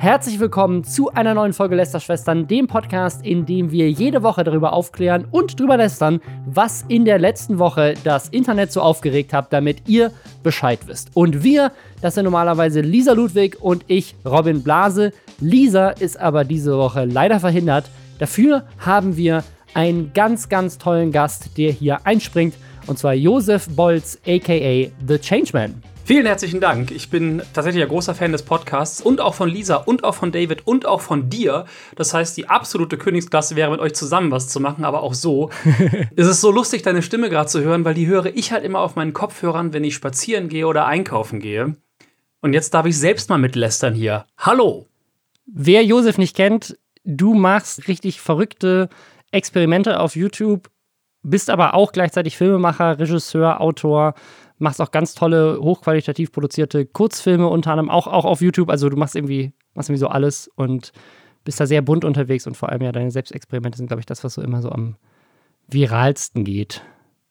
Herzlich 0.00 0.38
willkommen 0.38 0.84
zu 0.84 1.10
einer 1.10 1.34
neuen 1.34 1.52
Folge 1.52 1.74
Lästerschwestern, 1.74 2.46
dem 2.46 2.68
Podcast, 2.68 3.26
in 3.26 3.46
dem 3.46 3.72
wir 3.72 3.90
jede 3.90 4.22
Woche 4.22 4.44
darüber 4.44 4.72
aufklären 4.72 5.24
und 5.32 5.58
darüber 5.58 5.76
lästern, 5.76 6.20
was 6.46 6.84
in 6.86 7.04
der 7.04 7.18
letzten 7.18 7.58
Woche 7.58 7.94
das 8.04 8.28
Internet 8.28 8.70
so 8.70 8.80
aufgeregt 8.80 9.32
hat, 9.32 9.52
damit 9.52 9.88
ihr 9.88 10.12
Bescheid 10.44 10.78
wisst. 10.86 11.10
Und 11.14 11.42
wir, 11.42 11.72
das 12.00 12.14
sind 12.14 12.22
normalerweise 12.22 12.80
Lisa 12.80 13.12
Ludwig 13.12 13.60
und 13.60 13.86
ich, 13.88 14.14
Robin 14.24 14.62
Blase. 14.62 15.12
Lisa 15.40 15.88
ist 15.88 16.16
aber 16.16 16.44
diese 16.44 16.78
Woche 16.78 17.04
leider 17.04 17.40
verhindert. 17.40 17.90
Dafür 18.20 18.66
haben 18.78 19.16
wir 19.16 19.42
einen 19.74 20.12
ganz, 20.12 20.48
ganz 20.48 20.78
tollen 20.78 21.10
Gast, 21.10 21.58
der 21.58 21.72
hier 21.72 22.06
einspringt, 22.06 22.54
und 22.86 23.00
zwar 23.00 23.14
Josef 23.14 23.68
Bolz, 23.70 24.16
aka 24.24 24.92
The 25.08 25.18
Changeman. 25.20 25.82
Vielen 26.08 26.24
herzlichen 26.24 26.60
Dank. 26.62 26.90
Ich 26.90 27.10
bin 27.10 27.42
tatsächlich 27.52 27.82
ein 27.82 27.90
großer 27.90 28.14
Fan 28.14 28.32
des 28.32 28.42
Podcasts 28.42 29.02
und 29.02 29.20
auch 29.20 29.34
von 29.34 29.46
Lisa 29.46 29.76
und 29.76 30.04
auch 30.04 30.14
von 30.14 30.32
David 30.32 30.66
und 30.66 30.86
auch 30.86 31.02
von 31.02 31.28
dir. 31.28 31.66
Das 31.96 32.14
heißt, 32.14 32.34
die 32.38 32.48
absolute 32.48 32.96
Königsklasse 32.96 33.56
wäre, 33.56 33.70
mit 33.70 33.80
euch 33.80 33.94
zusammen 33.94 34.30
was 34.30 34.48
zu 34.48 34.58
machen, 34.58 34.86
aber 34.86 35.02
auch 35.02 35.12
so. 35.12 35.50
es 36.16 36.26
ist 36.26 36.40
so 36.40 36.50
lustig, 36.50 36.80
deine 36.80 37.02
Stimme 37.02 37.28
gerade 37.28 37.50
zu 37.50 37.60
hören, 37.60 37.84
weil 37.84 37.92
die 37.92 38.06
höre 38.06 38.34
ich 38.34 38.52
halt 38.52 38.64
immer 38.64 38.78
auf 38.78 38.96
meinen 38.96 39.12
Kopfhörern, 39.12 39.74
wenn 39.74 39.84
ich 39.84 39.94
spazieren 39.94 40.48
gehe 40.48 40.66
oder 40.66 40.86
einkaufen 40.86 41.40
gehe. 41.40 41.76
Und 42.40 42.54
jetzt 42.54 42.72
darf 42.72 42.86
ich 42.86 42.98
selbst 42.98 43.28
mal 43.28 43.36
mitlästern 43.36 43.92
hier. 43.92 44.24
Hallo! 44.38 44.86
Wer 45.44 45.84
Josef 45.84 46.16
nicht 46.16 46.34
kennt, 46.34 46.78
du 47.04 47.34
machst 47.34 47.86
richtig 47.86 48.22
verrückte 48.22 48.88
Experimente 49.30 50.00
auf 50.00 50.16
YouTube, 50.16 50.70
bist 51.22 51.50
aber 51.50 51.74
auch 51.74 51.92
gleichzeitig 51.92 52.38
Filmemacher, 52.38 52.98
Regisseur, 52.98 53.60
Autor 53.60 54.14
machst 54.58 54.80
auch 54.80 54.90
ganz 54.90 55.14
tolle, 55.14 55.58
hochqualitativ 55.60 56.32
produzierte 56.32 56.86
Kurzfilme, 56.86 57.48
unter 57.48 57.72
anderem 57.72 57.90
auch, 57.90 58.06
auch 58.06 58.24
auf 58.24 58.40
YouTube. 58.40 58.70
Also 58.70 58.88
du 58.88 58.96
machst 58.96 59.16
irgendwie, 59.16 59.52
machst 59.74 59.88
irgendwie 59.88 60.00
so 60.00 60.08
alles 60.08 60.48
und 60.54 60.92
bist 61.44 61.60
da 61.60 61.66
sehr 61.66 61.82
bunt 61.82 62.04
unterwegs 62.04 62.46
und 62.46 62.56
vor 62.56 62.68
allem 62.68 62.82
ja 62.82 62.92
deine 62.92 63.10
Selbstexperimente 63.10 63.78
sind, 63.78 63.86
glaube 63.86 64.00
ich, 64.00 64.06
das, 64.06 64.24
was 64.24 64.34
so 64.34 64.42
immer 64.42 64.60
so 64.60 64.70
am 64.70 64.96
viralsten 65.68 66.44
geht. 66.44 66.82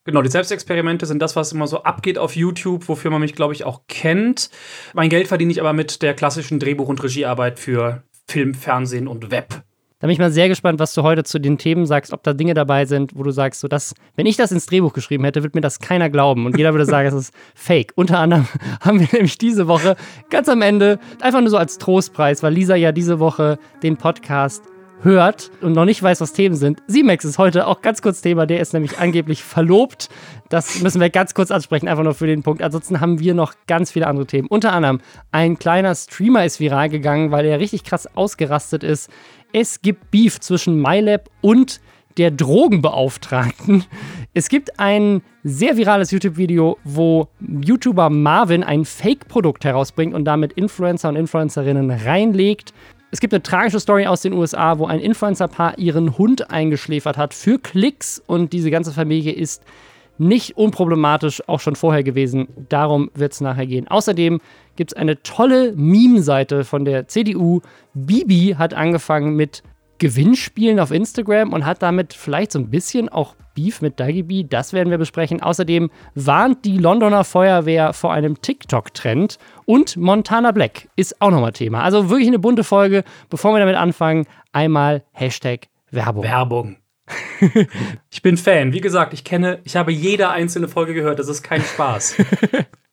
Genau, 0.05 0.21
die 0.21 0.29
Selbstexperimente 0.29 1.05
sind 1.05 1.21
das, 1.21 1.35
was 1.35 1.51
immer 1.51 1.67
so 1.67 1.83
abgeht 1.83 2.17
auf 2.17 2.35
YouTube, 2.35 2.87
wofür 2.87 3.11
man 3.11 3.19
mich, 3.19 3.35
glaube 3.35 3.53
ich, 3.53 3.65
auch 3.65 3.81
kennt. 3.87 4.49
Mein 4.93 5.09
Geld 5.09 5.27
verdiene 5.27 5.51
ich 5.51 5.59
aber 5.59 5.73
mit 5.73 6.01
der 6.01 6.13
klassischen 6.13 6.59
Drehbuch- 6.59 6.87
und 6.87 7.03
Regiearbeit 7.03 7.59
für 7.59 8.03
Film, 8.25 8.53
Fernsehen 8.53 9.07
und 9.07 9.31
Web. 9.31 9.63
Da 9.99 10.05
bin 10.05 10.13
ich 10.13 10.19
mal 10.19 10.31
sehr 10.31 10.47
gespannt, 10.47 10.77
was 10.79 10.93
du 10.93 11.01
heute 11.01 11.23
zu 11.23 11.39
den 11.39 11.57
Themen 11.57 11.87
sagst, 11.87 12.13
ob 12.13 12.21
da 12.21 12.33
Dinge 12.33 12.53
dabei 12.53 12.85
sind, 12.85 13.15
wo 13.15 13.23
du 13.23 13.31
sagst, 13.31 13.61
so 13.61 13.67
das, 13.67 13.95
wenn 14.15 14.27
ich 14.27 14.37
das 14.37 14.51
ins 14.51 14.67
Drehbuch 14.67 14.93
geschrieben 14.93 15.23
hätte, 15.23 15.41
würde 15.41 15.57
mir 15.57 15.61
das 15.61 15.79
keiner 15.79 16.11
glauben 16.11 16.45
und 16.45 16.55
jeder 16.55 16.71
würde 16.73 16.85
sagen, 16.85 17.07
es 17.07 17.15
ist 17.15 17.33
fake. 17.55 17.93
Unter 17.95 18.19
anderem 18.19 18.47
haben 18.81 18.99
wir 18.99 19.07
nämlich 19.11 19.39
diese 19.39 19.67
Woche 19.67 19.95
ganz 20.29 20.49
am 20.49 20.61
Ende 20.61 20.99
einfach 21.19 21.41
nur 21.41 21.49
so 21.49 21.57
als 21.57 21.79
Trostpreis, 21.79 22.43
weil 22.43 22.53
Lisa 22.53 22.75
ja 22.75 22.91
diese 22.91 23.19
Woche 23.19 23.57
den 23.81 23.97
Podcast 23.97 24.63
hört 25.01 25.51
und 25.61 25.73
noch 25.73 25.85
nicht 25.85 26.01
weiß, 26.01 26.21
was 26.21 26.33
Themen 26.33 26.55
sind. 26.55 26.81
Simex 26.87 27.25
ist 27.25 27.37
heute 27.37 27.67
auch 27.67 27.81
ganz 27.81 28.01
kurz 28.01 28.21
Thema, 28.21 28.45
der 28.45 28.59
ist 28.59 28.73
nämlich 28.73 28.99
angeblich 28.99 29.43
verlobt. 29.43 30.09
Das 30.49 30.81
müssen 30.81 31.01
wir 31.01 31.09
ganz 31.09 31.33
kurz 31.33 31.51
ansprechen, 31.51 31.87
einfach 31.87 32.03
nur 32.03 32.13
für 32.13 32.27
den 32.27 32.43
Punkt. 32.43 32.61
Ansonsten 32.61 33.01
haben 33.01 33.19
wir 33.19 33.33
noch 33.33 33.53
ganz 33.67 33.91
viele 33.91 34.07
andere 34.07 34.25
Themen. 34.25 34.47
Unter 34.47 34.73
anderem 34.73 34.99
ein 35.31 35.59
kleiner 35.59 35.93
Streamer 35.93 36.45
ist 36.45 36.59
viral 36.59 36.89
gegangen, 36.89 37.31
weil 37.31 37.45
er 37.45 37.59
richtig 37.59 37.83
krass 37.83 38.07
ausgerastet 38.15 38.83
ist 38.83 39.09
es 39.53 39.81
gibt 39.81 40.11
Beef 40.11 40.39
zwischen 40.39 40.81
MyLab 40.81 41.29
und 41.41 41.79
der 42.17 42.31
Drogenbeauftragten. 42.31 43.85
Es 44.33 44.49
gibt 44.49 44.79
ein 44.79 45.21
sehr 45.43 45.77
virales 45.77 46.11
YouTube-Video, 46.11 46.77
wo 46.83 47.27
YouTuber 47.39 48.09
Marvin 48.09 48.63
ein 48.63 48.85
Fake-Produkt 48.85 49.65
herausbringt 49.65 50.13
und 50.13 50.25
damit 50.25 50.53
Influencer 50.53 51.09
und 51.09 51.15
Influencerinnen 51.15 51.91
reinlegt. 51.91 52.73
Es 53.17 53.19
gibt 53.19 53.33
eine 53.33 53.41
tragische 53.41 53.79
Story 53.79 54.05
aus 54.05 54.21
den 54.21 54.33
USA, 54.33 54.77
wo 54.77 54.85
ein 54.85 54.99
Influencer-Paar 54.99 55.79
ihren 55.79 56.19
Hund 56.19 56.51
eingeschläfert 56.51 57.17
hat 57.17 57.33
für 57.33 57.57
Klicks 57.57 58.21
und 58.27 58.53
diese 58.53 58.69
ganze 58.69 58.91
Familie 58.91 59.31
ist 59.31 59.63
nicht 60.19 60.55
unproblematisch 60.55 61.41
auch 61.49 61.59
schon 61.59 61.75
vorher 61.75 62.03
gewesen. 62.03 62.47
Darum 62.69 63.09
wird 63.15 63.33
es 63.33 63.41
nachher 63.41 63.65
gehen. 63.65 63.87
Außerdem 63.87 64.39
gibt 64.75 64.91
es 64.91 64.95
eine 64.95 65.19
tolle 65.23 65.73
Meme-Seite 65.75 66.63
von 66.63 66.85
der 66.85 67.07
CDU. 67.07 67.61
Bibi 67.95 68.53
hat 68.55 68.75
angefangen 68.75 69.35
mit 69.35 69.63
Gewinnspielen 69.99 70.79
auf 70.79 70.91
Instagram 70.91 71.53
und 71.53 71.65
hat 71.65 71.81
damit 71.81 72.13
vielleicht 72.13 72.51
so 72.51 72.59
ein 72.59 72.69
bisschen 72.69 73.09
auch 73.09 73.35
Beef 73.55 73.81
mit 73.81 73.99
Dagibi. 73.99 74.47
Das 74.47 74.71
werden 74.73 74.91
wir 74.91 74.97
besprechen. 74.97 75.41
Außerdem 75.41 75.89
warnt 76.13 76.63
die 76.63 76.77
Londoner 76.77 77.23
Feuerwehr 77.23 77.93
vor 77.93 78.13
einem 78.13 78.41
TikTok-Trend 78.41 79.39
und 79.65 79.97
Montana 79.97 80.51
Black 80.51 80.87
ist 80.95 81.21
auch 81.21 81.31
nochmal 81.31 81.53
Thema. 81.53 81.83
Also 81.83 82.09
wirklich 82.09 82.27
eine 82.27 82.39
bunte 82.39 82.63
Folge. 82.63 83.03
Bevor 83.29 83.53
wir 83.53 83.59
damit 83.59 83.75
anfangen, 83.75 84.27
einmal 84.51 85.03
Hashtag 85.11 85.67
Werbung. 85.89 86.23
Werbung. 86.23 86.75
ich 88.09 88.21
bin 88.21 88.37
Fan. 88.37 88.73
Wie 88.73 88.81
gesagt, 88.81 89.13
ich 89.13 89.23
kenne, 89.23 89.59
ich 89.63 89.75
habe 89.75 89.91
jede 89.91 90.29
einzelne 90.29 90.67
Folge 90.67 90.93
gehört. 90.93 91.19
Das 91.19 91.27
ist 91.27 91.41
kein 91.41 91.61
Spaß. 91.61 92.17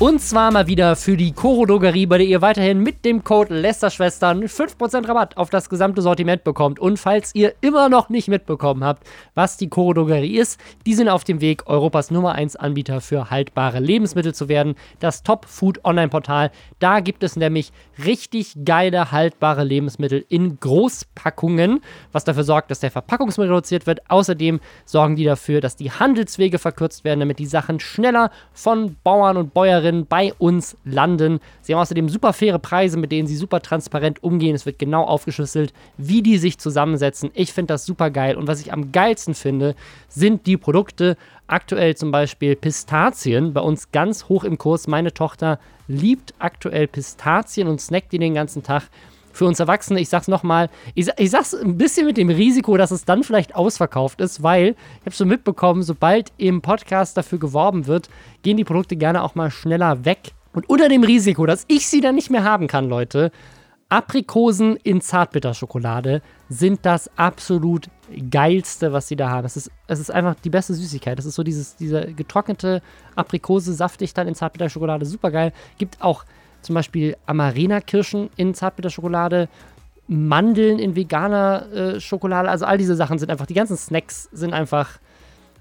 Und 0.00 0.20
zwar 0.20 0.52
mal 0.52 0.68
wieder 0.68 0.94
für 0.94 1.16
die 1.16 1.32
Koro 1.32 1.66
Drogerie, 1.66 2.06
bei 2.06 2.18
der 2.18 2.26
ihr 2.28 2.40
weiterhin 2.40 2.78
mit 2.78 3.04
dem 3.04 3.24
Code 3.24 3.52
Lästerschwestern 3.52 4.44
5% 4.44 5.08
Rabatt 5.08 5.36
auf 5.36 5.50
das 5.50 5.68
gesamte 5.68 6.02
Sortiment 6.02 6.44
bekommt. 6.44 6.78
Und 6.78 7.00
falls 7.00 7.34
ihr 7.34 7.54
immer 7.62 7.88
noch 7.88 8.08
nicht 8.08 8.28
mitbekommen 8.28 8.84
habt, 8.84 9.02
was 9.34 9.56
die 9.56 9.68
Koro 9.68 9.94
Drogerie 9.94 10.38
ist, 10.38 10.60
die 10.86 10.94
sind 10.94 11.08
auf 11.08 11.24
dem 11.24 11.40
Weg, 11.40 11.66
Europas 11.66 12.12
Nummer 12.12 12.36
1 12.36 12.54
Anbieter 12.54 13.00
für 13.00 13.30
haltbare 13.30 13.80
Lebensmittel 13.80 14.32
zu 14.32 14.48
werden. 14.48 14.76
Das 15.00 15.24
Top 15.24 15.46
Food 15.46 15.84
Online 15.84 16.10
Portal. 16.10 16.52
Da 16.78 17.00
gibt 17.00 17.24
es 17.24 17.34
nämlich 17.34 17.72
richtig 18.04 18.54
geile 18.64 19.10
haltbare 19.10 19.64
Lebensmittel 19.64 20.24
in 20.28 20.60
Großpackungen, 20.60 21.80
was 22.12 22.22
dafür 22.22 22.44
sorgt, 22.44 22.70
dass 22.70 22.78
der 22.78 22.92
Verpackungsmüll 22.92 23.48
reduziert 23.48 23.88
wird. 23.88 24.08
Außerdem 24.08 24.60
sorgen 24.84 25.16
die 25.16 25.24
dafür, 25.24 25.60
dass 25.60 25.74
die 25.74 25.90
Handelswege 25.90 26.60
verkürzt 26.60 27.02
werden, 27.02 27.18
damit 27.18 27.40
die 27.40 27.46
Sachen 27.46 27.80
schneller 27.80 28.30
von 28.52 28.94
Bauern 29.02 29.36
und 29.36 29.52
Bäuerinnen 29.52 29.87
Händlerinnen 29.88 30.06
bei 30.06 30.32
uns 30.38 30.76
landen. 30.84 31.40
Sie 31.62 31.74
haben 31.74 31.80
außerdem 31.80 32.08
super 32.08 32.32
faire 32.32 32.58
Preise, 32.58 32.98
mit 32.98 33.12
denen 33.12 33.26
sie 33.26 33.36
super 33.36 33.60
transparent 33.60 34.22
umgehen. 34.22 34.54
Es 34.54 34.66
wird 34.66 34.78
genau 34.78 35.04
aufgeschlüsselt, 35.04 35.72
wie 35.96 36.22
die 36.22 36.38
sich 36.38 36.58
zusammensetzen. 36.58 37.30
Ich 37.34 37.52
finde 37.52 37.74
das 37.74 37.84
super 37.84 38.10
geil. 38.10 38.36
Und 38.36 38.46
was 38.46 38.60
ich 38.60 38.72
am 38.72 38.92
geilsten 38.92 39.34
finde, 39.34 39.74
sind 40.08 40.46
die 40.46 40.56
Produkte. 40.56 41.16
Aktuell 41.46 41.96
zum 41.96 42.10
Beispiel 42.10 42.56
Pistazien, 42.56 43.54
bei 43.54 43.62
uns 43.62 43.90
ganz 43.90 44.28
hoch 44.28 44.44
im 44.44 44.58
Kurs. 44.58 44.86
Meine 44.86 45.14
Tochter 45.14 45.58
liebt 45.86 46.34
aktuell 46.38 46.86
Pistazien 46.86 47.68
und 47.68 47.80
snackt 47.80 48.12
die 48.12 48.18
den 48.18 48.34
ganzen 48.34 48.62
Tag 48.62 48.82
für 49.38 49.46
uns 49.46 49.60
Erwachsene, 49.60 50.00
ich 50.00 50.08
sag's 50.08 50.26
nochmal, 50.26 50.68
ich, 50.94 51.08
ich 51.16 51.30
sag's 51.30 51.54
ein 51.54 51.78
bisschen 51.78 52.06
mit 52.06 52.16
dem 52.16 52.28
Risiko, 52.28 52.76
dass 52.76 52.90
es 52.90 53.04
dann 53.04 53.22
vielleicht 53.22 53.54
ausverkauft 53.54 54.20
ist, 54.20 54.42
weil 54.42 54.74
ich 55.00 55.06
habe 55.06 55.12
schon 55.12 55.28
mitbekommen, 55.28 55.84
sobald 55.84 56.32
im 56.38 56.60
Podcast 56.60 57.16
dafür 57.16 57.38
geworben 57.38 57.86
wird, 57.86 58.10
gehen 58.42 58.56
die 58.56 58.64
Produkte 58.64 58.96
gerne 58.96 59.22
auch 59.22 59.36
mal 59.36 59.52
schneller 59.52 60.04
weg. 60.04 60.32
Und 60.52 60.68
unter 60.68 60.88
dem 60.88 61.04
Risiko, 61.04 61.46
dass 61.46 61.64
ich 61.68 61.86
sie 61.86 62.00
dann 62.00 62.16
nicht 62.16 62.30
mehr 62.30 62.42
haben 62.42 62.66
kann, 62.66 62.88
Leute, 62.88 63.30
Aprikosen 63.88 64.76
in 64.76 65.00
Zartbitterschokolade 65.00 66.20
sind 66.48 66.80
das 66.82 67.08
absolut 67.16 67.88
geilste, 68.30 68.92
was 68.92 69.06
sie 69.06 69.16
da 69.16 69.30
haben. 69.30 69.46
Es 69.46 69.56
ist, 69.56 69.70
es 69.86 70.00
ist 70.00 70.10
einfach 70.10 70.34
die 70.34 70.50
beste 70.50 70.74
Süßigkeit. 70.74 71.16
Das 71.16 71.26
ist 71.26 71.36
so 71.36 71.44
dieses, 71.44 71.76
diese 71.76 72.12
getrocknete 72.12 72.82
Aprikose, 73.14 73.72
saftig 73.72 74.12
dann 74.14 74.26
in 74.26 74.34
Zartbitterschokolade, 74.34 75.06
super 75.06 75.30
geil. 75.30 75.52
Gibt 75.78 76.02
auch 76.02 76.24
zum 76.62 76.74
Beispiel 76.74 77.16
Amarena-Kirschen 77.26 78.30
in 78.36 78.54
Zartbitterschokolade, 78.54 79.48
Mandeln 80.08 80.78
in 80.78 80.96
veganer 80.96 81.72
äh, 81.72 82.00
Schokolade. 82.00 82.48
Also 82.48 82.64
all 82.64 82.78
diese 82.78 82.96
Sachen 82.96 83.18
sind 83.18 83.30
einfach, 83.30 83.46
die 83.46 83.54
ganzen 83.54 83.76
Snacks 83.76 84.28
sind 84.32 84.54
einfach, 84.54 84.98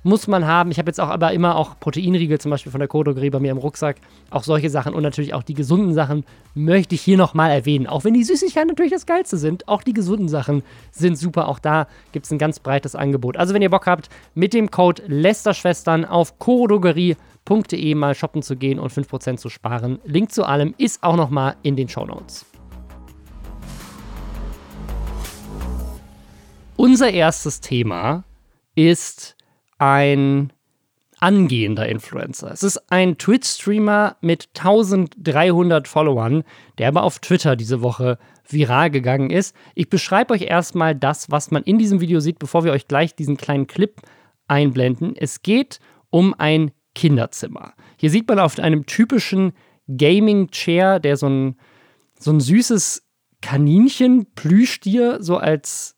muss 0.04 0.28
man 0.28 0.48
haben. 0.48 0.72
Ich 0.72 0.78
habe 0.78 0.90
jetzt 0.90 1.02
auch 1.02 1.10
aber 1.10 1.34
immer 1.34 1.58
auch 1.58 1.80
Proteinriegel 1.80 2.40
zum 2.40 2.52
Beispiel 2.52 2.72
von 2.72 2.80
der 2.80 2.88
Kodogrie 2.88 3.30
bei 3.30 3.40
mir 3.40 3.52
im 3.52 3.58
Rucksack. 3.58 3.98
Auch 4.30 4.44
solche 4.44 4.70
Sachen 4.70 4.94
und 4.94 5.04
natürlich 5.04 5.34
auch 5.34 5.44
die 5.44 5.54
gesunden 5.54 5.94
Sachen 5.94 6.24
möchte 6.56 6.96
ich 6.96 7.02
hier 7.02 7.18
nochmal 7.18 7.52
erwähnen. 7.52 7.88
Auch 7.88 8.06
wenn 8.06 8.14
die 8.14 8.24
Süßigkeiten 8.24 8.70
natürlich 8.70 8.94
das 8.94 9.06
Geilste 9.06 9.38
sind, 9.38 9.68
auch 9.68 9.84
die 9.84 9.94
gesunden 9.94 10.30
Sachen 10.30 10.64
sind 10.92 11.18
super. 11.18 11.50
Auch 11.50 11.60
da 11.60 11.88
gibt 12.14 12.26
es 12.26 12.32
ein 12.32 12.38
ganz 12.38 12.60
breites 12.60 12.96
Angebot. 12.96 13.36
Also 13.36 13.54
wenn 13.54 13.62
ihr 13.62 13.70
Bock 13.70 13.86
habt, 13.86 14.08
mit 14.34 14.54
dem 14.54 14.72
Code 14.72 15.04
Lästerschwestern 15.08 16.06
auf 16.06 16.40
Chorodrogerie 16.40 17.18
www.de 17.48 17.96
mal 17.96 18.16
shoppen 18.16 18.42
zu 18.42 18.56
gehen 18.56 18.80
und 18.80 18.92
5% 18.92 19.38
zu 19.38 19.50
sparen. 19.50 20.00
Link 20.06 20.32
zu 20.32 20.46
allem 20.46 20.74
ist 20.78 21.04
auch 21.04 21.16
nochmal 21.16 21.56
in 21.64 21.76
den 21.76 21.90
Show 21.90 22.06
Notes. 22.06 22.46
Unser 26.76 27.10
erstes 27.10 27.60
Thema 27.60 28.24
ist 28.76 29.36
ein 29.80 30.54
angehender 31.20 31.90
Influencer. 31.90 32.52
Es 32.52 32.62
ist 32.62 32.92
ein 32.92 33.18
Twitch-Streamer 33.18 34.18
mit 34.22 34.50
1300 34.56 35.88
Followern, 35.88 36.44
der 36.78 36.90
aber 36.90 37.02
auf 37.02 37.18
Twitter 37.18 37.56
diese 37.56 37.82
Woche 37.82 38.20
viral 38.48 38.92
gegangen 38.92 39.32
ist. 39.32 39.56
Ich 39.74 39.90
beschreibe 39.90 40.36
euch 40.36 40.44
erstmal 40.44 40.94
das, 40.94 41.32
was 41.32 41.50
man 41.50 41.64
in 41.64 41.80
diesem 41.80 42.02
Video 42.02 42.20
sieht, 42.20 42.38
bevor 42.38 42.64
wir 42.64 42.72
euch 42.72 42.88
gleich 42.88 43.16
diesen 43.16 43.36
kleinen 43.36 43.66
Clip 43.66 44.00
einblenden. 44.48 45.16
Es 45.16 45.42
geht 45.42 45.80
um 46.12 46.36
ein 46.38 46.72
Kinderzimmer. 46.98 47.74
Hier 47.98 48.10
sieht 48.10 48.28
man 48.28 48.40
auf 48.40 48.58
einem 48.58 48.88
typischen 48.88 49.54
Gaming-Chair, 49.88 51.00
der 51.00 51.16
so 51.16 51.30
ein 51.30 51.56
so 52.20 52.32
ein 52.32 52.40
süßes 52.40 53.04
Kaninchen-Plüschtier 53.42 55.20
so 55.22 55.38
als 55.38 55.96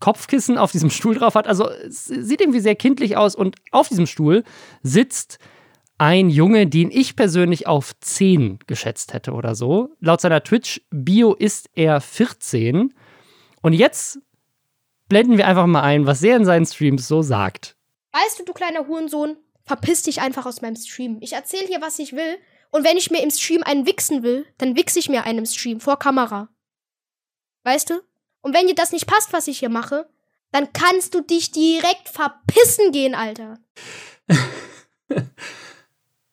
Kopfkissen 0.00 0.58
auf 0.58 0.72
diesem 0.72 0.90
Stuhl 0.90 1.14
drauf 1.14 1.36
hat. 1.36 1.46
Also 1.46 1.68
sieht 1.88 2.40
irgendwie 2.40 2.60
sehr 2.60 2.74
kindlich 2.74 3.16
aus 3.16 3.36
und 3.36 3.56
auf 3.70 3.86
diesem 3.88 4.06
Stuhl 4.06 4.42
sitzt 4.82 5.38
ein 5.98 6.28
Junge, 6.28 6.66
den 6.66 6.90
ich 6.90 7.14
persönlich 7.14 7.68
auf 7.68 7.92
10 8.00 8.58
geschätzt 8.66 9.14
hätte 9.14 9.32
oder 9.32 9.54
so. 9.54 9.90
Laut 10.00 10.20
seiner 10.20 10.42
Twitch-Bio 10.42 11.34
ist 11.34 11.70
er 11.76 12.00
14. 12.00 12.92
Und 13.60 13.72
jetzt 13.74 14.18
blenden 15.08 15.36
wir 15.36 15.46
einfach 15.46 15.66
mal 15.66 15.82
ein, 15.82 16.06
was 16.06 16.24
er 16.24 16.36
in 16.36 16.44
seinen 16.44 16.66
Streams 16.66 17.06
so 17.06 17.22
sagt. 17.22 17.76
Weißt 18.10 18.40
du, 18.40 18.44
du 18.44 18.52
kleiner 18.52 18.88
Hurensohn, 18.88 19.36
verpiss 19.64 20.02
dich 20.02 20.20
einfach 20.20 20.46
aus 20.46 20.62
meinem 20.62 20.76
Stream. 20.76 21.18
Ich 21.20 21.32
erzähle 21.32 21.66
hier, 21.66 21.80
was 21.80 21.98
ich 21.98 22.12
will. 22.12 22.38
Und 22.70 22.84
wenn 22.84 22.96
ich 22.96 23.10
mir 23.10 23.22
im 23.22 23.30
Stream 23.30 23.62
einen 23.62 23.86
wichsen 23.86 24.22
will, 24.22 24.46
dann 24.58 24.76
wichse 24.76 24.98
ich 24.98 25.08
mir 25.08 25.24
einen 25.24 25.40
im 25.40 25.46
Stream 25.46 25.80
vor 25.80 25.98
Kamera. 25.98 26.48
Weißt 27.64 27.90
du? 27.90 28.00
Und 28.40 28.54
wenn 28.54 28.66
dir 28.66 28.74
das 28.74 28.92
nicht 28.92 29.06
passt, 29.06 29.32
was 29.32 29.46
ich 29.46 29.58
hier 29.58 29.68
mache, 29.68 30.08
dann 30.50 30.72
kannst 30.72 31.14
du 31.14 31.20
dich 31.20 31.50
direkt 31.50 32.08
verpissen 32.08 32.92
gehen, 32.92 33.14
Alter. 33.14 33.58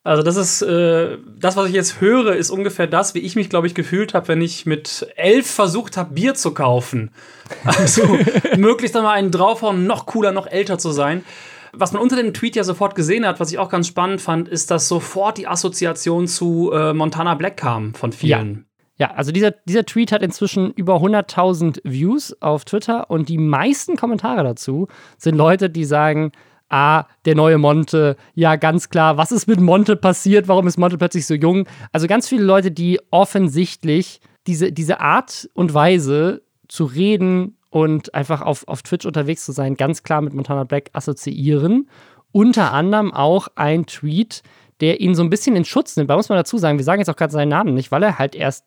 Also 0.01 0.23
das 0.23 0.37
ist 0.37 0.61
äh, 0.61 1.17
das, 1.37 1.57
was 1.57 1.67
ich 1.67 1.75
jetzt 1.75 1.99
höre, 1.99 2.35
ist 2.35 2.49
ungefähr 2.49 2.87
das, 2.87 3.13
wie 3.15 3.19
ich 3.19 3.35
mich, 3.35 3.49
glaube 3.49 3.67
ich, 3.67 3.75
gefühlt 3.75 4.13
habe, 4.13 4.29
wenn 4.29 4.41
ich 4.41 4.65
mit 4.65 5.05
elf 5.17 5.45
versucht 5.47 5.97
habe, 5.97 6.13
Bier 6.13 6.33
zu 6.33 6.53
kaufen. 6.53 7.11
Also 7.65 8.03
möglichst 8.57 8.95
einmal 8.95 9.17
einen 9.17 9.31
draufhauen, 9.31 9.85
noch 9.85 10.05
cooler, 10.05 10.31
noch 10.31 10.47
älter 10.47 10.77
zu 10.77 10.91
sein. 10.91 11.25
Was 11.73 11.93
man 11.93 12.01
unter 12.01 12.15
dem 12.15 12.33
Tweet 12.33 12.55
ja 12.55 12.63
sofort 12.63 12.95
gesehen 12.95 13.25
hat, 13.25 13.39
was 13.39 13.51
ich 13.51 13.59
auch 13.59 13.69
ganz 13.69 13.87
spannend 13.87 14.21
fand, 14.21 14.47
ist, 14.47 14.71
dass 14.71 14.87
sofort 14.87 15.37
die 15.37 15.47
Assoziation 15.47 16.27
zu 16.27 16.71
äh, 16.71 16.93
Montana 16.93 17.35
Black 17.35 17.57
kam 17.57 17.93
von 17.93 18.11
vielen. 18.11 18.65
Ja. 18.97 19.07
ja 19.07 19.15
also 19.15 19.31
dieser, 19.31 19.51
dieser 19.51 19.85
Tweet 19.85 20.11
hat 20.11 20.21
inzwischen 20.21 20.71
über 20.71 20.95
100.000 20.95 21.81
Views 21.83 22.35
auf 22.41 22.65
Twitter 22.65 23.09
und 23.09 23.29
die 23.29 23.37
meisten 23.37 23.95
Kommentare 23.95 24.43
dazu 24.43 24.87
sind 25.17 25.35
Leute, 25.35 25.69
die 25.69 25.85
sagen, 25.85 26.31
ah, 26.69 27.05
der 27.25 27.35
neue 27.35 27.57
Monte, 27.57 28.15
ja, 28.35 28.55
ganz 28.55 28.89
klar, 28.89 29.17
was 29.17 29.31
ist 29.31 29.47
mit 29.47 29.59
Monte 29.59 29.95
passiert? 29.95 30.47
Warum 30.47 30.67
ist 30.67 30.77
Monte 30.77 30.97
plötzlich 30.97 31.25
so 31.25 31.33
jung? 31.33 31.67
Also 31.91 32.07
ganz 32.07 32.27
viele 32.27 32.43
Leute, 32.43 32.71
die 32.71 32.99
offensichtlich 33.11 34.21
diese, 34.47 34.71
diese 34.71 34.99
Art 35.01 35.49
und 35.53 35.73
Weise 35.73 36.41
zu 36.67 36.85
reden 36.85 37.57
und 37.69 38.13
einfach 38.15 38.41
auf, 38.41 38.67
auf 38.67 38.81
Twitch 38.81 39.05
unterwegs 39.05 39.45
zu 39.45 39.51
sein, 39.51 39.75
ganz 39.75 40.03
klar 40.03 40.21
mit 40.21 40.33
Montana 40.33 40.63
Black 40.63 40.89
assoziieren. 40.93 41.89
Unter 42.31 42.73
anderem 42.73 43.13
auch 43.13 43.47
ein 43.55 43.85
Tweet, 43.85 44.43
der 44.81 45.01
ihn 45.01 45.15
so 45.15 45.23
ein 45.23 45.29
bisschen 45.29 45.55
in 45.55 45.65
Schutz 45.65 45.95
nimmt. 45.95 46.09
Da 46.09 46.15
muss 46.15 46.29
man 46.29 46.37
dazu 46.37 46.57
sagen, 46.57 46.77
wir 46.77 46.85
sagen 46.85 47.01
jetzt 47.01 47.09
auch 47.09 47.15
gerade 47.15 47.33
seinen 47.33 47.49
Namen 47.49 47.73
nicht, 47.73 47.91
weil 47.91 48.03
er 48.03 48.19
halt 48.19 48.35
erst 48.35 48.65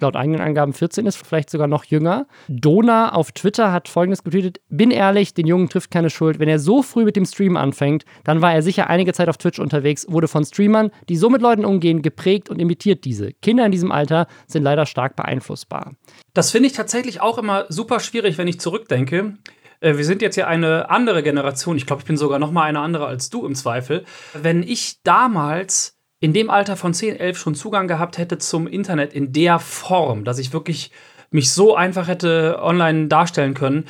laut 0.00 0.16
eigenen 0.16 0.40
Angaben 0.40 0.72
14 0.72 1.06
ist, 1.06 1.16
vielleicht 1.16 1.50
sogar 1.50 1.66
noch 1.66 1.84
jünger. 1.84 2.26
Dona 2.48 3.12
auf 3.12 3.32
Twitter 3.32 3.72
hat 3.72 3.88
folgendes 3.88 4.22
getweetet: 4.22 4.60
Bin 4.68 4.90
ehrlich, 4.90 5.34
den 5.34 5.46
Jungen 5.46 5.68
trifft 5.68 5.90
keine 5.90 6.10
Schuld. 6.10 6.38
Wenn 6.38 6.48
er 6.48 6.58
so 6.58 6.82
früh 6.82 7.04
mit 7.04 7.16
dem 7.16 7.26
Stream 7.26 7.56
anfängt, 7.56 8.04
dann 8.24 8.42
war 8.42 8.52
er 8.52 8.62
sicher 8.62 8.88
einige 8.88 9.12
Zeit 9.12 9.28
auf 9.28 9.36
Twitch 9.36 9.58
unterwegs, 9.58 10.06
wurde 10.08 10.28
von 10.28 10.44
Streamern, 10.44 10.90
die 11.08 11.16
so 11.16 11.30
mit 11.30 11.42
Leuten 11.42 11.64
umgehen, 11.64 12.02
geprägt 12.02 12.50
und 12.50 12.60
imitiert 12.60 13.04
diese. 13.04 13.32
Kinder 13.32 13.66
in 13.66 13.72
diesem 13.72 13.92
Alter 13.92 14.26
sind 14.46 14.62
leider 14.62 14.86
stark 14.86 15.16
beeinflussbar. 15.16 15.94
Das 16.34 16.50
finde 16.50 16.68
ich 16.68 16.72
tatsächlich 16.72 17.20
auch 17.20 17.38
immer 17.38 17.66
super 17.68 18.00
schwierig, 18.00 18.38
wenn 18.38 18.48
ich 18.48 18.60
zurückdenke. 18.60 19.34
Äh, 19.80 19.96
wir 19.96 20.04
sind 20.04 20.22
jetzt 20.22 20.36
ja 20.36 20.46
eine 20.46 20.90
andere 20.90 21.22
Generation. 21.22 21.76
Ich 21.76 21.86
glaube, 21.86 22.00
ich 22.00 22.06
bin 22.06 22.16
sogar 22.16 22.38
noch 22.38 22.52
mal 22.52 22.64
eine 22.64 22.80
andere 22.80 23.06
als 23.06 23.30
du 23.30 23.46
im 23.46 23.54
Zweifel. 23.54 24.04
Wenn 24.34 24.62
ich 24.62 25.02
damals 25.02 25.99
in 26.20 26.32
dem 26.32 26.50
Alter 26.50 26.76
von 26.76 26.94
10, 26.94 27.16
11 27.16 27.38
schon 27.38 27.54
Zugang 27.54 27.88
gehabt 27.88 28.18
hätte 28.18 28.38
zum 28.38 28.66
Internet 28.66 29.12
in 29.12 29.32
der 29.32 29.58
Form, 29.58 30.24
dass 30.24 30.38
ich 30.38 30.52
wirklich 30.52 30.90
mich 31.30 31.50
so 31.50 31.74
einfach 31.74 32.08
hätte 32.08 32.58
online 32.60 33.08
darstellen 33.08 33.54
können, 33.54 33.86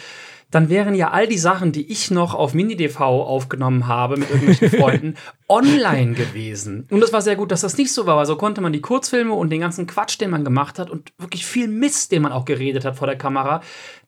dann 0.50 0.69
wären 0.69 0.94
ja 0.94 1.11
all 1.11 1.29
die 1.29 1.38
Sachen, 1.38 1.71
die 1.71 1.91
ich 1.91 2.11
noch 2.11 2.35
auf 2.35 2.55
Mini-DV 2.55 3.00
aufgenommen 3.00 3.87
habe 3.87 4.17
mit 4.17 4.31
irgendwelchen 4.31 4.71
Freunden, 4.81 5.15
online 5.49 6.15
gewesen. 6.15 6.88
Und 6.91 7.00
das 7.00 7.12
war 7.12 7.23
sehr 7.23 7.37
gut, 7.37 7.53
dass 7.53 7.61
das 7.61 7.79
nicht 7.79 7.93
so 7.93 8.06
war, 8.06 8.17
weil 8.17 8.27
so 8.27 8.37
konnte 8.37 8.61
man 8.61 8.73
die 8.73 8.81
Kurzfilme 8.81 9.33
und 9.33 9.50
den 9.50 9.61
ganzen 9.61 9.87
Quatsch, 9.87 10.21
den 10.21 10.31
man 10.31 10.44
gemacht 10.44 10.79
hat 10.79 10.91
und 10.91 11.12
wirklich 11.19 11.47
viel 11.47 11.69
Mist, 11.69 12.11
den 12.11 12.23
man 12.23 12.33
auch 12.33 12.44
geredet 12.44 12.85
hat 12.85 12.97
vor 12.97 13.06
der 13.06 13.17
Kamera, 13.17 13.61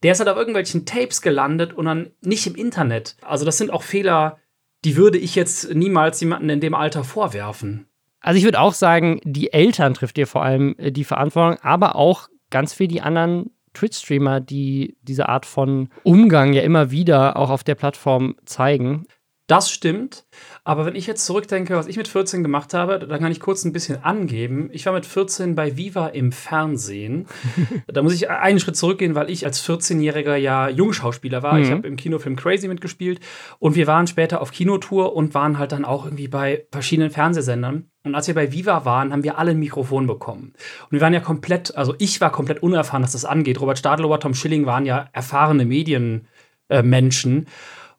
der 0.03 0.13
ist 0.13 0.19
halt 0.19 0.29
auf 0.29 0.37
irgendwelchen 0.37 0.85
Tapes 0.85 1.23
gelandet 1.23 1.75
und 1.75 1.85
dann 1.85 2.11
nicht 2.23 2.47
im 2.47 2.57
Internet. 2.57 3.17
Also 3.23 3.45
das 3.45 3.59
sind 3.59 3.73
auch 3.73 3.85
Fehler, 3.85 4.39
die 4.85 4.97
würde 4.97 5.19
ich 5.19 5.37
jetzt 5.37 5.73
niemals 5.73 6.21
jemanden 6.21 6.51
in 6.51 6.61
dem 6.61 6.75
Alter 6.75 7.05
vorwerfen. 7.05 7.87
Also 8.23 8.39
ich 8.39 8.45
würde 8.45 8.61
auch 8.61 8.75
sagen, 8.75 9.21
die 9.25 9.53
Eltern 9.53 9.95
trifft 9.95 10.17
ihr 10.17 10.27
vor 10.27 10.43
allem 10.43 10.75
äh, 10.79 10.93
die 10.93 11.05
Verantwortung, 11.05 11.59
aber 11.63 11.97
auch 11.97 12.29
ganz 12.51 12.73
viel 12.73 12.89
die 12.89 13.01
anderen 13.03 13.51
Twitch-Streamer, 13.75 14.41
die 14.41 14.97
diese 15.03 15.29
Art 15.29 15.47
von 15.47 15.89
Umgang 16.05 16.53
ja 16.53 16.63
immer 16.63 16.91
wieder 16.91 17.37
auch 17.37 17.51
auf 17.51 17.65
der 17.65 17.75
Plattform 17.75 18.37
zeigen. 18.45 19.07
Das 19.47 19.71
stimmt. 19.71 20.25
Aber 20.65 20.87
wenn 20.87 20.95
ich 20.95 21.09
jetzt 21.09 21.27
zurückdenke, 21.27 21.75
was 21.75 21.89
ich 21.89 21.97
mit 21.97 22.07
14 22.07 22.45
gemacht 22.45 22.73
habe, 22.73 23.01
dann 23.01 23.21
kann 23.21 23.33
ich 23.33 23.41
kurz 23.41 23.65
ein 23.65 23.73
bisschen 23.73 24.05
angeben. 24.05 24.71
Ich 24.73 24.87
war 24.87 24.93
mit 24.93 25.05
14 25.05 25.57
bei 25.57 25.77
Viva 25.77 26.07
im 26.07 26.31
Fernsehen. 26.31 27.27
da 27.89 28.01
muss 28.03 28.15
ich 28.15 28.31
einen 28.31 28.61
Schritt 28.61 28.77
zurückgehen, 28.77 29.17
weil 29.17 29.29
ich 29.29 29.45
als 29.45 29.67
14-Jähriger 29.69 30.37
ja 30.37 30.69
Jungschauspieler 30.69 31.43
war. 31.43 31.55
Mhm. 31.55 31.63
Ich 31.63 31.71
habe 31.73 31.89
im 31.89 31.97
Kinofilm 31.97 32.37
Crazy 32.37 32.69
mitgespielt 32.69 33.19
und 33.59 33.75
wir 33.75 33.89
waren 33.89 34.07
später 34.07 34.41
auf 34.41 34.53
Kinotour 34.53 35.17
und 35.17 35.35
waren 35.35 35.59
halt 35.59 35.73
dann 35.73 35.85
auch 35.85 36.05
irgendwie 36.05 36.29
bei 36.29 36.65
verschiedenen 36.71 37.11
Fernsehsendern. 37.11 37.91
Und 38.05 38.15
als 38.15 38.29
wir 38.29 38.35
bei 38.35 38.53
Viva 38.53 38.85
waren, 38.85 39.13
haben 39.13 39.25
wir 39.25 39.39
alle 39.39 39.53
ein 39.53 39.59
Mikrofon 39.59 40.07
bekommen. 40.07 40.53
Und 40.85 40.93
wir 40.93 41.01
waren 41.01 41.13
ja 41.15 41.21
komplett, 41.21 41.77
also 41.77 41.97
ich 41.99 42.21
war 42.21 42.31
komplett 42.31 42.63
unerfahren, 42.63 43.03
was 43.03 43.13
das 43.13 43.25
angeht. 43.25 43.61
Robert 43.61 43.79
Stadlober, 43.79 44.21
Tom 44.21 44.35
Schilling 44.35 44.65
waren 44.65 44.87
ja 44.87 45.09
erfahrene 45.13 45.65
Medienmenschen. 45.65 47.47
Äh, 47.47 47.51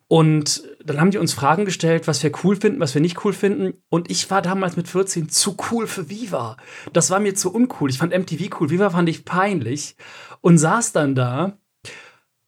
und 0.08 0.64
dann 0.84 1.00
haben 1.00 1.12
die 1.12 1.18
uns 1.18 1.34
Fragen 1.34 1.66
gestellt, 1.66 2.08
was 2.08 2.22
wir 2.24 2.32
cool 2.44 2.56
finden, 2.56 2.80
was 2.80 2.94
wir 2.94 3.02
nicht 3.02 3.24
cool 3.26 3.34
finden. 3.34 3.82
Und 3.90 4.12
ich 4.12 4.30
war 4.30 4.42
damals 4.42 4.76
mit 4.76 4.88
14 4.88 5.30
zu 5.30 5.56
cool 5.72 5.88
für 5.88 6.10
Viva. 6.10 6.58
Das 6.92 7.10
war 7.10 7.20
mir 7.20 7.36
zu 7.36 7.54
uncool. 7.54 7.90
Ich 7.90 7.98
fand 7.98 8.14
MTV 8.14 8.60
cool. 8.60 8.70
Viva 8.70 8.90
fand 8.90 9.10
ich 9.10 9.26
peinlich. 9.26 9.96
Und 10.42 10.58
saß 10.58 10.92
dann 10.92 11.16
da. 11.16 11.58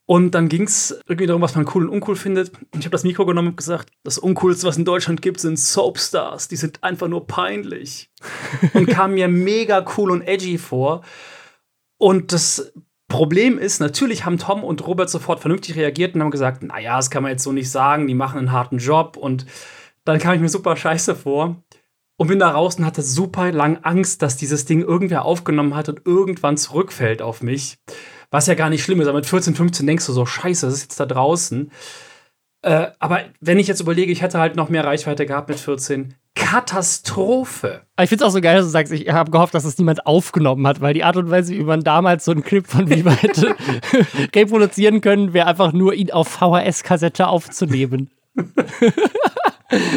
Und 0.04 0.36
dann 0.36 0.48
ging 0.48 0.62
es 0.62 1.00
irgendwie 1.08 1.26
darum, 1.26 1.42
was 1.42 1.56
man 1.56 1.68
cool 1.74 1.86
und 1.86 1.94
uncool 1.94 2.14
findet. 2.14 2.52
Und 2.72 2.78
ich 2.78 2.84
habe 2.84 2.90
das 2.90 3.02
Mikro 3.02 3.26
genommen 3.26 3.48
und 3.48 3.56
gesagt, 3.56 3.90
das 4.04 4.18
Uncoolste, 4.18 4.66
was 4.66 4.76
in 4.76 4.84
Deutschland 4.84 5.20
gibt, 5.20 5.40
sind 5.40 5.58
Soapstars. 5.58 6.46
Die 6.46 6.56
sind 6.56 6.84
einfach 6.84 7.08
nur 7.08 7.26
peinlich. 7.26 8.12
und 8.74 8.86
kam 8.86 9.14
mir 9.14 9.26
mega 9.26 9.84
cool 9.96 10.12
und 10.12 10.22
edgy 10.22 10.58
vor. 10.58 11.02
Und 11.98 12.32
das 12.32 12.72
Problem 13.08 13.58
ist, 13.58 13.78
natürlich 13.78 14.24
haben 14.24 14.38
Tom 14.38 14.64
und 14.64 14.86
Robert 14.86 15.08
sofort 15.08 15.40
vernünftig 15.40 15.76
reagiert 15.76 16.14
und 16.14 16.22
haben 16.22 16.30
gesagt, 16.30 16.62
naja, 16.62 16.96
das 16.96 17.10
kann 17.10 17.22
man 17.22 17.32
jetzt 17.32 17.44
so 17.44 17.52
nicht 17.52 17.70
sagen, 17.70 18.06
die 18.08 18.14
machen 18.14 18.38
einen 18.38 18.52
harten 18.52 18.78
Job 18.78 19.16
und 19.16 19.46
dann 20.04 20.18
kam 20.18 20.34
ich 20.34 20.40
mir 20.40 20.48
super 20.48 20.76
scheiße 20.76 21.14
vor 21.14 21.62
und 22.16 22.28
bin 22.28 22.38
da 22.38 22.50
raus 22.50 22.76
und 22.76 22.84
hatte 22.84 23.02
super 23.02 23.52
lang 23.52 23.78
Angst, 23.82 24.22
dass 24.22 24.36
dieses 24.36 24.64
Ding 24.64 24.82
irgendwer 24.82 25.24
aufgenommen 25.24 25.76
hat 25.76 25.88
und 25.88 26.04
irgendwann 26.04 26.56
zurückfällt 26.56 27.22
auf 27.22 27.42
mich. 27.42 27.78
Was 28.30 28.46
ja 28.46 28.54
gar 28.54 28.70
nicht 28.70 28.82
schlimm 28.82 29.00
ist, 29.00 29.06
aber 29.06 29.18
mit 29.18 29.26
14, 29.26 29.54
15 29.54 29.86
denkst 29.86 30.06
du 30.06 30.12
so, 30.12 30.26
scheiße, 30.26 30.66
das 30.66 30.74
ist 30.74 30.82
jetzt 30.82 31.00
da 31.00 31.06
draußen. 31.06 31.70
Äh, 32.62 32.88
aber 32.98 33.20
wenn 33.40 33.58
ich 33.58 33.68
jetzt 33.68 33.80
überlege, 33.80 34.10
ich 34.10 34.22
hätte 34.22 34.40
halt 34.40 34.56
noch 34.56 34.68
mehr 34.68 34.84
Reichweite 34.84 35.26
gehabt 35.26 35.48
mit 35.48 35.60
14, 35.60 36.14
Katastrophe. 36.36 37.82
Ich 38.00 38.08
finde 38.08 38.24
es 38.24 38.28
auch 38.28 38.32
so 38.32 38.40
geil, 38.40 38.56
dass 38.56 38.66
du 38.66 38.70
sagst, 38.70 38.92
ich 38.92 39.08
habe 39.08 39.30
gehofft, 39.30 39.54
dass 39.54 39.64
es 39.64 39.78
niemand 39.78 40.06
aufgenommen 40.06 40.66
hat, 40.66 40.80
weil 40.80 40.94
die 40.94 41.02
Art 41.02 41.16
und 41.16 41.30
Weise, 41.30 41.54
wie 41.54 41.64
man 41.64 41.80
damals 41.80 42.24
so 42.24 42.30
einen 42.30 42.44
Clip 42.44 42.66
von 42.66 42.88
Viva 42.88 43.10
hätte 43.10 43.56
reproduzieren 44.36 45.00
können, 45.00 45.32
wäre 45.32 45.48
einfach 45.48 45.72
nur 45.72 45.94
ihn 45.94 46.12
auf 46.12 46.28
VHS-Kassette 46.28 47.26
aufzunehmen. 47.26 48.10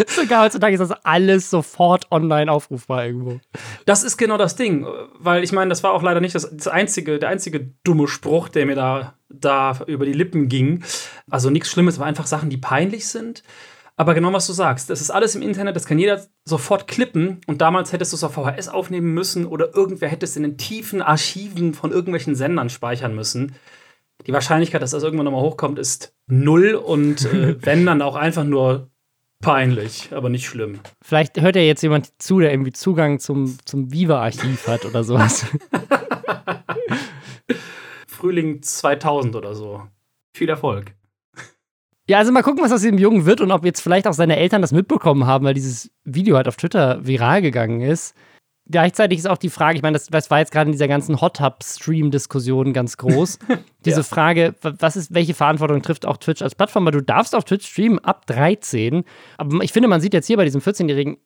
Sogar 0.07 0.45
heutzutage 0.45 0.73
ist 0.73 0.79
das 0.79 0.91
alles 1.03 1.49
sofort 1.49 2.11
online 2.11 2.51
aufrufbar 2.51 3.05
irgendwo. 3.05 3.39
Das 3.85 4.03
ist 4.03 4.17
genau 4.17 4.37
das 4.37 4.55
Ding, 4.55 4.87
weil 5.19 5.43
ich 5.43 5.51
meine, 5.51 5.69
das 5.69 5.83
war 5.83 5.91
auch 5.91 6.01
leider 6.01 6.21
nicht 6.21 6.33
das, 6.35 6.49
das, 6.51 6.67
einzige, 6.67 7.19
der 7.19 7.29
einzige 7.29 7.73
dumme 7.83 8.07
Spruch, 8.07 8.49
der 8.49 8.65
mir 8.65 8.75
da, 8.75 9.13
da 9.29 9.77
über 9.85 10.05
die 10.05 10.13
Lippen 10.13 10.47
ging. 10.47 10.83
Also 11.29 11.49
nichts 11.49 11.69
Schlimmes, 11.69 11.97
aber 11.97 12.05
einfach 12.05 12.27
Sachen, 12.27 12.49
die 12.49 12.57
peinlich 12.57 13.07
sind. 13.07 13.43
Aber 13.99 14.13
genau 14.13 14.31
was 14.31 14.47
du 14.47 14.53
sagst, 14.53 14.89
das 14.89 15.01
ist 15.01 15.11
alles 15.11 15.35
im 15.35 15.41
Internet, 15.41 15.75
das 15.75 15.85
kann 15.85 15.99
jeder 15.99 16.25
sofort 16.45 16.87
klippen 16.87 17.41
und 17.47 17.59
damals 17.59 17.91
hättest 17.91 18.13
du 18.13 18.15
es 18.15 18.23
auf 18.23 18.33
VHS 18.33 18.69
aufnehmen 18.69 19.13
müssen 19.13 19.45
oder 19.45 19.75
irgendwer 19.75 20.07
hätte 20.07 20.23
es 20.23 20.37
in 20.37 20.43
den 20.43 20.57
tiefen 20.57 21.01
Archiven 21.01 21.73
von 21.73 21.91
irgendwelchen 21.91 22.33
Sendern 22.33 22.69
speichern 22.69 23.13
müssen. 23.13 23.55
Die 24.25 24.31
Wahrscheinlichkeit, 24.31 24.81
dass 24.81 24.91
das 24.91 25.03
irgendwann 25.03 25.25
nochmal 25.25 25.41
hochkommt, 25.41 25.77
ist 25.77 26.15
null 26.27 26.75
und 26.75 27.25
äh, 27.25 27.57
wenn 27.65 27.85
dann 27.85 28.01
auch 28.01 28.15
einfach 28.15 28.45
nur 28.45 28.89
peinlich, 29.41 30.13
aber 30.13 30.29
nicht 30.29 30.47
schlimm. 30.47 30.79
Vielleicht 31.01 31.41
hört 31.41 31.57
ja 31.57 31.61
jetzt 31.61 31.83
jemand 31.83 32.21
zu, 32.21 32.39
der 32.39 32.53
irgendwie 32.53 32.71
Zugang 32.71 33.19
zum, 33.19 33.57
zum 33.65 33.91
Viva-Archiv 33.91 34.65
hat 34.69 34.85
oder 34.85 35.03
sowas. 35.03 35.45
Frühling 38.07 38.61
2000 38.61 39.35
oder 39.35 39.53
so. 39.55 39.83
Viel 40.33 40.47
Erfolg. 40.47 40.93
Ja, 42.09 42.17
also 42.17 42.31
mal 42.31 42.41
gucken, 42.41 42.63
was 42.63 42.71
aus 42.71 42.81
dem 42.81 42.97
Jungen 42.97 43.27
wird 43.27 43.39
und 43.39 43.51
ob 43.51 43.63
jetzt 43.63 43.81
vielleicht 43.81 44.07
auch 44.07 44.13
seine 44.13 44.35
Eltern 44.35 44.63
das 44.63 44.71
mitbekommen 44.71 45.27
haben, 45.27 45.45
weil 45.45 45.53
dieses 45.53 45.91
Video 46.05 46.37
halt 46.37 46.47
auf 46.47 46.55
Twitter 46.55 47.05
viral 47.05 47.43
gegangen 47.43 47.81
ist. 47.81 48.15
gleichzeitig 48.65 49.19
ist 49.19 49.27
auch 49.27 49.37
die 49.37 49.51
Frage, 49.51 49.77
ich 49.77 49.83
meine, 49.83 49.93
das, 49.93 50.07
das 50.07 50.31
war 50.31 50.39
jetzt 50.39 50.51
gerade 50.51 50.69
in 50.69 50.71
dieser 50.71 50.87
ganzen 50.87 51.21
Hot 51.21 51.35
Tub 51.35 51.63
Stream 51.63 52.09
Diskussion 52.09 52.73
ganz 52.73 52.97
groß. 52.97 53.37
Diese 53.85 53.97
ja. 53.97 54.03
Frage, 54.03 54.55
was 54.63 54.95
ist, 54.95 55.13
welche 55.13 55.35
Verantwortung 55.35 55.83
trifft 55.83 56.07
auch 56.07 56.17
Twitch 56.17 56.41
als 56.41 56.55
Plattform? 56.55 56.83
Weil 56.85 56.93
du 56.93 57.03
darfst 57.03 57.35
auf 57.35 57.43
Twitch 57.43 57.67
streamen 57.67 57.99
ab 57.99 58.25
13. 58.25 59.03
Aber 59.37 59.63
ich 59.63 59.71
finde, 59.71 59.87
man 59.87 60.01
sieht 60.01 60.15
jetzt 60.15 60.25
hier 60.25 60.37
bei 60.37 60.45
diesem 60.45 60.61
14-Jährigen, 60.61 61.17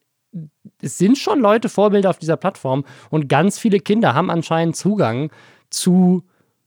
es 0.81 0.97
sind 0.97 1.17
schon 1.17 1.39
Leute 1.39 1.69
Vorbilder 1.69 2.09
auf 2.09 2.19
dieser 2.19 2.35
Plattform 2.35 2.83
und 3.09 3.29
ganz 3.29 3.57
viele 3.57 3.79
Kinder 3.79 4.15
haben 4.15 4.29
anscheinend 4.29 4.75
Zugang 4.75 5.31
zu 5.69 6.23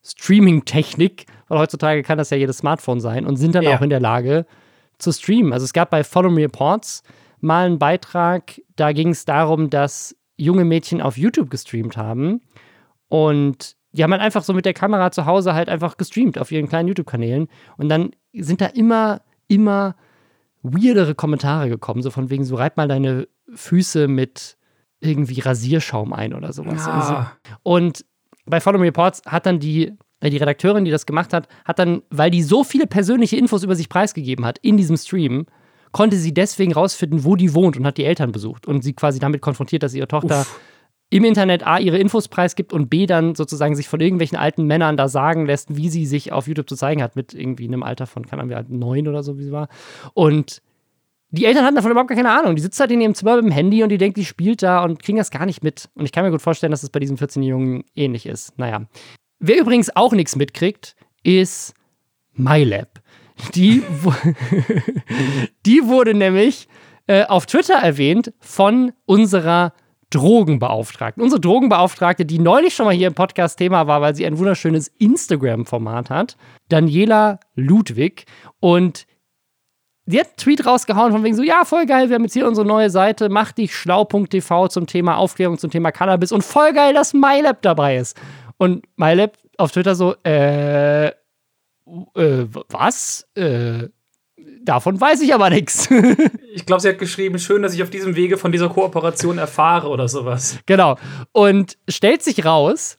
Streaming-Technik, 0.06 1.26
weil 1.48 1.58
heutzutage 1.58 2.02
kann 2.02 2.18
das 2.18 2.30
ja 2.30 2.36
jedes 2.36 2.58
Smartphone 2.58 3.00
sein 3.00 3.26
und 3.26 3.36
sind 3.36 3.54
dann 3.54 3.64
ja. 3.64 3.76
auch 3.76 3.82
in 3.82 3.90
der 3.90 4.00
Lage 4.00 4.46
zu 4.98 5.12
streamen. 5.12 5.52
Also 5.52 5.64
es 5.64 5.72
gab 5.72 5.90
bei 5.90 6.04
Follow 6.04 6.30
Me 6.30 6.42
Reports 6.42 7.02
mal 7.40 7.66
einen 7.66 7.78
Beitrag, 7.78 8.60
da 8.76 8.92
ging 8.92 9.10
es 9.10 9.24
darum, 9.24 9.70
dass 9.70 10.16
junge 10.36 10.64
Mädchen 10.64 11.00
auf 11.00 11.16
YouTube 11.18 11.50
gestreamt 11.50 11.96
haben 11.96 12.40
und 13.08 13.76
die 13.92 14.02
haben 14.02 14.12
halt 14.12 14.22
einfach 14.22 14.42
so 14.42 14.52
mit 14.52 14.66
der 14.66 14.74
Kamera 14.74 15.10
zu 15.10 15.26
Hause 15.26 15.54
halt 15.54 15.68
einfach 15.68 15.96
gestreamt 15.96 16.38
auf 16.38 16.52
ihren 16.52 16.68
kleinen 16.68 16.88
YouTube-Kanälen 16.88 17.48
und 17.76 17.88
dann 17.88 18.10
sind 18.32 18.60
da 18.60 18.66
immer, 18.66 19.22
immer 19.48 19.96
weirdere 20.62 21.14
Kommentare 21.14 21.68
gekommen, 21.68 22.02
so 22.02 22.10
von 22.10 22.30
wegen, 22.30 22.44
so 22.44 22.56
reib 22.56 22.76
mal 22.76 22.88
deine 22.88 23.28
Füße 23.54 24.08
mit 24.08 24.56
irgendwie 25.00 25.40
Rasierschaum 25.40 26.12
ein 26.12 26.34
oder 26.34 26.52
sowas. 26.52 26.86
Ja. 26.86 27.32
Und 27.62 28.04
bei 28.46 28.60
Follow 28.60 28.78
Me 28.78 28.86
Reports 28.86 29.22
hat 29.26 29.46
dann 29.46 29.58
die, 29.58 29.92
äh, 30.20 30.30
die 30.30 30.36
Redakteurin, 30.36 30.84
die 30.84 30.90
das 30.90 31.06
gemacht 31.06 31.32
hat, 31.32 31.48
hat 31.64 31.78
dann, 31.78 32.02
weil 32.10 32.30
die 32.30 32.42
so 32.42 32.64
viele 32.64 32.86
persönliche 32.86 33.36
Infos 33.36 33.62
über 33.62 33.76
sich 33.76 33.88
preisgegeben 33.88 34.44
hat 34.44 34.58
in 34.58 34.76
diesem 34.76 34.96
Stream, 34.96 35.46
konnte 35.92 36.16
sie 36.16 36.34
deswegen 36.34 36.72
rausfinden, 36.72 37.24
wo 37.24 37.36
die 37.36 37.54
wohnt 37.54 37.76
und 37.76 37.86
hat 37.86 37.98
die 37.98 38.04
Eltern 38.04 38.32
besucht 38.32 38.66
und 38.66 38.82
sie 38.82 38.92
quasi 38.92 39.18
damit 39.18 39.40
konfrontiert, 39.40 39.82
dass 39.82 39.94
ihre 39.94 40.08
Tochter 40.08 40.42
Uff. 40.42 40.60
im 41.10 41.24
Internet 41.24 41.66
A 41.66 41.78
ihre 41.78 41.98
Infos 41.98 42.28
preisgibt 42.28 42.72
und 42.72 42.90
B 42.90 43.06
dann 43.06 43.34
sozusagen 43.34 43.74
sich 43.74 43.88
von 43.88 44.00
irgendwelchen 44.00 44.36
alten 44.36 44.66
Männern 44.66 44.96
da 44.96 45.08
sagen 45.08 45.46
lässt, 45.46 45.76
wie 45.76 45.88
sie 45.88 46.06
sich 46.06 46.32
auf 46.32 46.48
YouTube 46.48 46.68
zu 46.68 46.76
zeigen 46.76 47.02
hat, 47.02 47.16
mit 47.16 47.34
irgendwie 47.34 47.66
einem 47.66 47.82
Alter 47.82 48.06
von, 48.06 48.26
keine 48.26 48.42
Ahnung, 48.42 48.64
neun 48.68 49.08
oder 49.08 49.22
so, 49.22 49.38
wie 49.38 49.44
sie 49.44 49.52
war. 49.52 49.68
Und 50.12 50.60
die 51.30 51.44
Eltern 51.44 51.64
hatten 51.64 51.74
davon 51.74 51.90
überhaupt 51.90 52.08
gar 52.08 52.16
keine 52.16 52.30
Ahnung. 52.30 52.54
Die 52.56 52.62
sitzt 52.62 52.78
halt 52.78 52.90
in 52.90 53.00
ihrem 53.00 53.14
Zimmer 53.14 53.36
mit 53.36 53.46
dem 53.46 53.50
Handy 53.50 53.82
und 53.82 53.88
die 53.88 53.98
denkt, 53.98 54.16
die 54.16 54.24
spielt 54.24 54.62
da 54.62 54.82
und 54.84 55.02
kriegen 55.02 55.18
das 55.18 55.30
gar 55.30 55.46
nicht 55.46 55.62
mit. 55.62 55.88
Und 55.94 56.04
ich 56.04 56.12
kann 56.12 56.24
mir 56.24 56.30
gut 56.30 56.42
vorstellen, 56.42 56.70
dass 56.70 56.80
es 56.80 56.88
das 56.88 56.92
bei 56.92 57.00
diesem 57.00 57.16
14-Jährigen 57.16 57.84
ähnlich 57.94 58.26
ist. 58.26 58.56
Naja. 58.58 58.86
Wer 59.38 59.58
übrigens 59.58 59.94
auch 59.94 60.12
nichts 60.12 60.36
mitkriegt, 60.36 60.94
ist 61.22 61.74
MyLab. 62.34 63.00
Die, 63.54 63.82
die 65.66 65.82
wurde 65.84 66.14
nämlich 66.14 66.68
äh, 67.06 67.24
auf 67.24 67.46
Twitter 67.46 67.74
erwähnt 67.74 68.32
von 68.40 68.92
unserer 69.04 69.72
Drogenbeauftragten. 70.10 71.22
Unsere 71.22 71.40
Drogenbeauftragte, 71.40 72.24
die 72.24 72.38
neulich 72.38 72.74
schon 72.74 72.86
mal 72.86 72.94
hier 72.94 73.08
im 73.08 73.14
Podcast 73.14 73.58
Thema 73.58 73.86
war, 73.86 74.00
weil 74.00 74.14
sie 74.14 74.24
ein 74.24 74.38
wunderschönes 74.38 74.88
Instagram-Format 74.98 76.10
hat, 76.10 76.36
Daniela 76.68 77.40
Ludwig. 77.54 78.24
Und 78.60 79.06
die 80.06 80.20
hat 80.20 80.26
einen 80.28 80.36
Tweet 80.36 80.64
rausgehauen 80.64 81.12
von 81.12 81.24
wegen 81.24 81.34
so, 81.34 81.42
ja, 81.42 81.64
voll 81.64 81.84
geil, 81.86 82.08
wir 82.08 82.14
haben 82.14 82.22
jetzt 82.22 82.32
hier 82.32 82.46
unsere 82.46 82.66
neue 82.66 82.90
Seite, 82.90 83.28
mach 83.28 83.52
dich 83.52 83.74
schlau.tv 83.74 84.68
zum 84.68 84.86
Thema 84.86 85.16
Aufklärung 85.16 85.58
zum 85.58 85.70
Thema 85.70 85.90
Cannabis 85.90 86.32
und 86.32 86.42
voll 86.42 86.72
geil, 86.72 86.94
dass 86.94 87.12
MyLab 87.12 87.60
dabei 87.62 87.96
ist. 87.96 88.16
Und 88.56 88.86
MyLab 88.96 89.36
auf 89.58 89.72
Twitter 89.72 89.94
so, 89.94 90.14
äh, 90.24 91.08
äh 91.08 91.12
was? 92.68 93.26
Äh, 93.34 93.88
davon 94.62 95.00
weiß 95.00 95.22
ich 95.22 95.34
aber 95.34 95.50
nichts. 95.50 95.88
ich 96.54 96.66
glaube, 96.66 96.80
sie 96.80 96.88
hat 96.88 96.98
geschrieben, 96.98 97.38
schön, 97.38 97.62
dass 97.62 97.74
ich 97.74 97.82
auf 97.82 97.90
diesem 97.90 98.14
Wege 98.16 98.38
von 98.38 98.52
dieser 98.52 98.68
Kooperation 98.68 99.38
erfahre 99.38 99.88
oder 99.88 100.08
sowas. 100.08 100.58
Genau. 100.66 100.96
Und 101.32 101.78
stellt 101.88 102.22
sich 102.22 102.44
raus, 102.44 102.98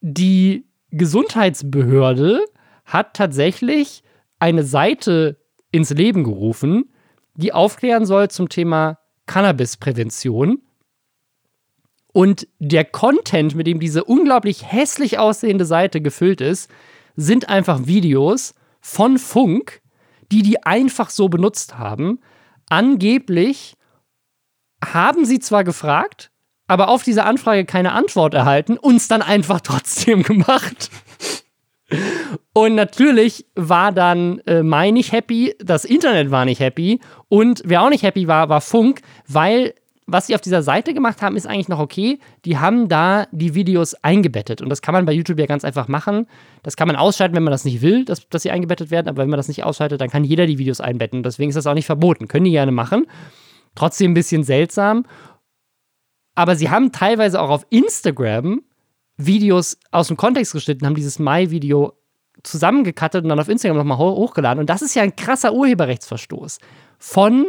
die 0.00 0.66
Gesundheitsbehörde 0.90 2.44
hat 2.84 3.14
tatsächlich 3.14 4.04
eine 4.38 4.62
Seite 4.62 5.38
ins 5.76 5.90
Leben 5.90 6.24
gerufen, 6.24 6.90
die 7.34 7.52
aufklären 7.52 8.06
soll 8.06 8.28
zum 8.30 8.48
Thema 8.48 8.98
Cannabisprävention. 9.26 10.62
Und 12.12 12.48
der 12.58 12.84
Content, 12.84 13.54
mit 13.54 13.66
dem 13.66 13.78
diese 13.78 14.04
unglaublich 14.04 14.70
hässlich 14.70 15.18
aussehende 15.18 15.66
Seite 15.66 16.00
gefüllt 16.00 16.40
ist, 16.40 16.70
sind 17.14 17.48
einfach 17.48 17.86
Videos 17.86 18.54
von 18.80 19.18
Funk, 19.18 19.82
die 20.32 20.42
die 20.42 20.62
einfach 20.64 21.10
so 21.10 21.28
benutzt 21.28 21.78
haben. 21.78 22.20
Angeblich 22.68 23.74
haben 24.84 25.24
sie 25.24 25.40
zwar 25.40 25.64
gefragt, 25.64 26.30
aber 26.68 26.88
auf 26.88 27.02
diese 27.02 27.24
Anfrage 27.24 27.64
keine 27.64 27.92
Antwort 27.92 28.34
erhalten, 28.34 28.78
uns 28.78 29.08
dann 29.08 29.22
einfach 29.22 29.60
trotzdem 29.62 30.22
gemacht. 30.22 30.90
Und 32.52 32.74
natürlich 32.74 33.46
war 33.54 33.92
dann 33.92 34.40
äh, 34.40 34.62
Mai 34.62 34.90
nicht 34.90 35.12
happy, 35.12 35.54
das 35.58 35.84
Internet 35.84 36.30
war 36.30 36.44
nicht 36.44 36.60
happy 36.60 37.00
und 37.28 37.62
wer 37.64 37.82
auch 37.82 37.90
nicht 37.90 38.02
happy 38.02 38.26
war, 38.26 38.48
war 38.48 38.60
Funk, 38.60 39.02
weil 39.28 39.74
was 40.08 40.28
sie 40.28 40.36
auf 40.36 40.40
dieser 40.40 40.62
Seite 40.62 40.94
gemacht 40.94 41.20
haben, 41.20 41.36
ist 41.36 41.46
eigentlich 41.46 41.68
noch 41.68 41.80
okay. 41.80 42.20
Die 42.44 42.58
haben 42.58 42.88
da 42.88 43.26
die 43.32 43.54
Videos 43.54 43.94
eingebettet 43.94 44.62
und 44.62 44.68
das 44.68 44.80
kann 44.80 44.92
man 44.92 45.04
bei 45.04 45.12
YouTube 45.12 45.38
ja 45.38 45.46
ganz 45.46 45.64
einfach 45.64 45.88
machen. 45.88 46.26
Das 46.62 46.76
kann 46.76 46.86
man 46.86 46.96
ausschalten, 46.96 47.34
wenn 47.34 47.42
man 47.42 47.50
das 47.50 47.64
nicht 47.64 47.82
will, 47.82 48.04
dass, 48.04 48.28
dass 48.28 48.42
sie 48.42 48.52
eingebettet 48.52 48.92
werden, 48.92 49.08
aber 49.08 49.22
wenn 49.22 49.30
man 49.30 49.36
das 49.36 49.48
nicht 49.48 49.64
ausschaltet, 49.64 50.00
dann 50.00 50.10
kann 50.10 50.22
jeder 50.22 50.46
die 50.46 50.58
Videos 50.58 50.80
einbetten. 50.80 51.24
Deswegen 51.24 51.48
ist 51.48 51.56
das 51.56 51.66
auch 51.66 51.74
nicht 51.74 51.86
verboten. 51.86 52.28
Können 52.28 52.44
die 52.44 52.52
gerne 52.52 52.72
machen. 52.72 53.06
Trotzdem 53.74 54.12
ein 54.12 54.14
bisschen 54.14 54.44
seltsam. 54.44 55.06
Aber 56.36 56.54
sie 56.54 56.70
haben 56.70 56.92
teilweise 56.92 57.40
auch 57.40 57.50
auf 57.50 57.66
Instagram 57.70 58.62
Videos 59.16 59.78
aus 59.90 60.08
dem 60.08 60.16
Kontext 60.16 60.52
geschnitten, 60.52 60.86
haben 60.86 60.94
dieses 60.94 61.18
Mai-Video 61.18 61.94
zusammengekattet 62.42 63.24
und 63.24 63.30
dann 63.30 63.40
auf 63.40 63.48
Instagram 63.48 63.78
nochmal 63.78 63.98
hochgeladen. 63.98 64.60
Und 64.60 64.70
das 64.70 64.82
ist 64.82 64.94
ja 64.94 65.02
ein 65.02 65.16
krasser 65.16 65.52
Urheberrechtsverstoß 65.52 66.58
von 66.98 67.46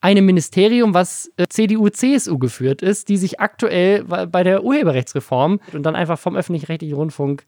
einem 0.00 0.26
Ministerium, 0.26 0.94
was 0.94 1.32
äh, 1.36 1.46
CDU-CSU 1.48 2.38
geführt 2.38 2.82
ist, 2.82 3.08
die 3.08 3.16
sich 3.16 3.40
aktuell 3.40 4.04
bei 4.04 4.44
der 4.44 4.62
Urheberrechtsreform 4.62 5.60
und 5.72 5.82
dann 5.82 5.96
einfach 5.96 6.18
vom 6.18 6.36
öffentlich-rechtlichen 6.36 6.94
Rundfunk 6.94 7.44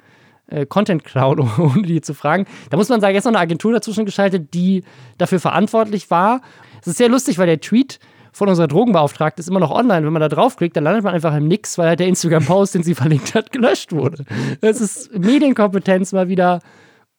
äh, 0.48 0.66
Content 0.66 1.04
klauen, 1.04 1.40
ohne 1.58 1.82
die 1.82 2.00
zu 2.00 2.14
fragen. 2.14 2.46
Da 2.70 2.76
muss 2.76 2.88
man 2.88 3.00
sagen, 3.00 3.14
jetzt 3.14 3.24
noch 3.24 3.32
eine 3.32 3.38
Agentur 3.38 3.72
dazwischen 3.72 4.06
geschaltet, 4.06 4.54
die 4.54 4.82
dafür 5.18 5.40
verantwortlich 5.40 6.10
war. 6.10 6.40
Es 6.80 6.88
ist 6.88 6.98
sehr 6.98 7.08
lustig, 7.08 7.38
weil 7.38 7.46
der 7.46 7.60
Tweet 7.60 8.00
von 8.38 8.48
unserer 8.48 8.68
Drogenbeauftragten 8.68 9.42
ist 9.42 9.48
immer 9.48 9.58
noch 9.58 9.72
online. 9.72 10.06
Wenn 10.06 10.12
man 10.12 10.20
da 10.20 10.28
draufklickt, 10.28 10.76
dann 10.76 10.84
landet 10.84 11.02
man 11.02 11.12
einfach 11.12 11.34
im 11.34 11.48
Nix, 11.48 11.76
weil 11.76 11.88
halt 11.88 12.00
der 12.00 12.06
Instagram-Post, 12.06 12.76
den 12.76 12.84
sie 12.84 12.94
verlinkt 12.94 13.34
hat, 13.34 13.50
gelöscht 13.50 13.92
wurde. 13.92 14.24
Das 14.60 14.80
ist 14.80 15.12
Medienkompetenz 15.18 16.12
mal 16.12 16.28
wieder. 16.28 16.60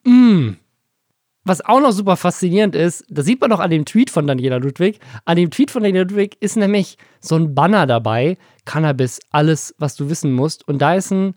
Mm. 0.06 0.52
Was 1.44 1.66
auch 1.66 1.82
noch 1.82 1.92
super 1.92 2.16
faszinierend 2.16 2.76
ist, 2.76 3.06
das 3.10 3.26
sieht 3.26 3.42
man 3.42 3.50
noch 3.50 3.60
an 3.60 3.70
dem 3.70 3.84
Tweet 3.84 4.10
von 4.10 4.28
Daniela 4.28 4.58
Ludwig. 4.58 5.00
An 5.26 5.36
dem 5.36 5.52
Tweet 5.52 5.72
von 5.72 5.84
Daniela 5.84 6.04
Ludwig 6.04 6.38
ist 6.40 6.56
nämlich 6.56 6.98
so 7.20 7.36
ein 7.36 7.54
Banner 7.54 7.86
dabei: 7.86 8.38
Cannabis, 8.66 9.20
alles, 9.32 9.76
was 9.78 9.96
du 9.98 10.10
wissen 10.10 10.32
musst. 10.32 10.68
Und 10.68 10.82
da 10.82 10.96
ist 10.96 11.12
ein 11.12 11.34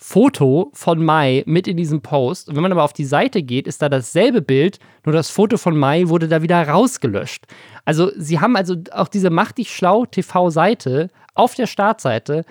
Foto 0.00 0.70
von 0.74 1.04
Mai 1.04 1.42
mit 1.44 1.66
in 1.66 1.76
diesem 1.76 2.00
Post. 2.00 2.48
Und 2.48 2.54
wenn 2.54 2.62
man 2.62 2.70
aber 2.70 2.84
auf 2.84 2.92
die 2.92 3.04
Seite 3.04 3.42
geht, 3.42 3.66
ist 3.66 3.82
da 3.82 3.88
dasselbe 3.88 4.40
Bild, 4.40 4.78
nur 5.04 5.12
das 5.12 5.28
Foto 5.28 5.58
von 5.58 5.76
Mai 5.76 6.08
wurde 6.08 6.28
da 6.28 6.40
wieder 6.40 6.66
rausgelöscht. 6.66 7.46
Also 7.88 8.12
sie 8.18 8.38
haben 8.38 8.54
also 8.54 8.76
auch 8.90 9.08
diese 9.08 9.30
Mach 9.30 9.50
dich 9.50 9.74
schlau 9.74 10.04
TV-Seite 10.04 11.08
auf 11.34 11.54
der 11.54 11.66
Startseite 11.66 12.44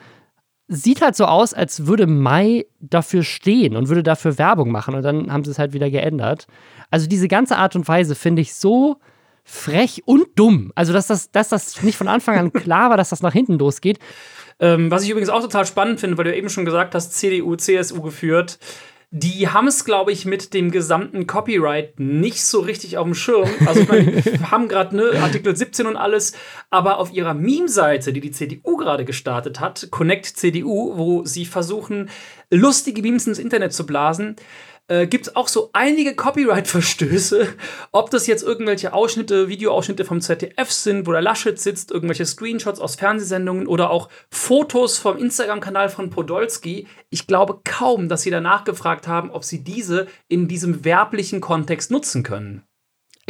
sieht 0.68 1.00
halt 1.04 1.16
so 1.16 1.26
aus, 1.26 1.54
als 1.54 1.86
würde 1.86 2.08
Mai 2.08 2.66
dafür 2.80 3.22
stehen 3.22 3.76
und 3.76 3.88
würde 3.88 4.02
dafür 4.02 4.40
Werbung 4.40 4.72
machen. 4.72 4.96
Und 4.96 5.04
dann 5.04 5.32
haben 5.32 5.44
sie 5.44 5.52
es 5.52 5.60
halt 5.60 5.74
wieder 5.74 5.92
geändert. 5.92 6.48
Also 6.90 7.06
diese 7.06 7.28
ganze 7.28 7.58
Art 7.58 7.76
und 7.76 7.88
Weise 7.88 8.16
finde 8.16 8.42
ich 8.42 8.56
so 8.56 8.98
frech 9.44 10.02
und 10.06 10.28
dumm. 10.34 10.72
Also 10.74 10.92
dass 10.92 11.06
das, 11.06 11.30
dass 11.30 11.50
das 11.50 11.84
nicht 11.84 12.00
von 12.00 12.08
Anfang 12.08 12.40
an 12.40 12.52
klar 12.52 12.90
war, 12.90 12.98
dass 12.98 13.10
das 13.10 13.22
nach 13.22 13.34
hinten 13.34 13.60
losgeht. 13.60 14.00
Ähm, 14.60 14.90
was 14.90 15.04
ich 15.04 15.12
übrigens 15.12 15.30
auch 15.30 15.42
total 15.42 15.68
spannend 15.68 16.00
finde, 16.00 16.18
weil 16.18 16.26
du 16.26 16.36
eben 16.36 16.50
schon 16.50 16.66
gesagt 16.66 16.96
hast, 16.96 17.14
CDU, 17.14 17.56
CSU 17.58 18.02
geführt. 18.02 18.58
Die 19.12 19.48
haben 19.48 19.68
es, 19.68 19.86
glaube 19.86 20.12
ich, 20.12 20.26
mit 20.26 20.54
dem 20.54 20.70
gesamten 20.70 21.28
Copyright 21.28 21.98
nicht 21.98 22.44
so 22.44 22.60
richtig 22.60 22.98
auf 22.98 23.06
dem 23.06 23.14
Schirm. 23.14 23.50
Also, 23.66 23.80
ich 23.82 23.88
meine, 23.88 24.26
wir 24.26 24.52
haben 24.52 24.68
gerade 24.68 24.98
ne, 24.98 25.12
Artikel 25.22 25.56
17 25.56 25.86
und 25.86 25.96
alles, 25.96 26.34
aber 26.70 26.98
auf 26.98 27.14
ihrer 27.14 27.34
Meme-Seite, 27.34 28.12
die 28.12 28.20
die 28.20 28.32
CDU 28.32 28.76
gerade 28.76 29.06
gestartet 29.06 29.62
hat, 29.62 29.88
Connect 29.92 30.26
CDU, 30.26 30.98
wo 30.98 31.24
sie 31.24 31.46
versuchen, 31.46 32.10
lustige 32.50 33.02
Memes 33.02 33.28
ins 33.28 33.40
Internet 33.40 33.72
zu 33.72 33.86
blasen, 33.86 34.36
äh, 34.88 35.08
gibt 35.08 35.28
es 35.28 35.36
auch 35.36 35.48
so 35.48 35.70
einige 35.74 36.16
Copyright-Verstöße. 36.16 37.48
Ob 37.92 38.10
das 38.10 38.28
jetzt 38.28 38.44
irgendwelche 38.44 38.94
Ausschnitte, 38.94 39.50
Videoausschnitte 39.50 40.06
vom 40.06 40.22
ZDF 40.22 40.72
sind, 40.72 41.08
wo 41.08 41.12
der 41.12 41.22
Laschet 41.22 41.60
sitzt, 41.60 41.92
irgendwelche 41.92 42.26
Screenshots 42.26 42.80
aus 42.80 42.96
Fernsehsendungen 42.96 43.68
oder 43.68 43.90
auch 43.90 44.10
Fotos 44.32 44.98
vom 44.98 45.18
Instagram-Kanal 45.18 45.90
von 45.90 46.10
Podolski. 46.10 46.88
Ich 47.10 47.28
glaube 47.28 47.60
kaum, 47.64 48.10
dass 48.10 48.22
sie 48.22 48.32
danach 48.32 48.64
gefragt 48.64 49.08
haben, 49.08 49.32
ob 49.32 49.44
sie 49.44 49.64
diese 49.64 50.08
in 50.28 50.48
diesem 50.48 50.86
werblichen 50.86 51.42
Kontext 51.42 51.92
nutzen 51.92 52.24
können. 52.24 52.64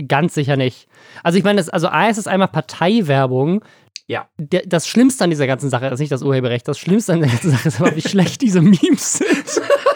Ganz 0.08 0.36
sicher 0.36 0.58
nicht. 0.58 0.88
Also 1.24 1.40
ich 1.40 1.44
meine, 1.44 1.66
also 1.74 1.88
A 1.88 2.08
ist 2.08 2.18
es 2.18 2.28
einmal 2.28 2.50
Parteiwerbung. 2.50 3.64
Ja. 4.06 4.30
Das 4.38 4.88
Schlimmste 4.88 5.24
an 5.24 5.32
dieser 5.32 5.48
ganzen 5.48 5.70
Sache 5.70 5.88
ist 5.88 6.00
nicht 6.00 6.12
das 6.12 6.22
Urheberrecht, 6.22 6.68
das 6.68 6.78
Schlimmste 6.78 7.14
an 7.14 7.22
der 7.22 7.30
ganzen 7.30 7.52
Sache 7.52 7.68
ist 7.68 7.82
aber, 7.82 7.96
wie 7.96 8.02
schlecht 8.02 8.42
diese 8.42 8.62
Memes 8.62 9.14
sind. 9.14 9.62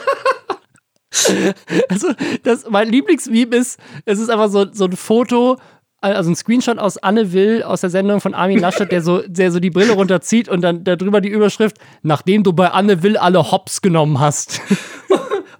also, 1.90 2.08
das, 2.44 2.66
mein 2.70 2.90
Lieblingsmeme 2.90 3.56
ist, 3.56 3.80
es 4.06 4.20
ist 4.20 4.30
einfach 4.30 4.50
so, 4.50 4.66
so 4.72 4.86
ein 4.86 4.94
Foto, 4.94 5.58
also 6.02 6.32
ein 6.32 6.36
Screenshot 6.36 6.80
aus 6.80 6.98
Anne 6.98 7.32
Will 7.32 7.64
aus 7.64 7.82
der 7.82 7.90
Sendung 7.90 8.22
von 8.22 8.34
Armin 8.34 8.60
Laschet, 8.60 8.92
der 8.92 9.02
so, 9.02 9.22
der 9.28 9.52
so 9.52 9.60
die 9.60 9.70
Brille 9.70 9.94
runterzieht 9.94 10.50
und 10.50 10.62
dann 10.62 10.84
darüber 10.84 11.22
die 11.22 11.30
Überschrift, 11.30 11.78
nachdem 12.02 12.44
du 12.44 12.54
bei 12.54 12.72
Anne 12.72 13.04
Will 13.04 13.18
alle 13.18 13.52
Hops 13.52 13.82
genommen 13.82 14.20
hast. 14.20 14.62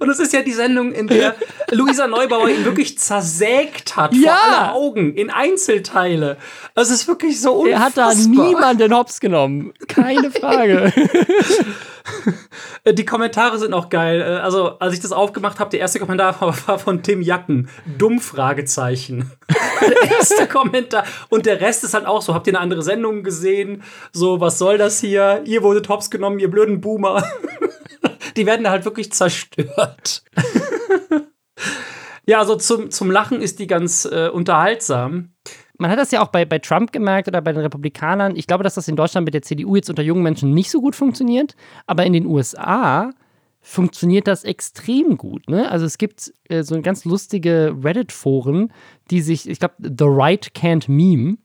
Und 0.02 0.10
es 0.10 0.20
ist 0.20 0.34
ja 0.34 0.42
die 0.42 0.52
Sendung, 0.52 0.92
in 0.94 1.08
der 1.08 1.36
Luisa 1.72 2.08
Neubauer 2.08 2.50
ihn 2.50 2.66
wirklich 2.66 2.98
zersägt 2.98 3.96
hat 3.96 4.14
Ja. 4.16 4.36
vor 4.36 4.44
alle 4.58 4.72
Augen 4.74 5.14
in 5.14 5.30
Einzelteile. 5.30 6.38
Es 6.76 6.90
ist 6.90 7.08
wirklich 7.08 7.40
so 7.40 7.52
unfassbar. 7.54 7.80
Er 7.80 7.86
hat 7.86 7.98
da 7.98 8.28
niemanden 8.28 8.94
Hops 8.96 9.20
genommen. 9.20 9.74
Keine 9.88 10.32
Frage. 10.42 10.92
Äh, 12.84 12.94
Die 12.96 13.06
Kommentare 13.06 13.60
sind 13.60 13.74
auch 13.76 13.90
geil. 13.90 14.22
Äh, 14.22 14.40
Also, 14.42 14.80
als 14.80 14.94
ich 14.94 15.00
das 15.00 15.12
aufgemacht 15.12 15.60
habe, 15.60 15.70
der 15.70 15.80
erste 15.82 16.00
Kommentar 16.00 16.40
war 16.42 16.56
war 16.68 16.80
von 16.80 17.04
Tim 17.04 17.22
Jacken. 17.22 17.70
Dumm 17.98 18.20
Fragezeichen. 18.20 19.32
der 19.82 20.12
erste 20.18 20.48
Kommentar. 20.48 21.04
Und 21.30 21.46
der 21.46 21.62
Rest 21.62 21.84
ist 21.84 21.94
halt 21.94 22.08
auch 22.08 22.22
so. 22.24 22.34
Habt 22.34 22.48
ihr 22.48 22.54
eine 22.54 22.60
andere 22.62 22.82
Sendung 22.82 23.22
gesehen? 23.24 23.84
So, 24.12 24.40
was 24.42 24.58
soll 24.58 24.78
das 24.80 25.00
hier? 25.00 25.42
Ihr 25.46 25.62
wurdet 25.62 25.90
Hops 25.90 26.10
genommen, 26.10 26.40
ihr 26.40 26.50
blöden 26.50 26.82
Boomer. 26.82 27.24
Die 28.38 28.46
werden 28.46 28.64
da 28.64 28.72
halt 28.72 28.86
wirklich 28.86 29.12
zerstört. 29.12 30.24
ja, 32.26 32.40
also 32.40 32.56
zum, 32.56 32.92
zum 32.92 33.12
Lachen 33.12 33.42
ist 33.42 33.60
die 33.60 33.68
ganz 33.68 34.06
äh, 34.06 34.30
unterhaltsam. 34.30 35.34
Man 35.78 35.90
hat 35.90 35.98
das 35.98 36.12
ja 36.12 36.22
auch 36.22 36.28
bei, 36.28 36.46
bei 36.46 36.60
Trump 36.60 36.92
gemerkt 36.92 37.28
oder 37.28 37.42
bei 37.42 37.52
den 37.52 37.62
Republikanern. 37.62 38.36
Ich 38.36 38.46
glaube, 38.46 38.64
dass 38.64 38.76
das 38.76 38.88
in 38.88 38.96
Deutschland 38.96 39.26
mit 39.26 39.34
der 39.34 39.42
CDU 39.42 39.76
jetzt 39.76 39.90
unter 39.90 40.04
jungen 40.04 40.22
Menschen 40.22 40.54
nicht 40.54 40.70
so 40.70 40.80
gut 40.80 40.96
funktioniert. 40.96 41.56
Aber 41.88 42.06
in 42.06 42.14
den 42.14 42.28
USA 42.28 43.10
funktioniert 43.62 44.28
das 44.28 44.44
extrem 44.44 45.18
gut. 45.18 45.48
Ne? 45.50 45.72
Also 45.72 45.86
es 45.86 45.98
gibt 45.98 46.34
äh, 46.50 46.64
so 46.64 46.80
ganz 46.82 47.06
lustige 47.06 47.76
Reddit-Foren, 47.84 48.74
die 49.10 49.22
sich, 49.22 49.48
ich 49.48 49.60
glaube, 49.60 49.76
The 49.80 50.06
Right 50.08 50.52
Can't 50.56 50.90
Meme, 50.90 51.38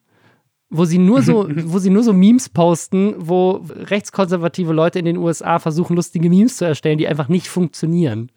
wo 0.69 0.85
sie 0.85 0.99
nur 0.99 1.23
so, 1.23 1.47
wo 1.65 1.79
sie 1.79 1.91
nur 1.91 2.03
so 2.03 2.13
Memes 2.13 2.49
posten, 2.49 3.15
wo 3.19 3.65
rechtskonservative 3.69 4.73
Leute 4.73 4.99
in 4.99 5.05
den 5.05 5.17
USA 5.17 5.59
versuchen, 5.59 5.97
lustige 5.97 6.29
Memes 6.29 6.57
zu 6.57 6.65
erstellen, 6.65 6.99
die 6.99 7.09
einfach 7.09 7.29
nicht 7.29 7.49
funktionieren. 7.49 8.31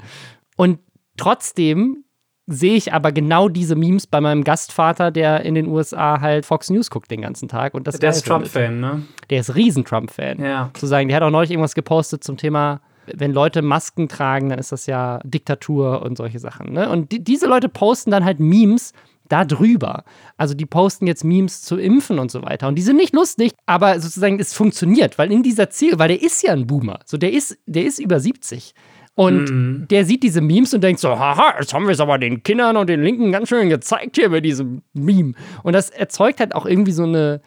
Und 0.55 0.79
trotzdem 1.17 2.03
sehe 2.51 2.75
ich 2.75 2.93
aber 2.93 3.11
genau 3.11 3.47
diese 3.47 3.75
Memes 3.75 4.07
bei 4.07 4.19
meinem 4.19 4.43
Gastvater, 4.43 5.11
der 5.11 5.45
in 5.45 5.53
den 5.53 5.67
USA 5.67 6.19
halt 6.19 6.47
Fox 6.47 6.69
News 6.71 6.89
guckt 6.89 7.11
den 7.11 7.21
ganzen 7.21 7.47
Tag. 7.47 7.75
Und 7.75 7.85
das 7.85 7.99
Der 7.99 8.09
ist. 8.09 8.25
Trump-Fan, 8.25 8.79
ne? 8.79 9.03
Der 9.29 9.41
ist 9.41 9.55
riesen 9.55 9.85
Trump-Fan. 9.85 10.41
Ja. 10.43 10.71
Zu 10.73 10.87
sagen, 10.87 11.07
der 11.09 11.17
hat 11.17 11.23
auch 11.23 11.29
neulich 11.29 11.51
irgendwas 11.51 11.75
gepostet 11.75 12.23
zum 12.23 12.37
Thema, 12.37 12.81
wenn 13.15 13.33
Leute 13.33 13.61
Masken 13.61 14.07
tragen, 14.07 14.49
dann 14.49 14.59
ist 14.59 14.71
das 14.71 14.87
ja 14.87 15.19
Diktatur 15.23 16.01
und 16.01 16.17
solche 16.17 16.39
Sachen. 16.39 16.73
Ne? 16.73 16.89
Und 16.89 17.11
die, 17.11 17.23
diese 17.23 17.47
Leute 17.47 17.69
posten 17.69 18.11
dann 18.11 18.25
halt 18.25 18.39
Memes 18.39 18.93
da 19.29 19.45
drüber. 19.45 20.03
Also 20.37 20.53
die 20.53 20.65
posten 20.65 21.07
jetzt 21.07 21.23
Memes 21.23 21.61
zu 21.61 21.77
Impfen 21.77 22.19
und 22.19 22.29
so 22.31 22.41
weiter. 22.43 22.67
Und 22.67 22.75
die 22.75 22.81
sind 22.81 22.97
nicht 22.97 23.13
lustig, 23.15 23.53
aber 23.65 23.99
sozusagen 23.99 24.39
es 24.39 24.53
funktioniert, 24.53 25.17
weil 25.17 25.31
in 25.31 25.43
dieser 25.43 25.69
Ziel, 25.69 25.97
weil 25.97 26.09
der 26.09 26.21
ist 26.21 26.41
ja 26.43 26.51
ein 26.53 26.67
Boomer. 26.67 26.99
So, 27.05 27.17
der 27.17 27.31
ist, 27.31 27.57
der 27.65 27.85
ist 27.85 27.99
über 27.99 28.19
70. 28.19 28.73
Und 29.15 29.87
der 29.91 30.05
sieht 30.05 30.23
diese 30.23 30.39
Memes 30.39 30.73
und 30.73 30.81
denkt 30.81 31.01
so, 31.01 31.09
haha, 31.09 31.55
jetzt 31.59 31.73
haben 31.73 31.85
wir 31.85 31.91
es 31.91 31.99
aber 31.99 32.17
den 32.17 32.41
Kindern 32.41 32.77
und 32.77 32.87
den 32.87 33.03
Linken 33.03 33.31
ganz 33.33 33.49
schön 33.49 33.67
gezeigt 33.69 34.15
hier 34.15 34.29
mit 34.29 34.45
diesem 34.45 34.81
Meme. 34.93 35.33
Und 35.63 35.73
das 35.73 35.89
erzeugt 35.89 36.39
halt 36.39 36.55
auch 36.55 36.65
irgendwie 36.65 36.93
so 36.93 37.03
eine, 37.03 37.41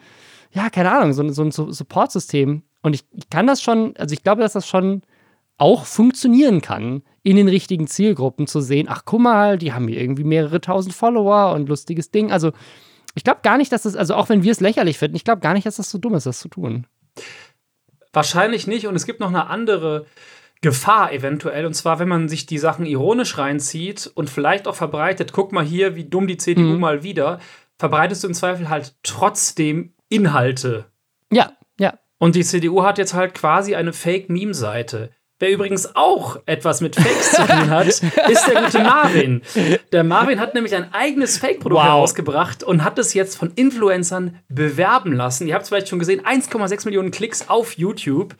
ja, 0.51 0.69
keine 0.69 0.91
Ahnung, 0.91 1.13
so, 1.13 1.23
ein- 1.23 1.33
so 1.33 1.41
ein 1.43 1.49
Su- 1.51 1.71
Support-System. 1.71 2.61
Und 2.83 2.93
ich, 2.93 3.03
ich 3.13 3.27
kann 3.29 3.47
das 3.47 3.61
schon, 3.63 3.95
also 3.97 4.13
ich 4.13 4.21
glaube, 4.23 4.41
dass 4.43 4.53
das 4.53 4.67
schon 4.67 5.01
auch 5.57 5.85
funktionieren 5.85 6.61
kann, 6.61 7.03
in 7.21 7.35
den 7.35 7.47
richtigen 7.47 7.87
Zielgruppen 7.87 8.47
zu 8.47 8.59
sehen, 8.59 8.87
ach 8.89 9.03
guck 9.05 9.21
mal, 9.21 9.57
die 9.57 9.73
haben 9.73 9.87
hier 9.87 10.01
irgendwie 10.01 10.23
mehrere 10.23 10.59
tausend 10.61 10.93
Follower 10.93 11.53
und 11.53 11.69
lustiges 11.69 12.11
Ding. 12.11 12.31
Also 12.31 12.51
ich 13.15 13.23
glaube 13.23 13.41
gar 13.43 13.57
nicht, 13.57 13.71
dass 13.71 13.83
das, 13.83 13.95
also 13.95 14.15
auch 14.15 14.29
wenn 14.29 14.43
wir 14.43 14.51
es 14.51 14.59
lächerlich 14.59 14.97
finden, 14.97 15.15
ich 15.15 15.23
glaube 15.23 15.41
gar 15.41 15.53
nicht, 15.53 15.65
dass 15.65 15.75
das 15.77 15.89
so 15.89 15.97
dumm 15.97 16.15
ist, 16.15 16.25
das 16.25 16.39
zu 16.39 16.49
tun. 16.49 16.87
Wahrscheinlich 18.11 18.67
nicht. 18.67 18.87
Und 18.87 18.95
es 18.95 19.05
gibt 19.05 19.19
noch 19.19 19.29
eine 19.29 19.47
andere 19.47 20.05
Gefahr 20.61 21.11
eventuell. 21.11 21.65
Und 21.65 21.73
zwar, 21.73 21.99
wenn 21.99 22.07
man 22.07 22.29
sich 22.29 22.45
die 22.45 22.57
Sachen 22.57 22.85
ironisch 22.85 23.37
reinzieht 23.37 24.11
und 24.13 24.29
vielleicht 24.29 24.67
auch 24.67 24.75
verbreitet, 24.75 25.33
guck 25.33 25.51
mal 25.51 25.63
hier, 25.63 25.95
wie 25.95 26.05
dumm 26.05 26.27
die 26.27 26.37
CDU 26.37 26.61
Mhm. 26.73 26.79
mal 26.79 27.03
wieder, 27.03 27.39
verbreitest 27.77 28.23
du 28.23 28.27
im 28.27 28.33
Zweifel 28.33 28.69
halt 28.69 28.95
trotzdem 29.03 29.93
Inhalte. 30.09 30.85
Ja, 31.31 31.53
ja. 31.79 31.97
Und 32.19 32.35
die 32.35 32.43
CDU 32.43 32.83
hat 32.83 32.97
jetzt 32.97 33.13
halt 33.13 33.33
quasi 33.33 33.75
eine 33.75 33.93
Fake-Meme-Seite. 33.93 35.09
Wer 35.43 35.51
übrigens 35.51 35.93
auch 35.97 36.37
etwas 36.45 36.79
mit 36.79 36.95
Fakes 36.95 37.31
zu 37.31 37.45
tun 37.45 37.69
hat, 37.69 37.85
ist 37.87 38.01
der 38.01 38.61
gute 38.63 38.79
Marvin. 38.79 39.41
Der 39.91 40.05
Marvin 40.05 40.39
hat 40.39 40.53
nämlich 40.53 40.73
ein 40.73 40.93
eigenes 40.93 41.37
Fake-Produkt 41.37 41.81
Wow. 41.81 41.85
herausgebracht 41.85 42.63
und 42.63 42.85
hat 42.85 42.97
es 42.97 43.13
jetzt 43.13 43.35
von 43.35 43.51
Influencern 43.55 44.39
bewerben 44.47 45.11
lassen. 45.11 45.45
Ihr 45.45 45.55
habt 45.55 45.63
es 45.63 45.67
vielleicht 45.69 45.89
schon 45.89 45.99
gesehen, 45.99 46.21
1,6 46.25 46.85
Millionen 46.85 47.11
Klicks 47.11 47.49
auf 47.49 47.73
YouTube. 47.77 48.35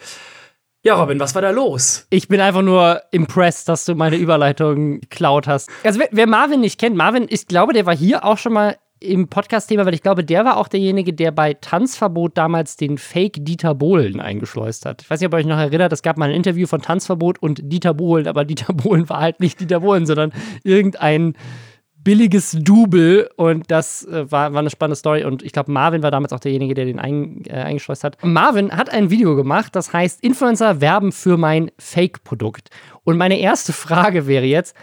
Ja, 0.84 0.96
Robin, 0.96 1.20
was 1.20 1.36
war 1.36 1.42
da 1.42 1.50
los? 1.50 2.08
Ich 2.10 2.30
bin 2.30 2.40
einfach 2.40 2.62
nur 2.62 3.02
impressed, 3.12 3.68
dass 3.68 3.84
du 3.84 3.96
meine 3.96 4.16
Überleitung 4.16 5.02
geklaut 5.02 5.46
hast. 5.46 5.70
Also, 5.84 6.00
wer, 6.00 6.08
wer 6.12 6.28
Marvin 6.28 6.62
nicht 6.62 6.80
kennt, 6.80 6.96
Marvin, 6.96 7.26
ich 7.30 7.48
glaube, 7.48 7.74
der 7.74 7.86
war 7.86 7.98
hier 7.98 8.24
auch 8.24 8.38
schon 8.38 8.54
mal 8.54 8.78
im 9.04 9.28
Podcast-Thema, 9.28 9.86
weil 9.86 9.94
ich 9.94 10.02
glaube, 10.02 10.24
der 10.24 10.46
war 10.46 10.58
auch 10.58 10.68
derjenige, 10.68 11.14
der 11.14 11.32
bei 11.32 11.54
Tanzverbot 11.54 12.38
damals 12.38 12.78
den 12.78 12.98
Fake 12.98 13.38
Dieter 13.40 13.76
Bohlen 13.76 14.20
eingeschleust 14.20 14.86
hat. 14.86 15.02
Ich 15.02 15.10
weiß 15.10 15.20
nicht, 15.20 15.28
ob 15.28 15.34
ihr 15.34 15.38
euch 15.38 15.46
noch 15.46 15.58
erinnert, 15.58 15.92
es 15.92 16.02
gab 16.02 16.18
mal 16.18 16.30
ein 16.30 16.36
Interview 16.36 16.68
von 16.68 16.82
Tanzverbot 16.82 17.40
und 17.40 17.60
Dieter 17.72 17.94
Bohlen, 17.94 18.28
aber 18.28 18.46
Dieter 18.54 18.74
Bohlen 18.74 19.10
war 19.10 19.20
halt 19.20 19.40
nicht 19.40 19.60
Dieter 19.60 19.82
Bohlen, 19.82 20.06
sondern 20.06 20.32
irgendein 20.64 21.34
billiges 22.04 22.58
Double 22.60 23.30
und 23.38 23.72
das 23.72 24.06
äh, 24.06 24.30
war, 24.30 24.54
war 24.54 24.60
eine 24.60 24.70
spannende 24.70 24.96
Story 24.96 25.24
und 25.24 25.42
ich 25.42 25.52
glaube, 25.52 25.72
Marvin 25.72 26.04
war 26.04 26.12
damals 26.12 26.34
auch 26.34 26.40
derjenige, 26.40 26.74
der 26.74 26.86
den 26.86 27.00
ein, 27.00 27.44
äh, 27.46 27.54
eingeschleust 27.54 28.04
hat. 28.04 28.18
Marvin 28.24 28.72
hat 28.72 28.90
ein 28.90 29.10
Video 29.10 29.36
gemacht, 29.36 29.76
das 29.76 29.94
heißt 29.94 30.22
Influencer 30.22 30.82
werben 30.82 31.12
für 31.12 31.38
mein 31.38 31.72
Fake-Produkt. 31.78 32.70
Und 33.04 33.18
meine 33.18 33.40
erste 33.40 33.74
Frage 33.74 34.28
wäre 34.28 34.46
jetzt, 34.46 34.76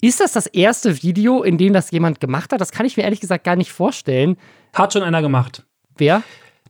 ist 0.00 0.20
das 0.20 0.32
das 0.32 0.46
erste 0.46 1.02
Video, 1.02 1.42
in 1.42 1.58
dem 1.58 1.72
das 1.72 1.90
jemand 1.90 2.20
gemacht 2.20 2.52
hat? 2.52 2.60
Das 2.60 2.72
kann 2.72 2.86
ich 2.86 2.96
mir 2.96 3.02
ehrlich 3.04 3.20
gesagt 3.20 3.44
gar 3.44 3.56
nicht 3.56 3.72
vorstellen. 3.72 4.36
Hat 4.74 4.92
schon 4.92 5.02
einer 5.02 5.22
gemacht. 5.22 5.64
Wer? 5.96 6.22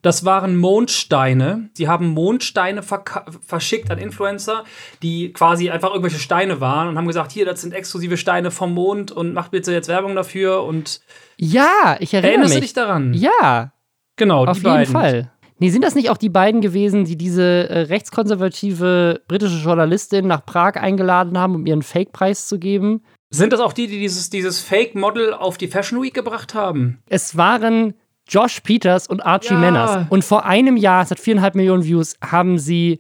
Das 0.03 0.25
waren 0.25 0.57
Mondsteine. 0.57 1.71
Die 1.79 1.89
haben 1.89 2.09
Mondsteine 2.09 2.83
verschickt 2.83 3.91
an 3.91 3.99
Influencer, 3.99 4.63
die 5.03 5.33
quasi 5.33 5.71
einfach 5.71 5.89
irgendwelche 5.91 6.21
Steine 6.21 6.61
waren 6.61 6.89
und 6.89 6.97
haben 6.97 7.09
gesagt, 7.09 7.33
hier, 7.33 7.45
das 7.45 7.63
sind 7.63 7.75
exklusive 7.75 8.17
Steine 8.17 8.51
vom 8.53 8.73
Mond 8.73 9.11
und 9.11 9.33
mach 9.33 9.49
bitte 9.49 9.73
jetzt 9.73 9.89
Werbung 9.89 10.15
dafür 10.15 10.63
und 10.63 11.01
Ja, 11.39 11.97
ich 11.99 12.15
erinnere 12.15 12.31
erinnerst 12.33 12.55
mich. 12.55 12.61
du 12.61 12.67
dich 12.67 12.73
daran? 12.75 13.15
Ja, 13.15 13.73
Genau, 14.17 14.47
auf 14.47 14.57
jeden 14.57 14.65
beiden. 14.71 14.93
Fall. 14.93 15.33
Nee, 15.59 15.71
sind 15.71 15.83
das 15.85 15.95
nicht 15.95 16.11
auch 16.11 16.17
die 16.17 16.29
beiden 16.29 16.61
gewesen, 16.61 17.05
die 17.05 17.17
diese 17.17 17.69
äh, 17.69 17.81
rechtskonservative 17.83 19.23
britische 19.29 19.59
Journalistin 19.63 20.27
nach 20.27 20.45
Prag 20.45 20.77
eingeladen 20.77 21.39
haben, 21.39 21.55
um 21.55 21.67
ihren 21.67 21.83
Fake-Preis 21.83 22.47
zu 22.49 22.59
geben? 22.59 23.03
Sind 23.37 23.53
das 23.53 23.61
auch 23.61 23.75
die, 23.75 23.87
die 23.87 23.99
dieses, 23.99 24.31
dieses 24.31 24.61
Fake-Model 24.61 25.35
auf 25.35 25.59
die 25.59 25.69
Fashion 25.69 26.03
Week 26.03 26.15
gebracht 26.15 26.55
haben? 26.55 27.03
Es 27.09 27.37
waren 27.37 27.95
Josh 28.27 28.61
Peters 28.61 29.07
und 29.07 29.21
Archie 29.21 29.55
Ja. 29.55 29.61
Manners. 29.61 30.07
Und 30.09 30.25
vor 30.25 30.47
einem 30.47 30.77
Jahr, 30.77 31.03
es 31.03 31.11
hat 31.11 31.21
viereinhalb 31.21 31.55
Millionen 31.55 31.85
Views, 31.85 32.17
haben 32.25 32.59
sie 32.59 32.99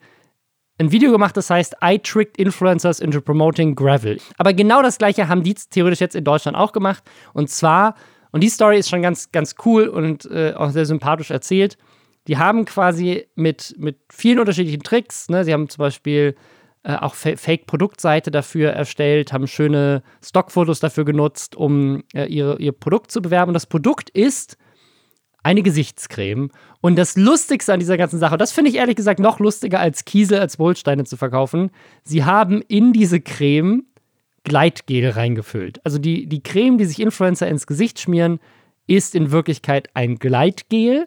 ein 0.78 0.92
Video 0.92 1.10
gemacht, 1.10 1.36
das 1.36 1.48
heißt 1.48 1.76
I 1.82 1.98
tricked 1.98 2.36
influencers 2.36 3.00
into 3.00 3.22
promoting 3.22 3.74
Gravel. 3.74 4.18
Aber 4.36 4.52
genau 4.52 4.82
das 4.82 4.98
gleiche 4.98 5.26
haben 5.26 5.42
die 5.42 5.54
theoretisch 5.54 6.00
jetzt 6.00 6.14
in 6.14 6.24
Deutschland 6.24 6.56
auch 6.56 6.72
gemacht. 6.72 7.02
Und 7.32 7.48
zwar, 7.48 7.94
und 8.30 8.42
die 8.42 8.50
Story 8.50 8.78
ist 8.78 8.90
schon 8.90 9.00
ganz, 9.00 9.32
ganz 9.32 9.54
cool 9.64 9.88
und 9.88 10.30
äh, 10.30 10.52
auch 10.54 10.70
sehr 10.70 10.84
sympathisch 10.84 11.30
erzählt. 11.30 11.78
Die 12.28 12.36
haben 12.36 12.66
quasi 12.66 13.26
mit, 13.36 13.74
mit 13.78 13.96
vielen 14.12 14.38
unterschiedlichen 14.38 14.82
Tricks, 14.82 15.30
ne, 15.30 15.44
sie 15.44 15.52
haben 15.54 15.68
zum 15.70 15.78
Beispiel 15.78 16.36
äh, 16.86 16.94
auch 16.94 17.14
Fa- 17.14 17.36
Fake-Produktseite 17.36 18.30
dafür 18.30 18.70
erstellt, 18.70 19.32
haben 19.32 19.46
schöne 19.48 20.02
Stockfotos 20.24 20.78
dafür 20.80 21.04
genutzt, 21.04 21.56
um 21.56 22.04
äh, 22.14 22.26
ihre, 22.26 22.58
ihr 22.58 22.72
Produkt 22.72 23.10
zu 23.10 23.20
bewerben. 23.20 23.50
Und 23.50 23.54
das 23.54 23.66
Produkt 23.66 24.08
ist 24.10 24.56
eine 25.42 25.62
Gesichtscreme. 25.62 26.50
Und 26.80 26.96
das 26.96 27.16
Lustigste 27.16 27.72
an 27.72 27.80
dieser 27.80 27.96
ganzen 27.96 28.18
Sache, 28.18 28.36
das 28.36 28.52
finde 28.52 28.70
ich 28.70 28.76
ehrlich 28.76 28.96
gesagt 28.96 29.20
noch 29.20 29.38
lustiger 29.40 29.80
als 29.80 30.04
Kiesel 30.04 30.38
als 30.38 30.58
Wohlsteine 30.58 31.04
zu 31.04 31.16
verkaufen, 31.16 31.70
sie 32.04 32.24
haben 32.24 32.62
in 32.62 32.92
diese 32.92 33.20
Creme 33.20 33.84
Gleitgel 34.44 35.10
reingefüllt. 35.10 35.84
Also 35.84 35.98
die, 35.98 36.26
die 36.28 36.42
Creme, 36.42 36.78
die 36.78 36.84
sich 36.84 37.00
Influencer 37.00 37.48
ins 37.48 37.66
Gesicht 37.66 37.98
schmieren, 37.98 38.38
ist 38.86 39.16
in 39.16 39.32
Wirklichkeit 39.32 39.88
ein 39.94 40.16
Gleitgel. 40.16 41.06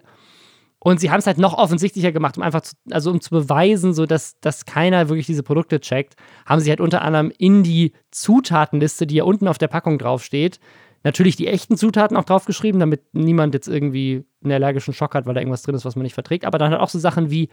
Und 0.79 0.99
sie 1.01 1.11
haben 1.11 1.19
es 1.19 1.27
halt 1.27 1.37
noch 1.37 1.53
offensichtlicher 1.53 2.11
gemacht, 2.11 2.37
um 2.37 2.43
einfach 2.43 2.61
zu, 2.61 2.75
also 2.89 3.11
um 3.11 3.19
zu 3.19 3.31
beweisen, 3.31 3.93
so 3.93 4.05
dass, 4.05 4.39
dass 4.39 4.65
keiner 4.65 5.09
wirklich 5.09 5.25
diese 5.25 5.43
Produkte 5.43 5.81
checkt, 5.81 6.15
haben 6.45 6.61
sie 6.61 6.69
halt 6.69 6.79
unter 6.79 7.01
anderem 7.01 7.31
in 7.37 7.63
die 7.63 7.93
Zutatenliste, 8.11 9.05
die 9.05 9.15
ja 9.15 9.25
unten 9.25 9.49
auf 9.49 9.57
der 9.57 9.67
Packung 9.67 9.97
draufsteht, 9.97 10.59
natürlich 11.03 11.35
die 11.35 11.47
echten 11.47 11.77
Zutaten 11.77 12.15
auch 12.15 12.23
draufgeschrieben, 12.23 12.79
damit 12.79 13.13
niemand 13.13 13.53
jetzt 13.53 13.67
irgendwie 13.67 14.25
einen 14.43 14.53
allergischen 14.53 14.93
Schock 14.93 15.15
hat, 15.15 15.25
weil 15.25 15.33
da 15.33 15.41
irgendwas 15.41 15.63
drin 15.63 15.75
ist, 15.75 15.85
was 15.85 15.95
man 15.95 16.03
nicht 16.03 16.13
verträgt. 16.13 16.45
Aber 16.45 16.57
dann 16.57 16.71
hat 16.71 16.79
auch 16.79 16.89
so 16.89 16.99
Sachen 16.99 17.29
wie 17.29 17.49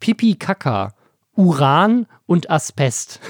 Pipi 0.00 0.36
Kaka, 0.36 0.94
Uran 1.36 2.06
und 2.26 2.50
Asbest. 2.50 3.20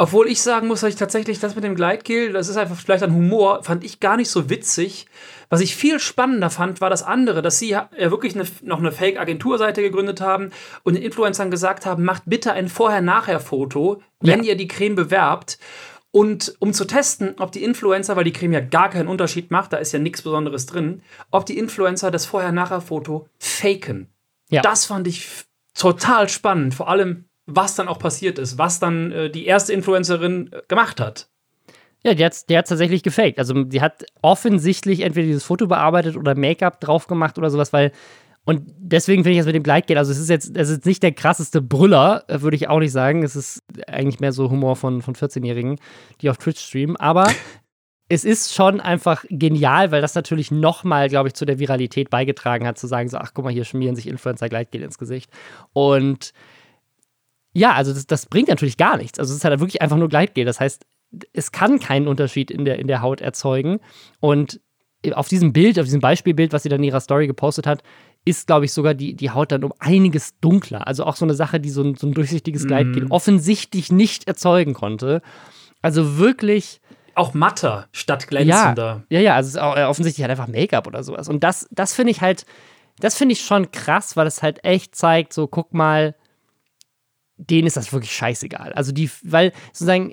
Obwohl 0.00 0.28
ich 0.28 0.40
sagen 0.40 0.68
muss, 0.68 0.80
dass 0.80 0.90
ich 0.90 0.96
tatsächlich 0.96 1.40
das 1.40 1.56
mit 1.56 1.64
dem 1.64 1.74
Gleitgel, 1.74 2.32
das 2.32 2.48
ist 2.48 2.56
einfach 2.56 2.76
vielleicht 2.76 3.02
ein 3.02 3.12
Humor, 3.12 3.64
fand 3.64 3.82
ich 3.82 3.98
gar 3.98 4.16
nicht 4.16 4.30
so 4.30 4.48
witzig. 4.48 5.06
Was 5.50 5.60
ich 5.60 5.74
viel 5.74 5.98
spannender 5.98 6.50
fand, 6.50 6.80
war 6.80 6.88
das 6.88 7.02
andere, 7.02 7.42
dass 7.42 7.58
sie 7.58 7.70
ja 7.70 7.90
wirklich 7.98 8.36
eine, 8.36 8.46
noch 8.62 8.78
eine 8.78 8.92
Fake-Agenturseite 8.92 9.82
gegründet 9.82 10.20
haben 10.20 10.50
und 10.84 10.94
den 10.94 11.02
Influencern 11.02 11.50
gesagt 11.50 11.84
haben, 11.84 12.04
macht 12.04 12.22
bitte 12.26 12.52
ein 12.52 12.68
Vorher-Nachher-Foto, 12.68 14.00
wenn 14.20 14.44
ja. 14.44 14.50
ihr 14.50 14.56
die 14.56 14.68
Creme 14.68 14.94
bewerbt. 14.94 15.58
Und 16.12 16.54
um 16.60 16.72
zu 16.72 16.84
testen, 16.84 17.34
ob 17.40 17.50
die 17.50 17.64
Influencer, 17.64 18.14
weil 18.14 18.24
die 18.24 18.32
Creme 18.32 18.52
ja 18.52 18.60
gar 18.60 18.90
keinen 18.90 19.08
Unterschied 19.08 19.50
macht, 19.50 19.72
da 19.72 19.78
ist 19.78 19.92
ja 19.92 19.98
nichts 19.98 20.22
Besonderes 20.22 20.66
drin, 20.66 21.02
ob 21.32 21.44
die 21.44 21.58
Influencer 21.58 22.12
das 22.12 22.24
Vorher-Nachher-Foto 22.24 23.28
faken. 23.40 24.08
Ja. 24.48 24.62
Das 24.62 24.86
fand 24.86 25.08
ich 25.08 25.28
total 25.74 26.28
spannend. 26.28 26.74
Vor 26.74 26.88
allem, 26.88 27.27
was 27.48 27.74
dann 27.74 27.88
auch 27.88 27.98
passiert 27.98 28.38
ist, 28.38 28.58
was 28.58 28.78
dann 28.78 29.10
äh, 29.10 29.30
die 29.30 29.46
erste 29.46 29.72
Influencerin 29.72 30.50
äh, 30.52 30.60
gemacht 30.68 31.00
hat. 31.00 31.28
Ja, 32.04 32.14
die 32.14 32.24
hat 32.24 32.34
es 32.34 32.46
tatsächlich 32.46 33.02
gefaked. 33.02 33.38
Also, 33.38 33.64
sie 33.68 33.80
hat 33.80 34.04
offensichtlich 34.22 35.00
entweder 35.00 35.26
dieses 35.26 35.44
Foto 35.44 35.66
bearbeitet 35.66 36.16
oder 36.16 36.36
Make-up 36.36 36.80
drauf 36.80 37.08
gemacht 37.08 37.38
oder 37.38 37.50
sowas, 37.50 37.72
weil. 37.72 37.90
Und 38.44 38.62
deswegen 38.78 39.24
finde 39.24 39.32
ich 39.32 39.38
das 39.38 39.46
mit 39.46 39.56
dem 39.56 39.62
Gleitgel, 39.62 39.98
also 39.98 40.10
es 40.10 40.18
ist 40.18 40.30
jetzt, 40.30 40.56
es 40.56 40.70
ist 40.70 40.86
nicht 40.86 41.02
der 41.02 41.12
krasseste 41.12 41.60
Brüller, 41.60 42.24
äh, 42.28 42.40
würde 42.40 42.56
ich 42.56 42.68
auch 42.68 42.78
nicht 42.78 42.92
sagen. 42.92 43.22
Es 43.22 43.36
ist 43.36 43.62
eigentlich 43.86 44.20
mehr 44.20 44.32
so 44.32 44.50
Humor 44.50 44.74
von, 44.74 45.02
von 45.02 45.14
14-Jährigen, 45.14 45.78
die 46.22 46.30
auf 46.30 46.38
Twitch 46.38 46.60
streamen. 46.60 46.96
Aber 46.96 47.30
es 48.08 48.24
ist 48.24 48.54
schon 48.54 48.80
einfach 48.80 49.26
genial, 49.28 49.90
weil 49.90 50.00
das 50.00 50.14
natürlich 50.14 50.50
nochmal, 50.50 51.10
glaube 51.10 51.28
ich, 51.28 51.34
zu 51.34 51.44
der 51.44 51.58
Viralität 51.58 52.08
beigetragen 52.08 52.66
hat, 52.66 52.78
zu 52.78 52.86
sagen, 52.86 53.10
so, 53.10 53.18
ach 53.18 53.32
guck 53.34 53.44
mal, 53.44 53.52
hier 53.52 53.64
schmieren 53.64 53.96
sich 53.96 54.06
Influencer 54.06 54.48
Gleitgel 54.48 54.82
ins 54.82 54.96
Gesicht. 54.96 55.30
Und 55.74 56.32
ja, 57.52 57.72
also 57.72 57.92
das, 57.92 58.06
das 58.06 58.26
bringt 58.26 58.48
natürlich 58.48 58.76
gar 58.76 58.96
nichts. 58.96 59.18
Also 59.18 59.32
es 59.32 59.38
ist 59.38 59.44
halt 59.44 59.58
wirklich 59.60 59.82
einfach 59.82 59.96
nur 59.96 60.08
Gleitgel. 60.08 60.44
Das 60.44 60.60
heißt, 60.60 60.84
es 61.32 61.52
kann 61.52 61.78
keinen 61.80 62.08
Unterschied 62.08 62.50
in 62.50 62.64
der, 62.64 62.78
in 62.78 62.86
der 62.86 63.02
Haut 63.02 63.20
erzeugen. 63.20 63.80
Und 64.20 64.60
auf 65.12 65.28
diesem 65.28 65.52
Bild, 65.52 65.78
auf 65.78 65.84
diesem 65.84 66.00
Beispielbild, 66.00 66.52
was 66.52 66.64
sie 66.64 66.68
dann 66.68 66.80
in 66.80 66.88
ihrer 66.88 67.00
Story 67.00 67.26
gepostet 67.26 67.66
hat, 67.66 67.82
ist, 68.24 68.46
glaube 68.46 68.64
ich, 68.64 68.72
sogar 68.72 68.94
die, 68.94 69.14
die 69.14 69.30
Haut 69.30 69.52
dann 69.52 69.64
um 69.64 69.72
einiges 69.78 70.38
dunkler. 70.40 70.86
Also 70.86 71.04
auch 71.04 71.16
so 71.16 71.24
eine 71.24 71.34
Sache, 71.34 71.60
die 71.60 71.70
so 71.70 71.82
ein, 71.82 71.94
so 71.94 72.06
ein 72.06 72.12
durchsichtiges 72.12 72.66
Gleitgel 72.66 73.04
mm. 73.06 73.10
offensichtlich 73.10 73.90
nicht 73.92 74.26
erzeugen 74.26 74.74
konnte. 74.74 75.22
Also 75.80 76.18
wirklich. 76.18 76.80
Auch 77.14 77.32
matter 77.32 77.88
statt 77.92 78.28
glänzender. 78.28 79.04
Ja, 79.08 79.18
ja, 79.18 79.20
ja 79.20 79.34
also 79.36 79.58
äh, 79.58 79.84
offensichtlich 79.84 80.22
halt 80.22 80.30
einfach 80.30 80.48
Make-up 80.48 80.86
oder 80.86 81.02
sowas. 81.02 81.28
Und 81.28 81.42
das, 81.42 81.68
das 81.70 81.94
finde 81.94 82.10
ich 82.10 82.20
halt, 82.20 82.44
das 82.98 83.16
finde 83.16 83.32
ich 83.32 83.40
schon 83.40 83.70
krass, 83.70 84.16
weil 84.16 84.26
es 84.26 84.42
halt 84.42 84.64
echt 84.64 84.94
zeigt, 84.94 85.32
so 85.32 85.46
guck 85.46 85.72
mal, 85.72 86.14
denen 87.38 87.66
ist 87.66 87.76
das 87.76 87.92
wirklich 87.92 88.12
scheißegal. 88.12 88.72
Also 88.72 88.92
die, 88.92 89.10
weil 89.22 89.52
sozusagen, 89.72 90.12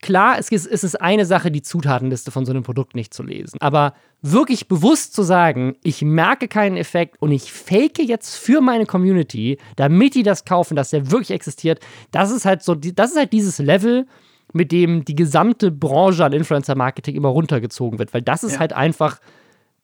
klar, 0.00 0.38
es 0.38 0.50
ist, 0.50 0.66
es 0.66 0.84
ist 0.84 1.00
eine 1.00 1.26
Sache, 1.26 1.50
die 1.50 1.62
Zutatenliste 1.62 2.30
von 2.30 2.44
so 2.44 2.52
einem 2.52 2.62
Produkt 2.62 2.94
nicht 2.94 3.14
zu 3.14 3.22
lesen. 3.22 3.58
Aber 3.60 3.94
wirklich 4.22 4.68
bewusst 4.68 5.14
zu 5.14 5.22
sagen, 5.22 5.76
ich 5.82 6.02
merke 6.02 6.48
keinen 6.48 6.76
Effekt 6.76 7.20
und 7.20 7.32
ich 7.32 7.52
fake 7.52 7.98
jetzt 8.00 8.36
für 8.36 8.60
meine 8.60 8.86
Community, 8.86 9.58
damit 9.76 10.14
die 10.14 10.22
das 10.22 10.44
kaufen, 10.44 10.76
dass 10.76 10.90
der 10.90 11.10
wirklich 11.10 11.30
existiert, 11.30 11.80
das 12.10 12.30
ist 12.30 12.44
halt 12.44 12.62
so, 12.62 12.74
das 12.74 13.12
ist 13.12 13.16
halt 13.16 13.32
dieses 13.32 13.58
Level, 13.58 14.06
mit 14.52 14.72
dem 14.72 15.04
die 15.04 15.16
gesamte 15.16 15.70
Branche 15.70 16.24
an 16.24 16.32
Influencer-Marketing 16.32 17.16
immer 17.16 17.28
runtergezogen 17.28 17.98
wird, 17.98 18.14
weil 18.14 18.22
das 18.22 18.44
ist 18.44 18.54
ja. 18.54 18.60
halt 18.60 18.72
einfach 18.72 19.18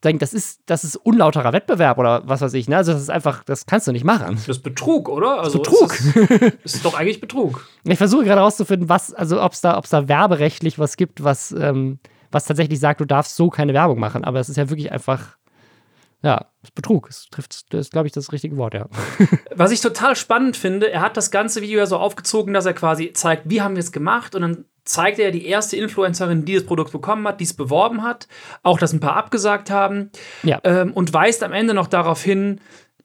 denke, 0.01 0.21
das 0.21 0.33
ist, 0.33 0.61
das 0.67 0.85
ist 0.85 0.97
unlauterer 0.97 1.53
Wettbewerb 1.53 1.99
oder 1.99 2.23
was 2.25 2.41
weiß 2.41 2.55
ich. 2.55 2.69
Ne? 2.69 2.77
Also 2.77 2.93
das 2.93 3.03
ist 3.03 3.11
einfach, 3.11 3.45
das 3.45 3.67
kannst 3.67 3.87
du 3.87 3.93
nicht 3.93 4.05
machen. 4.05 4.37
Das 4.37 4.49
ist 4.49 4.63
Betrug, 4.63 5.09
oder? 5.09 5.41
Also 5.41 5.59
Betrug. 5.59 5.97
Das 6.63 6.75
ist, 6.75 6.85
doch 6.85 6.95
eigentlich 6.95 7.21
Betrug. 7.21 7.67
Ich 7.85 7.99
versuche 7.99 8.25
gerade 8.25 8.41
herauszufinden, 8.41 8.89
was, 8.89 9.13
also 9.13 9.43
ob 9.43 9.53
es 9.53 9.61
da, 9.61 9.81
da 9.81 10.09
werberechtlich 10.09 10.79
was 10.79 10.97
gibt, 10.97 11.23
was, 11.23 11.53
ähm, 11.53 11.99
was 12.31 12.47
tatsächlich 12.47 12.81
sagt, 12.81 13.01
du 13.01 13.05
darfst 13.05 13.37
so 13.37 13.51
keine 13.51 13.75
Werbung 13.75 13.99
machen. 13.99 14.25
Aber 14.25 14.41
es 14.41 14.49
ist 14.49 14.57
ja 14.57 14.71
wirklich 14.71 14.91
einfach, 14.91 15.37
ja, 16.23 16.47
Betrug. 16.75 17.09
Es 17.09 17.27
trifft, 17.31 17.73
das 17.73 17.87
ist, 17.87 17.93
glaube 17.93 18.07
ich, 18.07 18.13
das 18.13 18.33
richtige 18.33 18.57
Wort, 18.57 18.75
ja. 18.75 18.87
Was 19.55 19.71
ich 19.71 19.81
total 19.81 20.17
spannend 20.17 20.57
finde, 20.57 20.91
er 20.91 21.01
hat 21.01 21.17
das 21.17 21.31
ganze 21.31 21.63
Video 21.63 21.79
ja 21.79 21.87
so 21.87 21.97
aufgezogen, 21.97 22.53
dass 22.53 22.67
er 22.67 22.75
quasi 22.75 23.13
zeigt, 23.13 23.45
wie 23.47 23.63
haben 23.63 23.77
wir 23.77 23.81
es 23.81 23.93
gemacht 23.93 24.35
und 24.35 24.43
dann 24.43 24.65
zeigt 24.85 25.19
er 25.19 25.31
die 25.31 25.47
erste 25.47 25.77
Influencerin, 25.77 26.45
die 26.45 26.55
das 26.55 26.65
Produkt 26.65 26.93
bekommen 26.93 27.27
hat, 27.27 27.41
die 27.41 27.45
es 27.45 27.55
beworben 27.55 28.03
hat, 28.03 28.29
auch 28.63 28.79
dass 28.79 28.93
ein 28.93 29.01
paar 29.01 29.17
abgesagt 29.17 29.71
haben 29.71 30.11
ja. 30.43 30.61
ähm, 30.65 30.93
und 30.93 31.13
weist 31.13 31.43
am 31.43 31.53
Ende 31.53 31.75
noch 31.75 31.87
darauf 31.87 32.23
hin, 32.23 32.61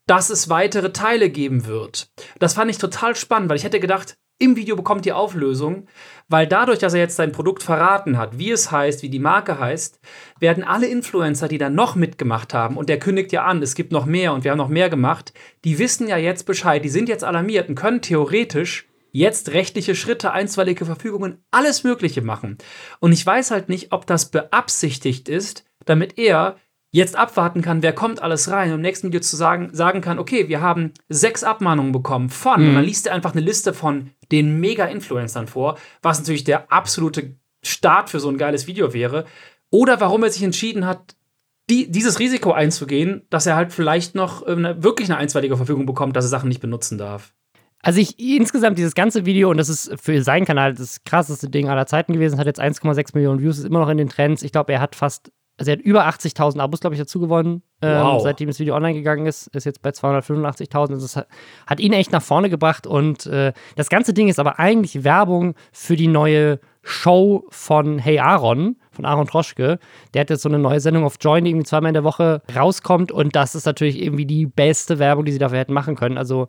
dass 0.08 0.30
es 0.30 0.50
weitere 0.50 0.92
Teile 0.92 1.30
geben 1.30 1.66
wird. 1.66 2.10
Das 2.40 2.54
fand 2.54 2.70
ich 2.70 2.78
total 2.78 3.16
spannend, 3.16 3.50
weil 3.50 3.58
ich 3.58 3.64
hätte 3.64 3.80
gedacht, 3.80 4.18
im 4.38 4.58
Video 4.58 4.76
bekommt 4.76 5.06
die 5.06 5.14
Auflösung, 5.14 5.88
weil 6.28 6.46
dadurch, 6.46 6.80
dass 6.80 6.94
er 6.94 7.00
jetzt 7.00 7.16
sein 7.16 7.32
Produkt 7.32 7.64
verraten 7.64 8.18
hat, 8.18 8.38
wie 8.38 8.52
es 8.52 8.70
heißt, 8.70 9.02
wie 9.02 9.10
die 9.10 9.20
Marke 9.20 9.60
heißt, 9.60 10.02
werden 10.40 10.66
alle 10.66 10.88
Influencer, 10.88 11.48
die 11.48 11.58
da 11.58 11.70
noch 11.70 11.96
mitgemacht 11.96 12.54
haben, 12.54 12.76
und 12.76 12.90
der 12.90 13.00
kündigt 13.00 13.32
ja 13.32 13.46
an, 13.46 13.62
es 13.62 13.76
gibt 13.76 13.94
noch 13.94 14.06
mehr 14.06 14.34
und 14.34 14.44
wir 14.44 14.52
haben 14.52 14.58
noch 14.58 14.68
mehr 14.68 14.90
gemacht, 14.90 15.34
die 15.64 15.80
wissen 15.80 16.10
ja 16.10 16.18
jetzt 16.18 16.44
Bescheid, 16.44 16.84
die 16.84 16.90
sind 16.90 17.08
jetzt 17.08 17.24
alarmiert 17.24 17.70
und 17.70 17.76
können 17.76 18.02
theoretisch 18.02 18.90
jetzt 19.15 19.54
rechtliche 19.54 19.95
Schritte, 19.95 20.34
einstweilige 20.34 20.84
Verfügungen, 20.84 21.38
alles 21.49 21.86
Mögliche 21.86 22.21
machen. 22.21 22.58
Und 22.99 23.13
ich 23.13 23.25
weiß 23.25 23.51
halt 23.51 23.69
nicht, 23.69 23.93
ob 23.93 24.06
das 24.06 24.30
beabsichtigt 24.30 25.30
ist, 25.30 25.63
damit 25.86 26.17
er 26.17 26.58
jetzt 26.91 27.15
abwarten 27.15 27.62
kann, 27.62 27.82
wer 27.82 27.93
kommt 27.93 28.21
alles 28.21 28.51
rein 28.51 28.69
und 28.69 28.75
im 28.75 28.82
nächsten 28.82 29.08
Video 29.08 29.21
zu 29.21 29.38
sagen, 29.38 29.69
sagen 29.71 30.01
kann, 30.01 30.19
okay, 30.19 30.49
wir 30.49 30.60
haben 30.60 30.91
sechs 31.08 31.45
Abmahnungen 31.45 31.93
bekommen 31.93 32.30
von, 32.30 32.62
mhm. 32.62 32.69
und 32.69 32.75
dann 32.75 32.84
liest 32.84 33.08
er 33.08 33.13
einfach 33.13 33.32
eine 33.32 33.41
Liste 33.41 33.73
von 33.73 34.12
den 34.34 34.60
Mega-Influencern 34.60 35.47
vor, 35.47 35.78
was 36.01 36.19
natürlich 36.19 36.43
der 36.43 36.71
absolute 36.71 37.36
Start 37.63 38.10
für 38.10 38.19
so 38.19 38.30
ein 38.30 38.38
geiles 38.38 38.67
Video 38.67 38.93
wäre. 38.93 39.25
Oder 39.69 40.01
warum 40.01 40.23
er 40.23 40.30
sich 40.30 40.43
entschieden 40.43 40.86
hat, 40.86 41.15
die, 41.69 41.89
dieses 41.89 42.19
Risiko 42.19 42.51
einzugehen, 42.51 43.23
dass 43.30 43.45
er 43.45 43.56
halt 43.56 43.71
vielleicht 43.71 44.13
noch 44.15 44.45
äh, 44.45 44.84
wirklich 44.84 45.10
eine 45.10 45.17
einstweilige 45.17 45.58
Verfügung 45.58 45.86
bekommt, 45.86 46.15
dass 46.15 46.25
er 46.25 46.30
Sachen 46.30 46.49
nicht 46.49 46.62
benutzen 46.62 46.97
darf. 46.97 47.34
Also 47.86 48.00
ich 48.00 48.19
insgesamt 48.19 48.80
dieses 48.80 48.95
ganze 48.95 49.28
Video, 49.28 49.52
und 49.52 49.58
das 49.58 49.69
ist 49.69 49.93
für 50.02 50.19
seinen 50.24 50.45
Kanal 50.45 50.74
das 50.74 51.04
krasseste 51.04 51.52
Ding 51.52 51.69
aller 51.69 51.86
Zeiten 51.86 52.13
gewesen, 52.13 52.39
hat 52.39 52.48
jetzt 52.48 52.60
1,6 52.60 53.12
Millionen 53.13 53.39
Views, 53.39 53.60
ist 53.60 53.65
immer 53.65 53.78
noch 53.78 53.89
in 53.89 54.00
den 54.00 54.10
Trends. 54.10 54.41
Ich 54.41 54.52
glaube, 54.52 54.74
er 54.74 54.82
hat 54.82 54.95
fast, 54.95 55.32
also 55.60 55.69
er 55.69 55.78
hat 55.78 55.86
über 55.86 56.08
80.000 56.08 56.60
Abos, 56.60 56.80
glaube 56.80 56.95
ich, 56.95 57.00
dazu 57.00 57.19
gewonnen, 57.19 57.62
ähm, 57.84 58.02
wow. 58.02 58.24
seitdem 58.24 58.48
das 58.48 58.58
Video 58.58 58.76
online 58.76 58.95
gegangen 58.95 59.28
ist. 59.28 59.56
Ist 59.56 59.65
jetzt 59.65 59.84
bei 59.84 59.91
285.000. 59.91 60.93
Also 60.93 60.95
das 60.95 61.28
hat 61.67 61.80
ihn 61.80 61.93
echt 61.93 62.12
nach 62.12 62.24
vorne 62.24 62.50
gebracht. 62.50 62.88
Und 62.88 63.28
äh, 63.28 63.54
das 63.76 63.89
ganze 63.89 64.15
Ding 64.15 64.30
ist 64.30 64.39
aber 64.39 64.58
eigentlich 64.58 65.04
Werbung 65.04 65.54
für 65.71 65.95
die 65.95 66.08
neue 66.08 66.60
Show 66.82 67.45
von 67.50 68.00
Hey 68.00 68.17
Aaron, 68.17 68.78
von 68.89 69.06
Aaron 69.06 69.28
Troschke. 69.28 69.78
Der 70.15 70.21
hat 70.21 70.32
jetzt 70.32 70.41
so 70.41 70.50
eine 70.50 70.58
neue 70.58 70.80
Sendung 70.80 71.04
auf 71.04 71.17
Join, 71.21 71.43
die 71.43 71.52
irgendwie 71.52 71.67
zweimal 71.67 71.89
in 71.89 71.93
der 71.93 72.04
Woche 72.04 72.41
rauskommt. 72.56 73.12
Und 73.12 73.36
das 73.36 73.54
ist 73.54 73.67
natürlich 73.67 74.02
irgendwie 74.02 74.26
die 74.26 74.48
beste 74.48 74.98
Werbung, 74.98 75.26
die 75.26 75.34
sie 75.34 75.38
dafür 75.38 75.60
hätten 75.60 75.74
machen 75.74 75.95
können. 75.95 76.17
Also 76.17 76.48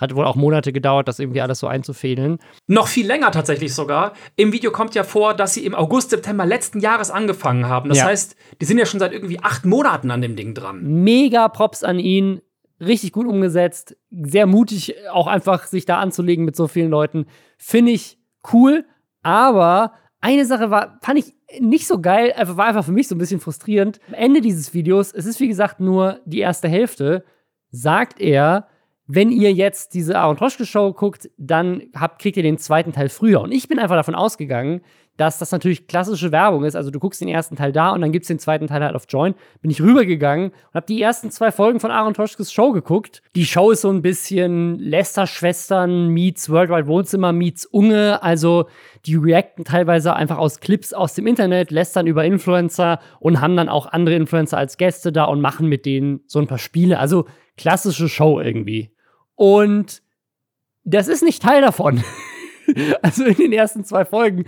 hat 0.00 0.14
wohl 0.14 0.24
auch 0.24 0.36
Monate 0.36 0.72
gedauert, 0.72 1.08
das 1.08 1.18
irgendwie 1.18 1.40
alles 1.40 1.58
so 1.58 1.66
einzufädeln. 1.66 2.38
Noch 2.66 2.88
viel 2.88 3.06
länger 3.06 3.30
tatsächlich 3.30 3.74
sogar. 3.74 4.14
Im 4.36 4.52
Video 4.52 4.70
kommt 4.70 4.94
ja 4.94 5.04
vor, 5.04 5.34
dass 5.34 5.54
sie 5.54 5.64
im 5.64 5.74
August, 5.74 6.10
September 6.10 6.46
letzten 6.46 6.80
Jahres 6.80 7.10
angefangen 7.10 7.66
haben. 7.68 7.88
Das 7.88 7.98
ja. 7.98 8.04
heißt, 8.06 8.36
die 8.60 8.64
sind 8.64 8.78
ja 8.78 8.86
schon 8.86 9.00
seit 9.00 9.12
irgendwie 9.12 9.40
acht 9.40 9.64
Monaten 9.64 10.10
an 10.10 10.22
dem 10.22 10.36
Ding 10.36 10.54
dran. 10.54 10.82
Mega 10.82 11.48
Props 11.48 11.84
an 11.84 11.98
ihn. 11.98 12.40
Richtig 12.80 13.12
gut 13.12 13.26
umgesetzt. 13.26 13.96
Sehr 14.10 14.46
mutig, 14.46 14.94
auch 15.12 15.26
einfach 15.26 15.66
sich 15.66 15.84
da 15.84 15.98
anzulegen 15.98 16.46
mit 16.46 16.56
so 16.56 16.66
vielen 16.66 16.90
Leuten. 16.90 17.26
Finde 17.58 17.92
ich 17.92 18.18
cool. 18.52 18.86
Aber 19.22 19.92
eine 20.20 20.46
Sache 20.46 20.70
war, 20.70 20.98
fand 21.02 21.18
ich 21.18 21.34
nicht 21.58 21.86
so 21.86 22.00
geil, 22.00 22.32
einfach, 22.36 22.56
war 22.56 22.66
einfach 22.66 22.84
für 22.84 22.92
mich 22.92 23.08
so 23.08 23.14
ein 23.14 23.18
bisschen 23.18 23.40
frustrierend. 23.40 24.00
Am 24.08 24.14
Ende 24.14 24.40
dieses 24.40 24.72
Videos, 24.72 25.12
es 25.12 25.26
ist 25.26 25.40
wie 25.40 25.48
gesagt 25.48 25.80
nur 25.80 26.20
die 26.24 26.38
erste 26.38 26.68
Hälfte, 26.68 27.24
sagt 27.70 28.20
er, 28.20 28.68
wenn 29.12 29.32
ihr 29.32 29.52
jetzt 29.52 29.94
diese 29.94 30.16
Aaron 30.16 30.36
Troschke 30.36 30.64
Show 30.64 30.92
guckt, 30.92 31.28
dann 31.36 31.82
habt, 31.96 32.22
kriegt 32.22 32.36
ihr 32.36 32.44
den 32.44 32.58
zweiten 32.58 32.92
Teil 32.92 33.08
früher. 33.08 33.40
Und 33.40 33.50
ich 33.50 33.66
bin 33.66 33.80
einfach 33.80 33.96
davon 33.96 34.14
ausgegangen, 34.14 34.82
dass 35.16 35.38
das 35.38 35.50
natürlich 35.50 35.88
klassische 35.88 36.30
Werbung 36.30 36.64
ist. 36.64 36.76
Also 36.76 36.92
du 36.92 37.00
guckst 37.00 37.20
den 37.20 37.28
ersten 37.28 37.56
Teil 37.56 37.72
da 37.72 37.90
und 37.90 38.02
dann 38.02 38.12
gibt 38.12 38.22
es 38.22 38.28
den 38.28 38.38
zweiten 38.38 38.68
Teil 38.68 38.84
halt 38.84 38.94
auf 38.94 39.06
Join. 39.08 39.34
Bin 39.60 39.70
ich 39.70 39.82
rübergegangen 39.82 40.50
und 40.50 40.74
habe 40.74 40.86
die 40.86 41.02
ersten 41.02 41.32
zwei 41.32 41.50
Folgen 41.50 41.80
von 41.80 41.90
Aaron 41.90 42.14
Troschkes 42.14 42.52
Show 42.52 42.70
geguckt. 42.70 43.20
Die 43.34 43.44
Show 43.44 43.72
ist 43.72 43.80
so 43.80 43.90
ein 43.90 44.00
bisschen 44.00 44.78
Lester-Schwestern 44.78 46.08
meets 46.08 46.48
Worldwide 46.48 46.86
Wohnzimmer 46.86 47.32
meets 47.32 47.66
Unge. 47.66 48.22
Also 48.22 48.66
die 49.06 49.16
reacten 49.16 49.64
teilweise 49.64 50.14
einfach 50.14 50.38
aus 50.38 50.60
Clips 50.60 50.92
aus 50.92 51.14
dem 51.14 51.26
Internet, 51.26 51.72
lästern 51.72 52.06
über 52.06 52.24
Influencer 52.24 53.00
und 53.18 53.40
haben 53.40 53.56
dann 53.56 53.68
auch 53.68 53.86
andere 53.86 54.14
Influencer 54.14 54.56
als 54.56 54.76
Gäste 54.76 55.10
da 55.10 55.24
und 55.24 55.40
machen 55.40 55.66
mit 55.66 55.84
denen 55.84 56.20
so 56.26 56.38
ein 56.38 56.46
paar 56.46 56.58
Spiele. 56.58 57.00
Also 57.00 57.26
klassische 57.56 58.08
Show 58.08 58.40
irgendwie. 58.40 58.90
Und 59.40 60.02
das 60.84 61.08
ist 61.08 61.22
nicht 61.22 61.42
Teil 61.42 61.62
davon. 61.62 62.04
also 63.02 63.24
in 63.24 63.36
den 63.36 63.54
ersten 63.54 63.84
zwei 63.84 64.04
Folgen 64.04 64.44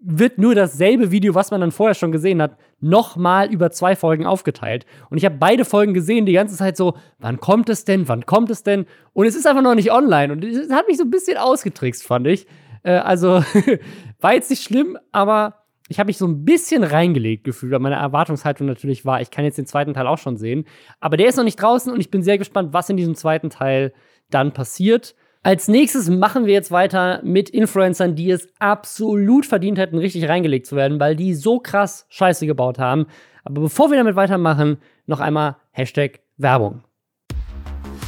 wird 0.00 0.38
nur 0.38 0.54
dasselbe 0.54 1.10
Video, 1.10 1.34
was 1.34 1.50
man 1.50 1.60
dann 1.60 1.72
vorher 1.72 1.94
schon 1.94 2.10
gesehen 2.10 2.40
hat, 2.40 2.56
nochmal 2.80 3.52
über 3.52 3.70
zwei 3.70 3.96
Folgen 3.96 4.24
aufgeteilt. 4.24 4.86
Und 5.10 5.18
ich 5.18 5.26
habe 5.26 5.36
beide 5.38 5.66
Folgen 5.66 5.92
gesehen, 5.92 6.24
die 6.24 6.32
ganze 6.32 6.56
Zeit 6.56 6.78
so, 6.78 6.96
wann 7.18 7.38
kommt 7.38 7.68
es 7.68 7.84
denn, 7.84 8.08
wann 8.08 8.24
kommt 8.24 8.48
es 8.48 8.62
denn? 8.62 8.86
Und 9.12 9.26
es 9.26 9.36
ist 9.36 9.46
einfach 9.46 9.60
noch 9.60 9.74
nicht 9.74 9.92
online. 9.92 10.32
Und 10.32 10.42
das 10.42 10.70
hat 10.70 10.88
mich 10.88 10.96
so 10.96 11.04
ein 11.04 11.10
bisschen 11.10 11.36
ausgetrickst, 11.36 12.02
fand 12.02 12.26
ich. 12.26 12.46
Äh, 12.82 12.92
also, 12.92 13.44
war 14.20 14.32
jetzt 14.32 14.48
nicht 14.48 14.62
schlimm, 14.62 14.96
aber 15.12 15.66
ich 15.90 15.98
habe 15.98 16.06
mich 16.06 16.16
so 16.16 16.26
ein 16.26 16.46
bisschen 16.46 16.82
reingelegt 16.82 17.44
gefühlt, 17.44 17.72
weil 17.72 17.80
meine 17.80 17.96
Erwartungshaltung 17.96 18.66
natürlich 18.66 19.04
war, 19.04 19.20
ich 19.20 19.30
kann 19.30 19.44
jetzt 19.44 19.58
den 19.58 19.66
zweiten 19.66 19.92
Teil 19.92 20.06
auch 20.06 20.16
schon 20.16 20.38
sehen. 20.38 20.64
Aber 20.98 21.18
der 21.18 21.28
ist 21.28 21.36
noch 21.36 21.44
nicht 21.44 21.60
draußen 21.60 21.92
und 21.92 22.00
ich 22.00 22.10
bin 22.10 22.22
sehr 22.22 22.38
gespannt, 22.38 22.72
was 22.72 22.88
in 22.88 22.96
diesem 22.96 23.16
zweiten 23.16 23.50
Teil 23.50 23.92
dann 24.30 24.52
passiert. 24.52 25.14
Als 25.42 25.68
nächstes 25.68 26.10
machen 26.10 26.44
wir 26.44 26.52
jetzt 26.52 26.70
weiter 26.70 27.20
mit 27.24 27.48
Influencern, 27.48 28.14
die 28.14 28.30
es 28.30 28.48
absolut 28.58 29.46
verdient 29.46 29.78
hätten, 29.78 29.96
richtig 29.96 30.28
reingelegt 30.28 30.66
zu 30.66 30.76
werden, 30.76 31.00
weil 31.00 31.16
die 31.16 31.34
so 31.34 31.60
krass 31.60 32.06
Scheiße 32.10 32.46
gebaut 32.46 32.78
haben. 32.78 33.06
Aber 33.44 33.62
bevor 33.62 33.90
wir 33.90 33.96
damit 33.96 34.16
weitermachen, 34.16 34.78
noch 35.06 35.20
einmal 35.20 35.56
Hashtag 35.70 36.20
Werbung. 36.36 36.84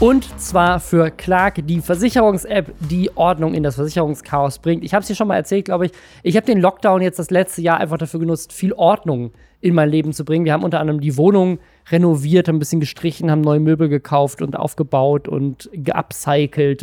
Und 0.02 0.28
zwar 0.40 0.80
für 0.80 1.10
Clark, 1.10 1.66
die 1.66 1.80
Versicherungs-App, 1.80 2.74
die 2.80 3.16
Ordnung 3.16 3.54
in 3.54 3.62
das 3.62 3.76
Versicherungschaos 3.76 4.58
bringt. 4.58 4.82
Ich 4.82 4.94
habe 4.94 5.02
es 5.02 5.06
hier 5.06 5.14
schon 5.14 5.28
mal 5.28 5.36
erzählt, 5.36 5.66
glaube 5.66 5.86
ich. 5.86 5.92
Ich 6.24 6.36
habe 6.36 6.44
den 6.44 6.60
Lockdown 6.60 7.02
jetzt 7.02 7.20
das 7.20 7.30
letzte 7.30 7.62
Jahr 7.62 7.78
einfach 7.78 7.98
dafür 7.98 8.18
genutzt, 8.20 8.52
viel 8.52 8.72
Ordnung 8.72 9.32
in 9.60 9.74
mein 9.74 9.88
Leben 9.88 10.12
zu 10.12 10.24
bringen. 10.24 10.44
Wir 10.44 10.54
haben 10.54 10.64
unter 10.64 10.80
anderem 10.80 11.00
die 11.00 11.16
Wohnung 11.16 11.60
renoviert, 11.90 12.48
haben 12.48 12.56
ein 12.56 12.58
bisschen 12.60 12.80
gestrichen, 12.80 13.30
haben 13.30 13.40
neue 13.40 13.60
Möbel 13.60 13.88
gekauft 13.88 14.42
und 14.42 14.56
aufgebaut 14.56 15.28
und 15.28 15.68
geupcycelt. 15.72 16.82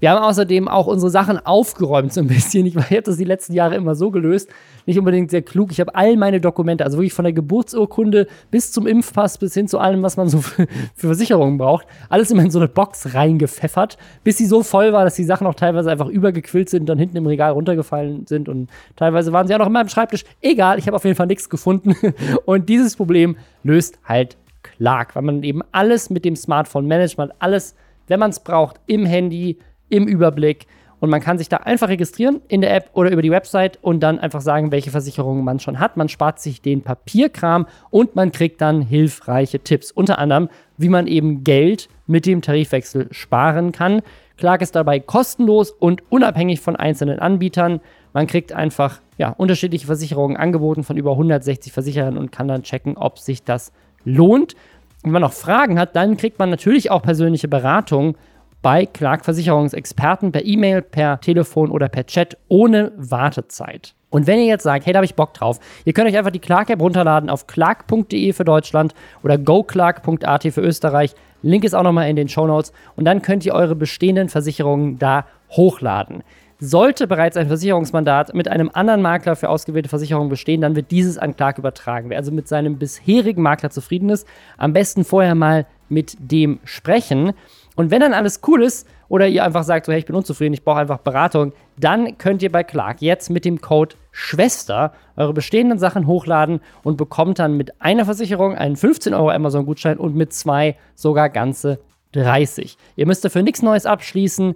Wir 0.00 0.10
haben 0.10 0.22
außerdem 0.22 0.68
auch 0.68 0.86
unsere 0.86 1.10
Sachen 1.10 1.38
aufgeräumt 1.38 2.12
so 2.12 2.20
ein 2.20 2.26
bisschen. 2.26 2.66
Ich, 2.66 2.76
ich 2.76 2.84
habe 2.84 3.02
das 3.02 3.16
die 3.16 3.24
letzten 3.24 3.54
Jahre 3.54 3.76
immer 3.76 3.94
so 3.94 4.10
gelöst. 4.10 4.48
Nicht 4.86 4.98
unbedingt 4.98 5.30
sehr 5.30 5.42
klug. 5.42 5.70
Ich 5.72 5.80
habe 5.80 5.94
all 5.94 6.16
meine 6.16 6.40
Dokumente, 6.40 6.84
also 6.84 6.98
wirklich 6.98 7.14
von 7.14 7.24
der 7.24 7.32
Geburtsurkunde 7.32 8.26
bis 8.50 8.72
zum 8.72 8.86
Impfpass, 8.86 9.38
bis 9.38 9.54
hin 9.54 9.68
zu 9.68 9.78
allem, 9.78 10.02
was 10.02 10.16
man 10.16 10.28
so 10.28 10.38
für, 10.42 10.66
für 10.94 11.06
Versicherungen 11.08 11.58
braucht, 11.58 11.86
alles 12.08 12.30
immer 12.30 12.42
in 12.42 12.50
so 12.50 12.58
eine 12.58 12.68
Box 12.68 13.14
reingepfeffert, 13.14 13.98
bis 14.24 14.38
sie 14.38 14.46
so 14.46 14.62
voll 14.62 14.92
war, 14.92 15.04
dass 15.04 15.14
die 15.14 15.24
Sachen 15.24 15.46
auch 15.46 15.54
teilweise 15.54 15.90
einfach 15.90 16.08
übergequillt 16.08 16.68
sind 16.70 16.92
dann 16.92 16.98
hinten 16.98 17.16
im 17.16 17.26
Regal 17.26 17.52
runtergefallen 17.52 18.26
sind. 18.26 18.48
Und 18.48 18.70
teilweise 18.96 19.32
waren 19.32 19.46
sie 19.46 19.54
auch 19.54 19.58
noch 19.58 19.66
in 19.66 19.72
meinem 19.72 19.88
Schreibtisch. 19.88 20.24
Egal, 20.40 20.78
ich 20.78 20.86
habe 20.86 20.96
auf 20.96 21.04
jeden 21.04 21.16
Fall 21.16 21.26
nichts 21.26 21.48
gefunden. 21.48 21.96
Und 22.44 22.68
dieses 22.68 22.96
Problem 22.96 23.36
löst 23.62 23.98
halt 24.04 24.36
Clark, 24.62 25.16
weil 25.16 25.22
man 25.22 25.42
eben 25.42 25.62
alles 25.72 26.10
mit 26.10 26.24
dem 26.24 26.36
Smartphone 26.36 26.86
managt, 26.86 27.18
man 27.18 27.32
alles, 27.38 27.74
wenn 28.06 28.20
man 28.20 28.30
es 28.30 28.40
braucht, 28.40 28.80
im 28.86 29.04
Handy, 29.04 29.58
im 29.88 30.06
Überblick. 30.06 30.66
Und 31.02 31.10
man 31.10 31.20
kann 31.20 31.36
sich 31.36 31.48
da 31.48 31.56
einfach 31.56 31.88
registrieren 31.88 32.42
in 32.46 32.60
der 32.60 32.72
App 32.76 32.90
oder 32.92 33.10
über 33.10 33.22
die 33.22 33.32
Website 33.32 33.76
und 33.82 34.04
dann 34.04 34.20
einfach 34.20 34.40
sagen, 34.40 34.70
welche 34.70 34.92
Versicherungen 34.92 35.42
man 35.42 35.58
schon 35.58 35.80
hat. 35.80 35.96
Man 35.96 36.08
spart 36.08 36.38
sich 36.38 36.62
den 36.62 36.82
Papierkram 36.82 37.66
und 37.90 38.14
man 38.14 38.30
kriegt 38.30 38.60
dann 38.60 38.82
hilfreiche 38.82 39.58
Tipps. 39.58 39.90
Unter 39.90 40.20
anderem, 40.20 40.48
wie 40.76 40.88
man 40.88 41.08
eben 41.08 41.42
Geld 41.42 41.88
mit 42.06 42.24
dem 42.24 42.40
Tarifwechsel 42.40 43.08
sparen 43.10 43.72
kann. 43.72 44.02
Clark 44.36 44.62
ist 44.62 44.76
dabei 44.76 45.00
kostenlos 45.00 45.72
und 45.72 46.04
unabhängig 46.08 46.60
von 46.60 46.76
einzelnen 46.76 47.18
Anbietern. 47.18 47.80
Man 48.12 48.28
kriegt 48.28 48.52
einfach 48.52 49.00
ja, 49.18 49.30
unterschiedliche 49.30 49.86
Versicherungen 49.86 50.36
angeboten 50.36 50.84
von 50.84 50.96
über 50.96 51.10
160 51.10 51.72
Versicherern 51.72 52.16
und 52.16 52.30
kann 52.30 52.46
dann 52.46 52.62
checken, 52.62 52.96
ob 52.96 53.18
sich 53.18 53.42
das 53.42 53.72
lohnt. 54.04 54.54
Wenn 55.02 55.10
man 55.10 55.22
noch 55.22 55.32
Fragen 55.32 55.80
hat, 55.80 55.96
dann 55.96 56.16
kriegt 56.16 56.38
man 56.38 56.48
natürlich 56.48 56.92
auch 56.92 57.02
persönliche 57.02 57.48
Beratung 57.48 58.14
bei 58.62 58.86
Clark 58.86 59.24
Versicherungsexperten 59.24 60.32
per 60.32 60.44
E-Mail, 60.44 60.82
per 60.82 61.20
Telefon 61.20 61.70
oder 61.70 61.88
per 61.88 62.06
Chat 62.06 62.36
ohne 62.48 62.92
Wartezeit. 62.96 63.94
Und 64.08 64.26
wenn 64.26 64.38
ihr 64.38 64.46
jetzt 64.46 64.62
sagt, 64.62 64.86
hey, 64.86 64.92
da 64.92 64.98
habe 64.98 65.06
ich 65.06 65.14
Bock 65.14 65.34
drauf, 65.34 65.58
ihr 65.84 65.92
könnt 65.92 66.08
euch 66.08 66.16
einfach 66.16 66.30
die 66.30 66.38
Clark-App 66.38 66.80
runterladen 66.80 67.30
auf 67.30 67.46
clark.de 67.46 68.32
für 68.32 68.44
Deutschland 68.44 68.94
oder 69.22 69.38
goclark.at 69.38 70.42
für 70.52 70.60
Österreich. 70.60 71.14
Link 71.42 71.64
ist 71.64 71.74
auch 71.74 71.82
nochmal 71.82 72.08
in 72.08 72.16
den 72.16 72.28
Show 72.28 72.46
Notes. 72.46 72.72
Und 72.94 73.06
dann 73.06 73.22
könnt 73.22 73.44
ihr 73.46 73.54
eure 73.54 73.74
bestehenden 73.74 74.28
Versicherungen 74.28 74.98
da 74.98 75.26
hochladen. 75.50 76.22
Sollte 76.60 77.08
bereits 77.08 77.36
ein 77.36 77.48
Versicherungsmandat 77.48 78.34
mit 78.34 78.46
einem 78.46 78.70
anderen 78.72 79.02
Makler 79.02 79.34
für 79.34 79.48
ausgewählte 79.48 79.88
Versicherungen 79.88 80.28
bestehen, 80.28 80.60
dann 80.60 80.76
wird 80.76 80.92
dieses 80.92 81.18
an 81.18 81.34
Clark 81.34 81.58
übertragen. 81.58 82.08
Wer 82.08 82.18
also 82.18 82.30
mit 82.30 82.46
seinem 82.46 82.78
bisherigen 82.78 83.42
Makler 83.42 83.70
zufrieden 83.70 84.10
ist, 84.10 84.28
am 84.58 84.72
besten 84.72 85.04
vorher 85.04 85.34
mal 85.34 85.66
mit 85.88 86.16
dem 86.20 86.60
sprechen. 86.64 87.32
Und 87.74 87.90
wenn 87.90 88.00
dann 88.00 88.12
alles 88.12 88.40
cool 88.46 88.62
ist 88.62 88.86
oder 89.08 89.26
ihr 89.26 89.44
einfach 89.44 89.64
sagt, 89.64 89.86
so, 89.86 89.92
hey, 89.92 89.98
ich 89.98 90.06
bin 90.06 90.16
unzufrieden, 90.16 90.52
ich 90.52 90.64
brauche 90.64 90.80
einfach 90.80 90.98
Beratung, 90.98 91.52
dann 91.78 92.18
könnt 92.18 92.42
ihr 92.42 92.52
bei 92.52 92.64
Clark 92.64 93.00
jetzt 93.00 93.30
mit 93.30 93.44
dem 93.44 93.60
Code 93.60 93.96
Schwester 94.10 94.92
eure 95.16 95.32
bestehenden 95.32 95.78
Sachen 95.78 96.06
hochladen 96.06 96.60
und 96.82 96.96
bekommt 96.96 97.38
dann 97.38 97.56
mit 97.56 97.80
einer 97.80 98.04
Versicherung 98.04 98.54
einen 98.54 98.76
15 98.76 99.14
Euro 99.14 99.30
Amazon-Gutschein 99.30 99.96
und 99.96 100.14
mit 100.14 100.32
zwei 100.34 100.76
sogar 100.94 101.30
ganze 101.30 101.78
30. 102.12 102.76
Ihr 102.96 103.06
müsst 103.06 103.24
dafür 103.24 103.42
nichts 103.42 103.62
Neues 103.62 103.86
abschließen 103.86 104.54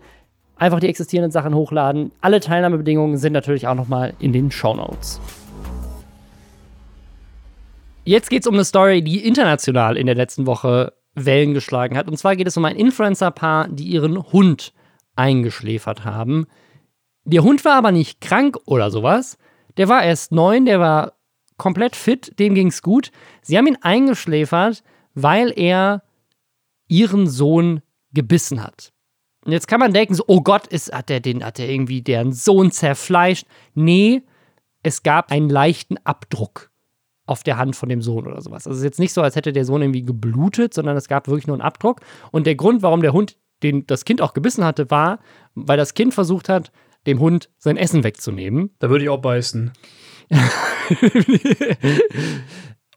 einfach 0.56 0.80
die 0.80 0.88
existierenden 0.88 1.30
Sachen 1.30 1.54
hochladen. 1.54 2.12
Alle 2.20 2.40
Teilnahmebedingungen 2.40 3.18
sind 3.18 3.32
natürlich 3.32 3.66
auch 3.66 3.74
nochmal 3.74 4.14
in 4.18 4.32
den 4.32 4.50
Show 4.50 4.74
Notes. 4.74 5.20
Jetzt 8.04 8.30
geht 8.30 8.42
es 8.42 8.46
um 8.46 8.54
eine 8.54 8.64
Story, 8.64 9.02
die 9.02 9.26
international 9.26 9.96
in 9.96 10.06
der 10.06 10.14
letzten 10.14 10.46
Woche 10.46 10.92
Wellen 11.16 11.54
geschlagen 11.54 11.96
hat. 11.96 12.06
Und 12.06 12.16
zwar 12.18 12.36
geht 12.36 12.46
es 12.46 12.56
um 12.56 12.64
ein 12.64 12.76
Influencer-Paar, 12.76 13.68
die 13.68 13.84
ihren 13.84 14.32
Hund 14.32 14.72
eingeschläfert 15.16 16.04
haben. 16.04 16.46
Der 17.24 17.42
Hund 17.42 17.64
war 17.64 17.74
aber 17.74 17.90
nicht 17.90 18.20
krank 18.20 18.58
oder 18.66 18.90
sowas. 18.90 19.38
Der 19.78 19.88
war 19.88 20.04
erst 20.04 20.30
neun, 20.30 20.66
der 20.66 20.78
war 20.78 21.14
komplett 21.56 21.96
fit, 21.96 22.38
dem 22.38 22.54
ging 22.54 22.68
es 22.68 22.82
gut. 22.82 23.10
Sie 23.42 23.56
haben 23.56 23.66
ihn 23.66 23.78
eingeschläfert, 23.80 24.82
weil 25.14 25.52
er 25.56 26.02
ihren 26.86 27.26
Sohn 27.26 27.82
gebissen 28.12 28.62
hat. 28.62 28.92
Und 29.44 29.52
jetzt 29.52 29.68
kann 29.68 29.80
man 29.80 29.92
denken, 29.92 30.14
so, 30.14 30.24
oh 30.26 30.42
Gott, 30.42 30.66
ist, 30.66 30.92
hat 30.92 31.08
der 31.08 31.20
den, 31.20 31.44
hat 31.44 31.58
der 31.58 31.68
irgendwie 31.68 32.02
deren 32.02 32.32
Sohn 32.32 32.70
zerfleischt? 32.70 33.46
Nee, 33.74 34.22
es 34.82 35.02
gab 35.02 35.30
einen 35.30 35.48
leichten 35.48 35.96
Abdruck 36.04 36.70
auf 37.26 37.42
der 37.42 37.58
Hand 37.58 37.76
von 37.76 37.88
dem 37.88 38.02
Sohn 38.02 38.26
oder 38.26 38.40
sowas. 38.40 38.66
Also 38.66 38.70
es 38.72 38.78
ist 38.78 38.84
jetzt 38.84 38.98
nicht 39.00 39.12
so, 39.12 39.20
als 39.22 39.36
hätte 39.36 39.52
der 39.52 39.64
Sohn 39.64 39.82
irgendwie 39.82 40.04
geblutet, 40.04 40.72
sondern 40.74 40.96
es 40.96 41.08
gab 41.08 41.28
wirklich 41.28 41.46
nur 41.46 41.54
einen 41.54 41.62
Abdruck. 41.62 42.00
Und 42.30 42.46
der 42.46 42.54
Grund, 42.54 42.82
warum 42.82 43.02
der 43.02 43.12
Hund 43.12 43.36
den, 43.62 43.86
das 43.86 44.04
Kind 44.04 44.20
auch 44.20 44.32
gebissen 44.34 44.64
hatte, 44.64 44.90
war, 44.90 45.18
weil 45.54 45.76
das 45.76 45.94
Kind 45.94 46.14
versucht 46.14 46.48
hat, 46.48 46.70
dem 47.06 47.20
Hund 47.20 47.50
sein 47.58 47.76
Essen 47.76 48.04
wegzunehmen. 48.04 48.70
Da 48.78 48.90
würde 48.90 49.04
ich 49.04 49.10
auch 49.10 49.20
beißen. 49.20 49.72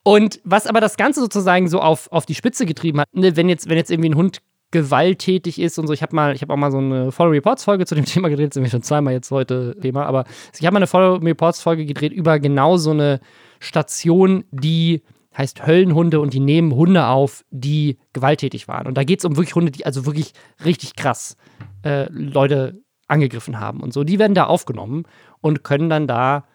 Und 0.03 0.39
was 0.43 0.65
aber 0.65 0.81
das 0.81 0.97
Ganze 0.97 1.19
sozusagen 1.21 1.67
so 1.67 1.81
auf, 1.81 2.11
auf 2.11 2.25
die 2.25 2.35
Spitze 2.35 2.65
getrieben 2.65 3.01
hat, 3.01 3.07
ne, 3.13 3.35
wenn 3.35 3.49
jetzt, 3.49 3.69
wenn 3.69 3.77
jetzt 3.77 3.91
irgendwie 3.91 4.09
ein 4.09 4.15
Hund 4.15 4.41
gewalttätig 4.71 5.59
ist 5.59 5.79
und 5.79 5.87
so. 5.87 5.93
Ich 5.93 6.01
habe 6.01 6.15
mal, 6.15 6.35
ich 6.35 6.41
habe 6.41 6.53
auch 6.53 6.57
mal 6.57 6.71
so 6.71 6.77
eine 6.77 7.11
Follow 7.11 7.31
Reports 7.31 7.63
Folge 7.63 7.85
zu 7.85 7.95
dem 7.95 8.05
Thema 8.07 8.29
gedreht, 8.29 8.53
sind 8.53 8.63
wir 8.63 8.69
schon 8.69 8.83
zweimal 8.83 9.13
jetzt 9.13 9.31
heute 9.31 9.75
Thema, 9.81 10.05
aber 10.05 10.25
ich 10.57 10.65
habe 10.65 10.73
mal 10.73 10.79
eine 10.79 10.87
Follow 10.87 11.15
Reports 11.15 11.61
Folge 11.61 11.85
gedreht 11.85 12.13
über 12.13 12.39
genau 12.39 12.77
so 12.77 12.91
eine 12.91 13.19
Station, 13.59 14.45
die 14.51 15.03
heißt 15.37 15.65
Höllenhunde 15.65 16.19
und 16.19 16.33
die 16.33 16.39
nehmen 16.39 16.73
Hunde 16.73 17.07
auf, 17.07 17.45
die 17.49 17.97
gewalttätig 18.13 18.67
waren. 18.67 18.87
Und 18.87 18.97
da 18.97 19.03
geht 19.03 19.19
es 19.19 19.25
um 19.25 19.37
wirklich 19.37 19.55
Hunde, 19.55 19.71
die 19.71 19.85
also 19.85 20.05
wirklich 20.05 20.33
richtig 20.65 20.95
krass 20.95 21.37
äh, 21.83 22.07
Leute 22.11 22.81
angegriffen 23.07 23.59
haben 23.59 23.81
und 23.81 23.93
so. 23.93 24.03
Die 24.03 24.19
werden 24.19 24.33
da 24.33 24.45
aufgenommen 24.45 25.03
und 25.41 25.63
können 25.63 25.89
dann 25.89 26.07
da 26.07 26.45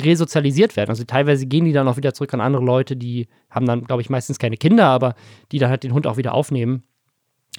resozialisiert 0.00 0.76
werden. 0.76 0.90
Also 0.90 1.04
teilweise 1.04 1.46
gehen 1.46 1.64
die 1.64 1.72
dann 1.72 1.88
auch 1.88 1.96
wieder 1.96 2.14
zurück 2.14 2.32
an 2.34 2.40
andere 2.40 2.64
Leute, 2.64 2.96
die 2.96 3.28
haben 3.50 3.66
dann, 3.66 3.84
glaube 3.84 4.02
ich, 4.02 4.10
meistens 4.10 4.38
keine 4.38 4.56
Kinder, 4.56 4.86
aber 4.86 5.14
die 5.52 5.58
dann 5.58 5.70
halt 5.70 5.82
den 5.82 5.92
Hund 5.92 6.06
auch 6.06 6.16
wieder 6.16 6.34
aufnehmen. 6.34 6.84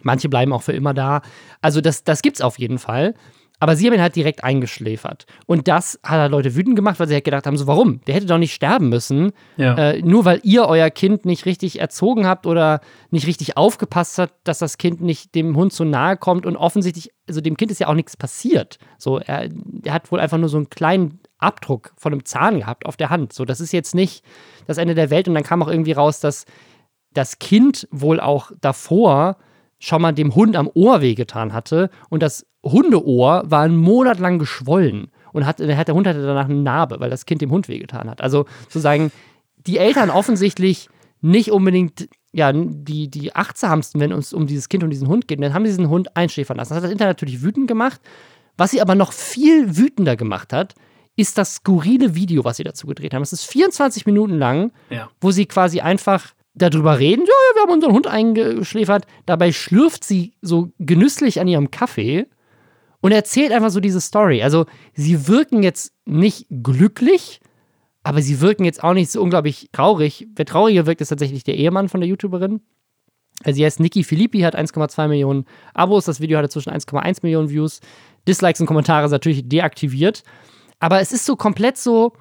Manche 0.03 0.29
bleiben 0.29 0.53
auch 0.53 0.63
für 0.63 0.71
immer 0.71 0.93
da. 0.93 1.21
Also 1.61 1.81
das, 1.81 2.03
das 2.03 2.21
es 2.23 2.41
auf 2.41 2.57
jeden 2.57 2.79
Fall. 2.79 3.13
Aber 3.61 3.75
sie 3.75 3.85
haben 3.85 3.93
ihn 3.93 4.01
halt 4.01 4.15
direkt 4.15 4.43
eingeschläfert. 4.43 5.27
Und 5.45 5.67
das 5.67 5.99
hat 6.03 6.17
halt 6.17 6.31
Leute 6.31 6.55
wütend 6.55 6.75
gemacht, 6.75 6.99
weil 6.99 7.07
sie 7.07 7.13
halt 7.13 7.25
gedacht 7.25 7.45
haben: 7.45 7.57
so, 7.57 7.67
warum? 7.67 8.01
Der 8.05 8.15
hätte 8.15 8.25
doch 8.25 8.39
nicht 8.39 8.55
sterben 8.55 8.89
müssen. 8.89 9.33
Ja. 9.55 9.75
Äh, 9.75 10.01
nur 10.01 10.25
weil 10.25 10.39
ihr 10.41 10.65
euer 10.65 10.89
Kind 10.89 11.25
nicht 11.25 11.45
richtig 11.45 11.79
erzogen 11.79 12.25
habt 12.25 12.47
oder 12.47 12.81
nicht 13.11 13.27
richtig 13.27 13.57
aufgepasst 13.57 14.17
habt, 14.17 14.33
dass 14.45 14.57
das 14.57 14.79
Kind 14.79 15.01
nicht 15.01 15.35
dem 15.35 15.55
Hund 15.55 15.73
zu 15.73 15.85
nahe 15.85 16.17
kommt. 16.17 16.47
Und 16.47 16.57
offensichtlich, 16.57 17.11
also 17.29 17.39
dem 17.39 17.55
Kind 17.55 17.69
ist 17.69 17.79
ja 17.79 17.87
auch 17.87 17.93
nichts 17.93 18.17
passiert. 18.17 18.79
So, 18.97 19.19
er, 19.19 19.47
er 19.83 19.93
hat 19.93 20.11
wohl 20.11 20.19
einfach 20.19 20.39
nur 20.39 20.49
so 20.49 20.57
einen 20.57 20.71
kleinen 20.71 21.19
Abdruck 21.37 21.93
von 21.97 22.13
einem 22.13 22.25
Zahn 22.25 22.61
gehabt 22.61 22.87
auf 22.87 22.97
der 22.97 23.11
Hand. 23.11 23.31
So, 23.31 23.45
das 23.45 23.61
ist 23.61 23.73
jetzt 23.73 23.93
nicht 23.93 24.25
das 24.65 24.79
Ende 24.79 24.95
der 24.95 25.11
Welt. 25.11 25.27
Und 25.27 25.35
dann 25.35 25.43
kam 25.43 25.61
auch 25.61 25.67
irgendwie 25.67 25.91
raus, 25.91 26.19
dass 26.19 26.45
das 27.13 27.37
Kind 27.37 27.87
wohl 27.91 28.19
auch 28.19 28.51
davor 28.59 29.37
schon 29.81 30.01
mal 30.01 30.11
dem 30.13 30.35
Hund 30.35 30.55
am 30.55 30.69
Ohr 30.73 31.01
wehgetan 31.01 31.51
hatte 31.53 31.89
und 32.09 32.21
das 32.23 32.45
Hundeohr 32.63 33.43
war 33.47 33.63
einen 33.63 33.75
Monat 33.77 34.19
lang 34.19 34.37
geschwollen 34.39 35.11
und 35.33 35.45
hat, 35.45 35.59
der 35.59 35.75
Hund 35.87 36.07
hatte 36.07 36.21
danach 36.21 36.45
eine 36.45 36.61
Narbe, 36.61 36.99
weil 36.99 37.09
das 37.09 37.25
Kind 37.25 37.41
dem 37.41 37.51
Hund 37.51 37.67
wehgetan 37.67 38.09
hat. 38.09 38.21
Also 38.21 38.45
sozusagen 38.65 39.11
die 39.65 39.77
Eltern 39.77 40.09
offensichtlich 40.11 40.87
nicht 41.21 41.51
unbedingt 41.51 42.07
ja, 42.33 42.51
die, 42.53 43.09
die 43.09 43.35
achtsamsten, 43.35 43.99
wenn 43.99 44.11
es 44.11 44.31
um 44.33 44.47
dieses 44.47 44.69
Kind 44.69 44.83
und 44.83 44.91
diesen 44.91 45.07
Hund 45.07 45.27
geht. 45.27 45.41
dann 45.43 45.53
haben 45.53 45.65
sie 45.65 45.71
diesen 45.71 45.89
Hund 45.89 46.15
einschläfern 46.15 46.57
lassen. 46.57 46.69
Das 46.69 46.77
hat 46.77 46.83
das 46.85 46.91
Internet 46.91 47.17
natürlich 47.19 47.41
wütend 47.41 47.67
gemacht. 47.67 47.99
Was 48.57 48.71
sie 48.71 48.81
aber 48.81 48.95
noch 48.95 49.11
viel 49.11 49.75
wütender 49.77 50.15
gemacht 50.15 50.53
hat, 50.53 50.75
ist 51.17 51.37
das 51.37 51.55
skurrile 51.55 52.15
Video, 52.15 52.45
was 52.45 52.57
sie 52.57 52.63
dazu 52.63 52.87
gedreht 52.87 53.13
haben. 53.13 53.21
Es 53.21 53.33
ist 53.33 53.45
24 53.45 54.05
Minuten 54.05 54.37
lang, 54.37 54.71
Ja. 54.89 55.09
wo 55.19 55.31
sie 55.31 55.45
quasi 55.45 55.81
einfach 55.81 56.33
darüber 56.53 56.99
reden, 56.99 57.21
ja, 57.21 57.27
ja, 57.27 57.55
wir 57.55 57.61
haben 57.63 57.71
unseren 57.71 57.93
Hund 57.93 58.07
eingeschläfert. 58.07 59.05
Dabei 59.25 59.51
schlürft 59.51 60.03
sie 60.03 60.33
so 60.41 60.71
genüsslich 60.79 61.39
an 61.39 61.47
ihrem 61.47 61.71
Kaffee 61.71 62.27
und 63.01 63.11
erzählt 63.11 63.51
einfach 63.51 63.69
so 63.69 63.79
diese 63.79 64.01
Story. 64.01 64.43
Also 64.43 64.65
sie 64.93 65.27
wirken 65.27 65.63
jetzt 65.63 65.93
nicht 66.05 66.47
glücklich, 66.49 67.39
aber 68.03 68.21
sie 68.21 68.41
wirken 68.41 68.65
jetzt 68.65 68.83
auch 68.83 68.93
nicht 68.93 69.11
so 69.11 69.21
unglaublich 69.21 69.69
traurig. 69.71 70.27
Wer 70.35 70.45
trauriger 70.45 70.85
wirkt, 70.85 71.01
ist 71.01 71.09
tatsächlich 71.09 71.43
der 71.43 71.55
Ehemann 71.55 71.89
von 71.89 72.01
der 72.01 72.09
YouTuberin. 72.09 72.61
Also 73.43 73.57
sie 73.57 73.65
heißt 73.65 73.79
Nikki 73.79 74.03
Filippi, 74.03 74.41
hat 74.41 74.57
1,2 74.57 75.07
Millionen 75.07 75.45
Abos. 75.73 76.05
Das 76.05 76.19
Video 76.19 76.37
hatte 76.37 76.49
zwischen 76.49 76.71
1,1 76.71 77.19
Millionen 77.23 77.49
Views. 77.49 77.79
Dislikes 78.27 78.61
und 78.61 78.67
Kommentare 78.67 79.07
sind 79.07 79.15
natürlich 79.15 79.47
deaktiviert. 79.47 80.23
Aber 80.79 80.99
es 80.99 81.11
ist 81.11 81.25
so 81.25 81.35
komplett 81.35 81.77
so 81.77 82.13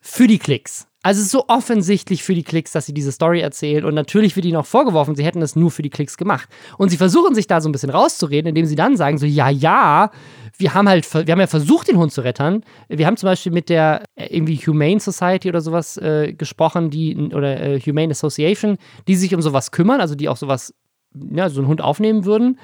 für 0.00 0.26
die 0.26 0.38
Klicks. 0.38 0.86
Also 1.04 1.18
es 1.18 1.26
ist 1.26 1.32
so 1.32 1.44
offensichtlich 1.48 2.22
für 2.22 2.34
die 2.34 2.42
Klicks, 2.42 2.72
dass 2.72 2.86
sie 2.86 2.94
diese 2.94 3.12
Story 3.12 3.40
erzählen. 3.40 3.84
Und 3.84 3.94
natürlich 3.94 4.36
wird 4.36 4.46
ihnen 4.46 4.56
auch 4.56 4.64
vorgeworfen, 4.64 5.14
sie 5.14 5.24
hätten 5.24 5.42
es 5.42 5.54
nur 5.54 5.70
für 5.70 5.82
die 5.82 5.90
Klicks 5.90 6.16
gemacht. 6.16 6.48
Und 6.78 6.88
sie 6.88 6.96
versuchen 6.96 7.34
sich 7.34 7.46
da 7.46 7.60
so 7.60 7.68
ein 7.68 7.72
bisschen 7.72 7.90
rauszureden, 7.90 8.48
indem 8.48 8.64
sie 8.64 8.74
dann 8.74 8.96
sagen: 8.96 9.18
so, 9.18 9.26
ja, 9.26 9.50
ja, 9.50 10.10
wir 10.56 10.72
haben 10.72 10.88
halt, 10.88 11.12
wir 11.12 11.30
haben 11.30 11.40
ja 11.40 11.46
versucht, 11.46 11.88
den 11.88 11.98
Hund 11.98 12.10
zu 12.10 12.22
rettern. 12.22 12.64
Wir 12.88 13.06
haben 13.06 13.18
zum 13.18 13.26
Beispiel 13.26 13.52
mit 13.52 13.68
der 13.68 14.02
äh, 14.14 14.34
irgendwie 14.34 14.56
Humane 14.56 14.98
Society 14.98 15.50
oder 15.50 15.60
sowas 15.60 15.98
äh, 15.98 16.32
gesprochen, 16.32 16.88
die, 16.88 17.14
oder 17.34 17.60
äh, 17.60 17.80
Humane 17.80 18.12
Association, 18.12 18.78
die 19.06 19.16
sich 19.16 19.34
um 19.34 19.42
sowas 19.42 19.72
kümmern, 19.72 20.00
also 20.00 20.14
die 20.14 20.30
auch 20.30 20.38
sowas, 20.38 20.72
ja, 21.12 21.50
so 21.50 21.60
einen 21.60 21.68
Hund 21.68 21.82
aufnehmen 21.82 22.24
würden. 22.24 22.58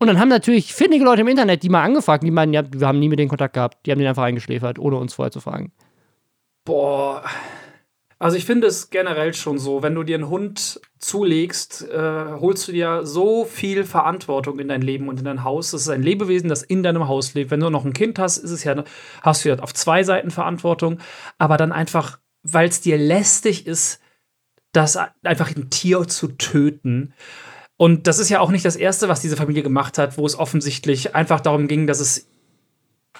Und 0.00 0.08
dann 0.08 0.18
haben 0.18 0.30
natürlich 0.30 0.74
findige 0.74 1.04
Leute 1.04 1.20
im 1.20 1.28
Internet 1.28 1.62
die 1.62 1.68
mal 1.68 1.84
angefragt, 1.84 2.24
die 2.24 2.32
meinen, 2.32 2.54
ja, 2.54 2.64
wir 2.68 2.88
haben 2.88 2.98
nie 2.98 3.08
mit 3.08 3.20
denen 3.20 3.28
Kontakt 3.28 3.54
gehabt, 3.54 3.86
die 3.86 3.92
haben 3.92 4.00
den 4.00 4.08
einfach 4.08 4.24
eingeschläfert, 4.24 4.80
ohne 4.80 4.96
uns 4.96 5.14
vorher 5.14 5.30
zu 5.30 5.38
fragen. 5.38 5.70
Boah. 6.64 7.22
Also 8.18 8.36
ich 8.36 8.44
finde 8.44 8.68
es 8.68 8.90
generell 8.90 9.34
schon 9.34 9.58
so, 9.58 9.82
wenn 9.82 9.94
du 9.94 10.02
dir 10.02 10.14
einen 10.14 10.28
Hund 10.28 10.80
zulegst, 10.98 11.88
äh, 11.90 12.32
holst 12.40 12.68
du 12.68 12.72
dir 12.72 13.04
so 13.04 13.44
viel 13.44 13.84
Verantwortung 13.84 14.58
in 14.60 14.68
dein 14.68 14.82
Leben 14.82 15.08
und 15.08 15.18
in 15.18 15.24
dein 15.24 15.44
Haus. 15.44 15.72
Das 15.72 15.82
ist 15.82 15.88
ein 15.88 16.02
Lebewesen, 16.02 16.48
das 16.48 16.62
in 16.62 16.82
deinem 16.82 17.08
Haus 17.08 17.34
lebt. 17.34 17.50
Wenn 17.50 17.60
du 17.60 17.70
noch 17.70 17.84
ein 17.84 17.92
Kind 17.92 18.18
hast, 18.18 18.38
ist 18.38 18.50
es 18.50 18.64
ja, 18.64 18.84
hast 19.22 19.44
du 19.44 19.48
ja 19.48 19.58
auf 19.58 19.74
zwei 19.74 20.04
Seiten 20.04 20.30
Verantwortung, 20.30 20.98
aber 21.38 21.56
dann 21.56 21.72
einfach, 21.72 22.18
weil 22.42 22.68
es 22.68 22.80
dir 22.80 22.98
lästig 22.98 23.66
ist, 23.66 24.00
das 24.72 24.98
einfach 25.22 25.54
ein 25.54 25.70
Tier 25.70 26.06
zu 26.06 26.28
töten. 26.28 27.14
Und 27.76 28.06
das 28.06 28.18
ist 28.18 28.28
ja 28.28 28.40
auch 28.40 28.50
nicht 28.50 28.64
das 28.64 28.76
Erste, 28.76 29.08
was 29.08 29.20
diese 29.20 29.36
Familie 29.36 29.62
gemacht 29.62 29.98
hat, 29.98 30.16
wo 30.16 30.26
es 30.26 30.38
offensichtlich 30.38 31.14
einfach 31.14 31.40
darum 31.40 31.68
ging, 31.68 31.86
dass 31.86 32.00
es 32.00 32.28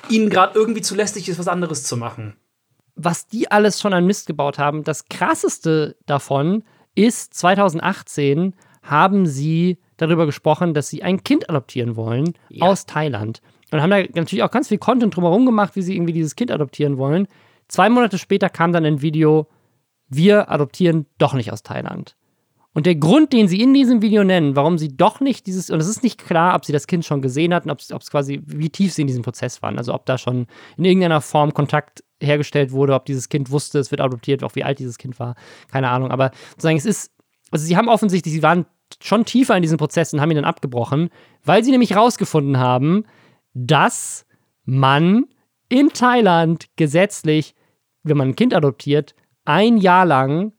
ihnen 0.08 0.30
gerade 0.30 0.58
irgendwie 0.58 0.82
zu 0.82 0.94
lästig 0.94 1.28
ist, 1.28 1.38
was 1.38 1.48
anderes 1.48 1.84
zu 1.84 1.96
machen 1.96 2.36
was 2.96 3.26
die 3.26 3.50
alles 3.50 3.80
schon 3.80 3.92
an 3.92 4.06
Mist 4.06 4.26
gebaut 4.26 4.58
haben. 4.58 4.84
Das 4.84 5.08
krasseste 5.08 5.96
davon 6.06 6.62
ist, 6.94 7.34
2018 7.34 8.54
haben 8.82 9.26
sie 9.26 9.78
darüber 9.96 10.26
gesprochen, 10.26 10.74
dass 10.74 10.88
sie 10.88 11.02
ein 11.02 11.24
Kind 11.24 11.48
adoptieren 11.48 11.96
wollen 11.96 12.34
Ja. 12.50 12.66
aus 12.66 12.86
Thailand. 12.86 13.40
Und 13.70 13.82
haben 13.82 13.90
da 13.90 14.02
natürlich 14.14 14.42
auch 14.42 14.50
ganz 14.50 14.68
viel 14.68 14.78
Content 14.78 15.16
drumherum 15.16 15.46
gemacht, 15.46 15.74
wie 15.74 15.82
sie 15.82 15.96
irgendwie 15.96 16.12
dieses 16.12 16.36
Kind 16.36 16.50
adoptieren 16.50 16.98
wollen. 16.98 17.26
Zwei 17.68 17.88
Monate 17.88 18.18
später 18.18 18.48
kam 18.48 18.72
dann 18.72 18.84
ein 18.84 19.02
Video, 19.02 19.48
wir 20.08 20.50
adoptieren 20.50 21.06
doch 21.18 21.34
nicht 21.34 21.50
aus 21.50 21.62
Thailand. 21.62 22.14
Und 22.74 22.86
der 22.86 22.96
Grund, 22.96 23.32
den 23.32 23.46
sie 23.48 23.60
in 23.60 23.72
diesem 23.72 24.02
Video 24.02 24.24
nennen, 24.24 24.56
warum 24.56 24.78
sie 24.78 24.88
doch 24.96 25.20
nicht 25.20 25.46
dieses, 25.46 25.70
und 25.70 25.80
es 25.80 25.88
ist 25.88 26.02
nicht 26.02 26.24
klar, 26.24 26.56
ob 26.56 26.64
sie 26.64 26.72
das 26.72 26.88
Kind 26.88 27.04
schon 27.04 27.22
gesehen 27.22 27.54
hatten, 27.54 27.70
ob 27.70 27.78
es 27.78 27.92
ob 27.92 28.02
es 28.02 28.10
quasi, 28.10 28.42
wie 28.46 28.68
tief 28.68 28.92
sie 28.92 29.02
in 29.02 29.06
diesem 29.06 29.22
Prozess 29.22 29.62
waren, 29.62 29.78
also 29.78 29.94
ob 29.94 30.06
da 30.06 30.18
schon 30.18 30.46
in 30.76 30.84
irgendeiner 30.84 31.20
Form 31.20 31.54
Kontakt 31.54 32.02
hergestellt 32.24 32.72
wurde, 32.72 32.94
ob 32.94 33.04
dieses 33.04 33.28
Kind 33.28 33.50
wusste, 33.50 33.78
es 33.78 33.90
wird 33.90 34.00
adoptiert, 34.00 34.42
auch 34.42 34.54
wie 34.54 34.64
alt 34.64 34.78
dieses 34.78 34.98
Kind 34.98 35.18
war, 35.18 35.34
keine 35.70 35.90
Ahnung. 35.90 36.10
Aber 36.10 36.30
sozusagen, 36.50 36.76
es 36.76 36.86
ist, 36.86 37.12
also 37.50 37.64
sie 37.64 37.76
haben 37.76 37.88
offensichtlich, 37.88 38.34
sie 38.34 38.42
waren 38.42 38.66
schon 39.02 39.24
tiefer 39.24 39.56
in 39.56 39.62
diesem 39.62 39.78
Prozess 39.78 40.12
und 40.12 40.20
haben 40.20 40.30
ihn 40.30 40.36
dann 40.36 40.44
abgebrochen, 40.44 41.10
weil 41.44 41.64
sie 41.64 41.70
nämlich 41.70 41.96
rausgefunden 41.96 42.58
haben, 42.58 43.04
dass 43.54 44.26
man 44.64 45.26
in 45.68 45.90
Thailand 45.90 46.66
gesetzlich, 46.76 47.54
wenn 48.02 48.16
man 48.16 48.28
ein 48.28 48.36
Kind 48.36 48.54
adoptiert, 48.54 49.14
ein 49.44 49.76
Jahr 49.76 50.06
lang 50.06 50.52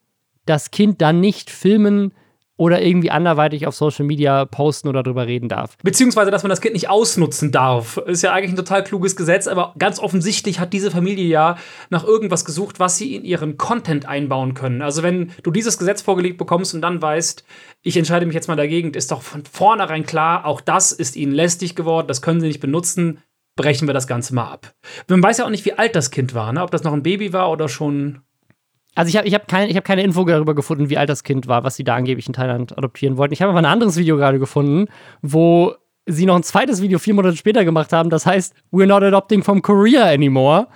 das 0.46 0.72
Kind 0.72 1.02
dann 1.02 1.20
nicht 1.20 1.50
filmen 1.50 2.14
oder 2.58 2.82
irgendwie 2.82 3.12
anderweitig 3.12 3.68
auf 3.68 3.76
Social 3.76 4.06
Media 4.06 4.46
posten 4.46 4.88
oder 4.88 5.04
drüber 5.04 5.28
reden 5.28 5.50
darf. 5.50 5.78
Beziehungsweise, 5.84 6.32
dass 6.32 6.44
man 6.44 6.50
das 6.50 6.62
Kind 6.62 6.74
nicht 6.74 6.90
ausnutzen 6.90 7.52
darf. 7.52 7.98
Ist 7.98 8.22
ja 8.22 8.32
eigentlich 8.32 8.52
ein 8.52 8.58
total 8.58 8.84
kluges 8.84 9.16
Gesetz, 9.16 9.48
aber 9.48 9.74
ganz 9.78 10.00
offensichtlich 10.00 10.60
hat 10.60 10.72
diese 10.72 10.90
Familie 10.92 11.26
ja 11.26 11.58
nach 11.90 12.06
irgendwas 12.06 12.46
gesucht, 12.46 12.80
was 12.80 12.98
sie 12.98 13.16
in 13.16 13.26
ihren 13.26 13.58
Content 13.58 14.08
einbauen 14.08 14.54
können. 14.54 14.82
Also, 14.82 15.04
wenn 15.04 15.32
du 15.44 15.52
dieses 15.52 15.78
Gesetz 15.78 16.02
vorgelegt 16.02 16.38
bekommst 16.38 16.74
und 16.74 16.82
dann 16.82 17.02
weißt, 17.02 17.44
ich 17.82 17.98
entscheide 17.98 18.26
mich 18.26 18.36
jetzt 18.36 18.48
mal 18.48 18.56
dagegen, 18.56 18.94
ist 18.94 19.12
doch 19.12 19.22
von 19.22 19.44
vornherein 19.46 20.06
klar, 20.06 20.46
auch 20.46 20.62
das 20.62 20.92
ist 20.92 21.16
ihnen 21.16 21.34
lästig 21.34 21.76
geworden, 21.76 22.08
das 22.08 22.22
können 22.22 22.40
sie 22.40 22.48
nicht 22.48 22.62
benutzen, 22.62 23.20
brechen 23.56 23.88
wir 23.88 23.94
das 23.94 24.08
Ganze 24.08 24.34
mal 24.34 24.52
ab. 24.52 24.74
Man 25.08 25.24
weiß 25.24 25.40
ja 25.40 25.46
auch 25.46 25.50
nicht, 25.50 25.66
wie 25.66 25.74
alt 25.74 25.96
das 25.96 26.12
Kind 26.12 26.34
war, 26.34 26.54
ne? 26.54 26.64
ob 26.64 26.72
das 26.72 26.84
noch 26.84 26.94
ein 26.94 27.04
Baby 27.04 27.34
war 27.34 27.52
oder 27.52 27.70
schon. 27.70 28.22
Also 28.96 29.10
ich 29.10 29.18
habe 29.18 29.28
ich 29.28 29.34
hab 29.34 29.48
kein, 29.48 29.70
hab 29.76 29.84
keine 29.84 30.04
Info 30.04 30.24
darüber 30.24 30.56
gefunden, 30.56 30.90
wie 30.90 30.98
alt 30.98 31.10
das 31.10 31.24
Kind 31.24 31.48
war, 31.48 31.64
was 31.64 31.76
sie 31.76 31.84
da 31.84 31.96
angeblich 31.96 32.28
in 32.28 32.34
Thailand 32.34 32.78
adoptieren 32.78 33.18
wollten. 33.18 33.34
Ich 33.34 33.42
habe 33.42 33.52
aber 33.52 33.60
ein 33.60 33.66
anderes 33.66 33.98
Video 33.98 34.16
gerade 34.16 34.40
gefunden, 34.40 34.88
wo 35.22 35.76
sie 36.06 36.26
noch 36.26 36.36
ein 36.36 36.44
zweites 36.44 36.82
Video 36.82 36.98
vier 36.98 37.14
Monate 37.14 37.36
später 37.36 37.66
gemacht 37.66 37.92
haben. 37.92 38.10
Das 38.10 38.26
heißt, 38.26 38.54
we're 38.72 38.86
not 38.86 39.04
adopting 39.04 39.44
from 39.44 39.62
Korea 39.62 40.06
anymore. 40.06 40.68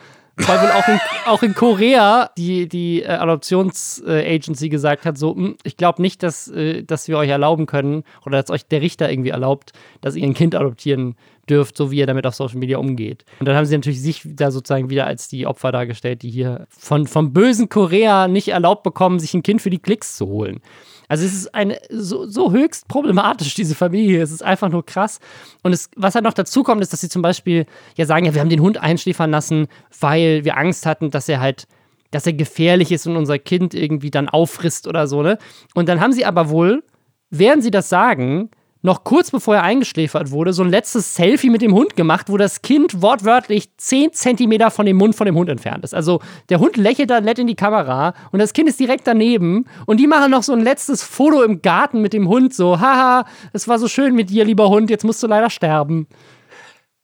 Weil 0.48 0.62
wohl 0.62 0.72
auch 0.72 0.88
in, 0.88 1.00
auch 1.26 1.44
in 1.44 1.54
Korea 1.54 2.30
die, 2.38 2.70
die 2.70 3.04
äh, 3.04 3.08
Adoptions-Agency 3.08 4.70
gesagt 4.70 5.06
hat, 5.06 5.18
so, 5.18 5.36
"Hm, 5.36 5.58
ich 5.64 5.76
glaube 5.76 6.02
nicht, 6.02 6.24
dass, 6.24 6.48
äh, 6.48 6.84
dass 6.84 7.10
wir 7.10 7.18
euch 7.18 7.30
erlauben 7.30 7.66
können 7.66 8.04
oder 8.26 8.42
dass 8.42 8.50
euch 8.50 8.66
der 8.66 8.82
Richter 8.82 9.12
irgendwie 9.12 9.32
erlaubt, 9.32 9.74
dass 10.00 10.16
ihr 10.16 10.24
ein 10.24 10.34
Kind 10.34 10.56
adoptieren 10.56 11.16
dürft, 11.50 11.78
so 11.78 11.92
wie 11.92 11.98
ihr 11.98 12.08
damit 12.08 12.26
auf 12.26 12.36
Social 12.36 12.58
Media 12.58 12.78
umgeht. 12.78 13.26
Und 13.40 13.48
dann 13.48 13.56
haben 13.56 13.66
sie 13.66 13.76
natürlich 13.76 14.02
sich 14.02 14.22
da 14.26 14.52
sozusagen 14.52 14.90
wieder 14.90 15.08
als 15.08 15.28
die 15.28 15.48
Opfer 15.48 15.72
dargestellt, 15.72 16.22
die 16.22 16.30
hier 16.30 16.68
von, 16.70 17.08
vom 17.08 17.34
bösen 17.34 17.70
Korea 17.70 18.28
nicht 18.28 18.50
erlaubt 18.50 18.84
bekommen, 18.84 19.20
sich 19.20 19.34
ein 19.34 19.44
Kind 19.44 19.62
für 19.62 19.70
die 19.70 19.80
Klicks 19.80 20.18
zu 20.18 20.28
holen. 20.28 20.62
Also 21.10 21.26
es 21.26 21.34
ist 21.34 21.56
eine 21.56 21.80
so, 21.90 22.28
so 22.28 22.52
höchst 22.52 22.88
problematisch, 22.88 23.56
diese 23.56 23.74
Familie. 23.74 24.22
Es 24.22 24.32
ist 24.32 24.44
einfach 24.44 24.70
nur 24.70 24.86
krass. 24.86 25.20
Und 25.64 25.74
es, 25.74 25.90
was 25.96 26.14
halt 26.14 26.24
noch 26.24 26.34
dazu 26.34 26.62
kommt, 26.62 26.82
ist, 26.82 26.94
dass 26.94 27.02
sie 27.02 27.10
zum 27.10 27.24
Beispiel 27.24 27.66
ja 27.96 28.06
sagen, 28.06 28.26
ja, 28.28 28.34
wir 28.34 28.42
haben 28.42 28.50
den 28.50 28.62
Hund 28.62 28.78
einschläfern 28.78 29.32
lassen, 29.32 29.68
weil 30.00 30.46
wir 30.46 30.56
Angst 30.56 30.86
hatten, 30.86 31.10
dass 31.10 31.28
er 31.28 31.42
halt, 31.42 31.68
dass 32.12 32.28
er 32.28 32.34
gefährlich 32.34 32.92
ist 32.92 33.08
und 33.08 33.18
unser 33.18 33.40
Kind 33.40 33.74
irgendwie 33.74 34.12
dann 34.12 34.30
auffrisst 34.30 34.88
oder 34.88 35.08
so, 35.08 35.24
ne? 35.24 35.40
Und 35.74 35.90
dann 35.90 36.00
haben 36.00 36.14
sie 36.14 36.26
aber 36.26 36.50
wohl, 36.50 36.84
während 37.32 37.64
sie 37.64 37.72
das 37.72 37.90
sagen, 37.90 38.52
noch 38.82 39.04
kurz 39.04 39.32
bevor 39.32 39.56
er 39.56 39.64
eingeschläfert 39.64 40.32
wurde, 40.32 40.54
so 40.54 40.64
ein 40.64 40.70
letztes 40.70 41.16
Selfie 41.16 41.50
mit 41.50 41.62
dem 41.62 41.74
Hund 41.74 41.96
gemacht, 41.96 42.30
wo 42.30 42.38
das 42.38 42.62
Kind 42.62 43.02
wortwörtlich 43.02 43.76
10 43.78 44.14
Zentimeter 44.14 44.72
von 44.72 44.86
dem 44.86 44.98
Mund 44.98 45.16
von 45.16 45.26
dem 45.26 45.36
Hund 45.36 45.50
entfernt 45.50 45.84
ist. 45.84 45.94
Also 45.94 46.22
der 46.50 46.60
Hund 46.60 46.78
lächelt 46.78 47.10
da 47.10 47.22
nett 47.22 47.40
in 47.40 47.48
die 47.48 47.56
Kamera 47.56 48.14
und 48.32 48.40
das 48.40 48.54
Kind 48.54 48.70
ist 48.70 48.80
direkt 48.80 49.06
daneben 49.08 49.66
und 49.86 50.00
die 50.00 50.08
machen 50.08 50.32
noch 50.32 50.44
so 50.44 50.54
ein 50.54 50.62
letztes 50.62 51.04
Foto 51.04 51.44
im 51.44 51.62
Garten 51.62 52.02
mit 52.02 52.14
dem 52.14 52.28
Hund, 52.28 52.54
so, 52.54 52.80
haha, 52.80 53.26
es 53.54 53.68
war 53.68 53.80
so 53.80 53.88
schön 53.88 54.16
mit 54.16 54.30
dir, 54.30 54.46
lieber 54.46 54.70
Hund, 54.70 54.90
jetzt 54.90 55.04
musst 55.04 55.22
du 55.24 55.28
leider 55.28 55.50
sterben. 55.50 56.08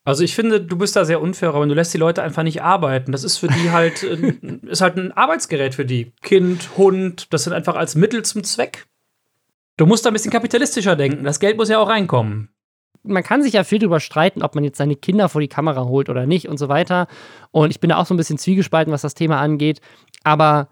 Also 0.05 0.23
ich 0.23 0.35
finde, 0.35 0.61
du 0.61 0.77
bist 0.77 0.95
da 0.95 1.03
sehr 1.03 1.19
unfair, 1.19 1.49
aber 1.49 1.65
du 1.65 1.73
lässt 1.73 1.91
die 1.93 1.97
Leute 1.97 2.21
einfach 2.21 2.43
nicht 2.43 2.61
arbeiten. 2.61 3.11
Das 3.11 3.23
ist 3.23 3.39
für 3.39 3.47
die 3.47 3.71
halt, 3.71 4.03
äh, 4.03 4.35
ist 4.67 4.81
halt 4.81 4.97
ein 4.97 5.11
Arbeitsgerät 5.11 5.73
für 5.73 5.83
die. 5.83 6.13
Kind, 6.21 6.77
Hund, 6.77 7.33
das 7.33 7.43
sind 7.43 7.53
einfach 7.53 7.75
als 7.75 7.95
Mittel 7.95 8.23
zum 8.23 8.43
Zweck. 8.43 8.85
Du 9.77 9.85
musst 9.85 10.05
da 10.05 10.09
ein 10.09 10.13
bisschen 10.13 10.31
kapitalistischer 10.31 10.95
denken. 10.95 11.23
Das 11.23 11.39
Geld 11.39 11.57
muss 11.57 11.69
ja 11.69 11.79
auch 11.79 11.89
reinkommen. 11.89 12.49
man 13.03 13.23
kann 13.23 13.43
sich 13.43 13.53
ja 13.53 13.63
viel 13.63 13.79
drüber 13.79 13.99
streiten, 13.99 14.41
ob 14.41 14.55
man 14.55 14.63
jetzt 14.63 14.77
seine 14.77 14.95
Kinder 14.95 15.29
vor 15.29 15.41
die 15.41 15.47
Kamera 15.47 15.83
holt 15.85 16.09
oder 16.09 16.25
nicht 16.25 16.47
und 16.47 16.57
so 16.57 16.69
weiter. 16.69 17.07
Und 17.51 17.69
ich 17.71 17.79
bin 17.79 17.89
da 17.91 17.97
auch 17.97 18.05
so 18.05 18.13
ein 18.13 18.17
bisschen 18.17 18.37
zwiegespalten, 18.39 18.91
was 18.93 19.01
das 19.03 19.13
Thema 19.13 19.39
angeht. 19.39 19.79
Aber 20.23 20.69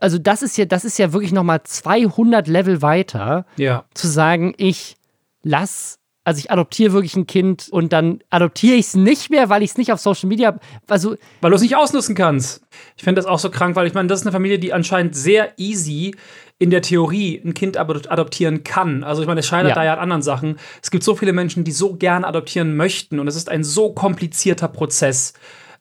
also 0.00 0.18
das 0.18 0.42
ist 0.42 0.56
ja, 0.56 0.64
das 0.66 0.84
ist 0.84 0.98
ja 0.98 1.12
wirklich 1.12 1.32
noch 1.32 1.42
mal 1.42 1.62
200 1.64 2.46
Level 2.46 2.82
weiter, 2.82 3.44
Ja. 3.56 3.84
zu 3.94 4.06
sagen, 4.06 4.54
ich 4.56 4.96
lass, 5.42 5.98
also 6.24 6.38
ich 6.38 6.50
adoptiere 6.50 6.92
wirklich 6.92 7.16
ein 7.16 7.26
Kind 7.26 7.68
und 7.70 7.92
dann 7.92 8.20
adoptiere 8.30 8.76
ich 8.76 8.86
es 8.86 8.94
nicht 8.94 9.30
mehr, 9.30 9.48
weil 9.48 9.62
ich 9.62 9.70
es 9.72 9.76
nicht 9.78 9.92
auf 9.92 10.00
Social 10.00 10.28
Media, 10.28 10.58
also 10.88 11.16
Weil 11.40 11.50
du 11.50 11.56
es 11.56 11.62
nicht 11.62 11.76
ausnutzen 11.76 12.14
kannst. 12.14 12.64
Ich 12.96 13.02
finde 13.02 13.20
das 13.20 13.26
auch 13.26 13.38
so 13.40 13.50
krank, 13.50 13.74
weil 13.76 13.86
ich 13.86 13.94
meine, 13.94 14.08
das 14.08 14.20
ist 14.20 14.26
eine 14.26 14.32
Familie, 14.32 14.58
die 14.58 14.72
anscheinend 14.72 15.16
sehr 15.16 15.52
easy 15.58 16.14
in 16.58 16.70
der 16.70 16.82
Theorie 16.82 17.42
ein 17.44 17.54
Kind 17.54 17.76
ado- 17.76 18.08
adoptieren 18.08 18.62
kann. 18.62 19.02
Also 19.02 19.20
ich 19.22 19.26
meine, 19.26 19.40
es 19.40 19.46
scheitert 19.46 19.70
Ja. 19.70 19.74
da 19.74 19.84
ja 19.84 19.92
an 19.94 19.98
anderen 20.00 20.22
Sachen. 20.22 20.58
Es 20.80 20.92
gibt 20.92 21.02
so 21.02 21.16
viele 21.16 21.32
Menschen, 21.32 21.64
die 21.64 21.72
so 21.72 21.96
gerne 21.96 22.24
adoptieren 22.26 22.76
möchten 22.76 23.18
und 23.18 23.26
es 23.26 23.34
ist 23.34 23.48
ein 23.48 23.64
so 23.64 23.92
komplizierter 23.92 24.68
Prozess. 24.68 25.32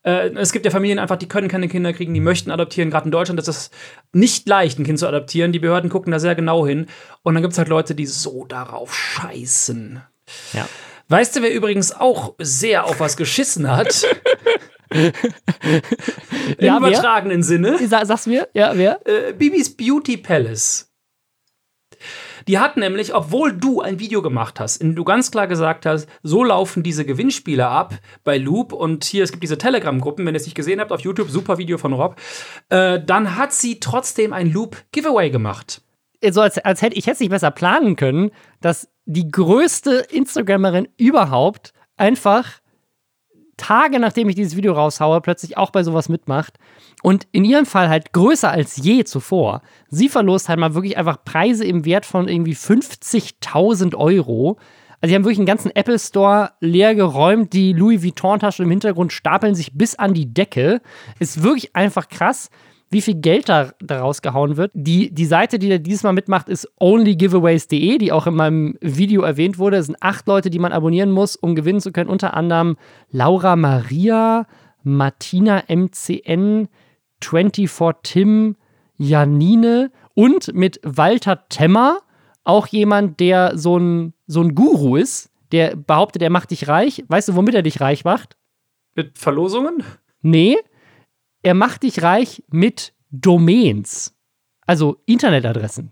Äh, 0.04 0.32
es 0.34 0.52
gibt 0.52 0.66
ja 0.66 0.72
Familien 0.72 0.98
einfach, 0.98 1.18
die 1.18 1.28
können 1.28 1.50
keine 1.50 1.68
Kinder 1.68 1.94
kriegen, 1.94 2.16
die 2.16 2.20
möchten 2.20 2.50
adoptieren. 2.50 2.90
Gerade 2.90 3.06
in 3.06 3.12
Deutschland 3.12 3.40
ist 3.40 3.48
es 3.48 3.70
nicht 4.12 4.48
leicht, 4.48 4.80
ein 4.80 4.86
Kind 4.86 4.98
zu 4.98 5.08
adoptieren. 5.08 5.52
Die 5.52 5.60
Behörden 5.60 5.92
gucken 5.92 6.12
da 6.12 6.18
sehr 6.18 6.34
genau 6.34 6.66
hin. 6.66 6.88
Und 7.22 7.36
dann 7.36 7.44
gibt 7.44 7.52
es 7.54 7.60
halt 7.60 7.68
Leute, 7.70 7.94
die 7.94 8.08
so 8.08 8.46
darauf 8.46 8.96
scheißen. 8.96 10.02
Ja. 10.54 10.68
Weißt 11.08 11.36
du, 11.36 11.42
wer 11.42 11.54
übrigens 11.54 11.92
auch 11.92 12.36
sehr 12.40 12.86
auf 12.86 13.00
was 13.00 13.18
geschissen 13.18 13.70
hat? 13.70 14.06
Im 14.94 15.12
Ja, 16.60 16.80
wer? 16.82 16.90
übertragenen 16.90 17.44
Sinne. 17.44 17.78
Sa 17.88 18.06
sag's 18.06 18.28
mir, 18.28 18.48
ja, 18.54 18.72
wer? 18.76 19.06
Äh, 19.06 19.34
Bibis 19.34 19.76
Beauty 19.76 20.18
Palace. 20.18 20.92
Die 22.48 22.60
hat 22.60 22.78
nämlich, 22.78 23.14
obwohl 23.14 23.54
du 23.54 23.82
ein 23.82 24.00
Video 24.00 24.22
gemacht 24.22 24.60
hast, 24.60 24.78
in 24.78 24.90
dem 24.90 24.96
du 24.96 25.04
ganz 25.04 25.32
klar 25.32 25.48
gesagt 25.48 25.86
hast, 25.86 26.08
so 26.24 26.44
laufen 26.44 26.82
diese 26.82 27.06
Gewinnspiele 27.06 27.68
ab 27.68 27.94
bei 28.24 28.38
Loop 28.38 28.74
und 28.74 29.04
hier, 29.04 29.24
es 29.24 29.32
gibt 29.32 29.44
diese 29.44 29.58
Telegram-Gruppen, 29.58 30.26
wenn 30.26 30.34
ihr 30.34 30.40
es 30.40 30.46
nicht 30.46 30.56
gesehen 30.56 30.80
habt 30.80 30.92
auf 30.92 31.02
YouTube, 31.02 31.30
super 31.30 31.58
Video 31.58 31.78
von 31.78 31.94
Rob, 31.94 32.16
äh, 32.70 33.00
dann 33.00 33.36
hat 33.36 33.54
sie 33.54 33.80
trotzdem 33.80 34.34
ein 34.34 34.52
Loop-Giveaway 34.52 35.30
gemacht. 35.30 35.82
So 36.30 36.42
als, 36.42 36.58
als 36.60 36.82
hätte 36.82 36.96
ich 36.96 37.06
hätte 37.06 37.16
es 37.16 37.20
nicht 37.20 37.30
besser 37.32 37.52
planen 37.52 37.96
können, 37.96 38.32
dass 38.60 38.91
die 39.06 39.30
größte 39.30 40.06
Instagramerin 40.12 40.88
überhaupt 40.98 41.74
einfach 41.98 42.62
Tage 43.62 44.00
nachdem 44.00 44.28
ich 44.28 44.36
dieses 44.36 44.56
Video 44.56 44.74
raushaue, 44.74 45.22
plötzlich 45.22 45.56
auch 45.56 45.70
bei 45.70 45.84
sowas 45.84 46.10
mitmacht. 46.10 46.58
Und 47.04 47.28
in 47.32 47.46
ihrem 47.46 47.68
Fall 47.68 47.90
halt 47.90 48.12
größer 48.12 48.50
als 48.50 48.78
je 48.78 49.04
zuvor. 49.04 49.62
Sie 49.88 50.10
verlost 50.10 50.50
halt 50.50 50.60
mal 50.60 50.74
wirklich 50.74 50.98
einfach 50.98 51.24
Preise 51.24 51.64
im 51.64 51.86
Wert 51.86 52.08
von 52.08 52.28
irgendwie 52.28 52.56
50.000 52.56 53.96
Euro. 53.96 54.58
Also, 55.00 55.12
die 55.12 55.16
haben 55.16 55.24
wirklich 55.24 55.38
einen 55.38 55.46
ganzen 55.46 55.76
Apple 55.76 56.00
Store 56.00 56.54
leer 56.60 56.96
geräumt. 56.96 57.54
Die 57.54 57.74
Louis 57.74 58.04
Vuitton-Taschen 58.04 58.66
im 58.66 58.72
Hintergrund 58.72 59.14
stapeln 59.14 59.54
sich 59.54 59.78
bis 59.78 59.94
an 59.96 60.16
die 60.16 60.34
Decke. 60.34 60.82
Ist 61.20 61.44
wirklich 61.44 61.76
einfach 61.76 62.10
krass, 62.10 62.50
wie 62.92 63.02
viel 63.02 63.16
Geld 63.16 63.48
da 63.50 63.74
daraus 63.80 64.22
gehauen 64.22 64.58
wird. 64.58 64.72
Die, 64.74 65.12
die 65.12 65.26
Seite, 65.26 65.58
die 65.58 65.70
da 65.70 65.78
dieses 65.78 66.04
Mal 66.04 66.12
mitmacht, 66.12 66.50
ist 66.50 66.70
onlygiveaways.de, 66.80 67.98
die 67.98 68.12
auch 68.12 68.28
in 68.28 68.36
meinem 68.36 68.78
Video 68.82 69.22
erwähnt 69.22 69.58
wurde. 69.58 69.78
Es 69.78 69.86
sind 69.86 69.98
acht 70.02 70.28
Leute, 70.28 70.50
die 70.50 70.60
man 70.60 70.74
abonnieren 70.74 71.12
muss, 71.12 71.38
um 71.38 71.56
gewinnen 71.56 71.80
zu 71.80 71.94
können. 71.94 72.10
Unter 72.10 72.36
anderem 72.36 72.76
Laura 73.10 73.56
Maria, 73.56 74.46
Martina 74.84 75.64
MCN, 75.70 76.68
24 77.24 77.96
Tim, 78.04 78.58
Janine 78.98 79.92
und 80.14 80.54
mit 80.54 80.82
Walter 80.84 81.48
Temmer, 81.48 82.00
auch 82.44 82.68
jemand, 82.68 83.20
der 83.22 83.58
so 83.58 83.78
ein, 83.78 84.14
so 84.28 84.42
ein 84.42 84.54
Guru 84.54 84.98
ist, 84.98 85.32
der 85.54 85.78
behauptet, 85.78 86.22
er 86.22 86.30
macht 86.30 86.52
dich 86.52 86.68
reich. 86.68 87.06
Weißt 87.08 87.30
du, 87.30 87.36
womit 87.36 87.56
er 87.56 87.62
dich 87.62 87.80
reich 87.80 88.04
macht? 88.04 88.36
Mit 88.96 89.18
Verlosungen? 89.18 89.84
Nee, 90.22 90.58
er 91.44 91.54
macht 91.54 91.84
dich 91.84 92.02
reich 92.04 92.44
mit 92.50 92.94
Domains. 93.10 94.16
Also 94.66 94.98
Internetadressen. 95.06 95.92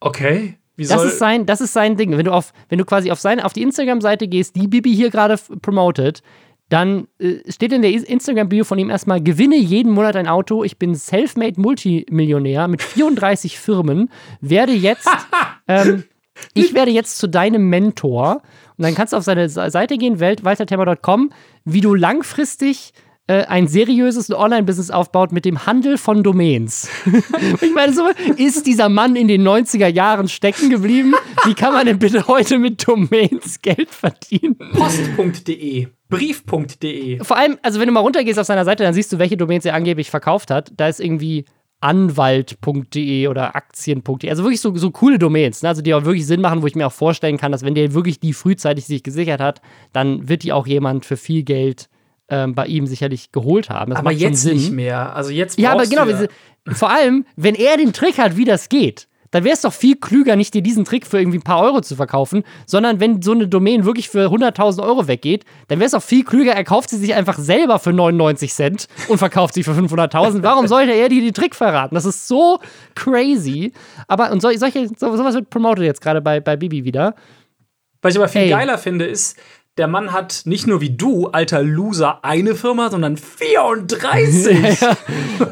Okay. 0.00 0.58
Wie 0.76 0.86
Das 0.86 1.04
ist 1.04 1.18
sein, 1.18 1.46
das 1.46 1.60
ist 1.60 1.72
sein 1.72 1.96
Ding. 1.96 2.16
Wenn 2.16 2.24
du 2.24 2.32
auf, 2.32 2.52
wenn 2.68 2.78
du 2.78 2.84
quasi 2.84 3.10
auf 3.10 3.20
seine, 3.20 3.44
auf 3.44 3.52
die 3.52 3.62
Instagram-Seite 3.62 4.26
gehst, 4.28 4.56
die 4.56 4.66
Bibi 4.68 4.94
hier 4.94 5.10
gerade 5.10 5.36
promotet, 5.62 6.22
dann 6.68 7.06
äh, 7.18 7.36
steht 7.50 7.72
in 7.72 7.82
der 7.82 7.92
Instagram-Bio 7.92 8.64
von 8.64 8.78
ihm 8.78 8.90
erstmal: 8.90 9.22
Gewinne 9.22 9.56
jeden 9.56 9.92
Monat 9.92 10.16
ein 10.16 10.26
Auto. 10.26 10.64
Ich 10.64 10.78
bin 10.78 10.94
self-made 10.94 11.60
Multimillionär 11.60 12.66
mit 12.68 12.82
34 12.82 13.58
Firmen. 13.58 14.10
Werde 14.40 14.72
jetzt, 14.72 15.08
ähm, 15.68 16.04
ich 16.54 16.74
werde 16.74 16.90
jetzt 16.90 17.18
zu 17.18 17.28
deinem 17.28 17.68
Mentor. 17.68 18.42
Und 18.76 18.82
dann 18.84 18.94
kannst 18.96 19.12
du 19.12 19.16
auf 19.16 19.22
seine 19.24 19.48
Se- 19.48 19.70
Seite 19.70 19.96
gehen, 19.96 20.18
weltweiterthema.com, 20.18 21.30
wie 21.64 21.80
du 21.80 21.94
langfristig 21.94 22.92
äh, 23.26 23.44
ein 23.44 23.68
seriöses 23.68 24.30
Online-Business 24.30 24.90
aufbaut 24.90 25.32
mit 25.32 25.44
dem 25.44 25.66
Handel 25.66 25.96
von 25.96 26.22
Domains. 26.22 26.90
ich 27.60 27.74
meine, 27.74 27.92
so 27.92 28.02
ist 28.36 28.66
dieser 28.66 28.88
Mann 28.88 29.16
in 29.16 29.28
den 29.28 29.46
90er 29.46 29.86
Jahren 29.86 30.28
stecken 30.28 30.68
geblieben. 30.68 31.14
Wie 31.46 31.54
kann 31.54 31.72
man 31.72 31.86
denn 31.86 31.98
bitte 31.98 32.26
heute 32.26 32.58
mit 32.58 32.86
Domains 32.86 33.62
Geld 33.62 33.88
verdienen? 33.90 34.58
Post.de, 34.74 35.88
Brief.de. 36.10 37.24
Vor 37.24 37.36
allem, 37.36 37.58
also 37.62 37.80
wenn 37.80 37.86
du 37.86 37.92
mal 37.92 38.00
runtergehst 38.00 38.38
auf 38.38 38.46
seiner 38.46 38.66
Seite, 38.66 38.82
dann 38.82 38.92
siehst 38.92 39.12
du, 39.12 39.18
welche 39.18 39.38
Domains 39.38 39.64
er 39.64 39.74
angeblich 39.74 40.10
verkauft 40.10 40.50
hat. 40.50 40.72
Da 40.76 40.88
ist 40.88 41.00
irgendwie 41.00 41.46
anwalt.de 41.80 43.28
oder 43.28 43.56
aktien.de. 43.56 44.28
Also 44.30 44.42
wirklich 44.42 44.60
so, 44.60 44.74
so 44.76 44.90
coole 44.90 45.18
Domains, 45.18 45.62
ne? 45.62 45.68
also 45.70 45.82
die 45.82 45.92
auch 45.92 46.04
wirklich 46.04 46.26
Sinn 46.26 46.40
machen, 46.40 46.62
wo 46.62 46.66
ich 46.66 46.74
mir 46.74 46.86
auch 46.86 46.92
vorstellen 46.92 47.36
kann, 47.36 47.52
dass 47.52 47.62
wenn 47.62 47.74
der 47.74 47.92
wirklich 47.92 48.20
die 48.20 48.32
frühzeitig 48.32 48.86
sich 48.86 49.02
gesichert 49.02 49.40
hat, 49.40 49.60
dann 49.92 50.28
wird 50.28 50.42
die 50.42 50.52
auch 50.52 50.66
jemand 50.66 51.04
für 51.04 51.18
viel 51.18 51.42
Geld 51.42 51.88
ähm, 52.28 52.54
bei 52.54 52.66
ihm 52.66 52.86
sicherlich 52.86 53.32
geholt 53.32 53.68
haben. 53.70 53.90
Das 53.90 53.98
Aber 54.00 54.12
jetzt 54.12 54.44
nicht 54.44 54.72
mehr. 54.72 55.14
Also 55.14 55.30
jetzt 55.30 55.58
Ja, 55.58 55.72
aber 55.72 55.86
genau, 55.86 56.06
ja. 56.06 56.26
vor 56.72 56.90
allem, 56.90 57.26
wenn 57.36 57.54
er 57.54 57.76
den 57.76 57.92
Trick 57.92 58.18
hat, 58.18 58.36
wie 58.36 58.44
das 58.44 58.68
geht, 58.68 59.08
dann 59.30 59.42
wäre 59.42 59.54
es 59.54 59.62
doch 59.62 59.72
viel 59.72 59.96
klüger, 59.96 60.36
nicht 60.36 60.54
dir 60.54 60.62
diesen 60.62 60.84
Trick 60.84 61.04
für 61.08 61.18
irgendwie 61.18 61.38
ein 61.38 61.42
paar 61.42 61.60
Euro 61.60 61.80
zu 61.80 61.96
verkaufen, 61.96 62.44
sondern 62.66 63.00
wenn 63.00 63.20
so 63.20 63.32
eine 63.32 63.48
Domain 63.48 63.84
wirklich 63.84 64.08
für 64.08 64.28
100.000 64.28 64.80
Euro 64.80 65.08
weggeht, 65.08 65.44
dann 65.66 65.80
wäre 65.80 65.86
es 65.86 65.90
doch 65.92 66.02
viel 66.04 66.22
klüger, 66.22 66.52
er 66.52 66.62
kauft 66.62 66.88
sie 66.90 66.98
sich 66.98 67.14
einfach 67.14 67.36
selber 67.36 67.80
für 67.80 67.92
99 67.92 68.52
Cent 68.54 68.86
und 69.08 69.18
verkauft 69.18 69.54
sie 69.54 69.64
für 69.64 69.72
500.000. 69.72 70.44
Warum 70.44 70.68
sollte 70.68 70.92
er 70.92 71.08
dir 71.08 71.20
den 71.20 71.34
Trick 71.34 71.56
verraten? 71.56 71.96
Das 71.96 72.04
ist 72.04 72.28
so 72.28 72.60
crazy. 72.94 73.72
Aber, 74.06 74.30
und 74.30 74.40
sol- 74.40 74.56
solche, 74.56 74.86
so, 74.96 75.16
sowas 75.16 75.34
wird 75.34 75.50
promoted 75.50 75.84
jetzt 75.84 76.00
gerade 76.00 76.20
bei, 76.20 76.38
bei 76.40 76.56
Bibi 76.56 76.84
wieder. 76.84 77.14
Was 78.02 78.14
ich 78.14 78.18
aber 78.20 78.28
viel 78.28 78.42
Ey. 78.42 78.50
geiler 78.50 78.78
finde, 78.78 79.04
ist, 79.06 79.36
der 79.76 79.88
Mann 79.88 80.12
hat 80.12 80.42
nicht 80.44 80.66
nur 80.66 80.80
wie 80.80 80.96
du, 80.96 81.26
alter 81.28 81.62
Loser, 81.62 82.24
eine 82.24 82.54
Firma, 82.54 82.90
sondern 82.90 83.16
34. 83.16 84.78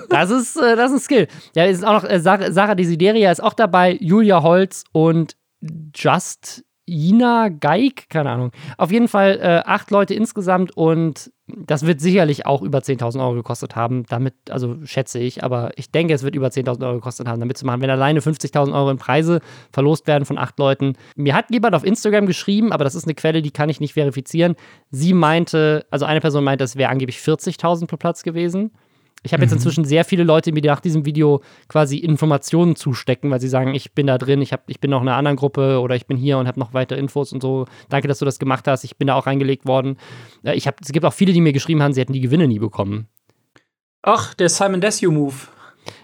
Das 0.09 0.31
ist, 0.31 0.57
äh, 0.57 0.77
das 0.77 0.93
ist 0.93 0.97
ein 0.97 1.01
Skill. 1.01 1.29
Ja, 1.55 1.64
ist 1.64 1.85
auch 1.85 2.03
noch 2.03 2.09
äh, 2.09 2.20
Sarah 2.20 2.75
Desideria 2.75 3.33
ist 3.33 3.43
auch 3.43 3.55
dabei, 3.55 3.97
Julia 4.01 4.43
Holz 4.43 4.85
und 4.93 5.37
Just 5.95 6.64
Ina 6.89 7.49
Geig, 7.49 8.09
keine 8.09 8.30
Ahnung. 8.30 8.51
Auf 8.76 8.91
jeden 8.91 9.07
Fall 9.07 9.39
äh, 9.41 9.62
acht 9.64 9.91
Leute 9.91 10.14
insgesamt 10.14 10.76
und 10.76 11.30
das 11.47 11.87
wird 11.87 12.01
sicherlich 12.01 12.47
auch 12.47 12.62
über 12.62 12.78
10.000 12.78 13.20
Euro 13.20 13.35
gekostet 13.35 13.76
haben. 13.76 14.05
Damit, 14.09 14.35
also 14.51 14.76
schätze 14.85 15.18
ich, 15.18 15.45
aber 15.45 15.70
ich 15.76 15.91
denke, 15.91 16.14
es 16.14 16.22
wird 16.22 16.35
über 16.35 16.49
10.000 16.49 16.85
Euro 16.85 16.95
gekostet 16.95 17.28
haben, 17.28 17.41
damit 17.41 17.57
zu 17.59 17.66
machen. 17.66 17.83
Wenn 17.83 17.91
alleine 17.91 18.20
50.000 18.20 18.72
Euro 18.72 18.91
in 18.91 18.99
Preise 18.99 19.41
verlost 19.72 20.07
werden 20.07 20.24
von 20.24 20.39
acht 20.39 20.59
Leuten. 20.59 20.95
Mir 21.14 21.35
hat 21.35 21.51
jemand 21.51 21.74
auf 21.74 21.85
Instagram 21.85 22.26
geschrieben, 22.26 22.72
aber 22.72 22.85
das 22.85 22.95
ist 22.95 23.05
eine 23.05 23.14
Quelle, 23.14 23.43
die 23.43 23.51
kann 23.51 23.68
ich 23.68 23.80
nicht 23.80 23.95
verifizieren. 23.95 24.57
Sie 24.91 25.12
meinte, 25.12 25.87
also 25.91 26.05
eine 26.05 26.20
Person 26.20 26.43
meinte, 26.43 26.64
es 26.64 26.76
wäre 26.76 26.91
angeblich 26.91 27.18
40.000 27.18 27.87
pro 27.87 27.97
Platz 27.97 28.22
gewesen. 28.22 28.72
Ich 29.25 29.33
habe 29.33 29.43
jetzt 29.45 29.53
inzwischen 29.53 29.85
sehr 29.85 30.05
viele 30.05 30.25
Leute, 30.25 30.51
die 30.51 30.61
mir 30.61 30.66
nach 30.66 30.81
diesem 30.81 31.05
Video 31.05 31.43
quasi 31.68 31.99
Informationen 31.99 32.75
zustecken, 32.75 33.31
weil 33.31 33.41
sie 33.41 33.49
sagen, 33.49 33.75
ich 33.75 33.93
bin 33.93 34.09
da 34.09 34.18
drin, 34.18 34.43
ich, 34.43 34.53
hab, 34.53 34.68
ich 34.68 34.81
bin 34.81 34.91
noch 34.91 35.01
in 35.01 35.09
einer 35.09 35.16
anderen 35.16 35.37
Gruppe 35.37 35.81
oder 35.81 35.95
ich 35.95 36.07
bin 36.07 36.16
hier 36.16 36.39
und 36.39 36.49
habe 36.49 36.59
noch 36.59 36.75
weitere 36.75 36.99
Infos 36.99 37.33
und 37.33 37.41
so. 37.41 37.66
Danke, 37.89 38.09
dass 38.09 38.18
du 38.18 38.25
das 38.25 38.41
gemacht 38.41 38.66
hast. 38.66 38.83
Ich 38.83 38.97
bin 38.97 39.07
da 39.07 39.14
auch 39.14 39.27
reingelegt 39.27 39.64
worden. 39.66 39.97
Äh, 40.43 40.55
Ich 40.55 40.66
hab, 40.66 40.81
es 40.81 40.91
gibt 40.91 41.05
auch 41.05 41.12
viele, 41.12 41.33
die 41.33 41.41
mir 41.41 41.53
geschrieben 41.53 41.83
haben, 41.83 41.93
sie 41.93 42.01
hätten 42.01 42.12
die 42.12 42.20
Gewinne 42.20 42.49
nie 42.49 42.59
bekommen. 42.59 43.07
Ach, 44.03 44.35
der 44.35 44.49
Simon 44.49 44.81
Desue-Move. 44.81 45.35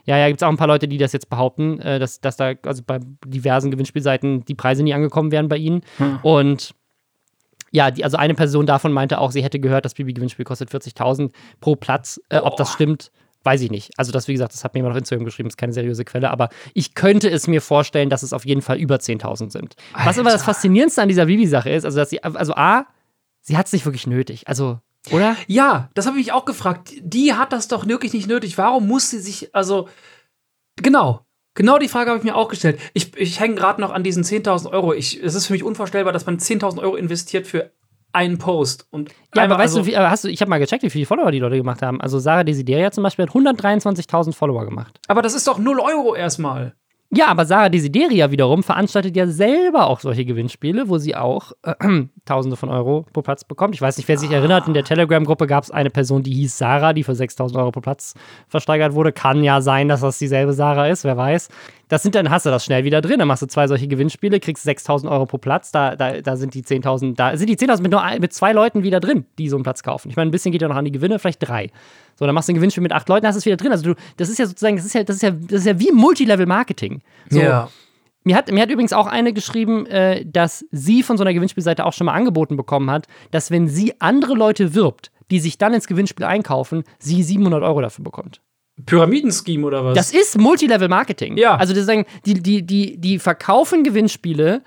Ja, 0.04 0.16
ja, 0.16 0.26
gibt 0.28 0.40
es 0.40 0.42
auch 0.44 0.50
ein 0.50 0.56
paar 0.56 0.66
Leute, 0.66 0.88
die 0.88 0.98
das 0.98 1.12
jetzt 1.12 1.28
behaupten, 1.28 1.80
äh, 1.80 1.98
dass, 1.98 2.20
dass 2.20 2.36
da 2.36 2.52
also 2.64 2.82
bei 2.86 3.00
diversen 3.24 3.70
Gewinnspielseiten 3.70 4.44
die 4.44 4.54
Preise 4.54 4.82
nie 4.82 4.94
angekommen 4.94 5.30
wären 5.32 5.48
bei 5.48 5.56
ihnen. 5.56 5.82
Und 6.22 6.74
ja, 7.70 7.90
die, 7.90 8.04
also 8.04 8.16
eine 8.16 8.34
Person 8.34 8.66
davon 8.66 8.92
meinte 8.92 9.18
auch, 9.18 9.30
sie 9.30 9.42
hätte 9.42 9.60
gehört, 9.60 9.84
das 9.84 9.94
Bibi-Gewinnspiel 9.94 10.44
kostet 10.44 10.70
40.000 10.70 11.30
pro 11.60 11.76
Platz. 11.76 12.20
Äh, 12.28 12.38
ob 12.38 12.56
das 12.56 12.72
stimmt, 12.72 13.10
weiß 13.44 13.60
ich 13.62 13.70
nicht. 13.70 13.90
Also 13.96 14.12
das, 14.12 14.28
wie 14.28 14.32
gesagt, 14.32 14.52
das 14.52 14.64
hat 14.64 14.74
mir 14.74 14.78
jemand 14.78 14.92
auf 14.92 14.98
Instagram 14.98 15.24
geschrieben, 15.24 15.48
ist 15.48 15.56
keine 15.56 15.72
seriöse 15.72 16.04
Quelle, 16.04 16.30
aber 16.30 16.48
ich 16.74 16.94
könnte 16.94 17.30
es 17.30 17.46
mir 17.46 17.62
vorstellen, 17.62 18.10
dass 18.10 18.22
es 18.22 18.32
auf 18.32 18.46
jeden 18.46 18.62
Fall 18.62 18.78
über 18.78 18.96
10.000 18.96 19.50
sind. 19.50 19.76
Was 19.92 20.18
aber 20.18 20.30
das 20.30 20.40
Alter. 20.40 20.44
Faszinierendste 20.44 21.02
an 21.02 21.08
dieser 21.08 21.26
Bibi-Sache 21.26 21.70
ist, 21.70 21.84
also 21.84 21.98
dass 21.98 22.10
sie, 22.10 22.22
also 22.22 22.54
A, 22.54 22.86
sie 23.40 23.56
hat 23.56 23.66
es 23.66 23.72
nicht 23.72 23.84
wirklich 23.84 24.06
nötig. 24.06 24.48
Also, 24.48 24.80
oder? 25.10 25.36
Ja, 25.46 25.90
das 25.94 26.06
habe 26.06 26.18
ich 26.18 26.26
mich 26.26 26.32
auch 26.32 26.44
gefragt. 26.44 26.92
Die 27.00 27.34
hat 27.34 27.52
das 27.52 27.68
doch 27.68 27.86
wirklich 27.86 28.12
nicht 28.12 28.28
nötig. 28.28 28.58
Warum 28.58 28.86
muss 28.86 29.10
sie 29.10 29.20
sich, 29.20 29.54
also, 29.54 29.88
genau. 30.76 31.24
Genau 31.58 31.76
die 31.78 31.88
Frage 31.88 32.10
habe 32.10 32.18
ich 32.18 32.24
mir 32.24 32.36
auch 32.36 32.46
gestellt. 32.46 32.78
Ich, 32.94 33.16
ich 33.16 33.40
hänge 33.40 33.56
gerade 33.56 33.80
noch 33.80 33.90
an 33.90 34.04
diesen 34.04 34.22
10.000 34.22 34.70
Euro. 34.70 34.94
Ich, 34.94 35.20
es 35.20 35.34
ist 35.34 35.48
für 35.48 35.54
mich 35.54 35.64
unvorstellbar, 35.64 36.12
dass 36.12 36.24
man 36.24 36.38
10.000 36.38 36.80
Euro 36.80 36.94
investiert 36.94 37.48
für 37.48 37.72
einen 38.12 38.38
Post. 38.38 38.86
Und 38.92 39.10
Ja, 39.34 39.42
aber 39.42 39.58
weißt 39.58 39.74
also, 39.74 39.80
du, 39.80 39.86
wie, 39.86 39.96
aber 39.96 40.08
hast 40.08 40.22
du, 40.22 40.28
ich 40.28 40.40
habe 40.40 40.50
mal 40.50 40.60
gecheckt, 40.60 40.84
wie 40.84 40.90
viele 40.90 41.04
Follower 41.04 41.32
die 41.32 41.40
Leute 41.40 41.56
gemacht 41.56 41.82
haben. 41.82 42.00
Also 42.00 42.20
Sarah 42.20 42.44
Desideria 42.44 42.92
zum 42.92 43.02
Beispiel 43.02 43.26
hat 43.26 43.34
123.000 43.34 44.34
Follower 44.34 44.66
gemacht. 44.66 45.00
Aber 45.08 45.20
das 45.20 45.34
ist 45.34 45.48
doch 45.48 45.58
0 45.58 45.80
Euro 45.80 46.14
erstmal. 46.14 46.76
Ja, 47.10 47.28
aber 47.28 47.46
Sarah 47.46 47.70
Desideria 47.70 48.30
wiederum 48.30 48.62
veranstaltet 48.62 49.16
ja 49.16 49.26
selber 49.26 49.86
auch 49.86 50.00
solche 50.00 50.26
Gewinnspiele, 50.26 50.90
wo 50.90 50.98
sie 50.98 51.16
auch 51.16 51.52
äh, 51.62 51.74
Tausende 52.26 52.58
von 52.58 52.68
Euro 52.68 53.06
pro 53.14 53.22
Platz 53.22 53.44
bekommt. 53.44 53.74
Ich 53.74 53.80
weiß 53.80 53.96
nicht, 53.96 54.08
wer 54.08 54.18
sich 54.18 54.30
erinnert, 54.30 54.68
in 54.68 54.74
der 54.74 54.84
Telegram-Gruppe 54.84 55.46
gab 55.46 55.64
es 55.64 55.70
eine 55.70 55.88
Person, 55.88 56.22
die 56.22 56.34
hieß 56.34 56.58
Sarah, 56.58 56.92
die 56.92 57.04
für 57.04 57.12
6.000 57.12 57.56
Euro 57.56 57.70
pro 57.70 57.80
Platz 57.80 58.12
versteigert 58.46 58.92
wurde. 58.92 59.12
Kann 59.12 59.42
ja 59.42 59.62
sein, 59.62 59.88
dass 59.88 60.02
das 60.02 60.18
dieselbe 60.18 60.52
Sarah 60.52 60.88
ist, 60.88 61.04
wer 61.04 61.16
weiß. 61.16 61.48
Das 61.88 62.02
sind 62.02 62.14
dann, 62.14 62.30
hast 62.30 62.46
du 62.46 62.50
das 62.50 62.64
schnell 62.64 62.84
wieder 62.84 63.00
drin. 63.00 63.18
Dann 63.18 63.28
machst 63.28 63.42
du 63.42 63.46
zwei 63.46 63.66
solche 63.66 63.88
Gewinnspiele, 63.88 64.40
kriegst 64.40 64.66
6.000 64.66 65.10
Euro 65.10 65.26
pro 65.26 65.38
Platz. 65.38 65.72
Da, 65.72 65.96
da, 65.96 66.20
da 66.20 66.36
sind 66.36 66.54
die 66.54 66.62
10.000, 66.62 67.16
da 67.16 67.36
sind 67.36 67.48
die 67.48 67.56
10.000 67.56 67.82
mit, 67.82 67.92
nur 67.92 68.02
mit 68.20 68.32
zwei 68.32 68.52
Leuten 68.52 68.82
wieder 68.82 69.00
drin, 69.00 69.24
die 69.38 69.48
so 69.48 69.56
einen 69.56 69.62
Platz 69.62 69.82
kaufen. 69.82 70.10
Ich 70.10 70.16
meine, 70.16 70.28
ein 70.28 70.32
bisschen 70.32 70.52
geht 70.52 70.62
ja 70.62 70.68
noch 70.68 70.76
an 70.76 70.84
die 70.84 70.92
Gewinne, 70.92 71.18
vielleicht 71.18 71.46
drei. 71.46 71.70
So, 72.16 72.26
dann 72.26 72.34
machst 72.34 72.48
du 72.48 72.52
ein 72.52 72.56
Gewinnspiel 72.56 72.82
mit 72.82 72.92
acht 72.92 73.08
Leuten, 73.08 73.26
hast 73.26 73.36
du 73.36 73.38
es 73.38 73.46
wieder 73.46 73.56
drin. 73.56 73.72
Also 73.72 73.94
du, 73.94 74.00
das 74.16 74.28
ist 74.28 74.38
ja 74.38 74.46
sozusagen, 74.46 74.76
das 74.76 74.84
ist 74.84 74.94
ja, 74.94 75.04
das 75.04 75.16
ist 75.16 75.22
ja, 75.22 75.30
das 75.30 75.60
ist 75.60 75.66
ja 75.66 75.78
wie 75.80 75.92
Multilevel-Marketing. 75.92 77.02
So, 77.30 77.40
mir 78.24 78.36
hat, 78.36 78.52
mir 78.52 78.60
hat 78.60 78.70
übrigens 78.70 78.92
auch 78.92 79.06
eine 79.06 79.32
geschrieben, 79.32 79.86
äh, 79.86 80.24
dass 80.26 80.66
sie 80.70 81.02
von 81.02 81.16
so 81.16 81.24
einer 81.24 81.32
Gewinnspielseite 81.32 81.86
auch 81.86 81.94
schon 81.94 82.04
mal 82.04 82.12
angeboten 82.12 82.56
bekommen 82.56 82.90
hat, 82.90 83.06
dass 83.30 83.50
wenn 83.50 83.68
sie 83.68 83.98
andere 84.00 84.34
Leute 84.34 84.74
wirbt, 84.74 85.10
die 85.30 85.40
sich 85.40 85.56
dann 85.56 85.72
ins 85.72 85.86
Gewinnspiel 85.86 86.26
einkaufen, 86.26 86.84
sie 86.98 87.22
700 87.22 87.62
Euro 87.62 87.80
dafür 87.80 88.04
bekommt. 88.04 88.42
Pyramidenscheme 88.86 89.66
oder 89.66 89.84
was? 89.84 89.96
Das 89.96 90.12
ist 90.12 90.38
Multilevel-Marketing. 90.38 91.36
Ja. 91.36 91.56
Also 91.56 91.74
das 91.74 91.86
sagen, 91.86 92.04
die, 92.26 92.34
die, 92.34 92.64
die, 92.64 92.98
die 92.98 93.18
verkaufen 93.18 93.84
Gewinnspiele 93.84 94.62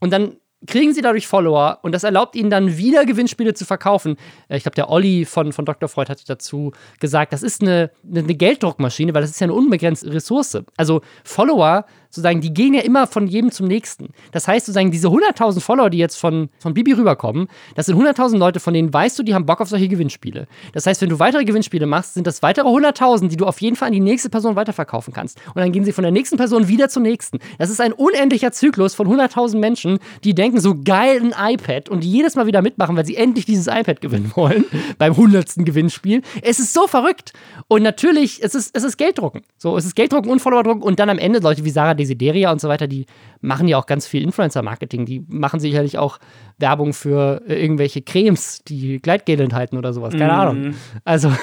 und 0.00 0.12
dann 0.12 0.36
kriegen 0.66 0.94
sie 0.94 1.02
dadurch 1.02 1.26
Follower 1.26 1.78
und 1.82 1.92
das 1.92 2.04
erlaubt 2.04 2.36
ihnen 2.36 2.48
dann 2.48 2.78
wieder 2.78 3.04
Gewinnspiele 3.04 3.52
zu 3.52 3.66
verkaufen. 3.66 4.16
Äh, 4.48 4.56
Ich 4.56 4.62
glaube, 4.62 4.76
der 4.76 4.88
Olli 4.88 5.26
von, 5.26 5.52
von 5.52 5.64
Dr. 5.66 5.88
Freud 5.88 6.08
hatte 6.08 6.24
dazu 6.26 6.72
gesagt, 7.00 7.32
das 7.32 7.42
ist 7.42 7.60
eine 7.60 7.90
eine 8.10 8.34
Gelddruckmaschine, 8.34 9.12
weil 9.12 9.20
das 9.22 9.30
ist 9.30 9.40
ja 9.40 9.44
eine 9.46 9.52
unbegrenzte 9.54 10.12
Ressource. 10.12 10.58
Also 10.76 11.02
Follower, 11.22 11.84
sozusagen, 12.14 12.40
die 12.40 12.54
gehen 12.54 12.74
ja 12.74 12.82
immer 12.82 13.06
von 13.06 13.26
jedem 13.26 13.50
zum 13.50 13.66
nächsten. 13.66 14.10
Das 14.32 14.46
heißt, 14.46 14.66
sozusagen, 14.66 14.90
diese 14.90 15.08
100.000 15.08 15.60
Follower, 15.60 15.90
die 15.90 15.98
jetzt 15.98 16.16
von, 16.16 16.48
von 16.58 16.74
Bibi 16.74 16.92
rüberkommen, 16.92 17.48
das 17.74 17.86
sind 17.86 17.96
100.000 17.96 18.38
Leute, 18.38 18.60
von 18.60 18.74
denen 18.74 18.92
weißt 18.92 19.18
du, 19.18 19.22
die 19.22 19.34
haben 19.34 19.46
Bock 19.46 19.60
auf 19.60 19.68
solche 19.68 19.88
Gewinnspiele. 19.88 20.46
Das 20.72 20.86
heißt, 20.86 21.02
wenn 21.02 21.08
du 21.08 21.18
weitere 21.18 21.44
Gewinnspiele 21.44 21.86
machst, 21.86 22.14
sind 22.14 22.26
das 22.26 22.42
weitere 22.42 22.68
100.000, 22.68 23.28
die 23.28 23.36
du 23.36 23.46
auf 23.46 23.60
jeden 23.60 23.76
Fall 23.76 23.88
an 23.88 23.92
die 23.92 24.00
nächste 24.00 24.30
Person 24.30 24.56
weiterverkaufen 24.56 25.12
kannst. 25.12 25.38
Und 25.48 25.56
dann 25.56 25.72
gehen 25.72 25.84
sie 25.84 25.92
von 25.92 26.02
der 26.02 26.12
nächsten 26.12 26.36
Person 26.36 26.68
wieder 26.68 26.88
zur 26.88 27.02
nächsten. 27.02 27.38
Das 27.58 27.70
ist 27.70 27.80
ein 27.80 27.92
unendlicher 27.92 28.52
Zyklus 28.52 28.94
von 28.94 29.08
100.000 29.08 29.58
Menschen, 29.58 29.98
die 30.22 30.34
denken, 30.34 30.60
so 30.60 30.74
geil 30.74 31.20
ein 31.20 31.54
iPad 31.54 31.88
und 31.88 32.04
die 32.04 32.10
jedes 32.10 32.36
Mal 32.36 32.46
wieder 32.46 32.62
mitmachen, 32.62 32.96
weil 32.96 33.06
sie 33.06 33.16
endlich 33.16 33.46
dieses 33.46 33.66
iPad 33.66 34.00
gewinnen 34.00 34.32
wollen 34.36 34.64
beim 34.98 35.12
100. 35.12 35.54
Gewinnspiel. 35.56 36.22
Es 36.42 36.58
ist 36.58 36.72
so 36.72 36.86
verrückt. 36.86 37.32
Und 37.68 37.82
natürlich, 37.82 38.42
es 38.42 38.54
ist, 38.54 38.76
es 38.76 38.84
ist 38.84 38.96
Gelddrucken. 38.96 39.42
So, 39.58 39.76
es 39.76 39.84
ist 39.84 39.94
Gelddrucken 39.94 40.30
und 40.30 40.40
Followerdrucken 40.40 40.82
und 40.82 40.98
dann 40.98 41.10
am 41.10 41.18
Ende 41.18 41.38
Leute 41.38 41.64
wie 41.64 41.70
Sarah 41.70 41.94
Desideria 42.04 42.52
und 42.52 42.60
so 42.60 42.68
weiter, 42.68 42.86
die 42.86 43.06
machen 43.40 43.68
ja 43.68 43.78
auch 43.78 43.86
ganz 43.86 44.06
viel 44.06 44.22
Influencer-Marketing. 44.22 45.06
Die 45.06 45.24
machen 45.28 45.60
sicherlich 45.60 45.98
auch 45.98 46.18
Werbung 46.58 46.92
für 46.92 47.42
äh, 47.48 47.60
irgendwelche 47.60 48.02
Cremes, 48.02 48.62
die 48.66 49.00
Gleitgel 49.00 49.40
enthalten 49.40 49.76
oder 49.76 49.92
sowas. 49.92 50.14
Keine 50.14 50.32
Ahnung. 50.32 50.74
Also, 51.04 51.32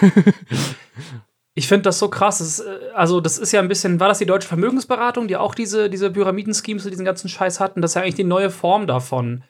Ich 1.54 1.68
finde 1.68 1.84
das 1.84 2.00
so 2.00 2.08
krass. 2.08 2.38
Das 2.38 2.48
ist, 2.48 2.60
äh, 2.62 2.80
also, 2.96 3.20
das 3.20 3.38
ist 3.38 3.52
ja 3.52 3.60
ein 3.60 3.68
bisschen, 3.68 4.00
war 4.00 4.08
das 4.08 4.20
die 4.20 4.26
deutsche 4.26 4.48
Vermögensberatung, 4.48 5.28
die 5.28 5.36
auch 5.36 5.54
diese, 5.54 5.90
diese 5.90 6.10
Pyramiden-Schemes 6.10 6.86
und 6.86 6.92
diesen 6.92 7.06
ganzen 7.06 7.28
Scheiß 7.28 7.60
hatten? 7.60 7.82
Das 7.82 7.92
ist 7.92 7.96
ja 7.96 8.02
eigentlich 8.02 8.16
die 8.16 8.24
neue 8.24 8.50
Form 8.50 8.88
davon. 8.88 9.44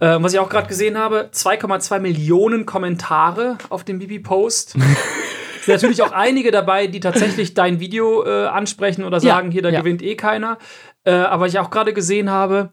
Äh, 0.00 0.18
was 0.20 0.32
ich 0.34 0.38
auch 0.38 0.48
gerade 0.48 0.68
gesehen 0.68 0.98
habe, 0.98 1.30
2,2 1.32 1.98
Millionen 2.00 2.66
Kommentare 2.66 3.56
auf 3.70 3.84
dem 3.84 3.98
Bibi-Post. 3.98 4.76
Es 5.60 5.66
sind 5.66 5.74
natürlich 5.74 6.02
auch 6.02 6.12
einige 6.12 6.50
dabei, 6.50 6.86
die 6.86 7.00
tatsächlich 7.00 7.54
dein 7.54 7.80
Video 7.80 8.24
äh, 8.24 8.46
ansprechen 8.46 9.04
oder 9.04 9.18
Ja, 9.18 9.34
sagen, 9.34 9.50
hier, 9.50 9.62
da 9.62 9.70
ja. 9.70 9.80
gewinnt 9.80 10.02
eh 10.02 10.16
keiner. 10.16 10.58
Äh, 11.04 11.12
aber 11.12 11.46
ich 11.46 11.58
auch 11.58 11.70
gerade 11.70 11.92
gesehen 11.92 12.30
habe, 12.30 12.72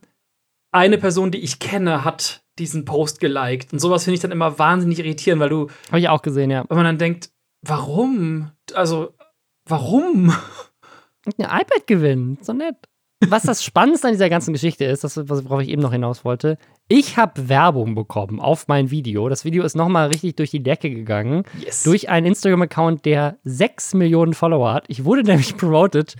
eine 0.71 0.97
Person, 0.97 1.31
die 1.31 1.39
ich 1.39 1.59
kenne, 1.59 2.03
hat 2.03 2.43
diesen 2.59 2.85
Post 2.85 3.19
geliked. 3.19 3.73
Und 3.73 3.79
sowas 3.79 4.03
finde 4.03 4.15
ich 4.15 4.21
dann 4.21 4.31
immer 4.31 4.59
wahnsinnig 4.59 4.99
irritierend, 4.99 5.41
weil 5.41 5.49
du, 5.49 5.67
habe 5.87 5.99
ich 5.99 6.09
auch 6.09 6.21
gesehen, 6.21 6.49
ja. 6.51 6.65
wenn 6.67 6.77
man 6.77 6.85
dann 6.85 6.97
denkt, 6.97 7.29
warum? 7.61 8.51
Also, 8.73 9.13
warum? 9.65 10.33
Ein 11.25 11.61
iPad 11.61 11.87
gewinnen, 11.87 12.37
so 12.41 12.53
nett. 12.53 12.75
Was 13.27 13.43
das 13.43 13.63
Spannendste 13.63 14.07
an 14.07 14.13
dieser 14.13 14.29
ganzen 14.29 14.53
Geschichte 14.53 14.85
ist, 14.85 15.03
das, 15.03 15.17
worauf 15.17 15.61
ich 15.61 15.69
eben 15.69 15.81
noch 15.81 15.91
hinaus 15.91 16.23
wollte, 16.23 16.57
ich 16.87 17.17
habe 17.17 17.49
Werbung 17.49 17.95
bekommen 17.95 18.39
auf 18.39 18.67
mein 18.67 18.91
Video. 18.91 19.27
Das 19.29 19.43
Video 19.43 19.63
ist 19.63 19.75
nochmal 19.75 20.07
richtig 20.07 20.35
durch 20.37 20.51
die 20.51 20.63
Decke 20.63 20.89
gegangen. 20.89 21.43
Yes. 21.59 21.83
Durch 21.83 22.09
einen 22.09 22.27
Instagram-Account, 22.27 23.05
der 23.05 23.37
6 23.43 23.95
Millionen 23.95 24.33
Follower 24.33 24.73
hat. 24.73 24.85
Ich 24.87 25.03
wurde 25.03 25.23
nämlich 25.25 25.57
promoted 25.57 26.15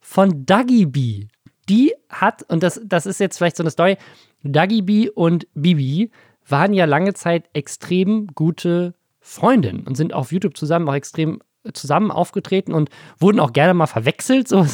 von 0.00 0.44
Dougie 0.44 0.86
B. 0.86 1.26
Die 1.68 1.94
hat, 2.08 2.42
und 2.48 2.62
das, 2.62 2.80
das 2.84 3.06
ist 3.06 3.20
jetzt 3.20 3.38
vielleicht 3.38 3.56
so 3.56 3.62
eine 3.62 3.70
Story, 3.70 3.96
Dougie 4.42 4.82
B 4.82 5.08
und 5.08 5.46
Bibi 5.54 6.10
waren 6.46 6.72
ja 6.72 6.84
lange 6.84 7.14
Zeit 7.14 7.48
extrem 7.52 8.26
gute 8.34 8.94
Freundinnen 9.20 9.86
und 9.86 9.96
sind 9.96 10.12
auf 10.12 10.32
YouTube 10.32 10.56
zusammen 10.56 10.88
auch 10.88 10.94
extrem 10.94 11.40
zusammen 11.74 12.10
aufgetreten 12.10 12.72
und 12.72 12.88
wurden 13.18 13.38
auch 13.38 13.52
gerne 13.52 13.74
mal 13.74 13.86
verwechselt. 13.86 14.48
So, 14.48 14.66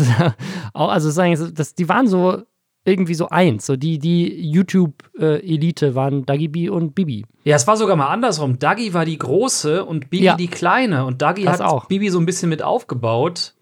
also 0.73 1.11
sagen, 1.11 1.53
das, 1.55 1.75
die 1.75 1.89
waren 1.89 2.07
so 2.07 2.43
irgendwie 2.87 3.15
so 3.15 3.29
eins. 3.29 3.67
So 3.67 3.77
die, 3.77 3.99
die 3.99 4.49
YouTube-Elite 4.51 5.95
waren 5.95 6.25
Dougie 6.25 6.49
B 6.49 6.69
und 6.69 6.95
Bibi. 6.95 7.27
Ja, 7.45 7.57
es 7.57 7.67
war 7.67 7.77
sogar 7.77 7.97
mal 7.97 8.09
andersrum. 8.09 8.59
Dagi 8.59 8.95
war 8.95 9.05
die 9.05 9.19
große 9.19 9.85
und 9.85 10.09
Bibi 10.11 10.25
Ja. 10.25 10.37
die 10.37 10.49
kleine. 10.49 11.05
Und 11.05 11.21
Dagi 11.21 11.45
Das 11.45 11.61
hat 11.61 11.67
auch. 11.69 11.87
Bibi 11.87 12.09
so 12.11 12.19
ein 12.19 12.27
bisschen 12.27 12.49
mit 12.49 12.63
aufgebaut. 12.63 13.55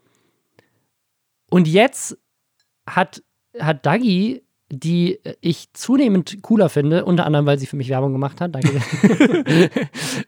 Und 1.50 1.66
jetzt 1.68 2.18
hat, 2.86 3.22
hat 3.58 3.84
Dagi, 3.86 4.43
die 4.78 5.18
ich 5.40 5.72
zunehmend 5.72 6.42
cooler 6.42 6.68
finde, 6.68 7.04
unter 7.04 7.26
anderem, 7.26 7.46
weil 7.46 7.58
sie 7.58 7.66
für 7.66 7.76
mich 7.76 7.88
Werbung 7.88 8.12
gemacht 8.12 8.40
hat. 8.40 8.54
Danke. 8.54 8.70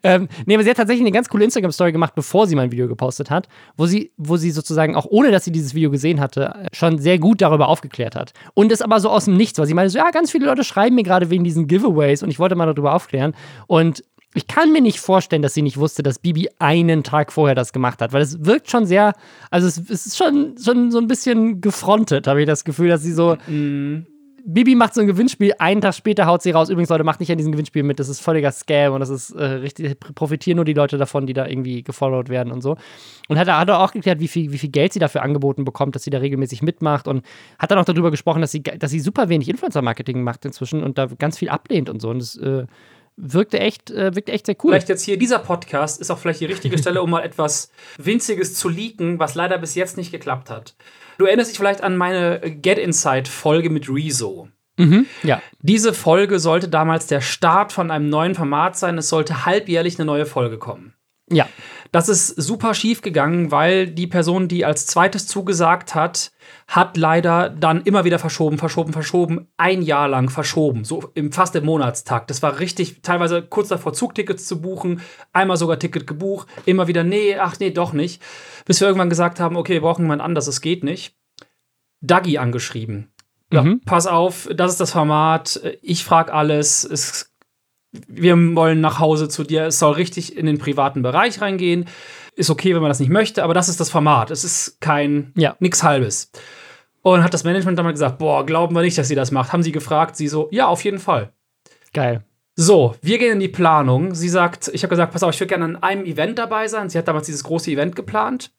ähm, 0.03 0.29
nee, 0.47 0.55
aber 0.55 0.65
sie 0.65 0.71
hat 0.71 0.77
tatsächlich 0.77 1.05
eine 1.05 1.13
ganz 1.13 1.29
coole 1.29 1.45
Instagram-Story 1.45 1.93
gemacht, 1.93 2.15
bevor 2.15 2.47
sie 2.47 2.57
mein 2.57 2.73
Video 2.73 2.89
gepostet 2.89 3.31
hat, 3.31 3.49
wo 3.77 3.87
sie, 3.87 4.13
wo 4.17 4.37
sie 4.37 4.51
sozusagen, 4.51 4.97
auch 4.97 5.07
ohne 5.09 5.31
dass 5.31 5.45
sie 5.45 5.53
dieses 5.53 5.75
Video 5.75 5.91
gesehen 5.91 6.21
hatte, 6.21 6.67
schon 6.73 6.99
sehr 6.99 7.19
gut 7.19 7.41
darüber 7.41 7.69
aufgeklärt 7.69 8.17
hat. 8.17 8.33
Und 8.55 8.73
es 8.73 8.83
aber 8.83 9.01
so 9.01 9.11
aus 9.11 9.27
dem 9.27 9.37
Nichts, 9.37 9.59
weil 9.59 9.67
sie 9.67 9.75
meinte 9.75 9.91
so, 9.91 9.99
ja, 9.99 10.11
ganz 10.11 10.31
viele 10.31 10.47
Leute 10.47 10.65
schreiben 10.65 10.95
mir 10.95 11.03
gerade 11.03 11.31
wegen 11.31 11.45
diesen 11.45 11.67
Giveaways 11.67 12.23
und 12.23 12.31
ich 12.31 12.39
wollte 12.39 12.55
mal 12.55 12.67
darüber 12.67 12.95
aufklären. 12.95 13.35
Und 13.67 14.03
ich 14.37 14.47
kann 14.47 14.71
mir 14.71 14.83
nicht 14.83 15.01
vorstellen, 15.01 15.41
dass 15.41 15.55
sie 15.55 15.63
nicht 15.63 15.79
wusste, 15.79 16.03
dass 16.03 16.19
Bibi 16.19 16.51
einen 16.59 17.03
Tag 17.03 17.33
vorher 17.33 17.55
das 17.55 17.73
gemacht 17.73 18.03
hat, 18.03 18.13
weil 18.13 18.21
es 18.21 18.45
wirkt 18.45 18.71
schon 18.71 18.85
sehr, 18.85 19.15
also 19.51 19.67
es, 19.67 19.79
es 19.89 20.07
ist 20.07 20.19
schon, 20.19 20.57
schon 20.63 20.91
so 20.91 20.99
ein 20.99 21.07
bisschen 21.07 21.63
gefrontet, 21.63 22.27
habe 22.27 22.43
ich 22.43 22.47
das 22.47 22.65
Gefühl, 22.65 22.89
dass 22.89 23.03
sie 23.03 23.13
so, 23.13 23.39
Bibi 24.49 24.77
macht 24.77 24.95
so 24.95 25.01
ein 25.01 25.09
Gewinnspiel, 25.09 25.55
einen 25.59 25.81
Tag 25.81 25.95
später 25.95 26.27
haut 26.27 26.41
sie 26.41 26.53
raus, 26.53 26.69
übrigens 26.69 26.89
Leute, 26.89 27.03
macht 27.03 27.19
nicht 27.19 27.33
an 27.33 27.37
diesem 27.37 27.51
Gewinnspiel 27.51 27.83
mit, 27.83 27.99
das 27.99 28.09
ist 28.09 28.21
völliger 28.21 28.53
Scam 28.53 28.93
und 28.93 29.01
das 29.01 29.09
ist 29.09 29.33
äh, 29.33 29.45
richtig, 29.45 29.99
profitieren 29.99 30.55
nur 30.57 30.65
die 30.65 30.73
Leute 30.73 30.99
davon, 30.99 31.27
die 31.27 31.33
da 31.33 31.47
irgendwie 31.47 31.83
gefollowt 31.83 32.29
werden 32.29 32.53
und 32.53 32.63
so. 32.63 32.77
Und 33.29 33.39
hat, 33.39 33.49
hat 33.49 33.69
auch 33.71 33.91
geklärt, 33.91 34.21
wie 34.21 34.29
viel, 34.29 34.53
wie 34.53 34.59
viel 34.59 34.71
Geld 34.71 34.93
sie 34.93 35.01
dafür 35.01 35.23
angeboten 35.23 35.65
bekommt, 35.65 35.97
dass 35.97 36.05
sie 36.05 36.11
da 36.11 36.19
regelmäßig 36.19 36.63
mitmacht 36.63 37.09
und 37.09 37.25
hat 37.59 37.73
dann 37.73 37.79
auch 37.81 37.85
darüber 37.85 38.13
gesprochen, 38.13 38.41
dass 38.41 38.53
sie, 38.53 38.63
dass 38.63 38.93
sie 38.93 39.01
super 39.01 39.29
wenig 39.29 39.49
Influencer-Marketing 39.49 40.23
macht 40.23 40.45
inzwischen 40.45 40.85
und 40.85 40.97
da 40.97 41.07
ganz 41.07 41.37
viel 41.37 41.49
ablehnt 41.49 41.91
und 41.91 42.01
so 42.01 42.11
und 42.11 42.21
das 42.21 42.37
äh, 42.37 42.67
wirkte 43.17 43.59
echt, 43.59 43.91
äh, 43.91 44.15
wirkte 44.15 44.31
echt 44.31 44.47
sehr 44.47 44.57
cool. 44.63 44.73
Vielleicht 44.73 44.91
jetzt 44.91 45.03
hier, 45.03 45.19
dieser 45.19 45.41
Podcast 45.41 46.01
ist 46.01 46.13
auch 46.13 46.19
vielleicht 46.19 46.41
die 46.41 46.47
richtige 46.47 46.79
Stelle, 46.79 47.03
um 47.03 47.11
mal 47.11 47.25
etwas 47.25 47.73
Winziges 47.99 48.55
zu 48.55 48.69
leaken, 48.69 49.19
was 49.19 49.35
leider 49.35 49.59
bis 49.59 49.75
jetzt 49.75 49.97
nicht 49.97 50.13
geklappt 50.13 50.51
hat. 50.51 50.77
Du 51.19 51.25
erinnerst 51.25 51.51
dich 51.51 51.59
vielleicht 51.59 51.83
an 51.83 51.97
meine 51.97 52.41
Get 52.41 52.79
Inside-Folge 52.79 53.71
mit 53.71 53.89
Rezo. 53.89 54.49
Ja. 55.23 55.41
Diese 55.61 55.95
Folge 55.95 56.39
sollte 56.39 56.69
damals 56.69 57.07
der 57.07 57.21
Start 57.21 57.73
von 57.73 57.91
einem 57.91 58.09
neuen 58.09 58.35
Format 58.35 58.77
sein. 58.77 58.99
Es 58.99 59.09
sollte 59.09 59.47
halbjährlich 59.47 59.99
eine 59.99 60.05
neue 60.05 60.27
Folge 60.27 60.59
kommen. 60.59 60.93
Ja. 61.31 61.49
Das 61.93 62.09
ist 62.09 62.29
super 62.29 62.75
schief 62.75 63.01
gegangen, 63.03 63.51
weil 63.51 63.87
die 63.87 64.07
Person, 64.07 64.49
die 64.49 64.65
als 64.65 64.87
zweites 64.87 65.27
zugesagt 65.27 65.95
hat, 65.95 66.33
hat 66.69 66.97
leider 66.97 67.51
dann 67.51 67.83
immer 67.83 68.05
wieder 68.05 68.19
verschoben, 68.19 68.59
verschoben, 68.59 68.93
verschoben, 68.93 69.49
ein 69.57 69.83
Jahr 69.83 70.09
lang 70.09 70.29
verschoben, 70.31 70.85
so 70.85 71.11
im 71.15 71.33
fast 71.33 71.55
im 71.57 71.65
Monatstakt. 71.65 72.31
Das 72.31 72.43
war 72.43 72.59
richtig, 72.59 73.03
teilweise 73.03 73.43
kurz 73.43 73.69
davor 73.69 73.93
Zugtickets 73.93 74.47
zu 74.47 74.61
buchen, 74.61 75.01
einmal 75.33 75.57
sogar 75.57 75.79
Ticket 75.79 76.07
gebucht, 76.07 76.49
immer 76.65 76.87
wieder, 76.89 77.05
nee, 77.05 77.37
ach 77.37 77.59
nee, 77.61 77.71
doch 77.71 77.93
nicht. 77.93 78.23
Bis 78.65 78.81
wir 78.81 78.89
irgendwann 78.89 79.11
gesagt 79.11 79.41
haben, 79.41 79.57
okay, 79.57 79.75
wir 79.75 79.81
brauchen 79.83 80.03
jemand 80.03 80.23
anders, 80.23 80.47
es 80.47 80.61
geht 80.61 80.83
nicht. 80.85 81.15
Dagi 82.01 82.39
angeschrieben. 82.39 83.13
Ja, 83.53 83.63
Mhm. 83.63 83.81
pass 83.85 84.07
auf, 84.09 84.49
das 84.55 84.73
ist 84.73 84.81
das 84.81 84.91
Format, 84.91 85.61
ich 85.81 86.05
frag 86.05 86.33
alles, 86.33 86.85
es 86.85 87.33
wir 88.09 88.37
wollen 88.55 88.81
nach 88.81 88.99
Hause 88.99 89.29
zu 89.29 89.45
dir. 89.45 89.67
Es 89.67 89.79
soll 89.79 89.95
richtig 89.95 90.37
in 90.37 90.47
den 90.47 90.59
privaten 90.59 91.03
Bereich 91.03 91.41
reingehen. 91.41 91.87
Ist 92.35 92.51
okay, 92.51 92.75
wenn 92.75 92.83
man 92.83 92.91
das 92.91 93.01
nicht 93.01 93.11
möchte, 93.11 93.43
aber 93.43 93.55
das 93.55 93.69
ist 93.69 93.81
das 93.81 93.91
Format. 93.91 94.31
Es 94.31 94.45
ist 94.45 94.81
kein 94.81 95.33
Ja. 95.37 95.57
nix 95.59 95.83
halbes. 95.83 96.31
Und 97.03 97.23
hat 97.23 97.33
das 97.35 97.45
Management 97.45 97.79
damals 97.79 97.95
gesagt, 97.95 98.19
boah, 98.19 98.45
glauben 98.45 98.75
wir 98.75 98.83
nicht, 98.83 98.99
dass 98.99 99.09
sie 99.09 99.15
das 99.15 99.31
macht. 99.31 99.53
Haben 99.53 99.63
sie 99.63 99.73
gefragt, 99.73 100.17
sie 100.17 100.29
so, 100.29 100.49
ja, 100.51 100.67
auf 100.67 100.85
jeden 100.85 100.99
Fall. 100.99 101.33
Geil. 101.93 102.25
So, 102.57 102.95
wir 103.03 103.19
gehen 103.19 103.33
in 103.33 103.41
die 103.41 103.49
Planung. 103.49 104.15
Sie 104.15 104.29
sagt, 104.29 104.69
ich 104.73 104.83
habe 104.83 104.91
gesagt, 104.91 105.13
pass 105.13 105.23
auf, 105.23 105.35
ich 105.35 105.41
würde 105.41 105.49
gerne 105.49 105.65
an 105.65 105.77
einem 105.77 106.05
Event 106.05 106.39
dabei 106.39 106.69
sein. 106.69 106.89
Sie 106.89 106.99
hat 106.99 107.07
damals 107.07 107.27
dieses 107.27 107.45
große 107.45 107.71
Event 107.71 107.97
geplant. 107.97 108.51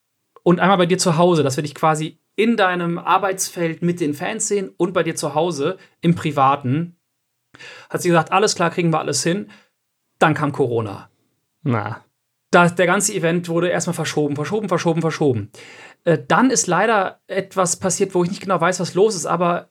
Und 0.43 0.59
einmal 0.59 0.77
bei 0.77 0.85
dir 0.85 0.97
zu 0.97 1.17
Hause, 1.17 1.43
dass 1.43 1.57
wir 1.57 1.63
dich 1.63 1.75
quasi 1.75 2.19
in 2.35 2.55
deinem 2.55 2.99
Arbeitsfeld 2.99 3.81
mit 3.81 3.99
den 3.99 4.13
Fans 4.13 4.47
sehen 4.47 4.71
und 4.77 4.93
bei 4.93 5.03
dir 5.03 5.15
zu 5.15 5.33
Hause 5.35 5.77
im 6.01 6.15
Privaten. 6.15 6.96
Hat 7.89 8.01
sie 8.01 8.09
gesagt, 8.09 8.31
alles 8.31 8.55
klar, 8.55 8.69
kriegen 8.69 8.91
wir 8.91 8.99
alles 8.99 9.23
hin. 9.23 9.49
Dann 10.19 10.33
kam 10.33 10.51
Corona. 10.51 11.09
Na. 11.63 12.03
Da, 12.51 12.69
der 12.69 12.85
ganze 12.85 13.13
Event 13.13 13.49
wurde 13.49 13.69
erstmal 13.69 13.93
verschoben, 13.93 14.35
verschoben, 14.35 14.69
verschoben, 14.69 15.01
verschoben. 15.01 15.51
Äh, 16.05 16.17
dann 16.27 16.49
ist 16.49 16.67
leider 16.67 17.19
etwas 17.27 17.77
passiert, 17.77 18.15
wo 18.15 18.23
ich 18.23 18.29
nicht 18.29 18.41
genau 18.41 18.59
weiß, 18.59 18.79
was 18.79 18.93
los 18.93 19.15
ist, 19.15 19.25
aber 19.25 19.69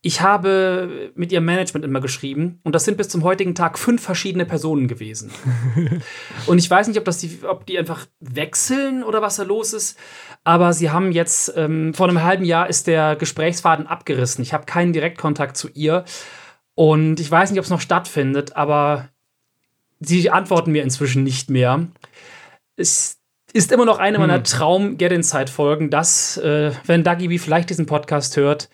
ich 0.00 0.20
habe 0.20 1.10
mit 1.16 1.32
ihrem 1.32 1.44
Management 1.44 1.84
immer 1.84 2.00
geschrieben 2.00 2.60
und 2.62 2.72
das 2.74 2.84
sind 2.84 2.96
bis 2.96 3.08
zum 3.08 3.24
heutigen 3.24 3.56
Tag 3.56 3.78
fünf 3.78 4.00
verschiedene 4.00 4.46
Personen 4.46 4.86
gewesen. 4.86 5.32
und 6.46 6.58
ich 6.58 6.70
weiß 6.70 6.86
nicht, 6.86 6.98
ob, 6.98 7.04
das 7.04 7.18
die, 7.18 7.40
ob 7.42 7.66
die 7.66 7.78
einfach 7.78 8.06
wechseln 8.20 9.02
oder 9.02 9.22
was 9.22 9.36
da 9.36 9.42
los 9.42 9.72
ist, 9.72 9.98
aber 10.44 10.72
sie 10.72 10.90
haben 10.90 11.10
jetzt, 11.10 11.52
ähm, 11.56 11.94
vor 11.94 12.08
einem 12.08 12.22
halben 12.22 12.44
Jahr 12.44 12.68
ist 12.68 12.86
der 12.86 13.16
Gesprächsfaden 13.16 13.88
abgerissen. 13.88 14.42
Ich 14.42 14.54
habe 14.54 14.66
keinen 14.66 14.92
Direktkontakt 14.92 15.56
zu 15.56 15.68
ihr 15.74 16.04
und 16.78 17.18
ich 17.18 17.28
weiß 17.28 17.50
nicht, 17.50 17.58
ob 17.58 17.64
es 17.64 17.70
noch 17.70 17.80
stattfindet, 17.80 18.54
aber 18.54 19.08
sie 19.98 20.30
antworten 20.30 20.70
mir 20.70 20.84
inzwischen 20.84 21.24
nicht 21.24 21.50
mehr. 21.50 21.88
Es 22.76 23.18
ist 23.52 23.72
immer 23.72 23.84
noch 23.84 23.98
eine 23.98 24.20
meiner 24.20 24.36
Hm. 24.36 24.44
Traum-Get-Inside-Folgen, 24.44 25.90
dass, 25.90 26.36
äh, 26.36 26.70
wenn 26.86 27.02
Dagi 27.02 27.30
wie 27.30 27.40
vielleicht 27.40 27.70
diesen 27.70 27.86
Podcast 27.86 28.36
hört, 28.36 28.68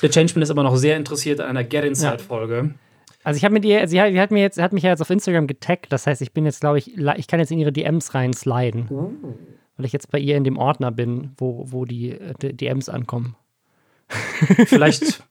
der 0.00 0.08
Changeman 0.08 0.44
ist 0.44 0.48
immer 0.48 0.62
noch 0.62 0.76
sehr 0.76 0.96
interessiert 0.96 1.42
an 1.42 1.50
einer 1.50 1.62
Get-Inside-Folge. 1.62 2.72
Also 3.22 3.36
ich 3.36 3.44
habe 3.44 3.52
mit 3.52 3.66
ihr, 3.66 3.86
sie 3.86 4.00
hat, 4.00 4.12
sie 4.12 4.20
hat 4.20 4.30
mir 4.30 4.40
jetzt, 4.40 4.58
hat 4.58 4.72
mich 4.72 4.84
ja 4.84 4.88
jetzt 4.88 5.02
auf 5.02 5.10
Instagram 5.10 5.46
getaggt, 5.46 5.92
das 5.92 6.06
heißt, 6.06 6.22
ich 6.22 6.32
bin 6.32 6.46
jetzt, 6.46 6.62
glaube 6.62 6.78
ich, 6.78 6.96
ich 6.96 7.26
kann 7.26 7.38
jetzt 7.38 7.52
in 7.52 7.58
ihre 7.58 7.70
DMs 7.70 8.14
reinsliden. 8.14 8.88
Weil 9.76 9.84
ich 9.84 9.92
jetzt 9.92 10.10
bei 10.10 10.18
ihr 10.18 10.38
in 10.38 10.44
dem 10.44 10.56
Ordner 10.56 10.90
bin, 10.90 11.32
wo, 11.36 11.66
wo 11.66 11.84
die, 11.84 12.12
äh, 12.12 12.32
die 12.40 12.56
DMs 12.56 12.88
ankommen. 12.88 13.36
Vielleicht 14.08 15.22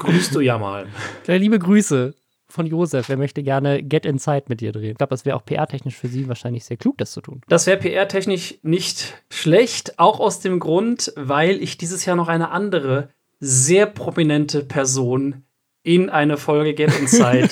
grüßt 0.00 0.34
du 0.34 0.40
ja 0.40 0.58
mal. 0.58 0.88
Liebe 1.26 1.58
Grüße 1.58 2.14
von 2.48 2.66
Josef, 2.66 3.08
er 3.08 3.16
möchte 3.16 3.42
gerne 3.42 3.82
Get 3.82 4.04
Inside 4.04 4.44
mit 4.48 4.60
dir 4.60 4.72
drehen. 4.72 4.92
Ich 4.92 4.98
glaube, 4.98 5.10
das 5.10 5.24
wäre 5.24 5.36
auch 5.36 5.44
PR-technisch 5.44 5.94
für 5.94 6.08
sie 6.08 6.28
wahrscheinlich 6.28 6.64
sehr 6.64 6.76
klug, 6.76 6.98
das 6.98 7.12
zu 7.12 7.20
tun. 7.20 7.40
Das 7.48 7.66
wäre 7.66 7.78
PR-technisch 7.78 8.58
nicht 8.62 9.22
schlecht, 9.30 9.98
auch 9.98 10.18
aus 10.18 10.40
dem 10.40 10.58
Grund, 10.58 11.12
weil 11.16 11.62
ich 11.62 11.78
dieses 11.78 12.04
Jahr 12.04 12.16
noch 12.16 12.28
eine 12.28 12.50
andere 12.50 13.10
sehr 13.38 13.86
prominente 13.86 14.64
Person 14.64 15.44
in 15.82 16.10
eine 16.10 16.36
Folge 16.36 16.74
Get 16.74 16.98
Inside 16.98 17.48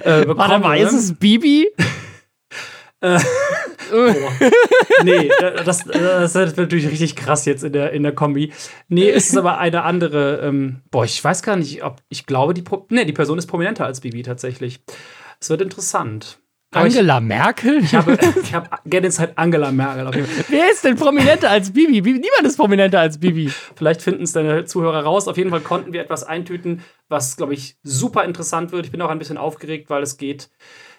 äh, 0.00 0.20
bekomme. 0.20 0.38
Warte 0.38 0.58
mal, 0.60 0.78
ist 0.78 0.92
es 0.92 1.14
Bibi? 1.14 1.68
nee, 5.04 5.30
das, 5.64 5.84
das 5.84 6.34
ist 6.34 6.56
natürlich 6.56 6.88
richtig 6.88 7.16
krass 7.16 7.44
jetzt 7.44 7.64
in 7.64 7.72
der, 7.72 7.92
in 7.92 8.02
der 8.02 8.14
Kombi. 8.14 8.52
Nee, 8.88 9.10
es 9.10 9.30
ist 9.30 9.36
aber 9.36 9.58
eine 9.58 9.82
andere. 9.82 10.40
Ähm, 10.42 10.82
boah, 10.90 11.04
ich 11.04 11.22
weiß 11.22 11.42
gar 11.42 11.56
nicht, 11.56 11.82
ob. 11.84 12.00
Ich 12.08 12.26
glaube, 12.26 12.54
die, 12.54 12.62
Pro 12.62 12.86
nee, 12.90 13.04
die 13.04 13.12
Person 13.12 13.38
ist 13.38 13.46
prominenter 13.46 13.86
als 13.86 14.00
Bibi 14.00 14.22
tatsächlich. 14.22 14.80
Es 15.40 15.50
wird 15.50 15.60
interessant. 15.60 16.38
Aber 16.72 16.88
ich, 16.88 16.94
Angela 16.94 17.20
Merkel? 17.20 17.78
ich 17.82 17.94
habe, 17.94 18.18
ich 18.42 18.52
habe 18.52 18.68
Get 18.84 19.04
Inside 19.04 19.32
Angela 19.36 19.70
Merkel. 19.70 20.06
Auf 20.06 20.14
jeden 20.14 20.26
Fall. 20.26 20.44
Wer 20.48 20.70
ist 20.70 20.84
denn 20.84 20.96
prominenter 20.96 21.50
als 21.50 21.72
Bibi? 21.72 22.00
Bibi? 22.02 22.18
Niemand 22.18 22.44
ist 22.44 22.56
prominenter 22.56 23.00
als 23.00 23.18
Bibi. 23.18 23.50
Vielleicht 23.76 24.02
finden 24.02 24.24
es 24.24 24.32
deine 24.32 24.64
Zuhörer 24.64 25.04
raus. 25.04 25.28
Auf 25.28 25.36
jeden 25.36 25.50
Fall 25.50 25.60
konnten 25.60 25.92
wir 25.92 26.00
etwas 26.00 26.24
eintüten, 26.24 26.82
was, 27.08 27.36
glaube 27.36 27.54
ich, 27.54 27.76
super 27.82 28.24
interessant 28.24 28.72
wird. 28.72 28.86
Ich 28.86 28.92
bin 28.92 29.00
auch 29.00 29.10
ein 29.10 29.18
bisschen 29.18 29.38
aufgeregt, 29.38 29.90
weil 29.90 30.02
es 30.02 30.16
geht 30.16 30.50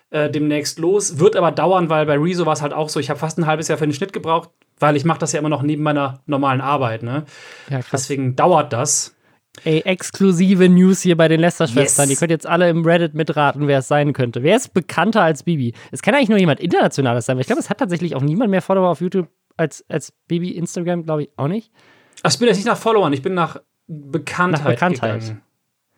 äh, 0.09 0.29
demnächst 0.29 0.79
los. 0.79 1.19
Wird 1.19 1.35
aber 1.35 1.51
dauern, 1.51 1.89
weil 1.89 2.05
bei 2.05 2.17
Rezo 2.17 2.45
war 2.45 2.53
es 2.53 2.61
halt 2.61 2.73
auch 2.73 2.89
so. 2.89 2.99
Ich 2.99 3.09
habe 3.09 3.19
fast 3.19 3.37
ein 3.37 3.45
halbes 3.45 3.67
Jahr 3.67 3.77
für 3.77 3.85
den 3.87 3.93
Schnitt 3.93 4.13
gebraucht, 4.13 4.49
weil 4.79 4.95
ich 4.95 5.05
mache 5.05 5.19
das 5.19 5.31
ja 5.33 5.39
immer 5.39 5.49
noch 5.49 5.61
neben 5.63 5.83
meiner 5.83 6.21
normalen 6.25 6.61
Arbeit. 6.61 7.03
Ne? 7.03 7.25
Ja. 7.69 7.79
Deswegen 7.91 8.35
dauert 8.35 8.73
das. 8.73 9.13
Ey, 9.63 9.79
exklusive 9.81 10.69
News 10.69 11.01
hier 11.01 11.17
bei 11.17 11.27
den 11.27 11.39
Lester-Schwestern. 11.39 12.09
Yes. 12.09 12.11
Ihr 12.11 12.19
könnt 12.19 12.31
jetzt 12.31 12.45
alle 12.45 12.69
im 12.69 12.85
Reddit 12.85 13.15
mitraten, 13.15 13.67
wer 13.67 13.79
es 13.79 13.87
sein 13.87 14.13
könnte. 14.13 14.43
Wer 14.43 14.55
ist 14.55 14.73
bekannter 14.73 15.23
als 15.23 15.41
Bibi? 15.43 15.73
Es 15.91 16.03
kann 16.03 16.13
eigentlich 16.13 16.29
nur 16.29 16.37
jemand 16.37 16.59
Internationales 16.59 17.25
sein, 17.25 17.37
weil 17.37 17.41
ich 17.41 17.47
glaube, 17.47 17.59
es 17.61 17.69
hat 17.69 17.79
tatsächlich 17.79 18.15
auch 18.15 18.21
niemand 18.21 18.51
mehr 18.51 18.61
Follower 18.61 18.87
auf 18.89 19.01
YouTube 19.01 19.27
als, 19.57 19.83
als 19.89 20.13
Bibi. 20.27 20.51
Instagram, 20.51 21.03
glaube 21.05 21.23
ich, 21.23 21.29
auch 21.37 21.47
nicht. 21.47 21.71
Ach, 22.21 22.31
ich 22.31 22.37
bin 22.37 22.47
jetzt 22.47 22.57
nicht 22.57 22.67
nach 22.67 22.77
Followern, 22.77 23.11
ich 23.13 23.23
bin 23.23 23.33
nach 23.33 23.59
Bekanntheit. 23.87 24.63
Nach 24.63 24.71
Bekanntheit. 24.71 25.21
Gegangen. 25.21 25.41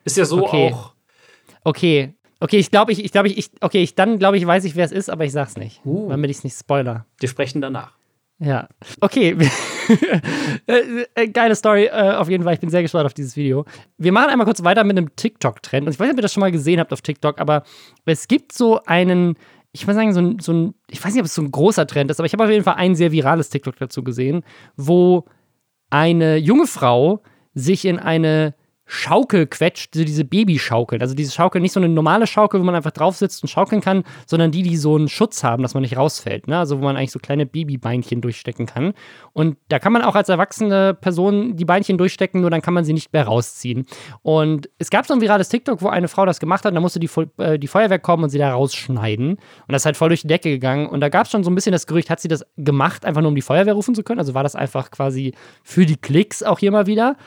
Ist 0.05 0.16
ja 0.16 0.24
so 0.24 0.45
Okay. 0.45 0.72
auch. 0.74 0.93
Okay. 1.66 2.14
Okay, 2.40 2.58
ich 2.58 2.72
glaube, 2.72 2.92
ich, 2.92 3.04
ich 3.04 3.12
glaube, 3.12 3.28
ich, 3.28 3.38
ich, 3.38 3.52
okay, 3.60 3.84
ich, 3.84 3.96
dann 3.96 4.18
glaube 4.18 4.38
ich, 4.38 4.46
weiß 4.46 4.64
ich, 4.64 4.76
wer 4.76 4.86
es 4.86 4.92
ist, 4.92 5.10
aber 5.10 5.26
ich 5.26 5.32
sag's 5.32 5.58
nicht. 5.58 5.82
Uh. 5.86 6.10
Damit 6.10 6.32
ich 6.32 6.38
es 6.38 6.44
nicht 6.44 6.58
spoiler. 6.58 7.06
Wir 7.20 7.28
sprechen 7.28 7.62
danach. 7.62 8.00
Ja. 8.40 8.70
Okay. 9.02 9.36
äh, 10.68 11.06
äh, 11.14 11.28
geile 11.28 11.56
Story, 11.56 11.86
äh, 11.86 12.14
auf 12.14 12.30
jeden 12.30 12.46
Fall. 12.46 12.54
Ich 12.54 12.62
bin 12.62 12.70
sehr 12.70 12.82
gespannt 12.82 13.06
auf 13.06 13.14
dieses 13.14 13.36
Video. 13.36 13.66
Wir 13.98 14.14
machen 14.14 14.30
einmal 14.30 14.46
kurz 14.46 14.64
weiter 14.64 14.86
mit 14.86 14.98
einem 14.98 15.14
TikTok-Trend. 15.16 15.88
Und 15.88 15.94
ich 15.94 16.00
weiß 16.00 16.06
nicht, 16.06 16.14
ob 16.14 16.20
ihr 16.20 16.22
das 16.22 16.34
schon 16.34 16.42
mal 16.42 16.52
gesehen 16.52 16.80
habt 16.80 16.94
auf 16.94 17.02
TikTok, 17.02 17.42
aber 17.42 17.64
es 18.06 18.30
gibt 18.30 18.54
so 18.54 18.82
einen, 18.86 19.36
ich 19.74 19.86
würde 19.86 19.96
sagen, 19.96 20.14
so 20.14 20.22
ein, 20.22 20.40
so 20.40 20.54
ein, 20.54 20.74
ich 20.90 21.04
weiß 21.04 21.14
nicht, 21.14 21.20
ob 21.20 21.26
es 21.26 21.36
so 21.36 21.42
ein 21.42 21.52
großer 21.52 21.86
Trend 21.86 22.10
ist, 22.10 22.20
aber 22.22 22.28
ich 22.28 22.34
habe 22.34 22.46
auf 22.46 22.50
jeden 22.50 22.64
Fall 22.64 22.76
ein 22.76 22.96
sehr 22.96 23.12
virales 23.12 23.50
TikTok 23.50 23.76
dazu 23.76 24.04
gesehen, 24.06 24.44
wo 24.78 25.26
eine 25.90 26.38
junge 26.38 26.68
Frau 26.68 27.22
sich 27.54 27.84
in 27.84 28.00
eine 28.00 28.54
Schaukel 28.92 29.46
quetscht, 29.46 29.94
diese 29.94 30.26
Babyschaukeln. 30.26 31.00
Also 31.00 31.14
diese 31.14 31.32
Schaukel, 31.32 31.62
nicht 31.62 31.74
so 31.74 31.80
eine 31.80 31.88
normale 31.88 32.26
Schaukel, 32.26 32.60
wo 32.60 32.66
man 32.66 32.74
einfach 32.74 32.90
drauf 32.90 33.16
sitzt 33.16 33.44
und 33.44 33.48
schaukeln 33.48 33.82
kann, 33.82 34.04
sondern 34.26 34.50
die, 34.50 34.64
die 34.64 34.78
so 34.78 34.96
einen 34.96 35.08
Schutz 35.08 35.44
haben, 35.44 35.62
dass 35.62 35.76
man 35.76 35.82
nicht 35.82 35.96
rausfällt. 35.96 36.48
Ne? 36.48 36.58
Also 36.58 36.80
wo 36.80 36.84
man 36.84 36.98
eigentlich 36.98 37.12
so 37.12 37.20
kleine 37.20 37.46
Babybeinchen 37.46 38.20
durchstecken 38.20 38.66
kann. 38.66 38.94
Und 39.32 39.58
da 39.68 39.78
kann 39.78 39.94
man 39.94 40.02
auch 40.02 40.16
als 40.16 40.28
erwachsene 40.28 40.96
Person 40.96 41.56
die 41.56 41.66
Beinchen 41.66 42.00
durchstecken, 42.00 42.42
nur 42.42 42.50
dann 42.50 42.64
kann 42.64 42.74
man 42.74 42.84
sie 42.84 42.94
nicht 42.94 43.14
mehr 43.14 43.26
rausziehen. 43.26 43.86
Und 44.24 44.72
es 44.80 44.90
gab 44.90 45.06
so 45.06 45.14
ein 45.14 45.22
virales 45.22 45.50
TikTok, 45.50 45.84
wo 45.84 45.88
eine 45.90 46.08
Frau 46.08 46.26
das 46.26 46.40
gemacht 46.40 46.66
hat, 46.66 46.76
da 46.76 46.80
musste 46.80 47.00
die, 47.00 47.10
äh, 47.38 47.60
die 47.60 47.68
Feuerwehr 47.68 48.00
kommen 48.00 48.24
und 48.24 48.32
sie 48.32 48.40
da 48.40 48.52
rausschneiden. 48.54 49.34
Und 49.34 49.40
das 49.68 49.84
ist 49.84 49.86
halt 49.86 49.98
voll 49.98 50.10
durch 50.10 50.22
die 50.22 50.28
Decke 50.28 50.50
gegangen. 50.50 50.88
Und 50.88 51.02
da 51.02 51.10
gab 51.10 51.28
es 51.28 51.32
schon 51.32 51.44
so 51.44 51.52
ein 51.52 51.56
bisschen 51.56 51.74
das 51.74 51.86
Gerücht, 51.86 52.10
hat 52.10 52.22
sie 52.22 52.28
das 52.28 52.44
gemacht, 52.58 53.06
einfach 53.06 53.22
nur 53.22 53.30
um 53.30 53.36
die 53.36 53.44
Feuerwehr 53.44 53.76
rufen 53.76 53.94
zu 53.94 54.02
können? 54.02 54.20
Also 54.20 54.34
war 54.34 54.42
das 54.42 54.56
einfach 54.56 54.90
quasi 54.90 55.36
für 55.64 55.86
die 55.86 55.98
Klicks 55.98 56.42
auch 56.42 56.58
hier 56.58 56.72
mal 56.72 56.88
wieder? 56.88 57.18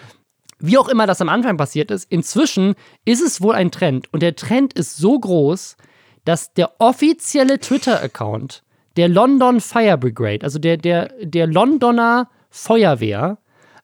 Wie 0.63 0.79
auch 0.79 0.89
immer 0.89 1.07
das 1.07 1.21
am 1.21 1.29
Anfang 1.29 1.57
passiert 1.57 1.91
ist, 1.91 2.07
inzwischen 2.09 2.77
ist 3.05 3.21
es 3.21 3.41
wohl 3.41 3.55
ein 3.55 3.73
Trend. 3.73 4.13
Und 4.13 4.23
der 4.23 4.37
Trend 4.37 4.73
ist 4.73 4.97
so 4.97 5.19
groß, 5.19 5.77
dass 6.25 6.55
der 6.55 6.71
offizielle 6.79 7.59
Twitter-Account 7.59 8.63
der 8.97 9.09
London 9.09 9.61
Fire 9.61 9.99
Brigade, 9.99 10.45
also 10.45 10.61
der, 10.61 10.77
der, 10.77 11.13
der 11.21 11.49
Londoner 11.49 12.29
Feuerwehr, 12.49 13.39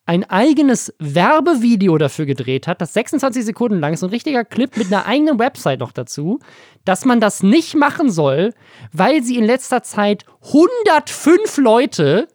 ein 0.07 0.25
eigenes 0.31 0.95
Werbevideo 1.01 1.99
dafür 1.99 2.27
gedreht 2.27 2.67
hat, 2.67 2.81
das 2.81 2.95
26 2.95 3.45
Sekunden 3.45 3.81
lang 3.81 3.93
ist, 3.93 4.05
ein 4.05 4.11
richtiger 4.11 4.45
Clip 4.45 4.75
mit 4.77 4.87
einer 4.87 5.05
eigenen 5.05 5.39
Website 5.39 5.81
noch 5.81 5.93
dazu, 5.93 6.39
dass 6.85 7.05
man 7.05 7.21
das 7.21 7.43
nicht 7.43 7.75
machen 7.75 8.11
soll, 8.11 8.55
weil 8.93 9.23
sie 9.23 9.37
in 9.37 9.45
letzter 9.45 9.83
Zeit 9.83 10.25
105 10.47 11.59
Leute 11.59 12.29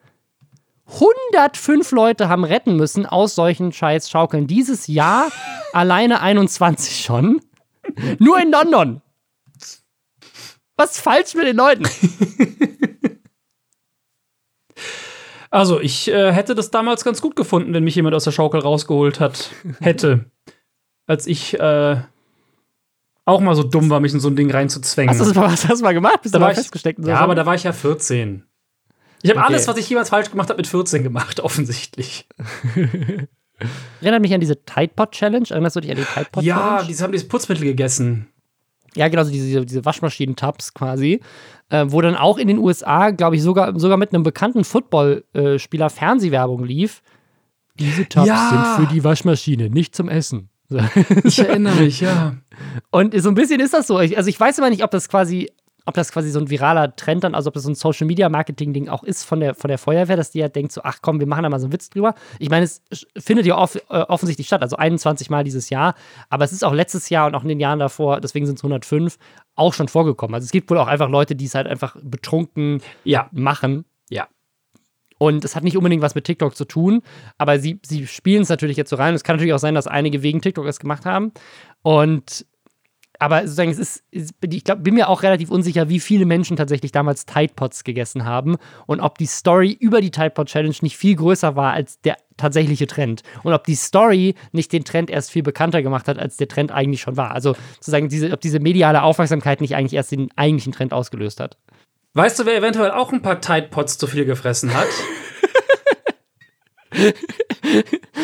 105 0.87 1.91
Leute 1.91 2.27
haben 2.29 2.43
retten 2.43 2.75
müssen 2.75 3.05
aus 3.05 3.35
solchen 3.35 3.71
scheiß 3.71 4.09
Schaukeln. 4.09 4.47
Dieses 4.47 4.87
Jahr 4.87 5.31
alleine 5.73 6.21
21 6.21 7.03
schon. 7.03 7.41
Nur 8.19 8.39
in 8.39 8.51
London. 8.51 9.01
Was 10.75 10.99
falsch 10.99 11.35
mit 11.35 11.45
den 11.47 11.55
Leuten? 11.57 11.83
Also, 15.51 15.79
ich 15.79 16.07
äh, 16.09 16.33
hätte 16.33 16.55
das 16.55 16.71
damals 16.71 17.03
ganz 17.03 17.21
gut 17.21 17.35
gefunden, 17.35 17.75
wenn 17.75 17.83
mich 17.83 17.93
jemand 17.93 18.15
aus 18.15 18.23
der 18.23 18.31
Schaukel 18.31 18.59
rausgeholt 18.59 19.19
hat, 19.19 19.51
hätte. 19.81 20.25
Als 21.05 21.27
ich 21.27 21.59
äh, 21.59 21.97
auch 23.25 23.39
mal 23.39 23.53
so 23.55 23.61
dumm 23.61 23.91
war, 23.91 23.99
mich 23.99 24.13
in 24.13 24.19
so 24.19 24.29
ein 24.29 24.35
Ding 24.35 24.49
reinzuzwängen. 24.49 25.11
Hast 25.11 25.21
du 25.29 25.31
das, 25.31 25.51
hast 25.51 25.63
du 25.65 25.67
das 25.67 25.81
mal 25.83 25.93
gemacht? 25.93 26.23
Bist 26.23 26.33
Da 26.33 26.39
du 26.39 26.45
mal 26.45 26.55
festgesteckt? 26.55 27.03
so 27.03 27.07
ja, 27.07 27.17
einem- 27.17 27.23
aber 27.25 27.35
da 27.35 27.45
war 27.45 27.53
ich 27.53 27.63
ja 27.63 27.71
14. 27.71 28.43
Ich 29.23 29.29
habe 29.31 29.39
Okay. 29.39 29.47
alles, 29.53 29.67
was 29.67 29.77
ich 29.77 29.89
jemals 29.89 30.09
falsch 30.09 30.29
gemacht 30.29 30.49
habe, 30.49 30.57
mit 30.57 30.67
14 30.67 31.01
gemacht, 31.01 31.39
offensichtlich. 31.41 32.27
Erinnert 34.01 34.21
mich 34.21 34.33
an 34.33 34.41
diese 34.41 34.63
Tide 34.65 34.91
Pod 34.95 35.11
Challenge. 35.11 35.45
Erinnerst 35.49 35.75
du 35.75 35.79
dich 35.79 35.91
an 35.91 35.97
die 35.97 36.03
Tide 36.03 36.27
Pod 36.31 36.43
Ja, 36.43 36.57
Challenge? 36.79 36.93
die 36.93 37.01
haben 37.03 37.11
dieses 37.11 37.27
Putzmittel 37.27 37.63
gegessen. 37.65 38.27
Ja, 38.95 39.07
genau, 39.07 39.23
so 39.23 39.31
diese, 39.31 39.65
diese, 39.65 39.85
Waschmaschinen-Tabs 39.85 40.73
quasi. 40.73 41.21
Äh, 41.69 41.85
wo 41.87 42.01
dann 42.01 42.15
auch 42.15 42.37
in 42.37 42.47
den 42.47 42.59
USA, 42.59 43.09
glaube 43.11 43.35
ich, 43.37 43.41
sogar, 43.41 43.79
sogar 43.79 43.97
mit 43.97 44.13
einem 44.13 44.23
bekannten 44.23 44.63
Footballspieler 44.63 45.89
Fernsehwerbung 45.89 46.63
lief. 46.65 47.01
Diese 47.79 48.07
Tabs 48.07 48.27
Ja. 48.27 48.49
sind 48.77 48.85
für 48.87 48.93
die 48.93 49.03
Waschmaschine, 49.03 49.69
nicht 49.69 49.95
zum 49.95 50.09
Essen. 50.09 50.49
Ich 51.23 51.39
erinnere 51.39 51.75
mich, 51.81 52.01
ja. 52.01 52.35
Und 52.91 53.19
so 53.19 53.29
ein 53.29 53.35
bisschen 53.35 53.59
ist 53.59 53.73
das 53.73 53.87
so. 53.87 53.97
Also 53.97 54.27
ich 54.27 54.39
weiß 54.39 54.59
aber 54.59 54.69
nicht, 54.69 54.83
ob 54.83 54.91
das 54.91 55.07
quasi, 55.09 55.49
ob 55.85 55.95
das 55.95 56.11
quasi 56.11 56.29
so 56.31 56.39
ein 56.39 56.49
viraler 56.49 56.95
Trend 56.95 57.23
dann, 57.23 57.35
also 57.35 57.49
ob 57.49 57.53
das 57.53 57.63
so 57.63 57.69
ein 57.69 57.75
Social 57.75 58.07
Media 58.07 58.29
Marketing 58.29 58.73
Ding 58.73 58.87
auch 58.89 59.03
ist 59.03 59.23
von 59.23 59.39
der, 59.39 59.53
von 59.53 59.67
der 59.67 59.77
Feuerwehr, 59.77 60.15
dass 60.15 60.31
die 60.31 60.41
halt 60.41 60.55
denkt 60.55 60.71
so, 60.71 60.81
ach 60.83 60.99
komm, 61.01 61.19
wir 61.19 61.27
machen 61.27 61.43
da 61.43 61.49
mal 61.49 61.59
so 61.59 61.65
einen 61.65 61.73
Witz 61.73 61.89
drüber. 61.89 62.15
Ich 62.39 62.49
meine, 62.49 62.63
es 62.65 62.81
findet 63.17 63.45
ja 63.45 63.57
off, 63.57 63.75
äh, 63.75 63.79
offensichtlich 63.89 64.47
statt, 64.47 64.61
also 64.61 64.77
21 64.77 65.29
Mal 65.29 65.43
dieses 65.43 65.69
Jahr, 65.69 65.95
aber 66.29 66.45
es 66.45 66.51
ist 66.51 66.63
auch 66.63 66.73
letztes 66.73 67.09
Jahr 67.09 67.27
und 67.27 67.35
auch 67.35 67.43
in 67.43 67.49
den 67.49 67.59
Jahren 67.59 67.79
davor, 67.79 68.21
deswegen 68.21 68.45
sind 68.45 68.57
es 68.59 68.63
105, 68.63 69.17
auch 69.55 69.73
schon 69.73 69.87
vorgekommen. 69.87 70.33
Also 70.35 70.45
es 70.45 70.51
gibt 70.51 70.69
wohl 70.69 70.77
auch 70.77 70.87
einfach 70.87 71.09
Leute, 71.09 71.35
die 71.35 71.45
es 71.45 71.55
halt 71.55 71.67
einfach 71.67 71.95
betrunken 72.01 72.81
Ja, 73.03 73.29
machen. 73.31 73.85
ja. 74.09 74.27
Und 75.19 75.45
es 75.45 75.55
hat 75.55 75.63
nicht 75.63 75.77
unbedingt 75.77 76.01
was 76.01 76.15
mit 76.15 76.25
TikTok 76.25 76.55
zu 76.55 76.65
tun, 76.65 77.01
aber 77.37 77.59
sie, 77.59 77.79
sie 77.85 78.07
spielen 78.07 78.41
es 78.41 78.49
natürlich 78.49 78.75
jetzt 78.77 78.89
so 78.89 78.95
rein. 78.97 79.13
Es 79.13 79.23
kann 79.23 79.35
natürlich 79.35 79.53
auch 79.53 79.59
sein, 79.59 79.75
dass 79.75 79.87
einige 79.87 80.21
wegen 80.21 80.41
TikTok 80.41 80.65
es 80.65 80.79
gemacht 80.79 81.05
haben. 81.05 81.31
Und 81.81 82.45
aber 83.23 83.43
sozusagen, 83.43 83.71
es 83.71 83.79
ist, 83.79 84.03
ich 84.11 84.63
glaub, 84.65 84.83
bin 84.83 84.95
mir 84.95 85.07
auch 85.07 85.23
relativ 85.23 85.49
unsicher, 85.49 85.87
wie 85.87 86.01
viele 86.01 86.25
Menschen 86.25 86.57
tatsächlich 86.57 86.91
damals 86.91 87.25
Tide 87.25 87.53
Pods 87.55 87.85
gegessen 87.85 88.25
haben 88.25 88.57
und 88.85 88.99
ob 88.99 89.17
die 89.17 89.27
Story 89.27 89.71
über 89.79 90.01
die 90.01 90.11
Tide 90.11 90.31
Pod 90.31 90.49
Challenge 90.49 90.75
nicht 90.81 90.97
viel 90.97 91.15
größer 91.15 91.55
war 91.55 91.71
als 91.71 92.01
der 92.01 92.17
tatsächliche 92.35 92.85
Trend 92.85 93.23
und 93.43 93.53
ob 93.53 93.63
die 93.63 93.75
Story 93.75 94.35
nicht 94.51 94.73
den 94.73 94.83
Trend 94.83 95.09
erst 95.09 95.31
viel 95.31 95.41
bekannter 95.41 95.81
gemacht 95.81 96.09
hat, 96.09 96.19
als 96.19 96.35
der 96.35 96.49
Trend 96.49 96.73
eigentlich 96.73 96.99
schon 96.99 97.15
war. 97.15 97.31
Also 97.31 97.55
sozusagen, 97.75 98.09
diese, 98.09 98.29
ob 98.33 98.41
diese 98.41 98.59
mediale 98.59 99.03
Aufmerksamkeit 99.03 99.61
nicht 99.61 99.77
eigentlich 99.77 99.93
erst 99.93 100.11
den 100.11 100.27
eigentlichen 100.35 100.73
Trend 100.73 100.91
ausgelöst 100.91 101.39
hat. 101.39 101.57
Weißt 102.15 102.37
du, 102.39 102.45
wer 102.45 102.57
eventuell 102.57 102.91
auch 102.91 103.13
ein 103.13 103.21
paar 103.21 103.39
Tide 103.39 103.69
Pods 103.69 103.97
zu 103.97 104.07
viel 104.07 104.25
gefressen 104.25 104.73
hat? 104.73 104.87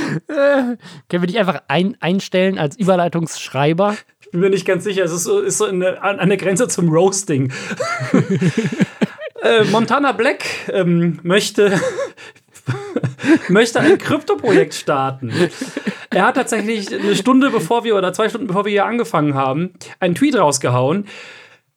Können 0.27 0.77
wir 1.09 1.27
dich 1.27 1.39
einfach 1.39 1.63
ein, 1.67 1.97
einstellen 1.99 2.57
als 2.57 2.77
Überleitungsschreiber? 2.77 3.95
Bin 4.31 4.41
mir 4.41 4.49
nicht 4.49 4.65
ganz 4.65 4.83
sicher. 4.83 5.03
Es 5.03 5.11
ist 5.11 5.23
so, 5.23 5.39
ist 5.39 5.57
so 5.57 5.65
eine, 5.65 6.01
an, 6.01 6.19
an 6.19 6.29
der 6.29 6.37
Grenze 6.37 6.67
zum 6.67 6.89
Roasting. 6.89 7.51
äh, 9.41 9.63
Montana 9.65 10.11
Black 10.11 10.43
ähm, 10.71 11.19
möchte, 11.23 11.79
möchte 13.49 13.79
ein 13.79 13.97
Krypto-Projekt 13.97 14.73
starten. 14.73 15.33
Er 16.09 16.25
hat 16.25 16.35
tatsächlich 16.35 16.93
eine 16.93 17.15
Stunde 17.15 17.49
bevor 17.49 17.83
wir 17.83 17.95
oder 17.95 18.13
zwei 18.13 18.29
Stunden 18.29 18.47
bevor 18.47 18.65
wir 18.65 18.71
hier 18.71 18.85
angefangen 18.85 19.35
haben, 19.35 19.73
einen 19.99 20.15
Tweet 20.15 20.37
rausgehauen. 20.37 21.07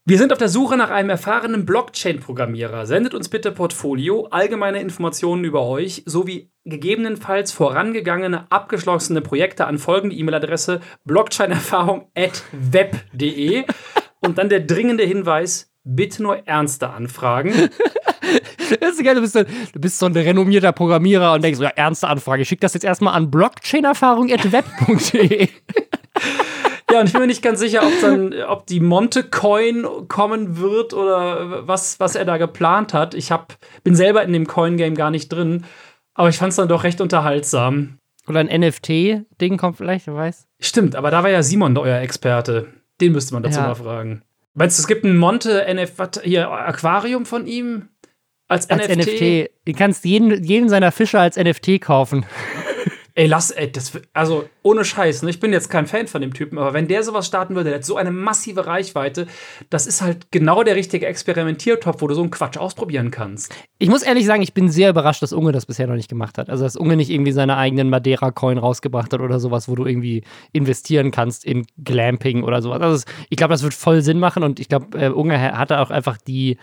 Wir 0.05 0.18
sind 0.18 0.32
auf 0.32 0.38
der 0.38 0.48
Suche 0.48 0.76
nach 0.76 0.90
einem 0.90 1.11
erfahrenen 1.11 1.64
Blockchain-Programmierer. 1.64 2.86
Sendet 2.86 3.14
uns 3.14 3.28
bitte 3.28 3.53
Portfolio, 3.53 4.26
allgemeine 4.32 4.80
Informationen 4.80 5.44
über 5.44 5.64
euch 5.64 6.03
sowie 6.07 6.50
gegebenenfalls 6.64 7.53
vorangegangene 7.53 8.50
abgeschlossene 8.50 9.20
Projekte 9.20 9.68
an 9.68 9.78
folgende 9.78 10.16
E-Mail-Adresse 10.16 10.80
blockchainerfahrung@web.de 11.05 13.64
und 14.22 14.38
dann 14.38 14.48
der 14.48 14.59
dringende 14.59 15.05
Hinweis: 15.05 15.72
Bitte 15.84 16.24
nur 16.24 16.48
ernste 16.48 16.90
Anfragen. 16.90 17.70
Das 18.80 18.90
ist 18.94 19.05
geil, 19.05 19.14
du 19.14 19.20
bist, 19.20 19.34
so, 19.34 19.44
du 19.44 19.80
bist 19.80 20.00
so 20.00 20.07
ein 20.07 20.16
renommierter 20.16 20.72
Programmierer 20.72 21.34
und 21.34 21.44
denkst 21.44 21.61
ja, 21.61 21.68
ernste 21.68 22.09
Anfrage. 22.09 22.44
Schick 22.44 22.61
das 22.61 22.74
jetzt 22.74 22.82
erstmal 22.82 23.14
an 23.14 23.30
blockchainerfahrung.web.de. 23.30 25.48
Ja, 26.93 27.01
und 27.01 27.07
ich 27.07 27.12
bin 27.12 27.22
mir 27.22 27.26
nicht 27.26 27.43
ganz 27.43 27.59
sicher, 27.61 27.82
ob, 27.82 27.93
dann, 28.01 28.34
ob 28.49 28.66
die 28.66 28.80
Monte-Coin 28.80 29.86
kommen 30.09 30.59
wird 30.59 30.95
oder 30.95 31.66
was, 31.66 31.99
was 32.01 32.14
er 32.14 32.24
da 32.24 32.36
geplant 32.36 32.93
hat. 32.95 33.14
Ich 33.14 33.30
hab, 33.32 33.57
bin 33.84 33.95
selber 33.95 34.22
in 34.22 34.32
dem 34.32 34.47
Coin-Game 34.47 34.95
gar 34.95 35.11
nicht 35.11 35.28
drin, 35.32 35.64
aber 36.14 36.28
ich 36.28 36.36
fand 36.36 36.51
es 36.51 36.57
dann 36.57 36.68
doch 36.68 36.84
recht 36.84 37.01
unterhaltsam. 37.01 37.99
Oder 38.28 38.40
ein 38.40 38.61
NFT-Ding 38.61 39.57
kommt 39.57 39.76
vielleicht, 39.78 40.07
wer 40.07 40.14
weiß. 40.14 40.47
Stimmt, 40.61 40.95
aber 40.95 41.11
da 41.11 41.22
war 41.22 41.30
ja 41.30 41.43
Simon 41.43 41.76
euer 41.76 42.01
Experte. 42.01 42.68
Den 43.01 43.12
müsste 43.12 43.34
man 43.34 43.43
dazu 43.43 43.59
Ja. 43.59 43.66
mal 43.68 43.74
fragen. 43.74 44.22
Meinst 44.55 44.78
du, 44.78 44.82
es 44.82 44.86
gibt 44.86 45.05
ein 45.05 45.16
Monte 45.16 45.64
NF 45.64 45.93
was, 45.97 46.20
hier 46.22 46.51
Aquarium 46.51 47.24
von 47.26 47.47
ihm 47.47 47.88
als, 48.49 48.68
Als 48.68 48.86
NFT? 48.86 49.09
NFT. 49.09 49.51
Du 49.64 49.72
kannst 49.72 50.05
jeden, 50.05 50.45
jeden 50.45 50.68
seiner 50.68 50.93
Fische 50.93 51.18
als 51.18 51.36
NFT 51.36 51.80
kaufen. 51.80 52.26
Ey, 53.14 53.26
lass, 53.26 53.50
ey, 53.50 53.70
das, 53.70 53.92
also 54.14 54.48
ohne 54.62 54.84
Scheiß, 54.86 55.22
ne? 55.22 55.28
ich 55.30 55.38
bin 55.38 55.52
jetzt 55.52 55.68
kein 55.68 55.86
Fan 55.86 56.06
von 56.06 56.22
dem 56.22 56.32
Typen, 56.32 56.56
aber 56.56 56.72
wenn 56.72 56.88
der 56.88 57.02
sowas 57.02 57.26
starten 57.26 57.54
würde, 57.54 57.68
der 57.68 57.78
hat 57.80 57.84
so 57.84 57.96
eine 57.96 58.10
massive 58.10 58.66
Reichweite, 58.66 59.26
das 59.68 59.86
ist 59.86 60.00
halt 60.00 60.30
genau 60.30 60.62
der 60.62 60.76
richtige 60.76 61.04
Experimentiertopf, 61.06 62.00
wo 62.00 62.06
du 62.06 62.14
so 62.14 62.22
einen 62.22 62.30
Quatsch 62.30 62.56
ausprobieren 62.56 63.10
kannst. 63.10 63.54
Ich 63.78 63.90
muss 63.90 64.02
ehrlich 64.02 64.24
sagen, 64.24 64.40
ich 64.40 64.54
bin 64.54 64.70
sehr 64.70 64.88
überrascht, 64.88 65.22
dass 65.22 65.34
Unge 65.34 65.52
das 65.52 65.66
bisher 65.66 65.86
noch 65.86 65.94
nicht 65.94 66.08
gemacht 66.08 66.38
hat. 66.38 66.48
Also, 66.48 66.64
dass 66.64 66.74
Unge 66.76 66.96
nicht 66.96 67.10
irgendwie 67.10 67.32
seine 67.32 67.58
eigenen 67.58 67.90
Madeira-Coin 67.90 68.56
rausgebracht 68.56 69.12
hat 69.12 69.20
oder 69.20 69.40
sowas, 69.40 69.68
wo 69.68 69.74
du 69.74 69.84
irgendwie 69.84 70.24
investieren 70.52 71.10
kannst 71.10 71.44
in 71.44 71.66
Glamping 71.84 72.42
oder 72.44 72.62
sowas. 72.62 72.80
Also, 72.80 73.04
ich 73.28 73.36
glaube, 73.36 73.52
das 73.52 73.62
wird 73.62 73.74
voll 73.74 74.00
Sinn 74.00 74.20
machen 74.20 74.42
und 74.42 74.58
ich 74.58 74.68
glaube, 74.70 74.98
äh, 74.98 75.08
Unge 75.10 75.38
ha- 75.38 75.58
hatte 75.58 75.80
auch 75.80 75.90
einfach 75.90 76.16
die, 76.16 76.56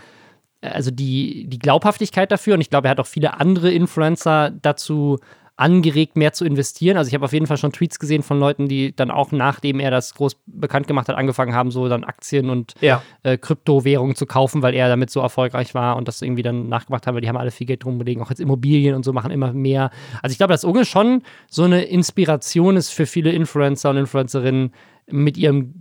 also 0.61 0.89
die, 0.89 1.45
die 1.47 1.59
Glaubhaftigkeit 1.59 2.31
dafür 2.31 2.55
und 2.55 2.61
ich 2.61 2.69
glaube, 2.71 2.87
er 2.87 2.91
hat 2.91 2.99
auch 2.99 3.05
viele 3.07 3.39
andere 3.39 3.71
Influencer 3.71 4.49
dazu 4.49 5.19
angeregt, 5.60 6.16
mehr 6.16 6.32
zu 6.32 6.45
investieren. 6.45 6.95
Also 6.95 7.10
ich 7.10 7.14
habe 7.14 7.26
auf 7.26 7.34
jeden 7.34 7.45
Fall 7.45 7.57
schon 7.57 7.74
Tweets 7.74 7.99
gesehen 7.99 8.24
von 8.24 8.39
Leuten, 8.39 8.70
die 8.70 8.95
dann 8.95 9.12
auch, 9.12 9.32
nachdem 9.34 9.80
er 9.82 9.91
das 9.91 10.14
groß 10.16 10.38
bekannt 10.45 10.88
gemacht 10.88 11.10
hat, 11.10 11.18
angefangen 11.18 11.53
haben, 11.53 11.70
so 11.70 11.89
dann 11.89 12.05
Aktien 12.05 12.49
und 12.49 12.76
Ja. 12.80 13.03
äh, 13.24 13.38
Kryptowährungen 13.38 14.16
zu 14.16 14.26
kaufen, 14.26 14.62
weil 14.62 14.74
er 14.74 14.88
damit 14.88 15.10
so 15.10 15.20
erfolgreich 15.20 15.74
war 15.76 15.97
und 15.97 16.07
das 16.07 16.22
irgendwie 16.22 16.43
dann 16.43 16.70
nachgemacht 16.70 17.05
haben, 17.05 17.16
weil 17.16 17.22
die 17.22 17.28
haben 17.28 17.36
alle 17.38 17.51
viel 17.51 17.68
Geld 17.68 17.86
rumgelegen, 17.86 18.24
auch 18.24 18.30
jetzt 18.30 18.39
Immobilien 18.39 18.95
und 18.95 19.03
so 19.03 19.12
machen 19.12 19.32
immer 19.32 19.51
mehr. 19.51 19.91
Also 20.22 20.32
ich 20.32 20.38
glaube, 20.38 20.53
dass 20.53 20.64
Unge 20.64 20.86
schon 20.86 21.24
so 21.49 21.64
eine 21.64 21.84
Inspiration 21.84 22.78
ist 22.78 22.91
für 22.91 23.05
viele 23.05 23.32
Influencer 23.32 23.89
und 23.89 23.97
Influencerinnen 23.97 24.74
mit 25.12 25.38
ihrem 25.38 25.74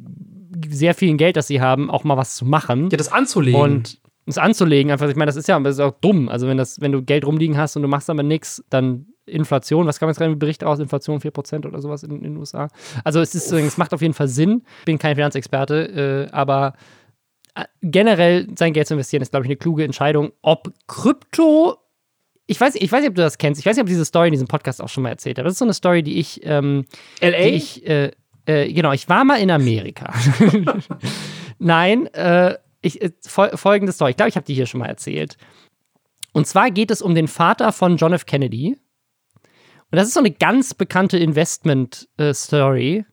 sehr 0.69 0.95
vielen 0.95 1.19
Geld, 1.19 1.37
das 1.37 1.47
sie 1.47 1.61
haben, 1.61 1.89
auch 1.89 2.03
mal 2.03 2.17
was 2.17 2.35
zu 2.35 2.45
machen 2.45 2.89
Ja, 2.91 2.97
das 2.97 3.13
anzulegen. 3.13 3.61
und 3.61 3.99
es 4.31 4.39
anzulegen. 4.39 4.93
Einfach, 4.93 5.09
ich 5.09 5.17
meine, 5.17 5.29
das 5.29 5.37
ist 5.37 5.49
ja 5.49 5.59
das 5.61 5.77
ist 5.77 5.81
auch 5.81 5.95
dumm. 6.01 6.29
Also 6.29 6.47
wenn 6.47 6.57
das, 6.57 6.81
wenn 6.81 6.93
du 6.93 7.03
Geld 7.03 7.25
rumliegen 7.25 7.57
hast 7.57 7.77
und 7.77 7.83
du 7.83 7.89
machst 7.89 8.11
aber 8.11 8.23
nichts, 8.23 8.63
dann 8.71 9.07
Inflation, 9.27 9.87
was 9.87 9.99
kam 9.99 10.09
jetzt 10.09 10.19
gerade 10.19 10.33
im 10.33 10.39
Bericht 10.39 10.63
raus? 10.63 10.79
Inflation 10.79 11.21
4% 11.21 11.67
oder 11.67 11.81
sowas 11.81 12.03
in, 12.03 12.11
in 12.13 12.23
den 12.23 12.37
USA. 12.37 12.69
Also 13.05 13.21
es 13.21 13.35
ist, 13.35 13.53
es 13.53 13.77
macht 13.77 13.93
auf 13.93 14.03
jeden 14.03 14.15
Fall 14.15 14.29
Sinn. 14.29 14.63
Bin 14.85 14.99
kein 14.99 15.15
Finanzexperte, 15.15 16.29
äh, 16.31 16.33
aber 16.35 16.75
äh, 17.55 17.65
generell 17.83 18.47
sein 18.57 18.73
Geld 18.73 18.89
zu 18.89 18.95
investieren 18.95 19.23
ist, 19.23 19.31
glaube 19.31 19.45
ich, 19.45 19.49
eine 19.49 19.57
kluge 19.57 19.85
Entscheidung. 19.85 20.33
Ob 20.43 20.73
Krypto 20.87 21.77
ich 22.51 22.59
weiß, 22.59 22.77
ich 22.77 22.91
weiß 22.91 23.03
nicht, 23.03 23.11
ob 23.11 23.15
du 23.15 23.21
das 23.21 23.37
kennst. 23.37 23.61
Ich 23.61 23.67
weiß 23.67 23.77
nicht, 23.77 23.83
ob 23.83 23.89
diese 23.89 24.07
Story 24.07 24.29
in 24.29 24.33
diesem 24.33 24.49
Podcast 24.49 24.83
auch 24.83 24.89
schon 24.89 25.03
mal 25.03 25.11
erzählt 25.11 25.37
habe. 25.37 25.45
Das 25.45 25.53
ist 25.53 25.59
so 25.59 25.67
eine 25.67 25.75
Story, 25.75 26.03
die 26.03 26.19
ich, 26.19 26.41
ähm, 26.45 26.87
LA? 27.21 27.31
die 27.31 27.49
ich, 27.51 27.87
äh, 27.87 28.11
äh, 28.47 28.73
genau, 28.73 28.93
ich 28.93 29.07
war 29.11 29.25
mal 29.25 29.37
in 29.37 29.51
Amerika. 29.51 30.15
Nein, 31.59 32.07
äh, 32.15 32.55
ich, 32.81 33.03
äh, 33.03 33.13
fol 33.27 33.51
folgende 33.57 33.93
Story. 33.93 34.11
Ich 34.11 34.17
glaube, 34.17 34.31
ich 34.31 34.37
habe 34.37 34.47
die 34.47 34.55
hier 34.55 34.67
schon 34.67 34.81
mal 34.81 34.87
erzählt. 34.87 35.37
Und 36.33 36.47
zwar 36.47 36.71
geht 36.71 36.91
es 36.91 37.03
um 37.03 37.15
den 37.15 37.29
Vater 37.29 37.73
von 37.73 37.97
John 37.97 38.13
F. 38.13 38.27
Kennedy. 38.27 38.77
Und 39.91 39.97
das 39.97 40.09
ist 40.09 40.15
so 40.15 40.21
eine 40.21 40.31
ganz 40.31 40.75
bekannte 40.75 41.19
Investment-Story. 41.19 43.05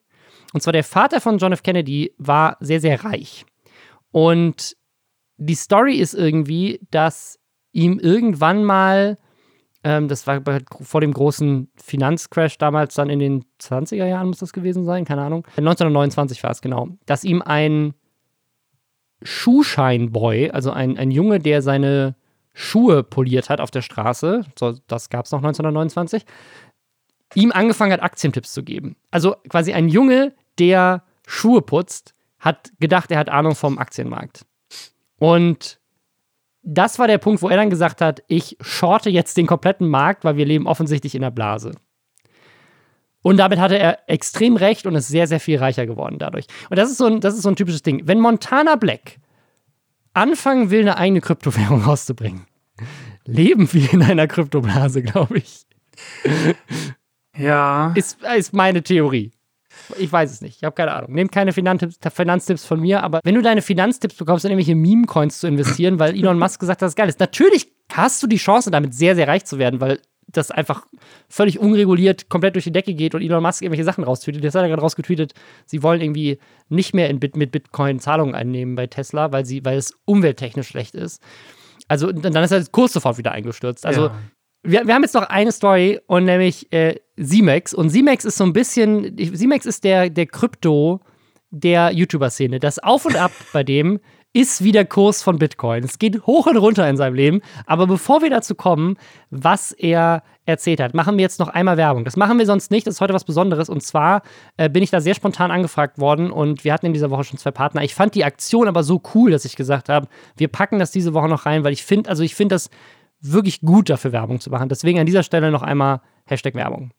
Und 0.54 0.62
zwar 0.62 0.74
der 0.74 0.84
Vater 0.84 1.22
von 1.22 1.38
John 1.38 1.54
F. 1.54 1.64
Kennedy 1.64 2.14
war 2.18 2.58
sehr, 2.60 2.82
sehr 2.82 3.04
reich. 3.04 3.46
Und 4.12 4.76
die 5.38 5.56
Story 5.56 5.96
ist 5.96 6.14
irgendwie, 6.14 6.80
dass 6.92 7.40
ihm 7.72 8.00
irgendwann 8.00 8.64
mal, 8.64 9.18
ähm, 9.84 10.08
das 10.08 10.28
war 10.28 10.42
vor 10.82 11.02
dem 11.02 11.14
großen 11.14 11.70
Finanzcrash 11.76 12.58
damals 12.58 12.96
dann 12.96 13.10
in 13.10 13.20
den 13.20 13.46
20er 13.62 14.06
Jahren 14.06 14.28
muss 14.28 14.40
das 14.40 14.54
gewesen 14.54 14.86
sein, 14.86 15.04
keine 15.06 15.24
Ahnung. 15.24 15.46
1929 15.58 16.42
war 16.44 16.52
es 16.52 16.62
genau, 16.62 16.90
dass 17.06 17.24
ihm 17.24 17.42
ein 17.42 17.94
Schuhscheinboy, 19.26 20.52
also 20.52 20.72
ein, 20.72 20.98
ein 20.98 21.12
Junge, 21.12 21.40
der 21.40 21.62
seine 21.62 22.16
Schuhe 22.54 23.04
poliert 23.04 23.50
hat 23.50 23.60
auf 23.60 23.72
der 23.72 23.82
Straße, 23.82 24.46
so, 24.58 24.76
das 24.88 25.10
gab 25.10 25.26
es 25.26 25.32
noch 25.32 25.40
1929, 25.40 26.26
ihm 27.34 27.52
angefangen 27.52 27.92
hat, 27.92 28.02
Aktientipps 28.02 28.54
zu 28.54 28.64
geben. 28.64 28.96
Also 29.12 29.36
quasi 29.50 29.74
ein 29.74 29.90
Junge, 29.90 30.34
der 30.58 31.04
Schuhe 31.28 31.62
putzt, 31.62 32.14
hat 32.40 32.72
gedacht, 32.80 33.12
er 33.12 33.18
hat 33.18 33.30
Ahnung 33.30 33.56
vom 33.56 33.78
Aktienmarkt. 33.78 34.46
Und 35.18 35.80
das 36.62 37.00
war 37.00 37.08
der 37.08 37.18
Punkt, 37.18 37.42
wo 37.42 37.50
er 37.50 37.58
dann 37.58 37.70
gesagt 37.70 38.02
hat, 38.02 38.24
ich 38.28 38.58
shorte 38.62 39.10
jetzt 39.10 39.38
den 39.38 39.48
kompletten 39.48 39.88
Markt, 39.88 40.24
weil 40.24 40.38
wir 40.38 40.46
leben 40.46 40.68
offensichtlich 40.68 41.16
in 41.16 41.22
der 41.22 41.32
Blase. 41.32 41.72
Und 43.26 43.38
damit 43.38 43.58
hatte 43.58 43.80
er 43.80 43.98
extrem 44.06 44.56
recht 44.56 44.86
und 44.86 44.94
ist 44.94 45.08
sehr, 45.08 45.26
sehr 45.26 45.40
viel 45.40 45.58
reicher 45.58 45.88
geworden 45.88 46.20
dadurch. 46.20 46.46
Und 46.70 46.78
das 46.78 46.92
ist 46.92 46.98
so 46.98 47.08
ein, 47.08 47.22
das 47.22 47.34
ist 47.34 47.42
so 47.42 47.50
ein 47.50 47.56
typisches 47.56 47.82
Ding. 47.82 48.04
Wenn 48.06 48.20
Montana 48.20 48.76
Black 48.76 49.18
anfangen 50.14 50.70
will, 50.70 50.82
eine 50.82 50.98
eigene 51.00 51.22
Kryptowährung 51.22 51.82
rauszubringen, 51.82 52.46
leben 53.26 53.74
wir 53.74 53.92
in 53.94 54.04
einer 54.04 54.28
Kryptoblase, 54.28 55.02
glaube 55.02 55.40
ich. 55.40 55.66
ja. 57.36 57.94
Ist, 57.96 58.20
ist 58.38 58.54
meine 58.54 58.84
Theorie. 58.84 59.32
Ich 59.98 60.12
weiß 60.12 60.32
es 60.32 60.42
nicht. 60.42 60.58
Ich 60.58 60.64
habe 60.64 60.76
keine 60.76 60.94
Ahnung. 60.94 61.12
Nehmt 61.12 61.32
keine 61.32 61.52
Finanztipps, 61.52 61.98
Finanztipps 62.14 62.64
von 62.64 62.80
mir, 62.80 63.02
aber 63.02 63.22
wenn 63.24 63.34
du 63.34 63.42
deine 63.42 63.64
Finanztipps 63.64 64.18
bekommst, 64.18 64.46
in 64.46 64.52
irgendwelche 64.52 64.76
Meme-Coins 64.76 65.40
zu 65.40 65.48
investieren, 65.48 65.98
weil 65.98 66.16
Elon 66.16 66.38
Musk 66.38 66.60
gesagt 66.60 66.84
hat, 66.84 66.86
das 66.86 66.92
ist 66.92 66.96
geil 66.96 67.10
ist, 67.10 67.20
natürlich 67.20 67.72
hast 67.92 68.22
du 68.22 68.28
die 68.28 68.38
Chance, 68.38 68.70
damit 68.70 68.94
sehr, 68.94 69.16
sehr 69.16 69.28
reich 69.28 69.46
zu 69.46 69.58
werden, 69.58 69.82
weil 69.82 70.00
das 70.38 70.52
einfach 70.52 70.86
völlig 71.30 71.60
unreguliert 71.60 72.30
komplett 72.30 72.56
durch 72.56 72.66
die 72.66 72.72
Decke 72.72 72.94
geht 72.94 73.16
und 73.16 73.22
Elon 73.22 73.44
Musk 73.44 73.62
irgendwelche 73.62 73.84
Sachen 73.84 74.04
raustweetet. 74.04 74.44
Jetzt 74.44 74.56
hat 74.56 74.62
er 74.64 74.68
gerade 74.70 74.82
rausgetweetet, 74.82 75.34
sie 75.66 75.84
wollen 75.84 76.02
irgendwie 76.02 76.40
nicht 76.70 76.94
mehr 76.94 77.10
in 77.10 77.20
Bit 77.20 77.36
mit 77.36 77.52
Bitcoin 77.52 78.00
Zahlungen 78.00 78.36
einnehmen 78.36 78.76
bei 78.76 78.88
Tesla, 78.88 79.32
weil, 79.32 79.46
sie, 79.46 79.64
weil 79.66 79.78
es 79.78 79.94
umwelttechnisch 80.06 80.68
schlecht 80.68 80.96
ist. 80.96 81.22
Also 81.88 82.12
dann 82.12 82.44
ist 82.44 82.50
der 82.52 82.66
Kurs 82.66 82.94
sofort 82.94 83.18
wieder 83.18 83.32
eingestürzt. 83.32 83.86
Also 83.86 84.08
Ja. 84.08 84.16
wir, 84.64 84.88
wir 84.88 84.94
haben 84.96 85.04
jetzt 85.04 85.14
noch 85.14 85.30
eine 85.30 85.52
Story 85.52 86.00
und 86.08 86.26
nämlich 86.26 86.72
äh, 86.74 86.96
Simex. 87.16 87.74
Und 87.74 87.90
Simex 87.90 88.26
ist 88.26 88.38
so 88.38 88.44
ein 88.44 88.54
bisschen, 88.54 89.16
Simex 89.36 89.66
ist 89.66 89.84
der, 89.84 90.10
der 90.10 90.26
Krypto 90.26 91.02
der 91.52 91.92
YouTuber-Szene. 91.92 92.60
Das 92.60 92.80
Auf 92.80 93.06
und 93.06 93.16
Ab 93.16 93.32
bei 93.54 93.64
dem 93.64 94.00
ist 94.36 94.66
wie 94.66 94.74
der 94.74 94.86
Kurs 94.86 95.24
von 95.24 95.40
Bitcoin. 95.40 95.86
Es 95.86 95.98
geht 95.98 96.28
hoch 96.28 96.46
und 96.46 96.58
runter 96.58 96.88
in 96.90 96.98
seinem 96.98 97.14
Leben. 97.14 97.42
Aber 97.66 97.88
bevor 97.88 98.22
wir 98.22 98.30
dazu 98.30 98.54
kommen, 98.54 98.98
was 99.30 99.72
er 99.72 100.24
erzählt 100.46 100.82
hat, 100.82 100.94
machen 100.94 101.16
wir 101.16 101.22
jetzt 101.22 101.40
noch 101.40 101.48
einmal 101.48 101.78
Werbung. 101.78 102.04
Das 102.04 102.18
machen 102.18 102.38
wir 102.38 102.46
sonst 102.46 102.70
nicht. 102.70 102.86
Das 102.86 102.96
ist 102.96 103.02
heute 103.02 103.14
was 103.14 103.24
Besonderes. 103.24 103.70
Und 103.70 103.82
zwar 103.82 104.24
äh, 104.58 104.70
bin 104.70 104.84
ich 104.84 104.92
da 104.92 105.00
sehr 105.00 105.16
spontan 105.16 105.52
angefragt 105.52 106.00
worden 106.00 106.32
und 106.32 106.66
wir 106.66 106.74
hatten 106.74 106.86
in 106.86 106.92
dieser 106.92 107.12
Woche 107.12 107.24
schon 107.24 107.40
zwei 107.40 107.52
Partner. 107.52 107.82
Ich 107.84 107.96
fand 107.96 108.14
die 108.14 108.26
Aktion 108.26 108.68
aber 108.68 108.84
so 108.84 109.02
cool, 109.14 109.32
dass 109.32 109.46
ich 109.46 109.56
gesagt 109.56 109.88
habe, 109.88 110.10
wir 110.36 110.50
packen 110.50 110.80
das 110.80 110.92
diese 110.92 111.14
Woche 111.14 111.30
noch 111.30 111.46
rein, 111.46 111.64
weil 111.64 111.72
ich 111.72 111.86
finde, 111.86 112.10
also 112.10 112.22
ich 112.22 112.36
finde 112.36 112.56
das 112.56 112.70
wirklich 113.22 113.62
gut 113.62 113.90
dafür 113.90 114.12
Werbung 114.12 114.42
zu 114.42 114.50
machen. 114.50 114.68
Deswegen 114.68 115.00
an 115.00 115.06
dieser 115.06 115.24
Stelle 115.24 115.50
noch 115.50 115.64
einmal 115.64 116.02
Hashtag 116.26 116.56
Werbung. 116.56 116.92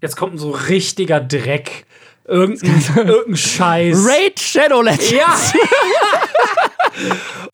Jetzt 0.00 0.16
kommt 0.16 0.40
so 0.40 0.50
richtiger 0.50 1.20
Dreck. 1.20 1.86
Irgendein, 2.26 2.82
irgendein 2.96 3.36
Scheiß. 3.36 4.06
Raid 4.06 4.38
Shadow 4.38 4.82
Legends. 4.82 5.12
Ja! 5.12 5.34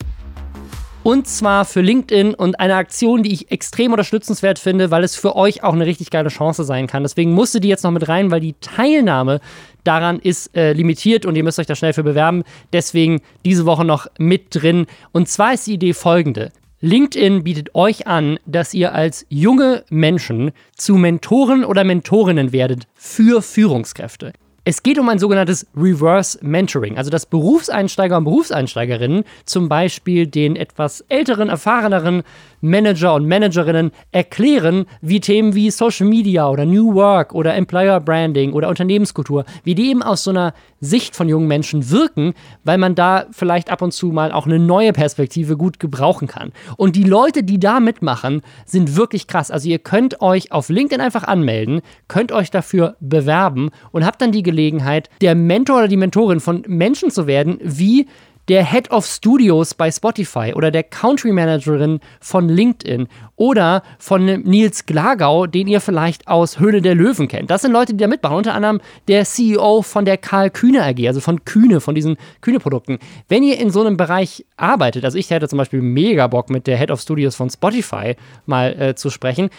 Und 1.09 1.27
zwar 1.27 1.65
für 1.65 1.81
LinkedIn 1.81 2.35
und 2.35 2.61
eine 2.61 2.75
Aktion, 2.75 3.23
die 3.23 3.33
ich 3.33 3.51
extrem 3.51 3.93
unterstützenswert 3.93 4.59
finde, 4.59 4.91
weil 4.91 5.05
es 5.05 5.17
für 5.17 5.37
euch 5.37 5.63
auch 5.63 5.73
eine 5.73 5.87
richtig 5.87 6.11
geile 6.11 6.29
Chance 6.29 6.65
sein 6.65 6.87
kann. 6.87 7.03
Deswegen 7.03 7.33
musste 7.33 7.61
die 7.61 7.69
jetzt 7.69 7.83
noch 7.83 7.93
mit 7.93 8.09
rein, 8.09 8.31
weil 8.31 8.41
die 8.41 8.57
Teilnahme 8.61 9.41
daran 9.85 10.19
ist 10.19 10.55
äh, 10.55 10.75
limitiert 10.75 11.25
und 11.25 11.35
ihr 11.35 11.45
müsst 11.45 11.59
euch 11.59 11.67
da 11.67 11.75
schnell 11.75 11.95
für 11.95 12.03
bewerben. 12.03 12.45
Deswegen 12.75 13.23
diese 13.43 13.65
Woche 13.65 13.87
noch 13.87 14.07
mit 14.19 14.49
drin. 14.51 14.85
Und 15.13 15.31
zwar 15.31 15.55
ist 15.55 15.67
die 15.67 15.75
Idee 15.75 15.95
folgende. 15.95 16.53
LinkedIn 16.81 17.43
bietet 17.43 17.75
euch 17.75 18.07
an, 18.07 18.39
dass 18.45 18.75
ihr 18.75 18.95
als 18.95 19.25
junge 19.31 19.85
Menschen 19.89 20.51
zu 20.77 20.97
Mentoren 20.97 21.65
oder 21.65 21.85
Mentorinnen 21.85 22.53
werdet 22.53 22.87
für 22.95 23.41
Führungskräfte. 23.41 24.35
Es 24.69 24.83
geht 24.83 24.99
um 24.99 25.09
ein 25.09 25.19
sogenanntes 25.19 25.67
Reverse 25.75 26.39
Mentoring, 26.43 26.99
also 26.99 27.09
dass 27.09 27.25
Berufseinsteiger 27.25 28.19
und 28.19 28.25
Berufseinsteigerinnen 28.25 29.25
zum 29.47 29.71
Beispiel 29.71 30.27
den 30.27 30.57
etwas 30.57 31.01
älteren, 31.09 31.49
erfahreneren 31.49 32.23
Manager 32.61 33.15
und 33.15 33.27
Managerinnen 33.27 33.93
erklären, 34.13 34.87
wie 35.01 35.21
Themen 35.21 35.55
wie 35.55 35.71
Social 35.71 36.07
Media 36.07 36.49
oder 36.49 36.65
New 36.65 36.95
Work 36.95 37.35
oder 37.35 37.55
Employer 37.55 38.01
Branding 38.01 38.53
oder 38.53 38.69
Unternehmenskultur, 38.69 39.45
wie 39.65 39.75
die 39.75 39.91
eben 39.91 40.03
aus 40.03 40.25
so 40.25 40.31
einer 40.31 40.55
Sicht 40.81 41.17
von 41.17 41.29
jungen 41.29 41.49
Menschen 41.49 41.91
wirken, 41.91 42.35
weil 42.65 42.79
man 42.79 42.95
da 42.95 43.27
vielleicht 43.33 43.71
ab 43.71 43.83
und 43.83 43.93
zu 43.93 44.09
mal 44.09 44.33
auch 44.33 44.47
eine 44.47 44.59
neue 44.59 44.93
Perspektive 44.93 45.57
gut 45.57 45.81
gebrauchen 45.81 46.29
kann. 46.29 46.53
Und 46.77 46.97
die 46.97 47.05
Leute, 47.05 47.43
die 47.43 47.59
da 47.59 47.81
mitmachen, 47.81 48.43
sind 48.65 48.97
wirklich 48.97 49.27
krass. 49.27 49.51
Also 49.51 49.69
ihr 49.69 49.79
könnt 49.79 50.21
euch 50.21 50.53
auf 50.53 50.69
LinkedIn 50.69 51.01
einfach 51.01 51.25
anmelden, 51.25 51.81
könnt 52.07 52.33
euch 52.33 52.51
dafür 52.51 52.97
bewerben 53.01 53.71
und 53.93 54.05
habt 54.05 54.21
dann 54.23 54.33
die 54.33 54.43
Gelegenheit, 54.43 55.11
der 55.21 55.35
Mentor 55.35 55.79
oder 55.79 55.89
die 55.89 55.97
Mentorin 55.97 56.41
von 56.41 56.63
Menschen 56.67 57.11
zu 57.11 57.27
werden, 57.27 57.59
wie 57.63 58.07
der 58.49 58.65
Head 58.65 58.91
of 58.91 59.07
Studios 59.07 59.75
bei 59.75 59.91
Spotify 59.91 60.53
oder 60.55 60.71
der 60.71 60.83
Country 60.83 61.33
Managerin 61.33 62.01
von 62.21 62.49
LinkedIn 62.49 63.09
oder 63.37 63.83
von 63.99 64.25
Nils 64.25 64.87
Glagau, 64.87 65.47
den 65.47 65.69
ihr 65.69 65.81
vielleicht 65.81 66.27
aus 66.27 66.59
Höhle 66.59 66.81
der 66.81 66.95
Löwen 66.95 67.29
kennt. 67.29 67.51
Das 67.51 67.63
sind 67.63 67.73
Leute, 67.73 67.93
die 67.93 67.99
da 67.99 68.09
mitmachen. 68.09 68.37
Unter 68.37 68.55
anderem 68.55 68.81
der 69.07 69.25
CEO 69.25 69.83
von 69.83 70.05
der 70.05 70.17
Karl 70.17 70.51
Kühne 70.51 70.83
AG, 70.83 71.07
also 71.07 71.21
von 71.21 71.45
Kühne, 71.45 71.81
von 71.81 71.95
diesen 71.95 72.17
Kühne-Produkten. 72.41 72.99
Wenn 73.29 73.43
ihr 73.43 73.59
in 73.59 73.71
so 73.71 73.81
einem 73.81 73.97
Bereich 73.97 74.47
arbeitet, 74.57 75.05
also 75.05 75.19
ich 75.19 75.31
hätte 75.31 75.49
zum 75.49 75.59
Beispiel 75.59 75.83
mega 75.83 76.27
Bock 76.27 76.51
mit 76.51 76.67
der 76.67 76.79
Head 76.79 76.91
of 76.91 77.01
Studios 77.01 77.37
von 77.37 77.51
Spotify 77.51 78.17
mal 78.47 78.81
äh, 78.81 78.95
zu 78.95 79.11
sprechen, 79.11 79.51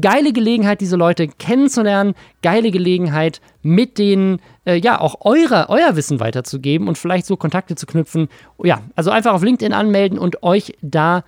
geile 0.00 0.32
Gelegenheit, 0.32 0.80
diese 0.80 0.96
Leute 0.96 1.28
kennenzulernen, 1.28 2.14
geile 2.42 2.70
Gelegenheit, 2.70 3.40
mit 3.62 3.98
denen 3.98 4.40
äh, 4.64 4.76
ja 4.76 5.00
auch 5.00 5.24
eure, 5.24 5.68
euer 5.68 5.96
Wissen 5.96 6.20
weiterzugeben 6.20 6.88
und 6.88 6.98
vielleicht 6.98 7.26
so 7.26 7.36
Kontakte 7.36 7.74
zu 7.74 7.86
knüpfen. 7.86 8.28
Ja, 8.62 8.82
also 8.94 9.10
einfach 9.10 9.32
auf 9.32 9.42
LinkedIn 9.42 9.72
anmelden 9.72 10.18
und 10.18 10.42
euch 10.42 10.74
da 10.82 11.24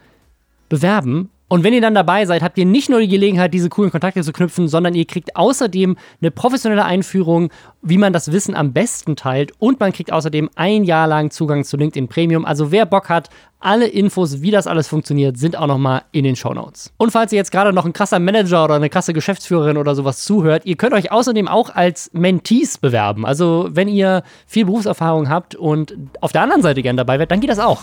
bewerben. 0.68 1.30
Und 1.50 1.64
wenn 1.64 1.74
ihr 1.74 1.80
dann 1.80 1.96
dabei 1.96 2.26
seid, 2.26 2.42
habt 2.42 2.58
ihr 2.58 2.64
nicht 2.64 2.90
nur 2.90 3.00
die 3.00 3.08
Gelegenheit, 3.08 3.52
diese 3.52 3.68
coolen 3.68 3.90
Kontakte 3.90 4.22
zu 4.22 4.32
knüpfen, 4.32 4.68
sondern 4.68 4.94
ihr 4.94 5.04
kriegt 5.04 5.34
außerdem 5.34 5.96
eine 6.20 6.30
professionelle 6.30 6.84
Einführung, 6.84 7.50
wie 7.82 7.98
man 7.98 8.12
das 8.12 8.30
Wissen 8.30 8.54
am 8.54 8.72
besten 8.72 9.16
teilt. 9.16 9.50
Und 9.58 9.80
man 9.80 9.92
kriegt 9.92 10.12
außerdem 10.12 10.48
ein 10.54 10.84
Jahr 10.84 11.08
lang 11.08 11.32
Zugang 11.32 11.64
zu 11.64 11.76
LinkedIn 11.76 12.06
Premium. 12.06 12.44
Also 12.44 12.70
wer 12.70 12.86
Bock 12.86 13.08
hat, 13.08 13.30
alle 13.58 13.88
Infos, 13.88 14.42
wie 14.42 14.52
das 14.52 14.68
alles 14.68 14.86
funktioniert, 14.86 15.38
sind 15.38 15.56
auch 15.56 15.66
nochmal 15.66 16.02
in 16.12 16.22
den 16.22 16.36
Show 16.36 16.54
Notes. 16.54 16.92
Und 16.98 17.10
falls 17.10 17.32
ihr 17.32 17.38
jetzt 17.38 17.50
gerade 17.50 17.72
noch 17.72 17.84
ein 17.84 17.92
krasser 17.92 18.20
Manager 18.20 18.66
oder 18.66 18.76
eine 18.76 18.88
krasse 18.88 19.12
Geschäftsführerin 19.12 19.76
oder 19.76 19.96
sowas 19.96 20.22
zuhört, 20.22 20.66
ihr 20.66 20.76
könnt 20.76 20.94
euch 20.94 21.10
außerdem 21.10 21.48
auch 21.48 21.74
als 21.74 22.12
Mentees 22.12 22.78
bewerben. 22.78 23.26
Also 23.26 23.68
wenn 23.72 23.88
ihr 23.88 24.22
viel 24.46 24.66
Berufserfahrung 24.66 25.28
habt 25.28 25.56
und 25.56 25.96
auf 26.20 26.30
der 26.30 26.42
anderen 26.42 26.62
Seite 26.62 26.80
gern 26.80 26.96
dabei 26.96 27.14
werdet, 27.14 27.32
dann 27.32 27.40
geht 27.40 27.50
das 27.50 27.58
auch. 27.58 27.82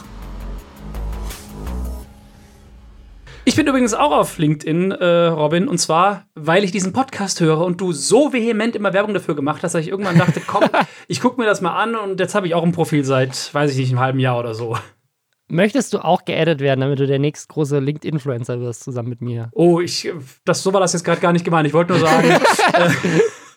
Ich 3.48 3.56
bin 3.56 3.66
übrigens 3.66 3.94
auch 3.94 4.12
auf 4.12 4.40
LinkedIn, 4.40 4.92
äh, 4.92 5.28
Robin, 5.28 5.70
und 5.70 5.78
zwar, 5.78 6.26
weil 6.36 6.66
ich 6.66 6.74
diesen 6.74 6.92
Podcast 6.92 7.40
höre 7.40 7.62
und 7.62 7.80
du 7.80 7.94
so 7.94 8.34
vehement 8.34 8.76
immer 8.76 8.92
Werbung 8.92 9.14
dafür 9.14 9.38
gemacht 9.38 9.64
hast, 9.64 9.74
dass 9.74 9.86
ich 9.86 9.88
irgendwann 9.88 10.18
dachte, 10.18 10.42
komm, 10.46 10.66
ich 11.08 11.22
gucke 11.22 11.40
mir 11.40 11.48
das 11.48 11.62
mal 11.62 11.82
an 11.82 11.96
und 11.96 12.20
jetzt 12.20 12.36
habe 12.36 12.46
ich 12.46 12.56
auch 12.56 12.64
ein 12.64 12.74
Profil 12.74 13.06
seit, 13.06 13.54
weiß 13.54 13.72
ich 13.72 13.78
nicht, 13.78 13.92
einem 13.92 14.02
halben 14.02 14.20
Jahr 14.20 14.38
oder 14.38 14.54
so. 14.54 14.78
Möchtest 15.48 15.94
du 15.94 16.00
auch 16.00 16.26
geaddet 16.26 16.60
werden, 16.60 16.82
damit 16.82 17.00
du 17.00 17.08
der 17.08 17.20
nächste 17.20 17.48
große 17.48 17.80
LinkedIn-Influencer 17.80 18.60
wirst, 18.60 18.84
zusammen 18.84 19.08
mit 19.08 19.22
mir? 19.22 19.48
Oh, 19.54 19.80
ich, 19.80 20.12
das, 20.44 20.62
so 20.62 20.74
war 20.74 20.82
das 20.82 20.92
jetzt 20.92 21.06
gerade 21.06 21.22
gar 21.22 21.32
nicht 21.32 21.46
gemeint. 21.46 21.66
Ich 21.66 21.74
wollte 21.74 21.94
nur 21.94 22.02
sagen, 22.02 22.30
äh, 22.74 22.90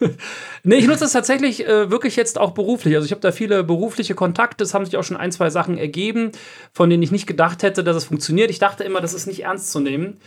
nee, 0.64 0.76
ich 0.76 0.86
nutze 0.86 1.01
das 1.01 1.12
tatsächlich 1.12 1.66
äh, 1.66 1.90
wirklich 1.90 2.16
jetzt 2.16 2.38
auch 2.38 2.53
beruflich. 2.53 2.94
Also 2.94 3.07
ich 3.07 3.12
habe 3.12 3.20
da 3.20 3.32
viele 3.32 3.64
berufliche 3.64 4.14
Kontakte. 4.14 4.64
Es 4.64 4.74
haben 4.74 4.84
sich 4.84 4.96
auch 4.96 5.05
schon 5.05 5.16
ein, 5.16 5.32
zwei 5.32 5.51
Sachen 5.51 5.78
ergeben, 5.78 6.32
von 6.72 6.90
denen 6.90 7.03
ich 7.03 7.12
nicht 7.12 7.26
gedacht 7.26 7.62
hätte, 7.62 7.84
dass 7.84 7.96
es 7.96 8.05
funktioniert. 8.05 8.51
Ich 8.51 8.59
dachte 8.59 8.84
immer, 8.84 9.01
das 9.01 9.14
ist 9.14 9.26
nicht 9.26 9.44
ernst 9.44 9.70
zu 9.70 9.80
nehmen. 9.80 10.18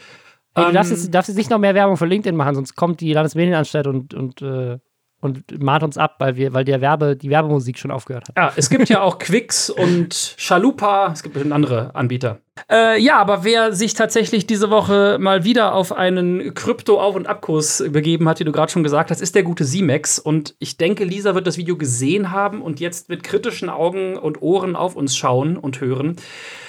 Hey, 0.56 0.66
du 0.66 0.70
ähm, 0.70 0.74
darfst, 0.76 0.92
jetzt, 0.92 1.14
darfst 1.14 1.30
jetzt 1.30 1.38
nicht 1.38 1.50
noch 1.50 1.60
mehr 1.60 1.76
Werbung 1.76 1.98
für 1.98 2.06
LinkedIn 2.06 2.36
machen, 2.36 2.56
sonst 2.56 2.76
kommt 2.76 3.02
die 3.02 3.14
Landesmedienanstalt 3.14 3.88
und, 3.88 4.14
und 4.14 4.42
äh 4.42 4.78
und 5.24 5.62
mahnt 5.62 5.84
uns 5.84 5.98
ab, 5.98 6.16
weil, 6.20 6.36
wir, 6.36 6.54
weil 6.54 6.66
der 6.66 6.82
Werbe, 6.82 7.16
die 7.16 7.30
Werbemusik 7.30 7.78
schon 7.78 7.92
aufgehört 7.92 8.30
hat. 8.30 8.38
Ja, 8.38 8.54
es 8.56 8.70
gibt 8.70 8.90
ja 8.90 9.02
auch 9.02 9.20
Quicks 9.20 9.70
und 9.70 10.36
Chalupa, 10.38 11.12
es 11.14 11.24
gibt 11.24 11.34
bestimmt 11.34 11.54
andere 11.54 11.96
Anbieter. 11.96 12.40
Äh, 12.70 13.02
ja, 13.02 13.18
aber 13.18 13.44
wer 13.44 13.74
sich 13.74 13.94
tatsächlich 13.94 14.46
diese 14.46 14.70
Woche 14.70 15.18
mal 15.20 15.44
wieder 15.44 15.74
auf 15.74 15.92
einen 15.92 16.54
Krypto-Auf- 16.54 17.16
und 17.16 17.26
Abkurs 17.26 17.84
begeben 17.90 18.30
hat, 18.30 18.40
wie 18.40 18.44
du 18.44 18.52
gerade 18.52 18.72
schon 18.72 18.84
gesagt 18.84 19.10
hast, 19.10 19.22
ist 19.22 19.34
der 19.34 19.44
gute 19.44 19.64
Simex. 19.64 20.20
Und 20.20 20.56
ich 20.60 20.78
denke, 20.78 21.04
Lisa 21.04 21.34
wird 21.34 21.48
das 21.48 21.58
Video 21.58 21.78
gesehen 21.78 22.32
haben 22.32 22.62
und 22.62 22.80
jetzt 22.80 23.10
mit 23.10 23.24
kritischen 23.24 23.70
Augen 23.70 24.18
und 24.18 24.42
Ohren 24.42 24.76
auf 24.76 24.96
uns 24.96 25.18
schauen 25.18 25.58
und 25.58 25.82
hören. 25.82 26.18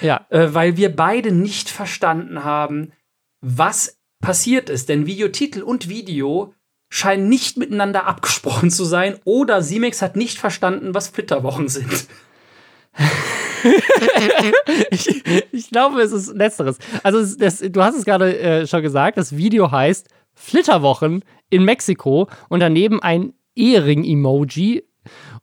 Ja. 0.01 0.25
Äh, 0.29 0.47
weil 0.53 0.77
wir 0.77 0.95
beide 0.95 1.31
nicht 1.31 1.69
verstanden 1.69 2.43
haben, 2.43 2.91
was 3.41 3.99
passiert 4.21 4.69
ist. 4.69 4.89
Denn 4.89 5.05
Videotitel 5.05 5.61
und 5.61 5.87
Video 5.87 6.53
scheinen 6.89 7.29
nicht 7.29 7.57
miteinander 7.57 8.05
abgesprochen 8.07 8.71
zu 8.71 8.85
sein 8.85 9.19
oder 9.25 9.61
Simex 9.61 10.01
hat 10.01 10.15
nicht 10.15 10.37
verstanden, 10.37 10.93
was 10.93 11.09
Flitterwochen 11.09 11.67
sind. 11.67 12.07
ich, 14.91 15.23
ich, 15.51 15.69
glaube, 15.69 16.01
es 16.01 16.11
ist 16.11 16.33
letzteres. 16.35 16.77
Also, 17.03 17.37
das, 17.37 17.59
du 17.59 17.83
hast 17.83 17.95
es 17.95 18.05
gerade 18.05 18.37
äh, 18.39 18.67
schon 18.67 18.81
gesagt, 18.81 19.17
das 19.17 19.35
Video 19.35 19.71
heißt 19.71 20.07
Flitterwochen 20.33 21.23
in 21.49 21.63
Mexiko 21.63 22.29
und 22.49 22.59
daneben 22.59 23.01
ein 23.01 23.33
Ehering-Emoji. 23.55 24.83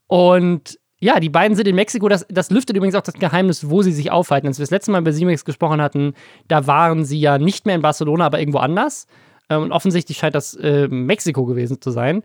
Und 0.07 0.78
ja, 1.01 1.18
die 1.18 1.30
beiden 1.30 1.57
sind 1.57 1.66
in 1.66 1.74
Mexiko. 1.74 2.09
Das, 2.09 2.24
das 2.28 2.51
lüftet 2.51 2.76
übrigens 2.76 2.95
auch 2.95 3.03
das 3.03 3.14
Geheimnis, 3.14 3.68
wo 3.68 3.82
sie 3.82 3.93
sich 3.93 4.11
aufhalten. 4.11 4.47
Als 4.47 4.59
wir 4.59 4.64
das 4.64 4.70
letzte 4.70 4.93
Mal 4.93 5.01
über 5.01 5.12
Simex 5.12 5.45
gesprochen 5.45 5.80
hatten, 5.80 6.14
da 6.49 6.66
waren 6.66 7.05
sie 7.05 7.18
ja 7.18 7.38
nicht 7.38 7.66
mehr 7.66 7.74
in 7.74 7.82
Barcelona, 7.82 8.26
aber 8.26 8.38
irgendwo 8.38 8.59
anders. 8.59 9.07
Ähm, 9.49 9.62
und 9.62 9.72
offensichtlich 9.72 10.18
scheint 10.18 10.34
das 10.34 10.55
äh, 10.55 10.88
Mexiko 10.88 11.45
gewesen 11.45 11.80
zu 11.80 11.90
sein. 11.90 12.22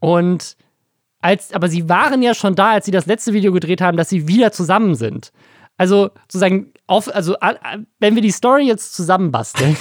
Und 0.00 0.56
als, 1.20 1.52
aber 1.52 1.68
sie 1.68 1.88
waren 1.88 2.22
ja 2.22 2.34
schon 2.34 2.54
da, 2.54 2.70
als 2.70 2.86
sie 2.86 2.92
das 2.92 3.06
letzte 3.06 3.32
Video 3.32 3.52
gedreht 3.52 3.80
haben, 3.80 3.96
dass 3.96 4.08
sie 4.08 4.28
wieder 4.28 4.52
zusammen 4.52 4.94
sind. 4.94 5.32
Also 5.76 6.10
sozusagen, 6.22 6.72
auf, 6.86 7.12
also 7.14 7.36
wenn 7.98 8.14
wir 8.14 8.22
die 8.22 8.30
Story 8.30 8.66
jetzt 8.66 8.94
zusammenbasteln, 8.94 9.76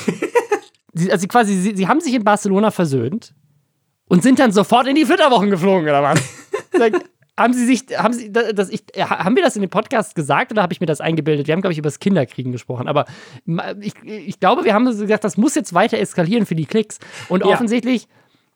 sie, 0.93 1.11
also 1.11 1.27
quasi, 1.27 1.55
sie, 1.55 1.75
sie 1.75 1.87
haben 1.87 2.01
sich 2.01 2.13
in 2.13 2.23
Barcelona 2.23 2.71
versöhnt 2.71 3.33
und 4.07 4.23
sind 4.23 4.39
dann 4.39 4.51
sofort 4.51 4.87
in 4.87 4.95
die 4.95 5.05
Flitterwochen 5.05 5.49
geflogen, 5.49 5.83
oder 5.83 6.03
was? 6.03 6.19
haben 7.37 7.53
sie 7.53 7.65
sich, 7.65 7.85
haben 7.97 8.13
sie, 8.13 8.31
das, 8.31 8.69
ich, 8.69 8.83
haben 8.97 9.35
wir 9.35 9.43
das 9.43 9.55
in 9.55 9.61
dem 9.61 9.69
Podcast 9.69 10.15
gesagt 10.15 10.51
oder 10.51 10.63
habe 10.63 10.73
ich 10.73 10.79
mir 10.79 10.87
das 10.87 11.01
eingebildet? 11.01 11.47
Wir 11.47 11.53
haben, 11.53 11.61
glaube 11.61 11.73
ich, 11.73 11.77
über 11.77 11.87
das 11.87 11.99
Kinderkriegen 11.99 12.51
gesprochen, 12.51 12.87
aber 12.87 13.05
ich, 13.79 13.93
ich 14.03 14.39
glaube, 14.39 14.65
wir 14.65 14.73
haben 14.73 14.85
gesagt, 14.85 15.23
das 15.23 15.37
muss 15.37 15.55
jetzt 15.55 15.73
weiter 15.73 15.99
eskalieren 15.99 16.45
für 16.45 16.55
die 16.55 16.65
Klicks. 16.65 16.99
Und 17.29 17.41
ja. 17.41 17.47
offensichtlich 17.47 18.07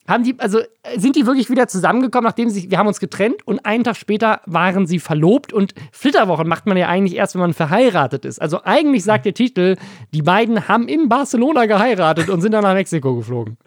haben 0.08 0.24
die, 0.24 0.36
also 0.40 0.60
sind 0.98 1.16
die 1.16 1.28
wirklich 1.28 1.50
wieder 1.50 1.68
zusammengekommen, 1.68 2.26
nachdem 2.26 2.50
sie, 2.50 2.72
wir 2.72 2.80
haben 2.80 2.88
uns 2.88 3.00
getrennt 3.00 3.46
und 3.48 3.66
einen 3.66 3.84
Tag 3.84 3.96
später 3.96 4.42
waren 4.46 4.88
sie 4.88 5.00
verlobt 5.00 5.54
und 5.54 5.76
Flitterwochen 5.92 6.48
macht 6.48 6.66
man 6.66 6.76
ja 6.76 6.88
eigentlich 6.88 7.16
erst, 7.16 7.36
wenn 7.36 7.42
man 7.42 7.54
verheiratet 7.54 8.26
ist. 8.26 8.42
Also 8.42 8.64
eigentlich 8.64 9.04
sagt 9.04 9.26
der 9.26 9.36
Titel, 9.36 9.78
die 10.14 10.24
beiden 10.24 10.68
haben 10.68 10.88
in 10.88 11.08
Barcelona 11.08 11.68
geheiratet 11.68 12.30
und 12.30 12.42
sind 12.42 12.52
dann 12.52 12.64
nach 12.64 12.74
Mexiko 12.74 13.16
geflogen. 13.16 13.58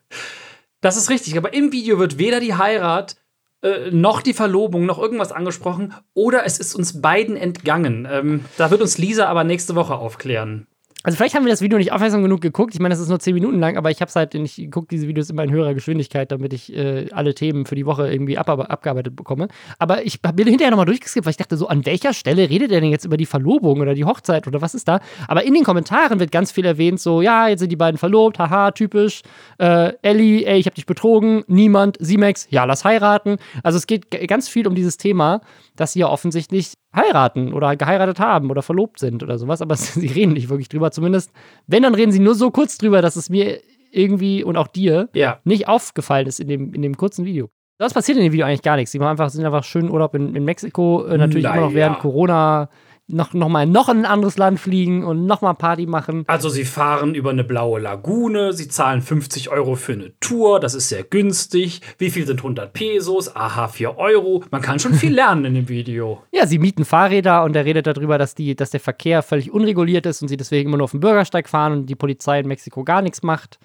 Das 0.81 0.97
ist 0.97 1.09
richtig, 1.09 1.39
aber 1.39 1.55
im 1.55 1.73
Video 1.73 1.99
wird 1.99 2.19
weder 2.19 2.41
die 2.41 2.55
Heirat 2.55 3.17
äh, 3.65 3.91
noch 3.91 4.21
die 4.21 4.35
Verlobung, 4.35 4.85
noch 4.85 4.99
irgendwas 4.99 5.33
angesprochen 5.33 5.95
oder 6.13 6.45
es 6.45 6.59
ist 6.59 6.75
uns 6.75 7.01
beiden 7.01 7.37
entgangen. 7.37 8.07
Ähm, 8.11 8.45
da 8.59 8.71
wird 8.71 8.83
uns 8.83 8.99
Lisa 8.99 9.27
aber 9.27 9.43
nächste 9.43 9.75
Woche 9.75 9.95
aufklären. 9.95 10.67
Also 11.05 11.17
vielleicht 11.17 11.35
haben 11.35 11.45
wir 11.45 11.51
das 11.51 11.61
Video 11.61 11.77
nicht 11.77 11.93
aufmerksam 11.93 12.23
genug 12.23 12.41
geguckt. 12.41 12.75
Ich 12.75 12.81
meine, 12.81 12.95
das 12.95 13.01
ist 13.01 13.11
nur 13.11 13.21
10 13.21 13.35
Minuten 13.35 13.61
lang, 13.61 13.77
aber 13.77 13.91
ich 13.91 14.01
habe 14.01 14.09
es 14.09 14.17
halt, 14.17 14.35
ich 14.35 14.71
gucke 14.71 14.89
diese 14.91 15.07
Videos 15.07 15.29
immer 15.29 15.45
in 15.45 15.51
höherer 15.51 15.75
Geschwindigkeit, 15.75 16.33
damit 16.33 16.55
ich 16.55 16.75
äh, 16.75 17.09
alle 17.13 17.35
Themen 17.35 17.67
für 17.67 17.75
die 17.75 17.85
Woche 17.85 18.11
irgendwie 18.11 18.39
ab, 18.39 18.49
abgearbeitet 18.49 19.15
bekomme. 19.15 19.49
Aber 19.79 20.07
ich 20.07 20.23
bin 20.23 20.49
hinterher 20.49 20.71
nochmal 20.71 20.87
durchgeskippt, 20.87 21.27
weil 21.27 21.33
ich 21.33 21.37
dachte 21.37 21.59
so, 21.59 21.69
an 21.69 21.85
welcher 21.85 22.15
Stelle 22.15 22.49
redet 22.49 22.73
er 22.73 22.81
denn 22.81 22.91
jetzt 22.91 23.05
über 23.05 23.19
die 23.19 23.27
Verlobung 23.27 23.81
oder 23.81 23.93
die 23.93 24.07
Hochzeit 24.07 24.47
oder 24.47 24.63
was 24.63 24.75
ist 24.75 24.89
da? 24.89 25.01
Aber 25.29 25.45
in 25.45 25.53
den 25.53 25.63
Kommentaren 25.63 26.21
wird 26.21 26.33
ganz 26.33 26.51
viel 26.51 26.65
erwähnt, 26.65 26.99
so, 26.99 27.21
ja, 27.21 27.49
jetzt 27.49 27.61
sind 27.61 27.71
die 27.71 27.77
beiden 27.77 27.99
verlobt, 27.99 28.39
haha, 28.39 28.71
typisch. 28.71 29.21
Äh, 29.59 29.93
Ellie, 30.01 30.47
ey, 30.47 30.59
ich 30.59 30.65
habe 30.65 30.75
dich 30.75 30.87
betrogen, 30.87 31.45
niemand, 31.49 31.99
Simex, 32.01 32.47
ja, 32.49 32.65
lass 32.65 32.85
heiraten. 32.87 33.37
Also 33.63 33.77
es 33.77 33.87
geht 33.87 34.11
ganz 34.27 34.49
viel 34.49 34.67
um 34.67 34.75
dieses 34.75 34.97
Thema 34.97 35.43
dass 35.77 35.93
sie 35.93 36.01
ja 36.01 36.09
offensichtlich 36.09 36.75
heiraten 36.95 37.53
oder 37.53 37.77
geheiratet 37.77 38.21
haben 38.21 38.51
oder 38.51 38.63
verlobt 38.63 38.99
sind 38.99 39.23
oder 39.23 39.39
sowas, 39.39 39.63
aber 39.63 39.77
sie 39.77 40.07
reden 40.07 40.33
nicht 40.33 40.49
wirklich 40.49 40.69
drüber. 40.69 40.91
Zumindest, 40.91 41.33
wenn, 41.67 41.83
dann 41.83 41.95
reden 41.95 42.13
sie 42.13 42.21
nur 42.21 42.35
so 42.35 42.51
kurz 42.51 42.79
drüber, 42.79 43.03
dass 43.03 43.17
es 43.17 43.31
mir 43.31 43.61
irgendwie 43.91 44.43
und 44.43 44.57
auch 44.57 44.67
dir 44.67 45.09
ja. 45.15 45.39
nicht 45.45 45.69
aufgefallen 45.69 46.27
ist 46.27 46.41
in 46.41 46.49
dem, 46.49 46.75
in 46.75 46.83
dem 46.83 46.97
kurzen 46.97 47.25
Video. 47.25 47.49
Sonst 47.79 47.95
passiert 47.95 48.19
in 48.19 48.25
dem 48.25 48.33
Video 48.33 48.47
eigentlich 48.47 48.63
gar 48.63 48.77
nichts. 48.77 48.93
Die 48.93 48.99
machen 48.99 49.11
einfach, 49.11 49.31
sind 49.31 49.45
einfach 49.45 49.65
schön 49.65 49.91
Urlaub 49.91 50.15
in, 50.15 50.35
in 50.35 50.45
Mexiko. 50.45 51.05
Äh, 51.07 51.19
natürlich 51.19 51.45
immer 51.45 51.57
noch 51.57 51.63
Naja. 51.63 51.75
während 51.75 51.99
Corona 51.99 52.69
noch, 53.07 53.35
noch 53.35 53.49
mal 53.49 53.67
noch 53.67 53.89
in 53.89 53.99
ein 53.99 54.07
anderes 54.07 54.39
Land 54.39 54.59
fliegen 54.61 55.05
und 55.05 55.27
noch 55.27 55.43
mal 55.43 55.55
Party 55.55 55.87
machen. 55.87 56.25
Also 56.27 56.49
sie 56.49 56.65
fahren 56.65 57.15
über 57.15 57.31
eine 57.31 57.45
blaue 57.45 57.81
Lagune, 57.81 58.53
sie 58.53 58.69
zahlen 58.69 59.03
50 59.03 59.51
Euro 59.51 59.75
für 59.75 59.93
eine 59.93 60.19
Tour, 60.21 60.61
das 60.61 60.75
ist 60.75 60.89
sehr 60.89 61.05
günstig. 61.05 61.81
Wie 61.99 62.11
viel 62.11 62.27
sind 62.27 62.39
100 62.39 62.73
Pesos? 62.73 63.35
Aha, 63.37 63.69
4 63.69 63.99
Euro. 63.99 64.45
Man 64.51 64.63
kann 64.63 64.79
schon 64.79 64.95
viel 64.95 65.15
lernen 65.15 65.45
in 65.45 65.55
dem 65.55 65.69
Video. 65.69 66.23
Ja, 66.35 66.47
sie 66.47 66.59
mieten 66.59 66.85
Fahrräder 66.85 67.45
und 67.45 67.55
er 67.55 67.65
redet 67.65 67.87
darüber, 67.87 68.19
dass, 68.19 68.35
die, 68.35 68.57
dass 68.57 68.71
der 68.71 68.81
Verkehr 68.81 69.23
völlig 69.23 69.53
unreguliert 69.53 70.05
ist 70.05 70.21
und 70.21 70.29
sie 70.29 70.37
deswegen 70.37 70.69
immer 70.69 70.79
nur 70.79 70.85
auf 70.85 70.91
dem 70.91 71.01
Bürgersteig 71.01 71.49
fahren 71.49 71.73
und 71.73 71.87
die 71.87 71.95
Polizei 71.95 72.41
in 72.41 72.49
Mexiko 72.49 72.83
gar 72.83 73.03
nichts 73.03 73.23
macht. 73.23 73.61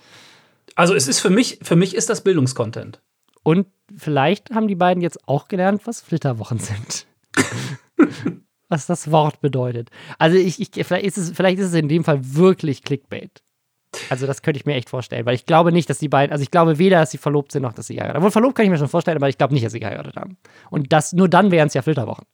Also 0.75 0.93
es 0.93 1.07
ist 1.07 1.19
für 1.19 1.31
mich, 1.31 1.59
für 1.63 1.75
mich 1.75 1.95
ist 1.95 2.09
das 2.09 2.21
Bildungskontent. 2.21 3.01
Und 3.41 3.67
vielleicht 3.95 4.51
haben 4.51 4.67
die 4.67 4.75
beiden 4.75 5.01
jetzt 5.01 5.27
auch 5.27 5.47
gelernt, 5.47 5.81
was 5.85 6.01
Flitterwochen 6.01 6.59
sind. 6.59 7.07
was 8.69 8.85
das 8.85 9.11
Wort 9.11 9.41
bedeutet. 9.41 9.89
Also 10.17 10.37
ich, 10.37 10.61
ich, 10.61 10.85
vielleicht, 10.85 11.05
ist 11.05 11.17
es, 11.17 11.31
vielleicht 11.31 11.59
ist 11.59 11.67
es 11.67 11.73
in 11.73 11.89
dem 11.89 12.03
Fall 12.03 12.19
wirklich 12.21 12.83
Clickbait. 12.83 13.41
Also 14.09 14.27
das 14.27 14.43
könnte 14.43 14.59
ich 14.59 14.65
mir 14.65 14.75
echt 14.75 14.89
vorstellen, 14.89 15.25
weil 15.25 15.33
ich 15.33 15.47
glaube 15.47 15.71
nicht, 15.71 15.89
dass 15.89 15.97
die 15.97 16.09
beiden, 16.09 16.31
also 16.31 16.43
ich 16.43 16.51
glaube 16.51 16.77
weder, 16.77 16.99
dass 16.99 17.11
sie 17.11 17.17
verlobt 17.17 17.51
sind, 17.51 17.63
noch 17.63 17.73
dass 17.73 17.87
sie 17.87 17.95
geheiratet 17.95 18.17
haben. 18.17 18.23
Wohl 18.23 18.31
verlobt 18.31 18.55
kann 18.55 18.65
ich 18.65 18.69
mir 18.71 18.77
schon 18.77 18.87
vorstellen, 18.87 19.17
aber 19.17 19.29
ich 19.29 19.37
glaube 19.37 19.53
nicht, 19.53 19.65
dass 19.65 19.73
sie 19.73 19.79
geheiratet 19.79 20.15
haben. 20.15 20.37
Und 20.69 20.93
das, 20.93 21.13
nur 21.13 21.27
dann 21.27 21.49
wären 21.49 21.67
es 21.67 21.73
ja 21.73 21.81
Flitterwochen. 21.81 22.25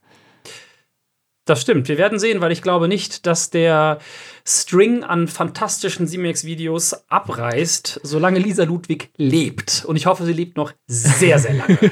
Das 1.45 1.61
stimmt. 1.61 1.87
Wir 1.87 1.99
werden 1.99 2.17
sehen, 2.17 2.41
weil 2.41 2.51
ich 2.51 2.63
glaube 2.63 2.87
nicht, 2.87 3.27
dass 3.27 3.51
der 3.51 3.99
String 4.47 5.03
an 5.03 5.27
fantastischen 5.27 6.07
Simex-Videos 6.07 7.07
abreißt, 7.07 7.99
solange 8.01 8.39
Lisa 8.39 8.63
Ludwig 8.63 9.11
lebt. 9.15 9.85
Und 9.85 9.95
ich 9.95 10.07
hoffe, 10.07 10.25
sie 10.25 10.33
lebt 10.33 10.57
noch 10.57 10.73
sehr, 10.87 11.39
sehr 11.39 11.53
lange. 11.53 11.77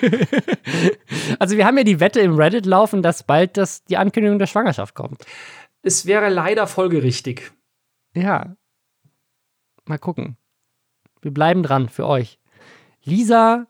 Also 1.39 1.55
wir 1.57 1.65
haben 1.65 1.77
ja 1.77 1.83
die 1.83 1.99
Wette 1.99 2.19
im 2.19 2.35
Reddit 2.35 2.65
laufen, 2.65 3.01
dass 3.01 3.23
bald 3.23 3.55
das, 3.57 3.83
die 3.85 3.97
Ankündigung 3.97 4.39
der 4.39 4.47
Schwangerschaft 4.47 4.93
kommt. 4.93 5.23
es 5.81 6.05
wäre 6.05 6.29
leider 6.29 6.67
folgerichtig. 6.67 7.51
Ja. 8.15 8.55
Mal 9.85 9.99
gucken. 9.99 10.37
Wir 11.21 11.31
bleiben 11.31 11.63
dran 11.63 11.89
für 11.89 12.07
euch. 12.07 12.39
Lisa 13.03 13.65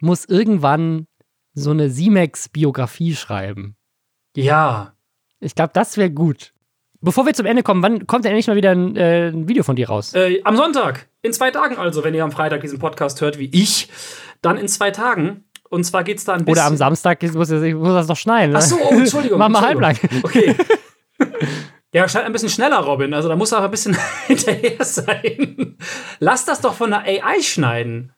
muss 0.00 0.24
irgendwann 0.24 1.06
so 1.52 1.70
eine 1.70 1.90
Simex-Biografie 1.90 3.14
schreiben. 3.14 3.76
Ja. 4.34 4.95
Ich 5.40 5.54
glaube, 5.54 5.70
das 5.74 5.96
wäre 5.96 6.10
gut. 6.10 6.52
Bevor 7.00 7.26
wir 7.26 7.34
zum 7.34 7.46
Ende 7.46 7.62
kommen, 7.62 7.82
wann 7.82 8.06
kommt 8.06 8.24
denn 8.24 8.32
endlich 8.32 8.46
mal 8.46 8.56
wieder 8.56 8.70
ein, 8.70 8.96
äh, 8.96 9.28
ein 9.28 9.48
Video 9.48 9.62
von 9.62 9.76
dir 9.76 9.88
raus? 9.88 10.14
Äh, 10.14 10.40
am 10.44 10.56
Sonntag, 10.56 11.08
in 11.22 11.32
zwei 11.32 11.50
Tagen 11.50 11.76
also, 11.76 12.04
wenn 12.04 12.14
ihr 12.14 12.24
am 12.24 12.32
Freitag 12.32 12.62
diesen 12.62 12.78
Podcast 12.78 13.20
hört, 13.20 13.38
wie 13.38 13.50
ich, 13.52 13.88
dann 14.42 14.56
in 14.56 14.68
zwei 14.68 14.90
Tagen. 14.90 15.44
Und 15.68 15.84
zwar 15.84 16.04
geht 16.04 16.18
es 16.18 16.24
da 16.24 16.32
ein 16.32 16.44
bisschen. 16.44 16.52
Oder 16.52 16.64
am 16.64 16.76
Samstag 16.76 17.22
ich 17.22 17.32
muss, 17.32 17.50
ich 17.50 17.74
muss 17.74 17.88
das 17.88 18.08
noch 18.08 18.16
schneiden. 18.16 18.52
Ne? 18.52 18.58
Ach 18.58 18.62
so, 18.62 18.76
oh, 18.76 18.94
Entschuldigung. 18.94 19.38
Mach 19.38 19.48
mal 19.48 19.62
halblang. 19.62 19.98
Okay. 20.22 20.54
Ja, 21.92 22.06
scheint 22.10 22.26
ein 22.26 22.32
bisschen 22.32 22.50
schneller, 22.50 22.80
Robin. 22.80 23.14
Also 23.14 23.30
da 23.30 23.36
muss 23.36 23.52
er 23.52 23.64
ein 23.64 23.70
bisschen 23.70 23.96
hinterher 24.26 24.84
sein. 24.84 25.78
Lass 26.18 26.44
das 26.44 26.60
doch 26.60 26.74
von 26.74 26.90
der 26.90 27.00
AI 27.00 27.40
schneiden. 27.40 28.12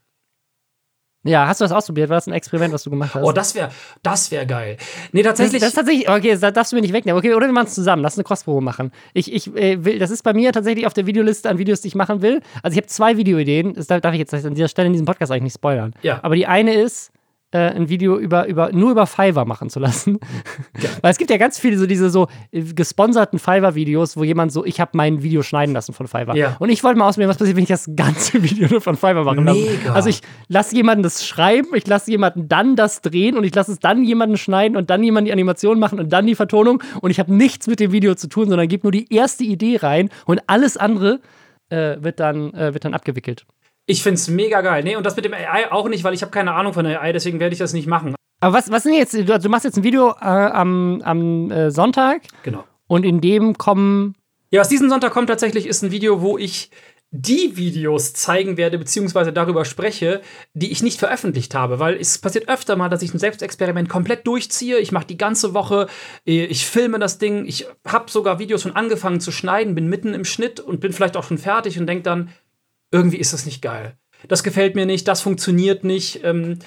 Ja, 1.24 1.46
hast 1.48 1.60
du 1.60 1.64
das 1.64 1.72
ausprobiert? 1.72 2.08
War 2.10 2.16
das 2.16 2.28
ein 2.28 2.32
Experiment, 2.32 2.72
was 2.72 2.84
du 2.84 2.90
gemacht 2.90 3.14
hast? 3.14 3.24
Oh, 3.24 3.32
das 3.32 3.54
wäre 3.54 3.70
das 4.02 4.30
wär 4.30 4.46
geil. 4.46 4.76
Nee, 5.12 5.22
Das, 5.22 5.30
tatsächlich. 5.30 5.60
das 5.60 5.70
ist 5.70 5.74
tatsächlich, 5.74 6.08
okay, 6.08 6.36
das 6.38 6.52
darfst 6.54 6.72
du 6.72 6.76
mir 6.76 6.82
nicht 6.82 6.92
wegnehmen. 6.92 7.18
Okay, 7.18 7.34
oder 7.34 7.46
wir 7.46 7.52
machen 7.52 7.66
es 7.66 7.74
zusammen. 7.74 8.02
Lass 8.02 8.16
eine 8.16 8.24
Crossprobe 8.24 8.60
machen. 8.60 8.92
Ich, 9.14 9.32
ich 9.32 9.54
äh, 9.56 9.84
will, 9.84 9.98
das 9.98 10.10
ist 10.10 10.22
bei 10.22 10.32
mir 10.32 10.52
tatsächlich 10.52 10.86
auf 10.86 10.94
der 10.94 11.06
Videoliste 11.06 11.50
an 11.50 11.58
Videos, 11.58 11.80
die 11.80 11.88
ich 11.88 11.94
machen 11.96 12.22
will. 12.22 12.40
Also 12.62 12.74
ich 12.74 12.78
habe 12.78 12.86
zwei 12.86 13.16
Videoideen. 13.16 13.74
Das 13.74 13.88
darf 13.88 14.00
darf 14.00 14.14
ich 14.14 14.20
jetzt 14.20 14.32
an 14.32 14.54
dieser 14.54 14.68
Stelle 14.68 14.86
in 14.86 14.92
diesem 14.92 15.06
Podcast 15.06 15.32
eigentlich 15.32 15.42
nicht 15.44 15.54
spoilern. 15.54 15.92
Ja. 16.02 16.20
Aber 16.22 16.36
die 16.36 16.46
eine 16.46 16.74
ist, 16.74 17.10
äh, 17.51 17.59
ein 17.59 17.88
Video 17.88 18.18
über, 18.18 18.46
über, 18.46 18.72
nur 18.72 18.90
über 18.90 19.07
Fiverr 19.07 19.46
machen 19.46 19.70
zu 19.70 19.80
lassen. 19.80 20.18
Weil 21.01 21.11
es 21.11 21.18
gibt 21.18 21.30
ja 21.30 21.38
ganz 21.38 21.59
viele 21.59 21.78
so 21.78 21.86
diese 21.86 22.11
so 22.11 22.28
äh, 22.51 22.62
gesponserten 22.62 23.38
Fiverr-Videos, 23.38 24.16
wo 24.16 24.24
jemand 24.24 24.53
so, 24.53 24.64
ich 24.64 24.80
habe 24.80 24.90
mein 24.94 25.22
Video 25.22 25.42
schneiden 25.42 25.74
lassen 25.74 25.94
von 25.94 26.07
Fiverr. 26.07 26.36
Ja. 26.36 26.57
Und 26.59 26.68
ich 26.68 26.84
wollte 26.84 26.99
mal 26.99 27.09
ausprobieren, 27.09 27.30
was 27.30 27.38
passiert, 27.38 27.57
wenn 27.57 27.62
ich 27.62 27.70
das 27.70 27.88
ganze 27.96 28.42
Video 28.42 28.68
nur 28.68 28.80
von 28.80 28.96
Fiverr 28.96 29.24
machen 29.24 29.44
lasse. 29.44 29.66
Also 29.92 30.11
ich 30.11 30.20
lasse 30.49 30.76
jemanden 30.76 31.03
das 31.03 31.26
schreiben, 31.26 31.68
ich 31.74 31.86
lasse 31.86 32.11
jemanden 32.11 32.49
dann 32.49 32.76
das 32.76 33.01
drehen 33.01 33.38
und 33.38 33.44
ich 33.44 33.55
lasse 33.55 33.72
es 33.72 33.78
dann 33.78 34.05
jemanden 34.05 34.36
schneiden 34.36 34.76
und 34.76 34.90
dann 34.90 35.03
jemanden 35.03 35.26
die 35.26 35.32
Animation 35.32 35.78
machen 35.78 35.99
und 35.99 36.12
dann 36.12 36.26
die 36.26 36.34
Vertonung 36.34 36.82
und 37.01 37.11
ich 37.11 37.18
habe 37.18 37.34
nichts 37.34 37.66
mit 37.66 37.80
dem 37.80 37.92
Video 37.92 38.14
zu 38.14 38.28
tun, 38.28 38.49
sondern 38.49 38.68
gebe 38.68 38.84
nur 38.84 38.92
die 38.92 39.12
erste 39.12 39.44
Idee 39.44 39.78
rein 39.80 40.11
und 40.26 40.42
alles 40.46 40.76
andere 40.76 41.20
äh, 41.70 41.96
wird, 42.01 42.20
dann, 42.20 42.53
äh, 42.55 42.74
wird 42.74 42.84
dann 42.84 42.94
abgewickelt. 42.94 43.46
Ich 43.89 44.03
finde 44.03 44.14
es 44.16 44.28
mega 44.28 44.61
geil. 44.61 44.84
Nee, 44.84 44.97
und 44.97 45.05
das 45.05 45.16
mit 45.16 45.24
dem 45.24 45.32
AI 45.34 45.72
auch 45.72 45.89
nicht, 45.89 46.05
weil 46.05 46.12
ich 46.14 46.20
habe 46.22 46.30
keine 46.30 46.53
Ahnung 46.53 46.74
von 46.74 46.84
der 46.84 47.01
AI, 47.01 47.12
deswegen 47.12 47.41
werde 47.41 47.55
ich 47.55 47.59
das 47.59 47.72
nicht 47.72 47.86
machen. 47.89 48.14
Aber 48.41 48.55
was, 48.57 48.70
was 48.70 48.84
sind 48.84 48.95
jetzt, 48.95 49.14
du, 49.14 49.24
du 49.24 49.49
machst 49.49 49.64
jetzt 49.64 49.78
ein 49.78 49.82
Video 49.82 50.11
äh, 50.20 50.24
am, 50.24 51.01
am 51.03 51.51
äh, 51.51 51.70
Sonntag 51.72 52.22
Genau. 52.45 52.62
und 52.86 53.05
in 53.05 53.20
dem 53.20 53.59
kommen, 53.59 54.14
Ja, 54.51 54.61
was 54.61 54.68
diesen 54.68 54.91
Sonntag 54.91 55.12
kommt 55.12 55.28
tatsächlich, 55.28 55.66
ist 55.66 55.82
ein 55.82 55.91
Video, 55.91 56.20
wo 56.20 56.39
ich 56.39 56.70
die 57.11 57.57
Videos 57.57 58.12
zeigen 58.12 58.59
werde, 58.59 58.76
beziehungsweise 58.76 59.32
darüber 59.32 59.64
spreche, 59.64 60.20
die 60.53 60.70
ich 60.70 60.82
nicht 60.82 60.99
veröffentlicht 60.99 61.55
habe. 61.55 61.78
Weil 61.78 61.97
es 61.97 62.18
passiert 62.18 62.51
öfter 62.51 62.76
mal, 62.76 62.91
dass 62.91 63.01
ich 63.01 63.14
ein 63.14 63.18
Selbstexperiment 63.18 63.89
komplett 63.89 64.26
durchziehe. 64.26 64.76
Ich 64.78 64.93
mache 64.93 65.07
die 65.07 65.16
ganze 65.16 65.55
Woche, 65.55 65.86
äh, 66.26 66.45
ich 66.45 66.66
filme 66.66 66.99
das 66.99 67.16
Ding, 67.16 67.47
ich 67.47 67.66
habe 67.86 68.11
sogar 68.11 68.39
Videos 68.39 68.61
schon 68.61 68.76
angefangen 68.76 69.20
zu 69.20 69.32
schneiden, 69.32 69.74
bin 69.74 69.89
mitten 69.89 70.12
im 70.12 70.26
Schnitt 70.26 70.61
und 70.61 70.80
bin 70.80 70.93
vielleicht 70.93 71.16
auch 71.16 71.24
schon 71.24 71.39
fertig 71.39 71.78
und 71.80 71.86
denke 71.86 72.03
dann, 72.03 72.28
irgendwie 72.91 73.18
ist 73.18 73.32
das 73.32 73.47
nicht 73.47 73.62
geil. 73.62 73.97
Das 74.26 74.43
gefällt 74.43 74.74
mir 74.74 74.86
nicht, 74.86 75.07
das 75.07 75.20
funktioniert 75.20 75.84
nicht. 75.84 76.24
Ähm, 76.24 76.59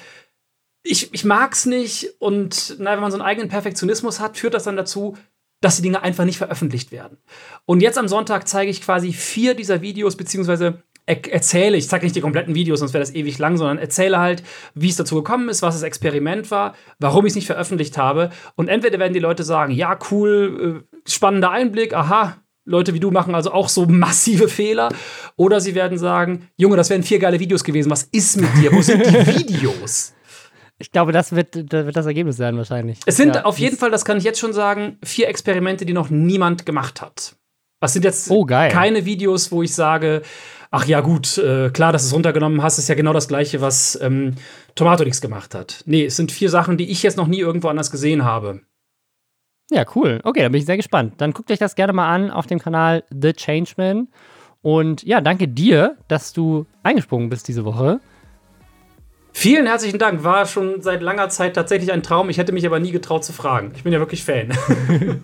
ich, 0.82 1.12
ich 1.12 1.24
mag's 1.24 1.66
nicht 1.66 2.14
und 2.18 2.76
na, 2.78 2.92
wenn 2.92 3.00
man 3.00 3.10
so 3.10 3.16
einen 3.16 3.26
eigenen 3.26 3.48
Perfektionismus 3.48 4.20
hat, 4.20 4.36
führt 4.36 4.54
das 4.54 4.64
dann 4.64 4.76
dazu, 4.76 5.16
dass 5.60 5.76
die 5.76 5.82
Dinge 5.82 6.02
einfach 6.02 6.24
nicht 6.24 6.38
veröffentlicht 6.38 6.90
werden. 6.90 7.18
Und 7.66 7.82
jetzt 7.82 7.98
am 7.98 8.08
Sonntag 8.08 8.48
zeige 8.48 8.70
ich 8.70 8.82
quasi 8.82 9.12
vier 9.12 9.54
dieser 9.54 9.80
Videos, 9.80 10.16
beziehungsweise 10.16 10.82
er 11.06 11.32
erzähle, 11.32 11.76
ich 11.76 11.88
zeige 11.88 12.04
nicht 12.04 12.14
die 12.14 12.20
kompletten 12.20 12.54
Videos, 12.54 12.80
sonst 12.80 12.94
wäre 12.94 13.02
das 13.02 13.14
ewig 13.14 13.38
lang, 13.38 13.56
sondern 13.56 13.78
erzähle 13.78 14.18
halt, 14.18 14.42
wie 14.74 14.88
es 14.88 14.96
dazu 14.96 15.16
gekommen 15.16 15.48
ist, 15.48 15.62
was 15.62 15.74
das 15.74 15.82
Experiment 15.82 16.50
war, 16.50 16.74
warum 16.98 17.26
ich 17.26 17.30
es 17.30 17.36
nicht 17.36 17.46
veröffentlicht 17.46 17.98
habe. 17.98 18.30
Und 18.54 18.68
entweder 18.68 18.98
werden 18.98 19.12
die 19.12 19.20
Leute 19.20 19.44
sagen, 19.44 19.72
ja, 19.72 19.98
cool, 20.10 20.84
äh, 20.84 21.10
spannender 21.10 21.50
Einblick, 21.50 21.94
aha, 21.94 22.42
Leute 22.64 22.94
wie 22.94 23.00
du 23.00 23.10
machen 23.10 23.34
also 23.34 23.52
auch 23.52 23.68
so 23.68 23.86
massive 23.88 24.48
Fehler. 24.48 24.90
Oder 25.36 25.60
sie 25.60 25.74
werden 25.74 25.98
sagen, 25.98 26.48
Junge, 26.56 26.76
das 26.76 26.90
wären 26.90 27.02
vier 27.02 27.18
geile 27.18 27.40
Videos 27.40 27.64
gewesen, 27.64 27.90
was 27.90 28.04
ist 28.04 28.40
mit 28.40 28.50
dir? 28.56 28.72
Wo 28.72 28.80
sind 28.82 29.04
die 29.04 29.12
Videos? 29.38 30.12
ich 30.78 30.90
glaube, 30.90 31.12
das 31.12 31.30
wird, 31.36 31.54
das 31.72 31.86
wird 31.86 31.94
das 31.96 32.06
Ergebnis 32.06 32.36
sein 32.36 32.56
wahrscheinlich. 32.56 32.98
Es 33.06 33.16
sind 33.16 33.36
Ja, 33.36 33.44
auf 33.44 33.58
jeden 33.58 33.76
Fall, 33.76 33.90
das 33.92 34.04
kann 34.04 34.18
ich 34.18 34.24
jetzt 34.24 34.40
schon 34.40 34.52
sagen, 34.52 34.98
vier 35.04 35.28
Experimente, 35.28 35.86
die 35.86 35.92
noch 35.92 36.10
niemand 36.10 36.66
gemacht 36.66 37.00
hat. 37.00 37.36
Das 37.80 37.92
sind 37.92 38.04
jetzt 38.04 38.30
Oh, 38.30 38.44
geil. 38.44 38.70
keine 38.70 39.04
Videos, 39.04 39.52
wo 39.52 39.62
ich 39.62 39.72
sage, 39.74 40.22
ach 40.72 40.84
ja, 40.86 41.00
gut, 41.00 41.38
äh, 41.38 41.70
klar, 41.70 41.92
dass 41.92 42.02
du 42.02 42.06
es 42.08 42.14
runtergenommen 42.14 42.62
hast, 42.62 42.78
ist 42.78 42.88
ja 42.88 42.96
genau 42.96 43.12
das 43.12 43.28
gleiche, 43.28 43.60
was 43.60 43.96
ähm, 44.02 44.34
Tomatolix 44.74 45.20
gemacht 45.20 45.54
hat. 45.54 45.82
Nee, 45.86 46.06
es 46.06 46.16
sind 46.16 46.32
vier 46.32 46.50
Sachen, 46.50 46.76
die 46.76 46.90
ich 46.90 47.02
jetzt 47.04 47.16
noch 47.16 47.28
nie 47.28 47.38
irgendwo 47.40 47.68
anders 47.68 47.90
gesehen 47.92 48.24
habe. 48.24 48.62
Ja, 49.72 49.84
cool. 49.94 50.20
Okay, 50.22 50.42
dann 50.42 50.52
bin 50.52 50.60
ich 50.60 50.66
sehr 50.66 50.76
gespannt. 50.76 51.14
Dann 51.18 51.32
guckt 51.32 51.50
euch 51.50 51.58
das 51.58 51.74
gerne 51.74 51.92
mal 51.92 52.12
an 52.12 52.30
auf 52.30 52.46
dem 52.46 52.58
Kanal 52.58 53.04
The 53.10 53.32
Changeman. 53.32 54.08
Und 54.60 55.02
ja, 55.02 55.20
danke 55.20 55.48
dir, 55.48 55.96
dass 56.08 56.32
du 56.32 56.66
eingesprungen 56.82 57.28
bist 57.28 57.48
diese 57.48 57.64
Woche. 57.64 58.00
Vielen 59.32 59.66
herzlichen 59.66 59.98
Dank. 59.98 60.24
War 60.24 60.46
schon 60.46 60.82
seit 60.82 61.02
langer 61.02 61.30
Zeit 61.30 61.54
tatsächlich 61.54 61.90
ein 61.90 62.02
Traum. 62.02 62.28
Ich 62.28 62.38
hätte 62.38 62.52
mich 62.52 62.66
aber 62.66 62.78
nie 62.78 62.92
getraut 62.92 63.24
zu 63.24 63.32
fragen. 63.32 63.72
Ich 63.74 63.82
bin 63.82 63.92
ja 63.92 63.98
wirklich 63.98 64.24
Fan. 64.24 64.52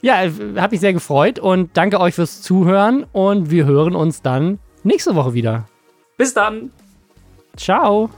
Ja, 0.00 0.22
hat 0.56 0.70
mich 0.70 0.80
sehr 0.80 0.92
gefreut 0.92 1.38
und 1.38 1.76
danke 1.76 2.00
euch 2.00 2.14
fürs 2.14 2.42
Zuhören 2.42 3.04
und 3.12 3.50
wir 3.50 3.64
hören 3.66 3.94
uns 3.94 4.22
dann 4.22 4.58
nächste 4.84 5.14
Woche 5.14 5.34
wieder. 5.34 5.66
Bis 6.16 6.34
dann. 6.34 6.70
Ciao. 7.56 8.10